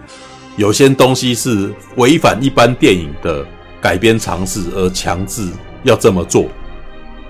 [0.58, 3.46] 有些东西是违反一般电影的
[3.82, 5.50] 改编尝试而强制。
[5.84, 6.46] 要这么做，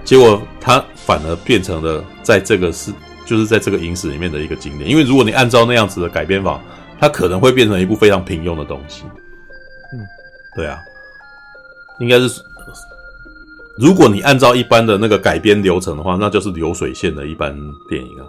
[0.04, 2.92] 结果它反而变成了在这个是，
[3.26, 4.90] 就是在这个影史里面的一个经典。
[4.90, 6.60] 因为如果你按照那样子的改编法，
[7.00, 9.06] 它可能会变成一部非常平庸的东西。
[9.94, 10.04] 嗯，
[10.54, 10.78] 对啊，
[12.02, 12.42] 应该是，
[13.78, 17.56] 如果你按照一般的那个改编流程的话，那就是流水线的一般
[17.88, 18.28] 电影啊。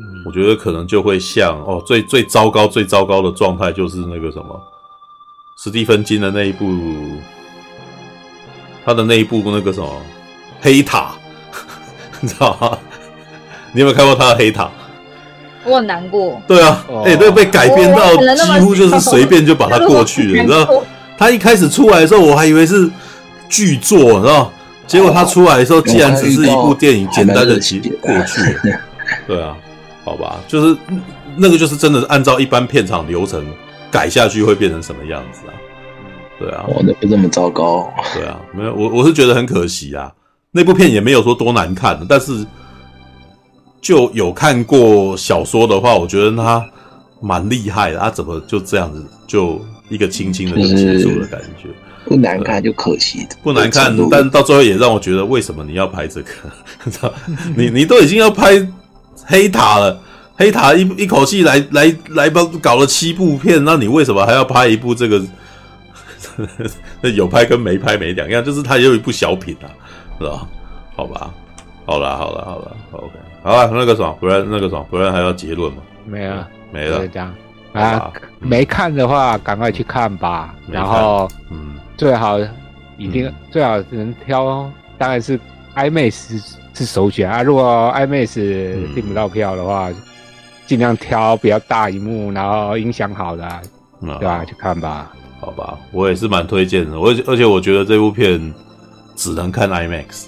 [0.00, 4.60] 嗯，我觉得可能就会像哦，最最糟糕、最糟糕的状态就是那个什么，
[5.62, 6.66] 史蒂芬金的那一部。
[8.82, 9.86] 他的那一部那个什么
[10.62, 11.12] 黑塔，
[12.20, 12.76] 你知道吗？
[13.72, 14.70] 你有没有看过他的黑塔？
[15.64, 16.40] 我很难过。
[16.48, 20.82] 对啊，哎、哦欸，那个被改编到几乎就是随便就把它过去了，你知道？
[21.18, 22.90] 他一开始出来的时候，我还以为是
[23.50, 24.50] 巨作，你知道？
[24.86, 28.80] 结果他出来的时候，竟然只是一部电影，简单的骑过去了。
[29.28, 29.54] 对啊，
[30.10, 30.76] 好吧，就是
[31.36, 33.46] 那个就是真的是按照一般片场流程
[33.92, 35.54] 改下去会变成什么样子啊？
[36.36, 37.88] 对啊，我那不这么糟糕。
[38.12, 40.12] 对啊，没有我我是觉得很可惜啊。
[40.50, 42.44] 那部片也没有说多难看，但是
[43.80, 46.68] 就有看过小说的话，我觉得他
[47.20, 47.98] 蛮厉害的。
[48.00, 51.68] 他怎么就这样子就一个轻轻的就结束的感觉？
[52.04, 56.32] 不难看就可惜的，不难看，但到最后也让我觉得，为什么你要拍这个？
[57.54, 58.66] 你你都已经要拍
[59.26, 60.00] 黑塔了，
[60.36, 65.22] 黑塔一一口气来来来帮搞了七部片，那你为什么还要拍一部这个？
[67.00, 69.68] 那 有拍跟没拍没两样，就是他也有一部小品啊，
[70.18, 70.46] 是吧？
[70.96, 71.30] 好吧，
[71.86, 75.82] 好了，好了，好了，OK，好了，那个什么，不然那个什么，不然还要结论吗？
[76.06, 77.34] 没了，没了，这样
[77.72, 80.54] 啊，没看的话赶快去看吧。
[80.68, 82.38] 然后，嗯，最好
[82.96, 85.38] 一定最好能挑，当然是
[85.74, 86.42] IMAX
[86.74, 87.42] 是首选啊。
[87.42, 89.90] 如果 IMAX 订不到票的话，
[90.66, 93.60] 尽量挑比较大荧幕，然后音响好的啊，
[94.00, 94.44] 对吧？
[94.44, 95.12] 去看吧。
[95.40, 97.00] 好吧，我也是蛮推荐的。
[97.00, 98.54] 我而且我觉得这部片
[99.16, 100.26] 只能看 IMAX。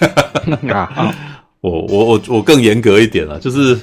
[1.60, 3.74] 我我我我更严格一点了，就是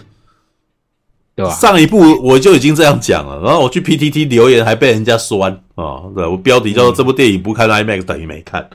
[1.35, 1.51] 对吧？
[1.53, 6.01] 上一部我就已经这样讲了，然后我去 PTT 留言还被人家酸啊！
[6.15, 8.67] 对，我标题叫做“这部电影不看 IMAX 等于没看”。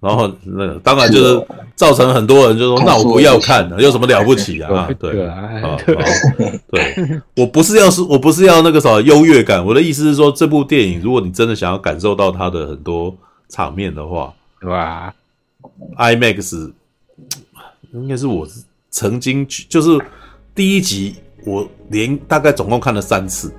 [0.00, 9.64] 然后那个当然就是造成很多人就说：“那我不要看了，有什么了不起啊？”对啊，对，我不是要是，我不是要那个什么优越感。
[9.64, 13.12] 我的意思是说，这部电影如果你真的想要感受到它的很多
[13.48, 15.12] 场面的话，对吧
[15.96, 16.70] ？IMAX
[17.92, 18.46] 应该是我
[18.90, 19.98] 曾经去就是
[20.54, 23.52] 第一集，我连大概总共看了三次。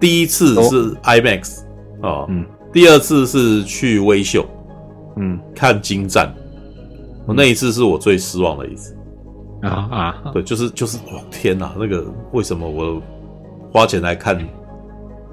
[0.00, 1.62] 第一次是 IMAX
[2.02, 4.48] 啊，嗯，第二次是去微秀。
[5.20, 6.32] 嗯，看精湛，
[7.26, 8.96] 我那一次是我最失望的一次
[9.62, 10.14] 啊啊！
[10.32, 13.02] 对，就是就是，哇天哪，那个为什么我
[13.72, 14.38] 花钱来看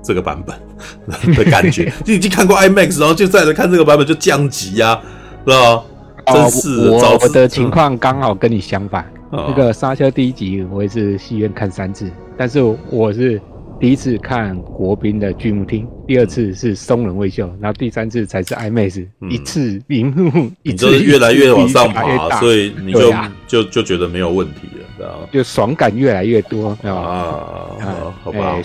[0.04, 1.92] 这个版本的感觉？
[2.04, 5.00] 就已经看过 IMAX，然后就再来看这个版本就降级呀，
[5.46, 5.84] 是吧？
[6.26, 13.40] 真是我我的情况刚好跟你相反，那个沙丘第一集我也是戏院看三次，但是我是。
[13.80, 25.28] 第一次看国宾的剧目厅，第二次是松仁威秀，然后第三次才是 IMAX，嗯、一次屏幕，一次你越来越往上爬，所以你就、啊、就就觉得没有问题了，知道吗？
[25.32, 28.64] 就爽感越来越多，啊，啊好吧、欸，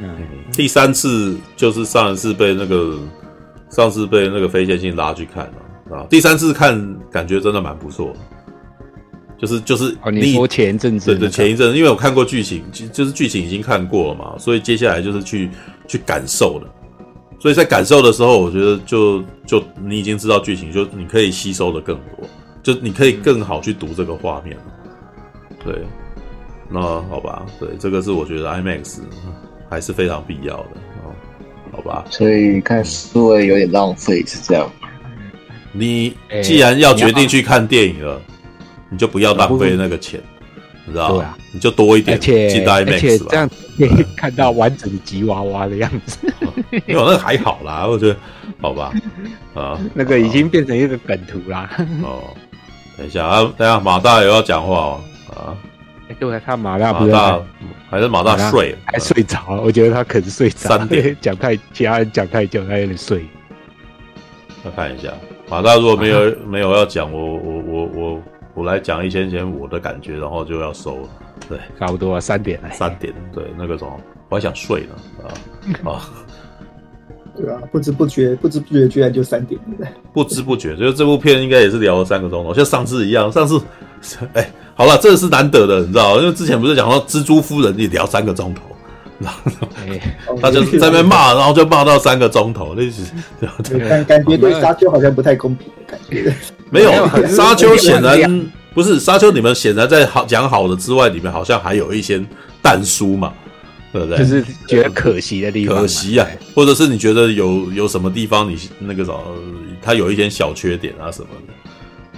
[0.00, 0.08] 嗯，
[0.52, 2.98] 第三次就是上一次被那个
[3.68, 8.14] 上次被那个非线性拉去看了，啊，第三次看感觉真的蛮不错，
[9.38, 15.50] 就是就是哦，你说前一阵子，对对，前一阵，因为我看过剧情，就是剧情已经看过了嘛，所以接下来就是去
[15.86, 16.72] 去感受了。
[17.38, 22.26] 所以在感受的时候，我觉得就就你已经知道剧情，就你可以吸收的更多，
[22.62, 24.56] 就你可以更好去读这个画面。
[25.62, 25.74] 对，
[26.70, 29.00] 那好吧，对，这个是我觉得 IMAX
[29.68, 30.70] 还是非常必要的
[31.04, 31.12] 哦，
[31.72, 32.06] 好吧。
[32.08, 34.70] 所以看思维有点浪费，是这样。
[35.72, 38.18] 你既然要决定去看电影了。
[38.88, 40.20] 你就不要浪费那个钱，
[40.84, 41.24] 你知道吗？
[41.24, 42.34] 啊、你就多一点进
[42.64, 46.18] IMAX 而且这样可以看到完整的吉娃娃的样子。
[46.70, 48.16] 没有，那个还好啦，我觉得
[48.60, 48.92] 好吧。
[49.54, 51.68] 啊， 那个已经变成一个梗图啦。
[52.02, 52.34] 哦，
[52.96, 55.00] 等一下啊，等一下马大有要讲话哦。
[55.30, 55.56] 啊，
[56.08, 57.42] 哎，对，他马大不是马大
[57.90, 59.62] 还是马大睡了，还睡着了。
[59.62, 60.68] 我觉得他可能睡着。
[60.68, 63.24] 三点 讲太，其他人讲太久，他有点睡。
[64.64, 65.12] 再看一下，
[65.48, 68.22] 马大如果没有没有要讲，我我我我。
[68.56, 71.08] 我来讲一些些我的感觉，然后就要收了。
[71.46, 75.28] 对，差不多啊，三点了，三点，对，那个什么，我还想睡呢，
[75.84, 76.08] 啊啊，
[77.36, 79.86] 对啊，不知不觉，不知不觉，居然就三点了。
[80.14, 83.30] 不知不觉，就是这部片应该也是聊了三个钟头，像上次一样。
[83.30, 83.60] 上次，
[84.32, 88.62] 哎、欸，好了，这是难得的，你知道，因为之前不是讲到蜘蛛夫人也聊三个钟头，
[89.18, 89.32] 然
[90.26, 96.34] 后他就在那边骂，然后就骂到三个钟头，那是感感觉对沙丘好像不太公平的感觉。
[96.70, 96.90] 没有
[97.28, 99.30] 沙丘，显然不是沙丘。
[99.30, 102.22] 你们显然在好讲好的之外，里面好像还有一些
[102.60, 103.32] 但书嘛，
[103.92, 104.18] 对不对？
[104.18, 109.18] 就是觉得可惜的地方，可惜啊，或者是你觉得有有什么地方你那个什么，
[109.80, 111.28] 他有一些小缺点啊什么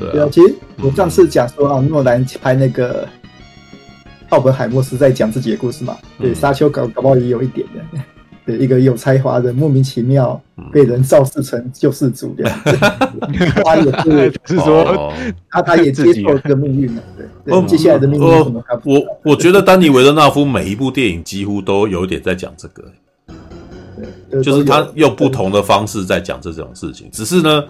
[0.01, 0.29] 的，对啊。
[0.33, 3.07] 其实我上次讲说啊，诺兰拍那个
[4.31, 8.01] 奥本海默是在讲自己的故事嘛，对，沙丘搞搞不好也有一点的。
[8.45, 10.41] 对一个有才华的莫名其妙
[10.73, 12.59] 被人造势成救世主这样，
[13.63, 15.13] 他也是是说
[15.51, 17.03] 他他也接受这个命运了，
[17.45, 18.65] 对，接下来的命运什么？
[18.87, 22.85] 我我觉得丹尼维勒纳夫每一部电影几乎都有点在讲这个，
[24.31, 27.07] 对，就是他用不同的方式在讲这种事情。
[27.13, 27.63] 只是呢，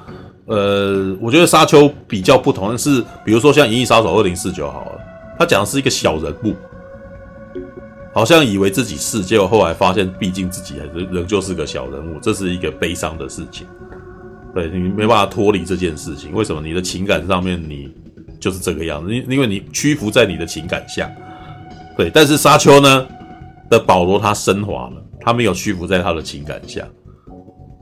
[0.46, 5.00] 呃，我觉得沙丘比较不同的是，比如说像《银翼杀手二零四九》好了，
[5.38, 6.54] 他讲的是一个小人物。
[8.12, 13.64] 好像以为自己是，结果后来发现，毕竟自己还是仍旧是个小人物，这是一个悲伤的事情。
[14.52, 16.60] 对，你没办法脱离这件事情，为什么？
[16.60, 17.88] 你的情感上面你
[18.40, 21.08] 就是这个样子，因因为你屈服在你的情感下。
[21.96, 23.06] 对，但是沙丘呢
[23.70, 26.84] 的保罗他升华了，他没有屈服在他的情感下。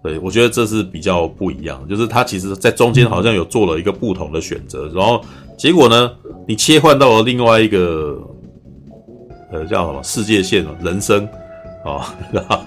[0.02, 5.25] 对，我觉得这是比较不一样，就是他其实在中间好像有做了一个不同的选择，然后
[5.57, 6.12] 结果呢，
[6.47, 8.18] 你切换到了另外一个。
[9.52, 11.26] 呃，叫什么世界线人生，
[11.85, 12.05] 哦，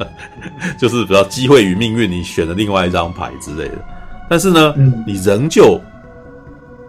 [0.80, 3.76] 就是比较机会与命运，你选了另外一张牌之类的。
[4.30, 5.77] 但是呢，嗯、你仍旧，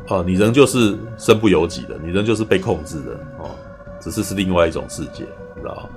[0.06, 3.50] 哦，你仍旧是身不由己的，你仍旧是被控制的，哦，
[3.98, 5.24] 只是是另外一种世界，
[5.56, 5.90] 知道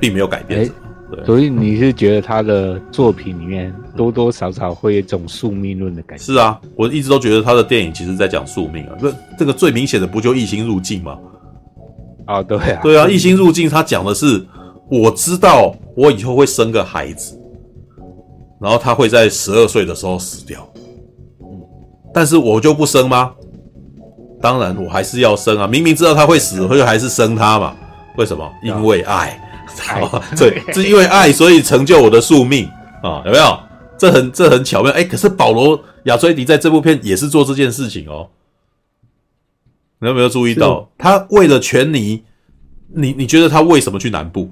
[0.00, 0.85] 并没有改变什么。
[1.24, 6.24] 所以你是觉得他的作品里面多多少少会有一种宿命论的感觉？
[6.24, 8.96] 是啊，我一直都觉得他的电影其实在讲宿命啊。
[9.00, 11.18] 这这个最明显的不就异星入境吗？
[12.26, 14.44] 啊，对啊，对啊，异星入境，他讲的是，
[14.90, 17.38] 我知道我以后会生个孩子，
[18.60, 20.68] 然后他会在十二岁的时候死掉，
[21.40, 21.46] 嗯，
[22.12, 23.32] 但是我就不生吗？
[24.40, 25.66] 当然，我还是要生啊！
[25.66, 27.74] 明明知道他会死，会还是生他嘛？
[28.16, 28.48] 为什么？
[28.62, 29.40] 因为爱，
[30.36, 32.68] 对，是因为爱，所以成就我的宿命
[33.02, 33.22] 啊！
[33.26, 33.58] 有没有？
[33.98, 38.28] 这很这很巧妙，哎，可是保罗亚崔迪在这部片也是做这件事情哦。
[39.98, 42.22] 你有没有注意到，他为了权尼，
[42.94, 44.50] 你你觉得他为什么去南部？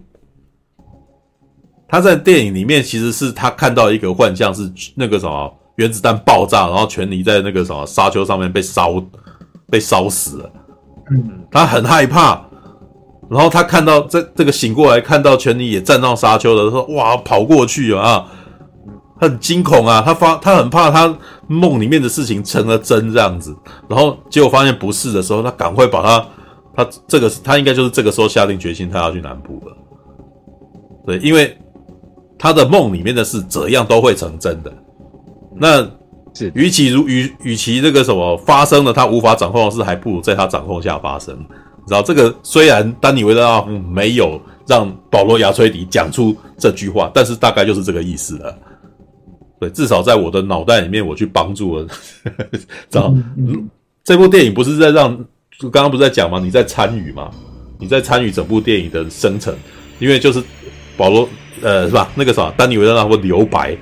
[1.86, 8.94] 他在电影里面其实是他看到一个幻象，是那个什么原子弹爆炸，然后权尼在那个什么沙丘上面被烧
[9.68, 10.51] 被烧死了。
[11.10, 12.43] 嗯，他很害怕，
[13.31, 18.27] 然后他看到这这个醒过来，看到权尼也站到沙丘了，他说，哇，跑过去啊！
[19.19, 23.57] 他很惊恐啊，他发他很怕他梦里面的事情成了真这样子，
[23.89, 26.27] 然后结果发现不是的时候，他赶快把他
[26.77, 29.77] 他这个他应该就是这个时候下定决心，他要去南部了。
[31.07, 31.57] 对，因为
[32.39, 34.73] 他的梦里面的事怎样都会成真的。
[35.57, 35.89] 那
[36.35, 41.39] 是与其如与与其这个什么发生了他无法掌控的事，还不如在他掌控下发生。
[41.84, 48.58] 你知道这个虽然丹尼维勒纳夫没有让保罗亚崔迪讲出这句话，但是大概就是这个意思了。
[49.60, 51.86] 对，至少在我的脑袋里面，我去帮助了，
[52.90, 53.14] 知道？
[53.36, 53.68] 嗯，
[54.02, 55.14] 这部电影不是在让，
[55.60, 56.40] 刚刚不是在讲吗？
[56.42, 57.30] 你在参与吗？
[57.78, 59.54] 你在参与整部电影的生成，
[59.98, 60.42] 因为就是
[60.96, 61.28] 保罗，
[61.62, 62.08] 呃，是吧？
[62.14, 63.76] 那个啥，丹尼维勒纳夫留白，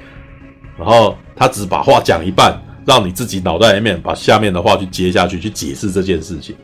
[0.77, 6.55] 然后他只把话讲一半，让你自己脑袋里面把下面的话去接下去，去解释这件事情。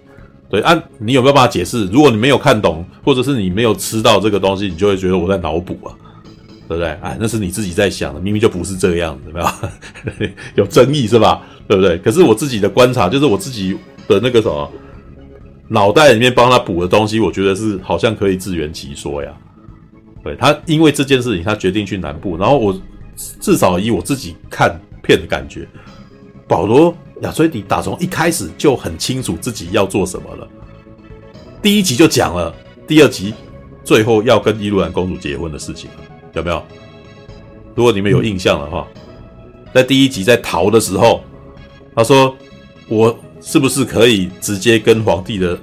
[0.50, 1.86] 对，啊、你有没有办法解释？
[1.88, 5.92] 如果你没有看懂，或者是你没有吃到这个东西，你就会觉得我在脑补啊，
[6.66, 6.88] 对不对？
[7.02, 10.32] 哎，那是你自己在想的，明明就不是这样的，有没有？
[10.56, 11.42] 有争议是吧？
[11.66, 11.98] 对不对？
[11.98, 14.72] 可是我自己的观察，就是我自己的那个什么
[15.68, 19.30] 脑袋里面帮他补的东西，我觉得是好像可以自圆其说呀。
[20.24, 22.80] 对，他因为这件事情，他决定去南部，然后我
[23.38, 25.68] 至少以我自己看片的感觉，
[26.48, 26.92] 保罗。
[27.22, 30.48] 亚崔迪打从一开始就很清楚自己要做什么了。
[31.60, 32.54] 第一集就讲了，
[32.86, 33.34] 第二集
[33.82, 35.90] 最后要跟伊露兰公主结婚的事情，
[36.32, 36.62] 有没有？
[37.74, 38.86] 如果你们有印象的话，
[39.74, 41.24] 在第一集在逃的时候，
[41.96, 42.32] 他说
[42.86, 45.58] ：“我是不是可以直接跟皇帝的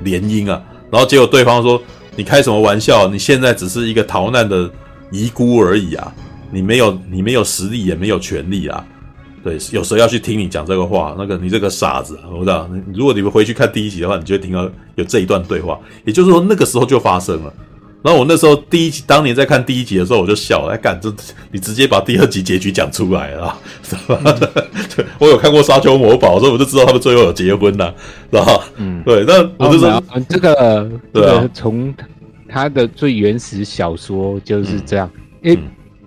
[0.00, 0.62] 联姻啊？”
[0.92, 1.82] 然后结果对方说
[2.14, 3.08] ：“你开什么玩笑？
[3.08, 4.70] 你现在只是一个逃难的
[5.10, 6.14] 遗孤而已啊！
[6.50, 8.86] 你没有，你没有实力，也没有权力啊！”
[9.44, 12.66] 对，有时候要去听你讲这个话，那个你这个傻子，我不知道。
[12.94, 15.78] 如果你们回去看第一集的话，你就会听到有这一段对话。
[16.06, 17.52] 也就是说，那个时候就发生了。
[18.02, 21.12] 然后我那时候第一集，当年在看第一集的时候，我就笑了，哎，干这
[21.52, 24.18] 你直接把第二集结局讲出来了， 是吧？
[24.24, 27.94] 嗯、 我有看过《沙丘魔堡》，所以我就知道他们最后有结婚了，
[28.30, 28.60] 是吧？
[28.76, 29.24] 嗯，对。
[29.26, 31.94] 那我就说，嗯、这个对啊，从
[32.48, 35.10] 他的最原始小说就是这样。
[35.42, 35.58] 因为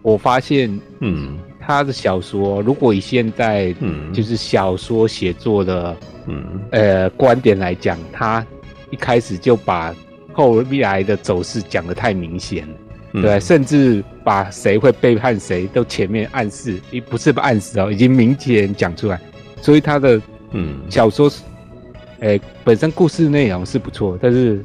[0.02, 1.38] 我发现，嗯。
[1.68, 5.98] 他的小说，如果以现在嗯，就是小说写作的
[6.28, 6.62] 嗯。
[6.72, 8.46] 呃观点来讲，他
[8.90, 9.94] 一开始就把
[10.32, 12.74] 后未来的走势讲得太明显了，
[13.12, 16.80] 嗯、对，甚至把谁会背叛谁都前面暗示，
[17.10, 19.20] 不是暗示哦，已经明显讲出来，
[19.62, 20.22] 所以他的
[20.52, 20.80] 嗯。
[20.90, 21.30] 小说，
[22.22, 24.64] 哎、呃，本身故事内容是不错，但是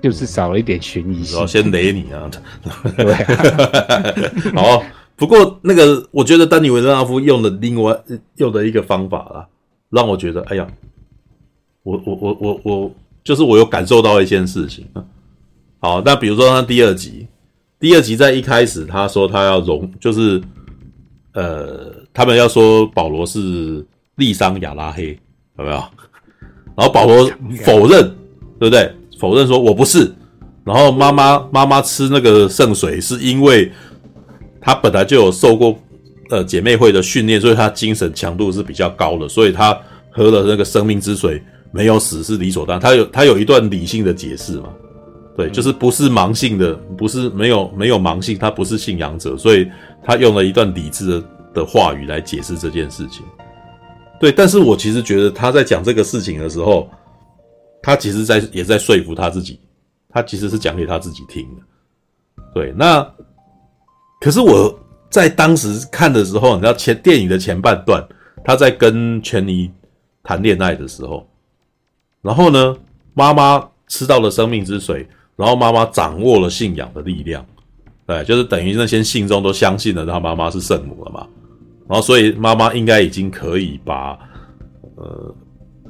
[0.00, 1.40] 就是少了一点悬疑性。
[1.40, 2.30] 我先雷你啊，
[2.96, 3.12] 对，
[4.54, 4.84] 好。
[5.16, 7.96] 不过，那个我觉得丹尼维勒纳夫用的另外
[8.34, 9.46] 用的一个方法啦，
[9.90, 10.66] 让我觉得，哎呀，
[11.84, 12.90] 我我我我我，
[13.22, 14.84] 就是我有感受到一件事情。
[15.78, 17.28] 好，那比如说他第二集，
[17.78, 20.42] 第二集在一开始他说他要融，就是
[21.32, 23.86] 呃，他们要说保罗是
[24.16, 25.16] 利桑亚拉黑，
[25.58, 25.76] 有没有？
[26.74, 27.30] 然后保罗
[27.64, 28.12] 否认，
[28.58, 28.92] 对不对？
[29.20, 30.12] 否认说我不是。
[30.64, 33.70] 然后妈妈妈妈吃那个圣水是因为。
[34.64, 35.78] 他本来就有受过
[36.30, 39.78] 呃姐妹会的训练，所以他精神强度是比较高的，所以他
[40.10, 42.80] 喝了那个生命之水没有死是理所当然。
[42.80, 44.70] 他有他有一段理性的解释嘛，
[45.36, 49.68] 对，就是不是盲性的，不是没有没有盲性，他不是信仰者，所以
[50.02, 51.24] 他用了一段理智的
[51.56, 53.22] 的话语来解释这件事情。
[54.18, 56.88] 对，但是我其实觉得他在讲这个事情的时候，
[57.82, 59.60] 他其实在也在说服他自己，
[60.08, 62.42] 他其实是讲给他自己听的。
[62.54, 63.06] 对，那。
[64.24, 64.74] 可是我
[65.10, 68.02] 在当时看的时候，你知道前电影的前半段，
[68.42, 69.70] 他在跟权妮
[70.22, 71.28] 谈恋爱的时候，
[72.22, 72.74] 然后呢，
[73.12, 77.44] 妈妈吃到了生命之水，然后妈妈掌握了信仰的力量，
[78.06, 81.26] 对，就是等于那些信众都相信了他妈妈是圣母了嘛，
[81.86, 84.18] 然后所以妈妈应该已经可以把
[84.96, 85.34] 呃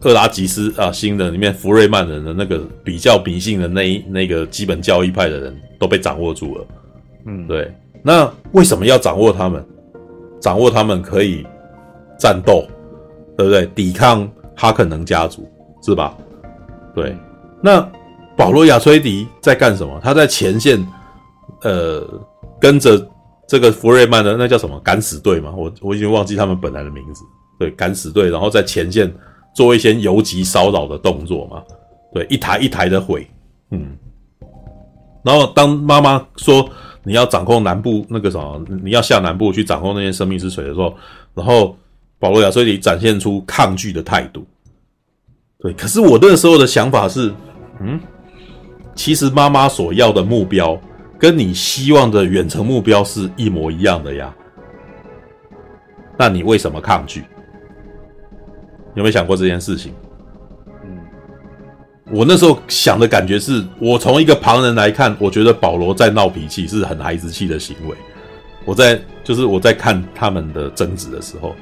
[0.01, 6.67] 赫拉吉斯啊新的里面福瑞曼人的那个比较迷信的那一那个基本教义派的人都被掌握住了，
[7.27, 7.73] 嗯，对。
[8.07, 9.65] 那为什么要掌握他们？
[10.39, 11.43] 掌握他们可以
[12.19, 12.67] 战斗，
[13.35, 13.65] 对不对？
[13.69, 15.51] 抵抗哈肯能家族，
[15.83, 16.15] 是吧？
[16.95, 17.17] 对。
[17.63, 17.81] 那
[18.37, 19.99] 保罗亚崔迪在干什么？
[20.03, 20.87] 他在前线，
[21.63, 22.07] 呃，
[22.61, 23.09] 跟着
[23.49, 25.55] 这个福瑞曼的那叫什么敢死队嘛？
[25.57, 27.25] 我我已经忘记他们本来的名字。
[27.59, 29.11] 对，敢死队，然后在前线
[29.55, 31.63] 做一些游击骚扰的动作嘛？
[32.13, 33.27] 对，一台一台的毁，
[33.71, 33.97] 嗯。
[35.23, 36.69] 然后当妈妈说。
[37.05, 40.95] 你要掌控南部那个什么，你要下南部去掌控那些生命之水的时候，
[41.35, 41.77] 然后
[42.19, 44.45] 保罗亚崔迪展现出抗拒的态度。
[45.59, 47.33] 对，可是我那时候的想法是，
[47.81, 48.01] 嗯，
[48.95, 50.81] 其实妈妈所要的目标
[51.19, 54.35] 跟你希望的远程目标是一模一样的呀。
[56.19, 57.25] 那你为什么抗拒？
[58.95, 59.93] 有没有想过这件事情？
[62.11, 67.97] 我那时候想的感觉是，我从一个旁人来看，我觉得保罗在闹脾气，是很孩子气的行为。
[68.67, 71.55] 我在就是我在看他们的争执的时候，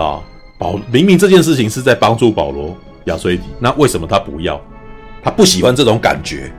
[0.00, 0.22] 啊，
[0.56, 3.88] 保明明这件事情是在帮助保罗亚崔迪，那为。
[3.88, 4.60] 什么他不要？
[5.22, 6.52] 他不喜欢这种感觉，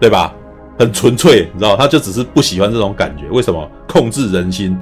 [0.00, 0.34] 对吧？
[0.78, 3.28] 很纯粹，你知道，他就只是不喜欢这种感觉。
[3.28, 3.42] 为。
[3.42, 4.74] 什么控制人心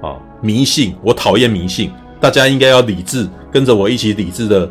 [0.00, 0.14] 啊？
[0.40, 4.70] 迷信，我讨厌迷信，大家应该要理智，跟着我一起理智的。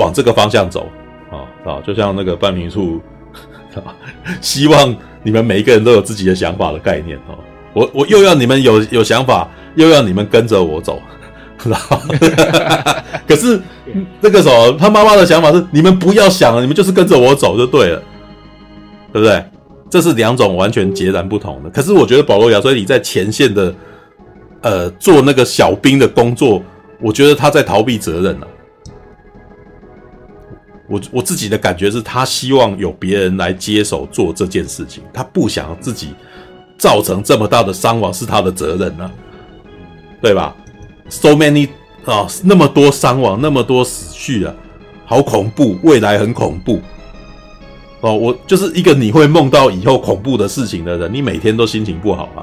[0.00, 0.88] 往这个方向走
[1.30, 1.80] 啊啊！
[1.86, 3.00] 就像那个半瓶醋，
[4.40, 7.38] 希望你们每一个人都有自己的想法的概念啊！
[7.72, 11.00] 我我又要你们有有想法，又要你们跟着我走，
[13.28, 13.60] 可是
[14.20, 18.02] 那个时候，他妈妈的想法是：你们不要想了，你们就是跟着我走就对了，
[19.12, 19.44] 对不对？
[19.90, 21.70] 这是两种完全截然不同的。
[21.70, 23.74] 可是我觉得保罗·亚崔迪在前线的，
[24.62, 26.62] 呃，做那个小兵的工作，
[27.00, 28.46] 我觉得他在逃避责任了、
[30.90, 36.08] 我我自己的感觉是他希望有别人来接手做这件事情，他不想自己
[36.76, 39.12] 造成这么大的伤亡是他的责任呢、啊，
[40.20, 40.56] 对吧
[41.08, 41.68] ？So many
[42.04, 44.52] 啊，那么多伤亡，那么多死去啊，
[45.06, 46.80] 好恐怖，未来很恐怖。
[48.00, 52.42] 哦，我就是一个你会梦到以后恐怖的事情的人，你每天都心情不好啊。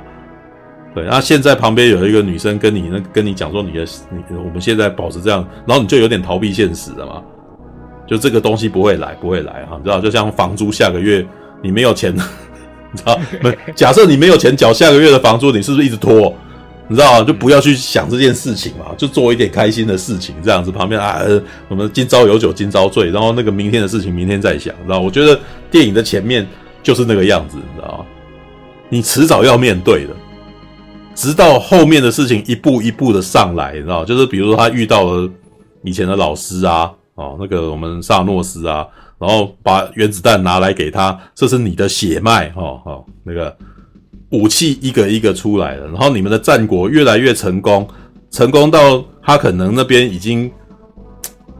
[0.96, 7.22] 对，那现在旁边有一个女生跟你那跟你讲说你的你我们现在保持这样，然后你就有点逃避现实了嘛。
[8.08, 10.00] 就这个东西不会来，不会来哈，你知道？
[10.00, 11.26] 就像房租下个月
[11.62, 13.20] 你没有钱，你知道？
[13.76, 16.34] 假设你没有钱缴下个月的房租，你是不是一直拖？
[16.88, 20.72] 你知道，就不要去想这件事情嘛，就做一点开心的事情，这样子。
[20.72, 25.00] 旁边啊，呃，我们今朝有酒今朝醉，然后那个明天的事情明天再想，知道？
[25.00, 25.38] 我觉得
[25.70, 26.48] 电影的前面
[26.82, 28.06] 就是那个样子，你知道？
[28.88, 30.14] 你迟早要面对的，
[31.14, 34.06] 直到后面的事情一步一步的上来，你知道？
[34.06, 35.30] 就是比如说他遇到了
[35.84, 38.88] 以前的老师啊，哦，那个我们萨诺斯啊，
[39.20, 43.56] 然后把原子弹拿来给他，这是你的血脉，哦哦，那个。
[44.32, 47.88] 武器一个一个出来了，然后你们的战果越来越成功，
[48.30, 50.52] 成功到他可能那边已经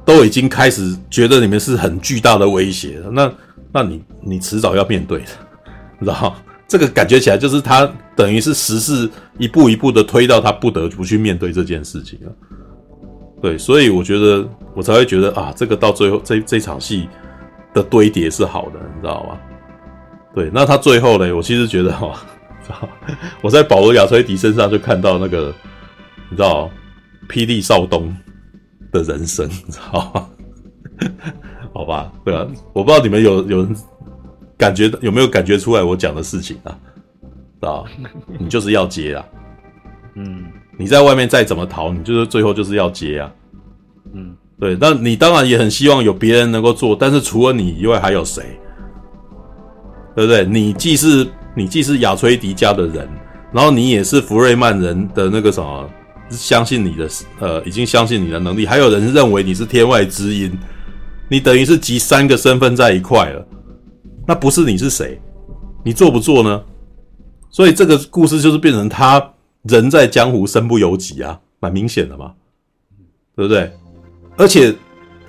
[0.04, 3.10] 都已经开始觉得你们是很巨大的威胁了。
[3.10, 3.32] 那
[3.72, 5.28] 那你你迟早要面对的，
[5.98, 6.36] 你知道？
[6.68, 12.32] 这个感觉起来就是他等于是时势一步一步的推到他不得不去面对这件事情了。
[13.42, 14.46] 对，所以我觉得
[14.78, 17.10] 我才会觉得啊，这个到最后这这场戏
[17.74, 19.40] 的堆叠是好的，你知道吗？
[20.36, 22.14] 对，那他最后呢，我其实觉得哈。
[23.42, 25.52] 我在保罗·亚崔迪身上就看到那个，
[26.30, 26.70] 你知道，
[27.28, 28.16] 霹雳少东
[28.92, 30.30] 的人生，你知道吗？
[31.74, 33.76] 好吧，对啊，我不知道你们有有人
[34.58, 36.78] 感觉有没有感觉出来我讲的事情啊？
[37.62, 37.84] 啊，
[38.38, 39.26] 你就是要接啊，
[40.16, 40.46] 嗯，
[40.78, 43.32] 你在外面再怎么逃，你就是最后就是要接啊，
[44.14, 48.44] 嗯，对，那你当然也很希望有别人能够做，但是除了你以外还有谁？
[50.16, 50.46] 对不对？
[50.46, 51.28] 你既是。
[51.56, 53.10] 你既是亚崔迪家的人，
[53.52, 55.90] 然后你也是福瑞曼人的那个什么，
[56.30, 60.56] 相信你的，呃，已经相信你的能力，还有人认为你是天外之音，
[61.28, 63.44] 你等于是集三个身份在一块了，
[64.28, 65.20] 那不是你是谁？
[65.84, 66.64] 你做不做呢？
[67.50, 72.34] 所以这个故事就是变成他人在江湖身不由己啊，蛮明显的嘛，
[73.36, 73.72] 对不对？
[74.38, 74.74] 而且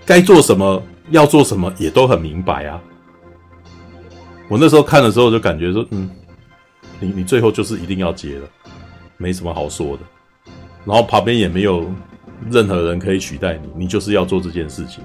[0.07, 2.81] 该做什么要做什么也都很明白啊。
[4.49, 6.09] 我那时候看的时候就感觉说，嗯。
[7.01, 8.49] 你你最后就是一定要接了，
[9.19, 10.03] 没什么好说的，
[10.85, 11.89] 然后旁边也没有
[12.51, 15.05] 任何人可以取代你，你就是要做这件事情。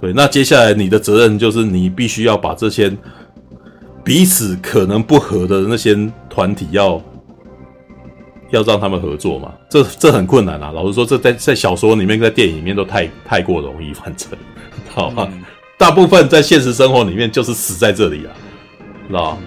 [0.00, 2.90] 对，那接下来你的责任就是你必须要把这些
[4.02, 5.94] 彼此可能不合的那些
[6.30, 6.98] 团体要
[8.50, 10.70] 要让他们合作嘛，这这很困难啊。
[10.72, 14.28] 老实说，这在在小说里面、在电影里面都太太过容易，反 正
[14.92, 15.28] 好吧，
[15.78, 18.32] 大部分在现实生活里面就是死在这里啊，
[19.08, 19.38] 知道吧？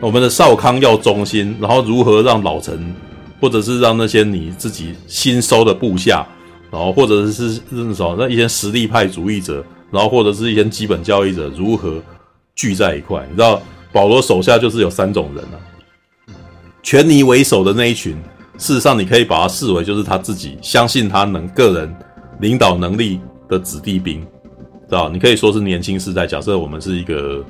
[0.00, 2.94] 我们的少康要忠心，然后如何让老臣，
[3.40, 6.26] 或者是让那些你自己新收的部下，
[6.70, 12.02] 然后或者是那什么那一些实力派主义者，然后或者是一些基本教义者如何
[12.56, 13.24] 聚在一块？
[13.30, 13.60] 你知道
[13.92, 15.58] 保罗手下就是有三种人啊，
[16.82, 18.16] 权尼为首的那一群，
[18.58, 21.96] 事实上你可以把他视为就是他自己相信他能个人
[22.40, 24.20] 领导能力的子弟兵，
[24.88, 25.08] 知道？
[25.08, 26.26] 你可以说是年轻世代。
[26.26, 27.44] 假设我们是一个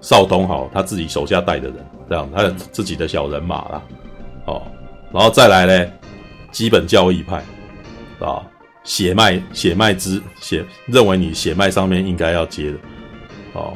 [0.00, 1.76] 少东好，他自己手下带的人。
[2.08, 3.82] 这样，他有自己的小人马啦，
[4.46, 4.62] 哦，
[5.12, 5.90] 然后再来呢，
[6.52, 7.42] 基本教义派，
[8.20, 8.40] 啊，
[8.84, 12.78] 血脉血脉之血，认为你血脉上面应该要接的，
[13.54, 13.74] 哦，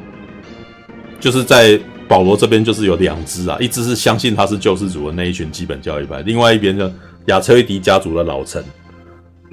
[1.19, 1.77] 就是在
[2.11, 6.91] 保罗这边就是有两支啊，一支是相信他是救世主的那一群基本教义派，另外一边就
[7.27, 8.65] 亚崔迪家族的老臣，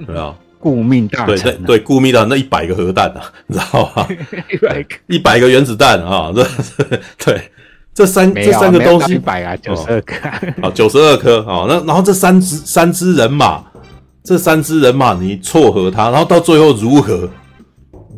[0.04, 0.34] 对啊？
[0.58, 4.08] 顾命大臣，对对对，顾命的那一百个核弹啊， 你知道吗？
[4.50, 6.44] 一百个，一百个原子弹啊， 这
[7.24, 7.40] 对。
[7.94, 10.14] 这三这三个东西，一百啊，九十二颗
[10.62, 11.66] 啊，九十二颗啊。
[11.68, 13.60] 那然后这三支三支人马，
[14.22, 17.28] 这三支人马你撮合他，然后到最后如何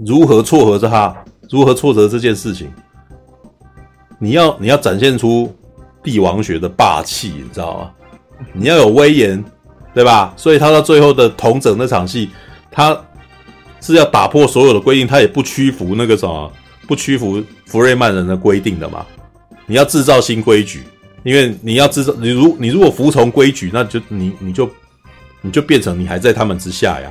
[0.04, 1.14] 如何撮合着他，
[1.50, 2.70] 如何撮合这件事情？
[4.22, 5.52] 你要你要展现出
[6.02, 7.90] 帝王学的霸气，你知道吗？
[8.52, 9.42] 你要有威严，
[9.94, 10.32] 对吧？
[10.36, 12.28] 所以他到最后的统整那场戏，
[12.70, 12.96] 他
[13.80, 16.52] 是要打破所有的规定，他也不屈服那个什么，
[16.86, 19.04] 不屈服福瑞曼人的规定的嘛。
[19.64, 20.84] 你要制造新规矩，
[21.22, 24.68] 因为你要制造你如你如果服从规矩，那就你你就
[25.40, 27.10] 你就变成你还在他们之下呀，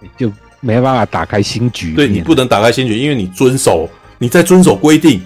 [0.00, 1.94] 你就没办法打开新局。
[1.94, 3.88] 对，你不能打开新局，因为你遵守，
[4.18, 5.20] 你在遵守规定，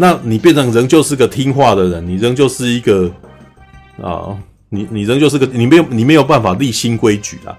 [0.00, 3.10] 那你变成仍旧是个听话的人，你仍旧是一个
[4.00, 7.50] 啊，你你仍旧是个你没有你没有办法立新规矩啊。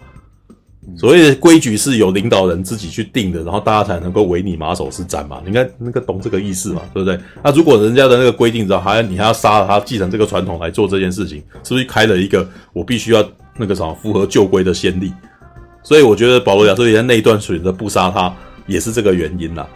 [0.98, 5.42] 所谓的规矩是由领导人自己去定的，然后大家才能够唯你马首是瞻嘛。
[5.45, 7.19] 你看那个懂这个意思嘛，对不对？
[7.43, 13.24] 那如果人家的那个规定知道，还要你还要杀了他，继承这个传统来做这件事情，是不是开了一个我必须要
[13.58, 15.14] 那个什么符合旧规的先例？
[15.84, 18.34] 所以我觉得保罗亚这里在那一段选择不杀他，
[18.66, 19.68] 也是这个原因啦，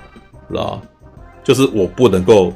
[0.49, 0.81] 知道吧？
[1.43, 2.53] 就是我不能够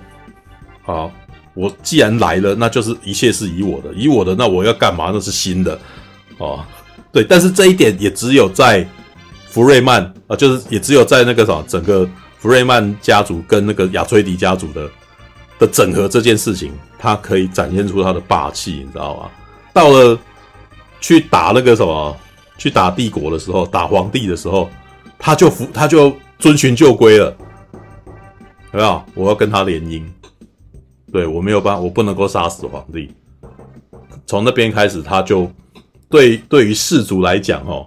[0.85, 1.09] 啊，
[1.53, 5.11] 我既然来了，那就是一切是以我的，以我的，那我要干嘛？
[5.13, 5.77] 那是新的
[6.37, 6.63] 哦。
[7.11, 8.87] 对，但是这一点也只有在
[9.49, 12.07] 福瑞曼啊、就是也只有在那个什么整个
[12.37, 14.89] 福瑞曼家族跟那个亚崔迪家族的
[15.57, 19.29] 的整合这件事情，他可以展现出他的霸气，你知道吗？
[19.73, 20.19] 到了
[20.99, 22.15] 去打那个什么，
[22.57, 24.69] 去打帝国的时候，打皇帝的时候，
[25.17, 27.35] 他就服，他就遵循旧规了，
[28.81, 29.03] 有没有？
[29.15, 30.03] 我要跟他联姻，
[31.11, 33.11] 对，我没有办法，我不能够杀死皇帝。
[34.25, 35.51] 从那边开始，他就。
[36.09, 37.85] 对，对于氏族来讲，哦，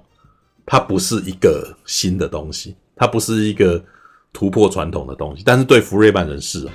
[0.67, 3.83] 它不是一个新的东西，它不是一个
[4.31, 5.43] 突破传统的东西。
[5.43, 6.71] 但是对福瑞曼人士哦，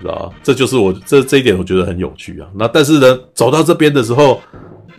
[0.00, 0.32] 知道？
[0.44, 2.48] 这就是我这这一点，我觉得很有趣啊。
[2.54, 4.40] 那但是呢，走到这边的时候，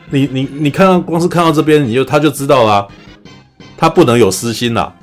[0.10, 2.86] 你你你看到光是看到这边，你就他就知道啦，
[3.78, 4.94] 他不能有私心啦，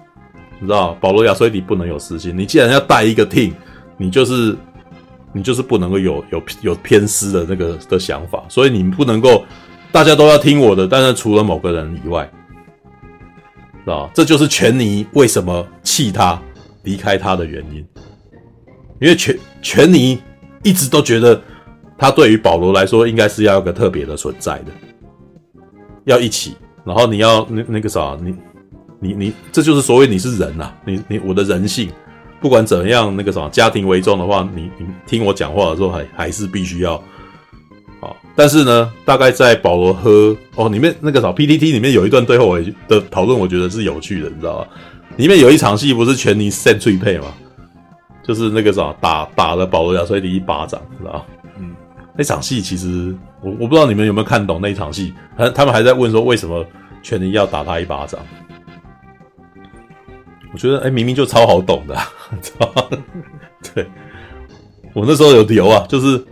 [0.61, 2.37] 你知道保罗亚崔迪不能有私心。
[2.37, 3.53] 你既然要带一个 team，
[3.97, 4.57] 你就是
[5.33, 9.45] 你就是不能够有有有偏私的那个的想法，所以你不能够。
[9.91, 12.31] 大家都要听我的，但是除了某个人以外，
[13.87, 16.39] 啊，这就是权尼为什么弃他
[16.83, 17.77] 离开他的原因。
[19.01, 20.21] 因为权权尼
[20.63, 21.41] 一直都觉得
[21.97, 24.67] 他对于保罗来说应该是要个特别的存在的，
[26.05, 26.55] 要一起。
[26.85, 28.35] 然后你要那那个啥，你
[29.01, 31.91] 你你，这就是所谓你是人呐、啊，你你我的人性，
[32.41, 37.03] 不管怎样那个什么家庭为重的话，你你听我讲话的时候还还是必须要。
[38.35, 44.67] 但是呢，大概在保罗喝哦里面那个啥 PPT 里面有一段对后的讨论，我觉得是有趣的，你知道吗？
[45.17, 47.27] 里面有一场戏不是全尼扇脆配吗？
[48.23, 51.23] 就是那个啥打打了保罗亚崔迪一巴掌，知道吗？
[51.59, 51.75] 嗯，
[52.17, 56.65] 那场戏其实我我不知道你们有没有看懂那场戏，他他们还在问说为什么
[57.03, 58.21] 全尼要打他一巴掌？
[60.59, 61.97] 觉得哎、明明就超好懂的，
[62.43, 62.99] 知道吗？
[63.73, 63.87] 对，
[64.93, 66.23] 我那时候有留啊，就是。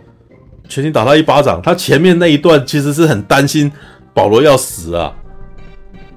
[0.69, 3.71] 权尼打他一巴掌，他前面那一段其实是很担心
[4.13, 5.15] 保罗要死啊，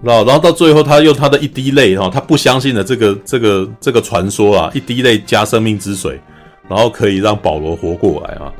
[0.03, 6.21] 然后然后到最后他用他的一滴泪哈，他不相信的这个这个这个传说啊，一滴泪加生命之水，
[6.69, 8.53] 然后可以让保罗活过来啊，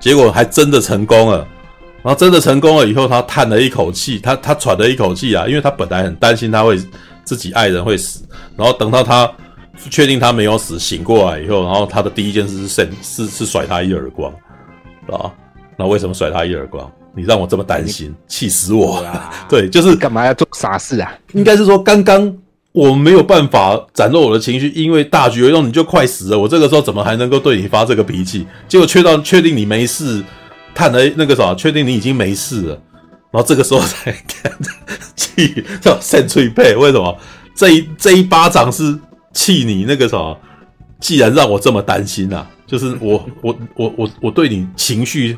[0.00, 1.46] 结果还真的成功了，
[2.02, 6.78] 然后真的成功了以后，他叹了一口气，他他喘了一口气啊，因为他本来很担心他会
[7.24, 8.24] 自己爱人会死，
[8.56, 9.30] 然后等到他
[9.90, 14.32] 确定他没有死，醒过来以后，然后他的第一件事是是是甩他一耳光。
[15.08, 15.30] 啊，
[15.76, 16.90] 那为什么甩他一耳光？
[17.16, 19.30] 你让我这么担心，气死我了！
[19.48, 21.12] 对，就是干嘛要做傻事啊？
[21.32, 22.36] 应该是说，刚刚
[22.72, 26.38] 我没有办法展露我的情绪，因为大局为重，你就快死了。
[26.38, 28.46] 我这个时候怎么还能够对你发这个脾气？
[28.66, 30.24] 结果确到确定你没事，
[30.74, 32.82] 叹了那个啥，确定你已经没事了，
[33.34, 34.52] 然后这个时候才看
[35.16, 36.76] 气叫扇脆配。
[36.76, 37.18] 为什么
[37.56, 38.96] 这一这一巴掌是
[39.32, 40.38] 气你那个什么？
[41.00, 42.48] 既然让我这么担心啊！
[42.64, 45.36] 就是我我我我我对你情绪，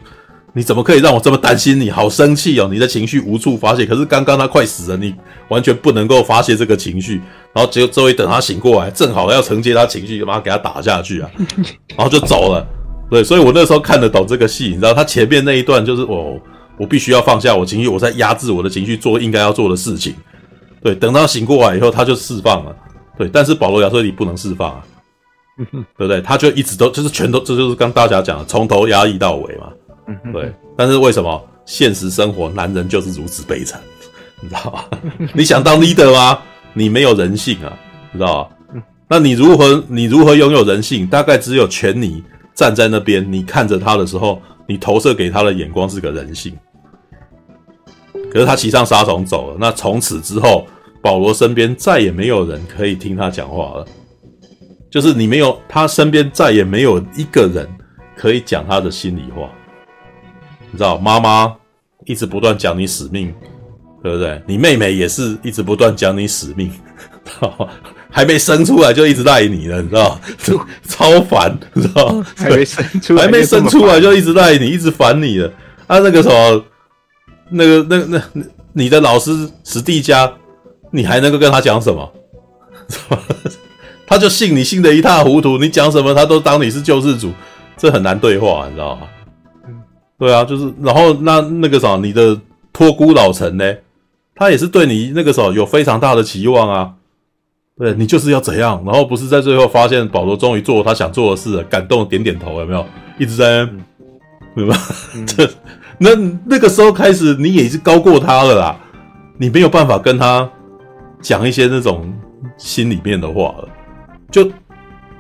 [0.53, 1.81] 你怎么可以让我这么担心？
[1.81, 2.69] 你好生气哦！
[2.71, 5.15] 你的情绪无处发泄，可是刚刚他快死了，你
[5.49, 7.21] 完全不能够发泄这个情绪。
[7.55, 11.31] 然后结果周围等他醒过来，正好要承接他情绪，就把他给他打下去啊！
[11.97, 12.65] 然后就走了。
[13.11, 16.39] 对，所以我那时候看得懂这个戏，你知道，他前面那一段就是我
[16.79, 20.15] 我必须要放下我情绪，我在压制我的情绪，做应该要做的事情。
[20.83, 22.77] 对，等到他醒过来以后，他就释放了。
[23.19, 24.85] 对，但是保罗亚瑟你不能释放啊。
[25.57, 26.21] 对 不对？
[26.21, 29.73] 他就一直都就是全都，这就是刚大家讲的，从头压抑到尾嘛。
[30.33, 30.53] 对。
[30.77, 33.81] 但是为什么现实生活男人就是如此悲惨？
[34.43, 34.85] 你知道吗？
[35.33, 36.39] 你想当 leader 吗？
[36.75, 37.73] 你没有人性啊，
[38.13, 38.83] 你知道吗？
[39.09, 41.07] 那你如何你如何拥有人性？
[41.07, 42.23] 大概只有权你
[42.55, 46.55] 站在那边，你看着他的时候，你投射给他的眼光是个人性。
[48.37, 50.67] 可是他骑上沙虫走了，那从此之后，
[51.01, 53.87] 保罗身边再也没有人可以听他讲话了。
[54.91, 57.67] 就是你没有，他身边再也没有一个人
[58.15, 59.49] 可以讲他的心里话，
[60.71, 61.51] 你知道，妈妈
[62.05, 63.33] 一直不断讲你使命，
[64.03, 64.43] 对不对？
[64.47, 66.71] 你妹妹也是一直不断讲你使命，
[68.13, 70.21] 还没生出来就一直赖你了，你知道？
[70.87, 72.23] 超烦，你知道？
[72.37, 75.51] 还没生出来，还没生出来就一直赖你，一直烦你了。
[75.87, 76.63] 啊，那个什么，
[77.51, 78.43] 那个那那那
[78.73, 80.31] 你的老师史蒂加，
[80.91, 82.13] 你还能够跟他讲什么？
[84.07, 87.33] 他就信你信的一塌糊涂，你讲什么他都当你是救世主，
[87.77, 89.09] 这很难对话，你知道吗？
[90.19, 92.41] 对啊，就是然后那那个啥，你的
[92.73, 93.75] 托孤老臣呢，
[94.35, 96.93] 他也是对你那个时候有非常大的期望啊。
[97.79, 102.87] 对，你就是要怎样，然后不是在最后发现保罗终于做了他想做的事了，感动点点头，有没有？
[103.19, 103.69] 一直在，
[104.55, 104.75] 对吧？
[105.27, 105.45] 这
[105.99, 106.11] 那
[106.45, 108.77] 那个时候开始，你也是高过他了啦，
[109.39, 110.49] 你没有办法跟他
[111.21, 112.13] 讲一些那种
[112.59, 113.69] 心里面的话了。
[114.31, 114.45] 就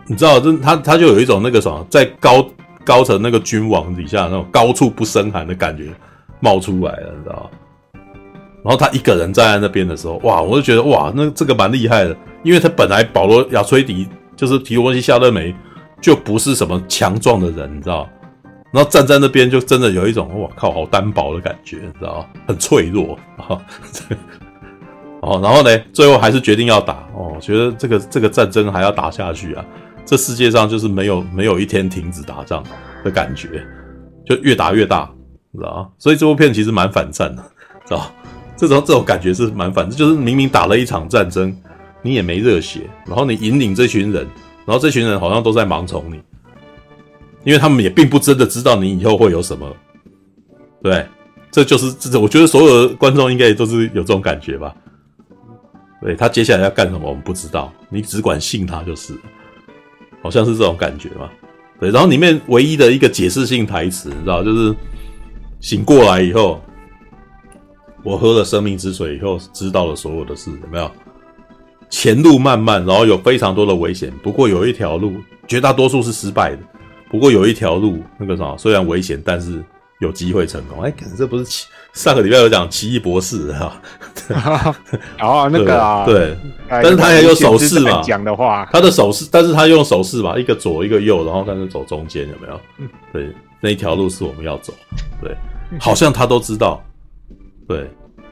[0.07, 2.47] 你知道，这他他就有一种那个什么，在高
[2.85, 5.93] 高层那个君王底下那种高处不胜寒的感觉
[6.41, 7.51] 冒出来了，你知道？
[8.63, 12.17] 然后他一个人站在那边的时候，哇，我就觉得哇，那这个蛮厉害的。
[12.43, 14.07] 因为他本来保罗亚崔迪
[14.37, 15.55] 就是提摩西夏勒梅
[16.01, 18.09] 就不是什么强壮的人，你知道？
[18.73, 22.27] 然后站在那边就真的有一种哇靠，好单薄的感觉，你知道吗？
[22.47, 23.59] 很脆弱啊。
[25.23, 29.65] 哦，然后呢，最后还是决定要打哦，觉得这个这个战争还要打下去啊。
[30.05, 32.62] 这世界上就是没有没有一天停止打仗
[33.03, 33.65] 的感觉，
[34.25, 35.11] 就越打越大，
[35.55, 35.93] 知道？
[35.99, 37.43] 所以这部片其实蛮反战的，
[37.86, 38.12] 知道？
[38.57, 41.57] 这种这种感觉是蛮反，就是明明打了一场战争。
[42.03, 44.25] 你也没热血，然后你引领这群人，
[44.65, 46.20] 然后这群人好像都在盲从你，
[47.47, 49.73] 因为他们也并不真的知道你以后会有什么，
[50.83, 51.07] 对，
[51.52, 54.75] 这就是这，我觉得所有的观众应该也都是有这种感觉吧。
[56.02, 59.15] 对，他接下来要干什么，我们不知道，你只管信他就是，
[60.23, 61.31] 好像是这种感觉嘛。
[61.78, 64.75] 对，然后里面唯一的一个解释性台词，你知道，就是
[65.60, 66.60] 醒过来以后，
[68.02, 70.91] 我喝了生命之水以后，知道了所有的事，有没有？
[71.91, 74.12] 前路漫漫，然后有非常多的危险。
[74.20, 75.12] 不过有一条路，
[75.47, 76.58] 绝大多数是失败的。
[77.10, 79.62] 不过有一条路，那个啥，虽然危险，但是
[80.01, 80.83] 有机会成功。
[80.83, 83.81] 哎，可是这不是奇上个礼拜有讲奇异博士哈？
[85.20, 86.36] 哦，那个啊， 对，
[86.68, 88.02] 但是他也有手势嘛？
[88.02, 92.60] 讲的话，他的手势，但是他用手势嘛，一个左一个右，然后但是走中间，有没有？
[93.12, 94.75] 对，那一条路是我们要走。
[95.23, 95.35] 对，
[95.78, 96.85] 好像他都知道。
[97.68, 97.91] 对，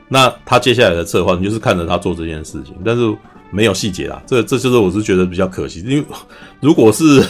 [0.08, 3.16] 那他接下来的策划，你就是看着他做这件事情，但是。
[3.50, 6.04] 没有细节啦，这这就是我是觉得比较可惜，因为
[6.58, 7.24] 如果是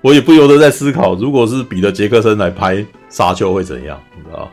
[0.00, 4.50] 我也不由得在思考，如果是彼得杰克森来拍沙丘会怎样，你知道？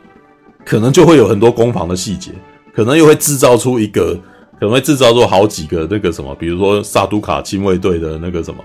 [0.65, 2.31] 可能就会有很多攻防的细节，
[2.73, 4.15] 可能又会制造出一个，
[4.59, 8.63] 可能会制造出好几个那个什么，比如说萨都卡亲卫队的那个什么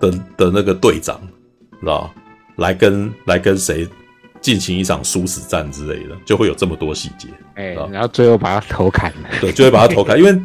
[0.00, 1.20] 的的那个队长，
[1.80, 2.10] 知道？
[2.56, 3.86] 来跟来跟谁
[4.40, 10.38] 进行一场殊死战之类的，就会有这么多细节，哎、欸，然后最后把他头砍了，对，就会把他头砍，因为。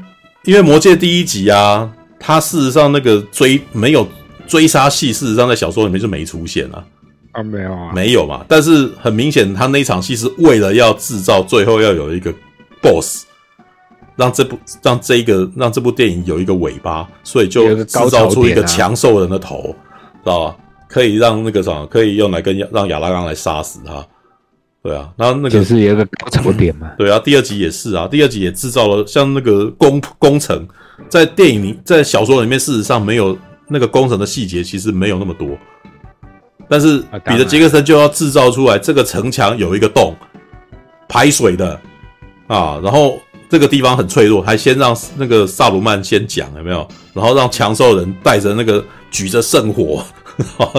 [0.45, 4.05] 因为魔戒第一集啊，他事实上那个追没有
[4.53, 6.85] 追杀戏，事实上在小说里面就没出现啊。
[7.31, 8.45] 啊，没有啊，没有嘛。
[8.47, 12.31] 但是很明显，他那一场戏是为了要制造最后要有一个
[12.79, 13.23] BOSS，
[14.15, 19.75] 让这部让这一个让这部电影有一个尾巴，所以就制造出一个强兽人的头，
[20.23, 20.55] 知道吧？
[20.87, 24.05] 可以让那个什么，可以用来跟让亚拉冈来杀死他。
[24.83, 26.91] 对啊，然后那个就是有一个高潮点嘛。
[26.99, 30.67] 对啊，第二集也是啊，第二集也制造了像那个工工程，
[31.09, 33.35] 在电影里，在小说里面，事实上没有
[33.67, 35.47] 那个工程的细节，其实没有那么多。
[36.67, 40.15] 但是彼得杰克森就要制造出来，这个城墙有一个洞，
[41.07, 41.79] 排水的
[42.47, 43.19] 啊，然后
[43.49, 46.87] 这个地方很脆弱，还先让那个萨鲁曼先讲有没有？
[47.13, 50.03] 然后让强兽人带着那个举着圣火，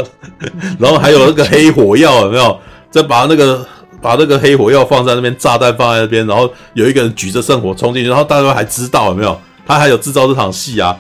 [0.79, 2.59] 然后还有那个黑火药有没有？
[2.91, 3.67] 再把那个。
[4.03, 9.41] 把那个黑火药放在那边，炸弹放在那边，然后有一个人举着圣火冲进去，然后大家还知道有没有？
[9.67, 10.95] 他还有制造这场戏啊，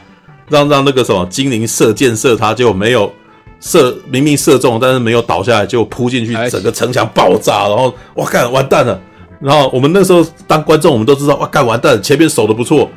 [0.48, 3.12] 让让那个什么精灵射箭射他，结果没有
[3.60, 9.00] 射，明明射中，但是没有倒下来，结果扑进去，整个城墙爆炸，然后哇干完蛋了。
[9.40, 12.90] 然后我们那时候当观众，我们都知道哇干完蛋，前面守的不错，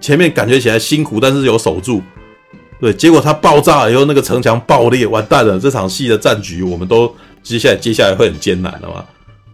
[0.00, 2.02] 前面感觉起来辛苦，但是有守住。
[2.80, 9.04] 对，结果他爆炸了以后，那个城墙爆裂，完蛋了，这场戏的战局我们都接下来接下来会很艰难的嘛。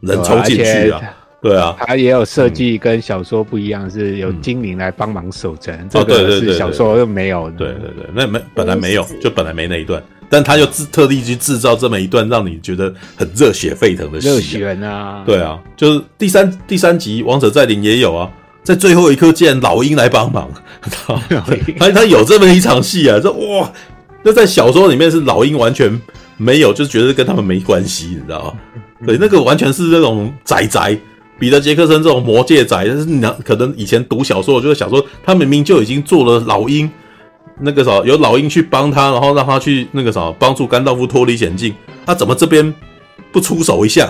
[0.00, 1.00] 人冲进去啊！
[1.42, 5.76] 对啊，他也有设计跟小说不一样，是有精灵来帮忙守城。
[5.90, 7.50] 这个是小说又没有。
[7.58, 14.28] 对对对，那没本来没有，就本来没那一段，但他又自特地去制造这么一段，让你觉得很热血沸腾的戏。
[14.28, 15.24] 热血啊！
[15.26, 18.30] 对啊，就是第三第三集《王者再临》也有啊，
[18.62, 20.48] 在最后一刻竟然老鹰来帮忙，
[21.76, 23.18] 他他有这么一场戏啊！
[23.20, 23.72] 这哇，
[24.22, 26.00] 那在小说里面是老鹰完全
[26.36, 28.54] 没有，就觉得跟他们没关系，你知道吗？
[29.04, 30.96] 对，那个完全是那种宅宅，
[31.42, 36.88] 彼得杰克森这种魔戒仔，但是你可能以前读小说，就是想说他明明就已经做了老鹰，
[37.58, 41.74] 那个啥有老鹰去帮他，然后让他去那个啥帮助甘道夫脱离险境，
[42.06, 42.72] 他怎么这边
[43.32, 44.08] 不出手一下？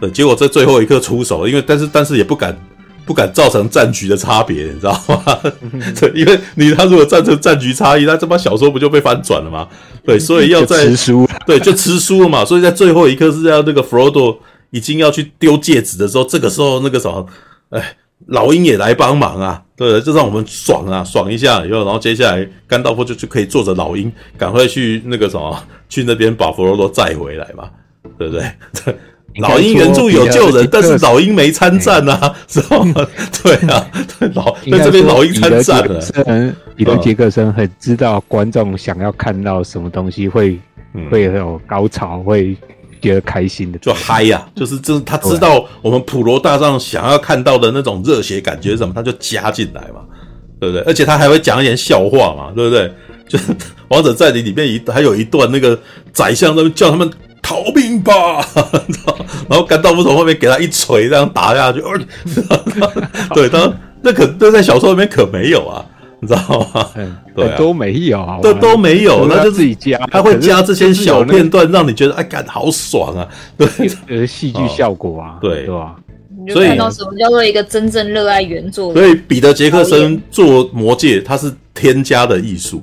[0.00, 2.58] 对，结果在最后一刻出手，因为但是但是也不敢
[3.04, 5.22] 不敢造成战局的差别，你知道吗？
[6.00, 9.68] 对，因为你他如果造成战局差异，那这帮小说不就被翻转了吗？
[10.06, 10.86] 对，所以要在
[11.46, 12.42] 对，就吃书了嘛。
[12.42, 14.38] 所以在最后一刻是要那个弗罗多
[14.72, 17.24] 已经要去丢戒指的时候，这个时候那个什么，
[17.70, 27.70] 哎，老鹰也来帮忙啊，对，就让我们爽啊，爽一下以后，然后接下来甘道夫就就可以坐着老鹰赶快去那个什么，去那边把佛罗多载回来嘛，
[28.18, 28.50] 对不对？
[28.84, 28.94] 对。
[29.36, 33.06] 老鹰援助有救人，但是老鹰没参战啊，知道吗？
[33.42, 33.90] 对啊，
[34.34, 36.54] 老在这边老鹰参战了。
[36.76, 40.60] 彼得杰克森很知道观众想要看到什么东西会
[41.10, 42.54] 会有高潮，会
[43.02, 50.00] 觉得开心的，就嗨呀，就是就是他知道我们普罗大众想要看到的那种热血感觉什么，他就加进来嘛，
[50.60, 50.82] 对不对？
[50.86, 52.90] 而且他还会讲一点笑话嘛，对不对？
[53.28, 53.52] 就是
[53.88, 55.78] 《王者在你》里面一还有一段那个
[56.12, 57.10] 宰相他们叫他们。
[57.44, 58.40] 逃命吧！
[59.50, 61.82] 然后甘道夫从后面给他一锤，这样打下去。
[63.34, 65.84] 对，他那可那在小说里面可没有啊，
[66.22, 66.88] 你知道吗？
[67.34, 73.26] 对，都没有，都都没有，那就自己加，他会加这些小片段，让你觉得哎，干好爽啊！
[73.58, 73.68] 对，
[74.06, 75.96] 呃，戏剧效果啊，对，对吧？
[76.46, 78.92] 你就看到什么叫做一个真正热爱原作。
[78.92, 82.82] 所以彼得杰克森做魔戒，他是添加的艺术，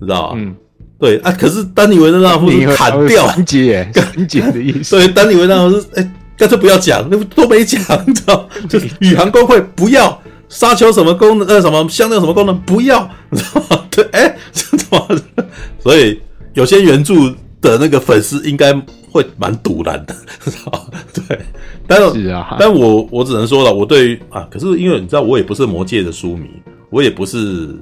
[0.00, 0.38] 知道吗？
[0.38, 0.56] 嗯。
[0.98, 3.86] 对啊，可是丹尼维特纳夫是砍掉，完结，
[4.16, 4.84] 完结的意思。
[4.84, 8.48] 所以丹尼维特纳夫是，哎，干脆不要讲，那都没讲，你知道？
[8.68, 10.18] 就是宇航工会不要
[10.54, 13.84] 沙丘什么功能，呃，什么香料什么功能不要， 你知道吗？
[13.90, 15.08] 对，哎，这怎么？
[15.82, 16.20] 所以
[16.54, 17.12] 有些原著
[17.60, 18.72] 的那个粉丝应该
[19.10, 21.38] 会蛮堵然的， 知道对，
[21.88, 26.48] 但是啊，但我我只能说了，我对于啊，可是因为你知道，我也不是魔界的书迷，
[26.90, 27.76] 我也不是。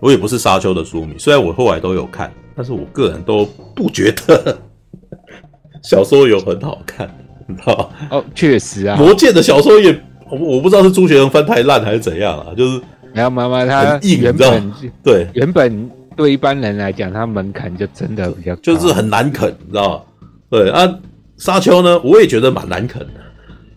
[0.00, 4.58] 我也不是沙丘的书迷，虽然我后来都有看，但是我个人都不觉得
[5.80, 7.08] 小说有很好看，
[7.46, 8.08] 你知道吗？
[8.10, 9.92] 哦，确实啊，魔界的小说也，
[10.32, 12.80] 我我不知道是朱学恒翻太烂还是怎样啊，就是
[13.12, 20.02] 然后妈妈他原本对原本对一般人来讲，他门槛就真的比较，就是很难啃，你知道吗？
[20.50, 20.98] 对啊，
[21.36, 23.12] 沙丘呢，我也觉得蛮难啃的。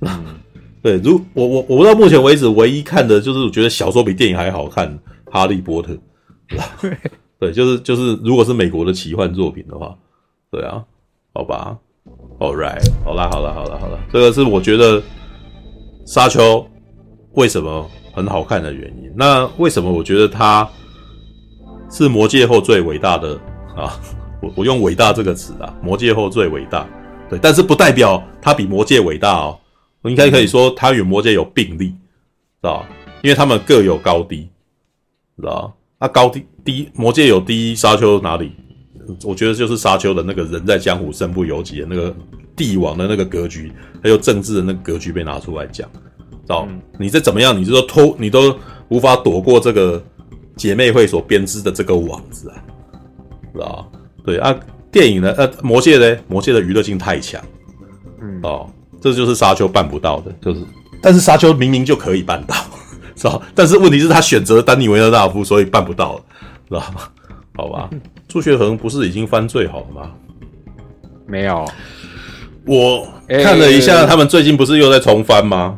[0.01, 0.23] 嗯、
[0.81, 4.87] 对，如我我我到目前为止唯一看的就是我觉得小说比电影还好看，
[5.31, 5.93] 《哈利波特》。
[7.37, 9.93] 对，就是就是，如果是美国的奇幻作品的话，
[10.49, 10.81] 对啊，
[11.33, 11.77] 好吧
[12.39, 15.01] ，All right，好啦，好啦，好啦，好啦，这个是我觉得
[16.05, 16.65] 沙丘
[17.33, 19.11] 为什么很好看的原因。
[19.15, 20.69] 那为什么我觉得它
[21.89, 23.33] 是魔戒后最伟大的
[23.75, 23.99] 啊？
[24.41, 26.87] 我我用伟大这个词啊，魔戒后最伟大，
[27.29, 29.59] 对，但是不代表它比魔戒伟大哦。
[30.01, 31.95] 我应该可以说它与魔戒有并立，知
[32.61, 32.85] 道？
[33.23, 34.47] 因为他们各有高低，
[35.37, 35.75] 知道？
[35.97, 38.51] 那、啊、高低低魔戒有低，沙丘哪里？
[39.23, 42.15] 我觉得就是沙丘的那个人在江湖身不由己的那个
[42.55, 46.67] 帝王的那个格局，还有政治的那个格局被拿出来讲，知道？
[46.69, 48.57] 嗯、你再怎么样，你就说偷，你都
[48.89, 50.03] 无法躲过这个
[50.55, 52.55] 姐妹会所编织的这个网子啊，
[53.53, 53.91] 知道？
[54.23, 54.55] 对啊，
[54.91, 55.33] 电影呢？
[55.37, 56.17] 呃，魔戒呢？
[56.27, 57.41] 魔戒的娱乐性太强，
[58.21, 58.69] 嗯，哦，
[59.01, 60.61] 这就是沙丘办不到的，就是，
[61.01, 62.55] 但是沙丘明明就可以办到。
[63.15, 63.41] 知道？
[63.53, 66.23] 但是问题是，他选择丹尼维勒纳夫，所以办不到了，
[66.67, 67.01] 知道吗？
[67.55, 67.89] 好吧，
[68.27, 70.11] 朱学恒不是已经犯罪好了吗？
[71.25, 71.65] 没有，
[72.65, 75.75] 我看了一下，他们最近不是又在重翻吗？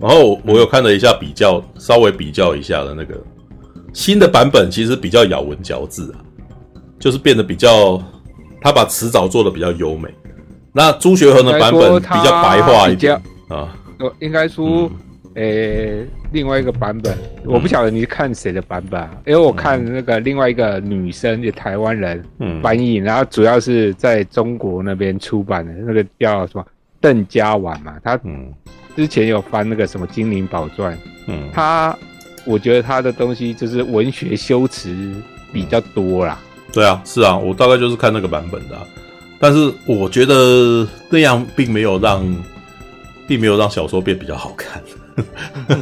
[0.00, 3.14] 然后我有看了一下比较，稍微比较一下的那个
[3.92, 6.22] 新的版本，其实比较咬文嚼字啊，
[6.98, 8.00] 就是变得比较，
[8.60, 10.08] 他把词藻做的比较优美。
[10.72, 13.14] 那朱学恒的版本比较白话一点
[13.48, 13.68] 啊，
[14.20, 14.66] 应该说。
[14.66, 14.90] 嗯
[15.38, 22.24] 诶、欸，另外一个版本，我不晓得你是看谁的版本，啊，因为我看那个另外一个女生，就台湾人
[22.60, 26.66] 翻译，嗯、然后主要是在中国那边出版的，那个叫什么
[27.00, 28.18] 邓家婉嘛，他
[28.96, 30.92] 之前有翻那个什么《精灵宝钻》，
[31.28, 31.96] 嗯，她
[32.44, 34.92] 我觉得她的东西就是文学修辞
[35.52, 36.36] 比较多啦。
[36.72, 38.84] 对啊，是啊，我大概就是看那个版本的，啊，
[39.38, 42.26] 但是我觉得那样并没有让，
[43.28, 44.82] 并没有让小说变比较好看。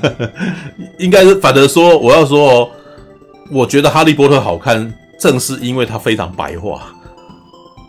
[0.98, 2.70] 应该是反而说，我要说哦，
[3.50, 6.92] 我觉得《哈利波特》好看，正是因为它非常白话。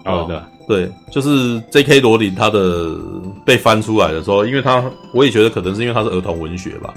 [0.04, 2.00] 好的，对，就是 J.K.
[2.00, 2.96] 罗琳他的
[3.46, 6.94] 被翻出来的时候，因为他我也觉得可能是因为他是儿童文学吧，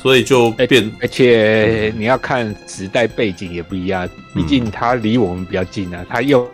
[0.00, 0.88] 所以就变。
[1.00, 6.46] 而且你要看时代背景也不一样，毕竟他离我们比较近啊，他用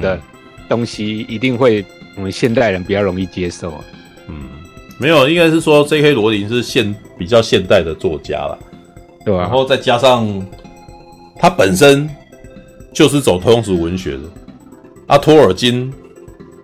[0.00, 0.20] 的
[0.68, 3.84] 东西一定会我们现代人比较容易接受啊。
[4.28, 4.61] 嗯。
[5.02, 6.12] 没有，应该是说 J.K.
[6.12, 8.56] 罗琳是现比较现代的作家了，
[9.24, 9.40] 对吧？
[9.40, 10.46] 然后再加上
[11.40, 12.08] 他本身
[12.92, 14.20] 就是走通俗文学的，
[15.08, 15.92] 阿托尔金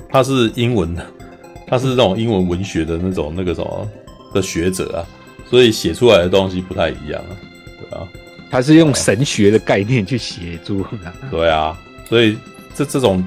[0.08, 1.05] 他是英文的，
[1.67, 3.91] 他是那种英文文学的那种那个什么
[4.33, 5.02] 的学者啊，
[5.50, 7.34] 所以写出来的东西不太一样啊，
[7.81, 8.07] 对啊，
[8.52, 11.76] 他是用神学的概念去写作的，对啊，
[12.08, 12.39] 所以
[12.73, 13.20] 这这种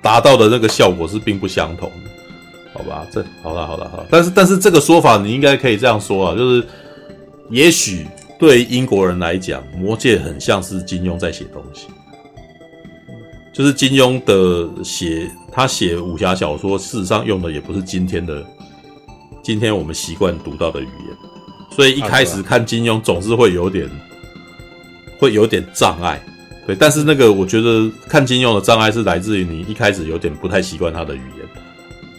[0.00, 2.10] 达到的那个效果是并不相同的，
[2.74, 3.06] 好吧？
[3.12, 6.66] 这好了好了好，但是但是这个说法你应该可以这样说啊，就是
[7.50, 8.06] 也许
[8.38, 11.86] 对英国人来讲，魔戒很像是金庸在写东西，
[13.52, 18.42] 就是金庸的写他写武侠小说，事实上用的也不是今天的
[19.42, 21.16] 今天我们习惯读到的语言。
[21.70, 23.88] 所以一开始看金庸总是会有点，
[25.18, 26.22] 会有点障碍，
[26.66, 26.76] 对。
[26.76, 31.41] 但是那个我觉得看金庸的障碍是来自于你一开始有点不太习惯他的语言，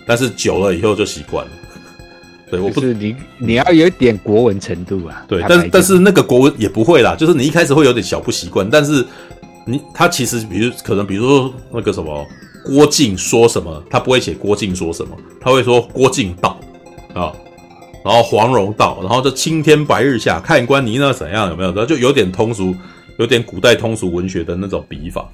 [0.05, 1.51] 但是久了以后就习惯了。
[2.49, 5.25] 对，我不是你你要有一点国文程度啊。
[5.27, 9.05] 对，但但是那个国文也不会啦，就是你一开始会有点小不习惯，但是
[9.65, 12.25] 你他其实比如可能比如说那个什么
[12.63, 16.59] 郭靖说什么，他不会写郭靖说什么，他会说郭靖道
[17.13, 17.33] 啊。
[18.05, 21.49] 然后黄蓉道，然后这青天白日下，看官你那怎样？
[21.49, 21.69] 有没有？
[21.69, 22.75] 然后就有点通俗，
[23.17, 25.25] 有点古代通俗文学的那种笔法，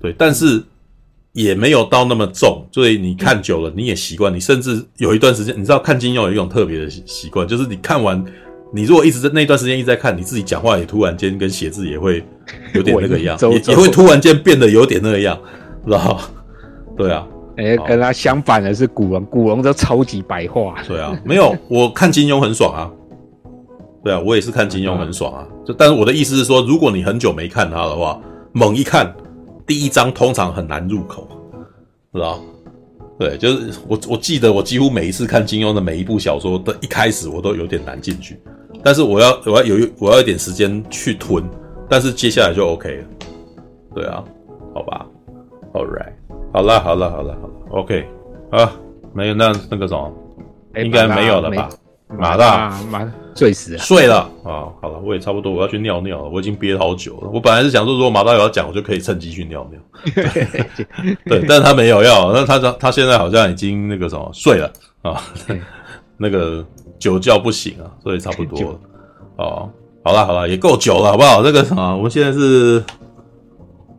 [0.00, 0.62] 对，但是
[1.32, 8.22] 也没有到那么重，所以你看久了你也习惯，你甚至有一段时间，你知道看金庸有一种特别的习惯，就是你看完，
[8.72, 12.22] 你如果一直在那段时间一直在看，你自己讲话也突然间跟写字也会
[12.74, 15.38] 有点那个样，也也会突然间变得有点那个样，
[15.84, 16.20] 知道？
[16.96, 17.26] 对啊。
[17.58, 20.74] 哎、欸，跟他相反的是古龙，古龙都超级白话。
[20.88, 22.90] 对啊，没有，我看金庸很爽啊。
[24.02, 25.46] 对啊，我也是看金庸很爽啊。
[25.62, 28.18] 就但是我的意思是说，如果你很久没看他的话，
[28.52, 29.14] 猛一看，
[29.66, 31.28] 第一章通常很难入口，
[32.12, 32.40] 知道？
[33.18, 38.40] 对，就是我我记得我几乎每一次看金庸的每一部小说的一开始，我都有点难进去。
[38.82, 41.44] 但是我要我要有我要一点时间去吞，
[41.88, 43.04] 但是接下来就 OK 了。
[43.94, 44.24] 对啊，
[44.74, 45.06] 好吧
[45.74, 46.12] ，All right。
[46.52, 48.06] 好了，好了，好了，好了，OK，
[48.50, 48.72] 啊，
[49.14, 50.12] 没有，那那个什么，
[50.74, 51.70] 欸、应该没有了吧？
[52.18, 54.68] 马大，马睡死了，睡了啊！
[54.80, 57.28] 好了，我也差不多，我要去尿尿了，我已经憋好久了。
[57.32, 59.80] 我本来是想说，如果马大有要讲，我就可以趁机去尿尿。
[61.26, 64.70] 对，但是他没有要，那他他他现在好像已经那个什么睡了
[65.02, 65.22] 啊，
[66.16, 66.64] 那个
[66.98, 68.80] 酒觉不醒啊，所以差不多了。
[69.36, 69.70] 哦，
[70.04, 71.42] 好了好了，也够久了，好不好？
[71.42, 72.82] 那个什么，我们现在是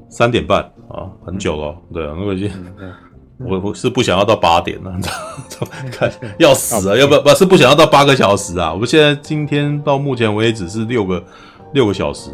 [0.10, 0.62] 三点半。
[0.90, 2.52] 啊，很久了，对啊，那我已经，
[3.46, 4.92] 我我是不想要到八点了，
[5.92, 11.24] 看要死啊，要不不是不想要到八个小时啊，我们现在今天到目前为止是六个
[11.74, 12.32] 六个小时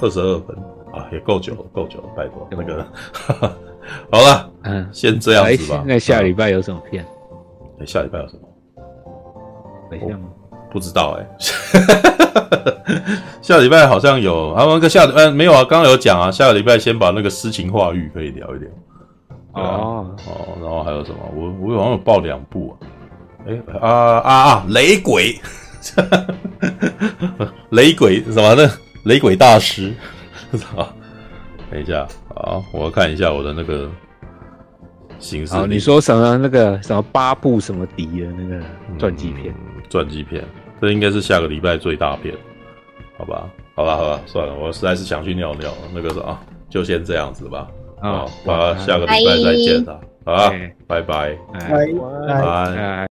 [0.00, 0.56] 二十二分
[0.92, 2.86] 啊，也够久了，够久了，拜托那个，
[4.10, 5.82] 好了，嗯，先这样子吧。
[5.86, 7.06] 那下礼拜有什么片？
[7.86, 8.40] 下礼拜有什么？
[9.90, 10.28] 没像吗？
[10.70, 12.82] 不知道哎、欸，
[13.40, 18.68] 下礼拜好像有，他们个下礼拜没有啊，刚刚有讲啊，下个礼拜先把那个诗情画意可以聊一聊。
[19.56, 21.18] 啊、哦哦，然后还有什么？
[21.34, 22.86] 我我好像有报两部啊，
[23.46, 25.34] 哎、欸、啊啊啊雷鬼，
[27.70, 28.70] 雷鬼什么呢？
[29.04, 29.94] 雷鬼大师，
[30.74, 30.92] 好，
[31.70, 33.90] 等一下，好，我要看一下我的那个
[35.18, 35.66] 形式。
[35.66, 38.62] 你说什么那个什么八部什么敌的那个
[38.98, 39.54] 传记片？
[39.88, 40.44] 传、嗯、记片。
[40.78, 42.34] 这应该是下个礼拜最大片，
[43.16, 43.48] 好吧？
[43.74, 47.66] 好吧，好吧，算了，我实在是想去尿尿，那个啥，就先这样子吧。
[48.12, 50.50] 好，好，下个礼拜再见了，好
[50.86, 51.02] 拜，拜。
[51.02, 51.86] 拜，
[52.26, 52.74] 拜。
[52.74, 53.15] 拜。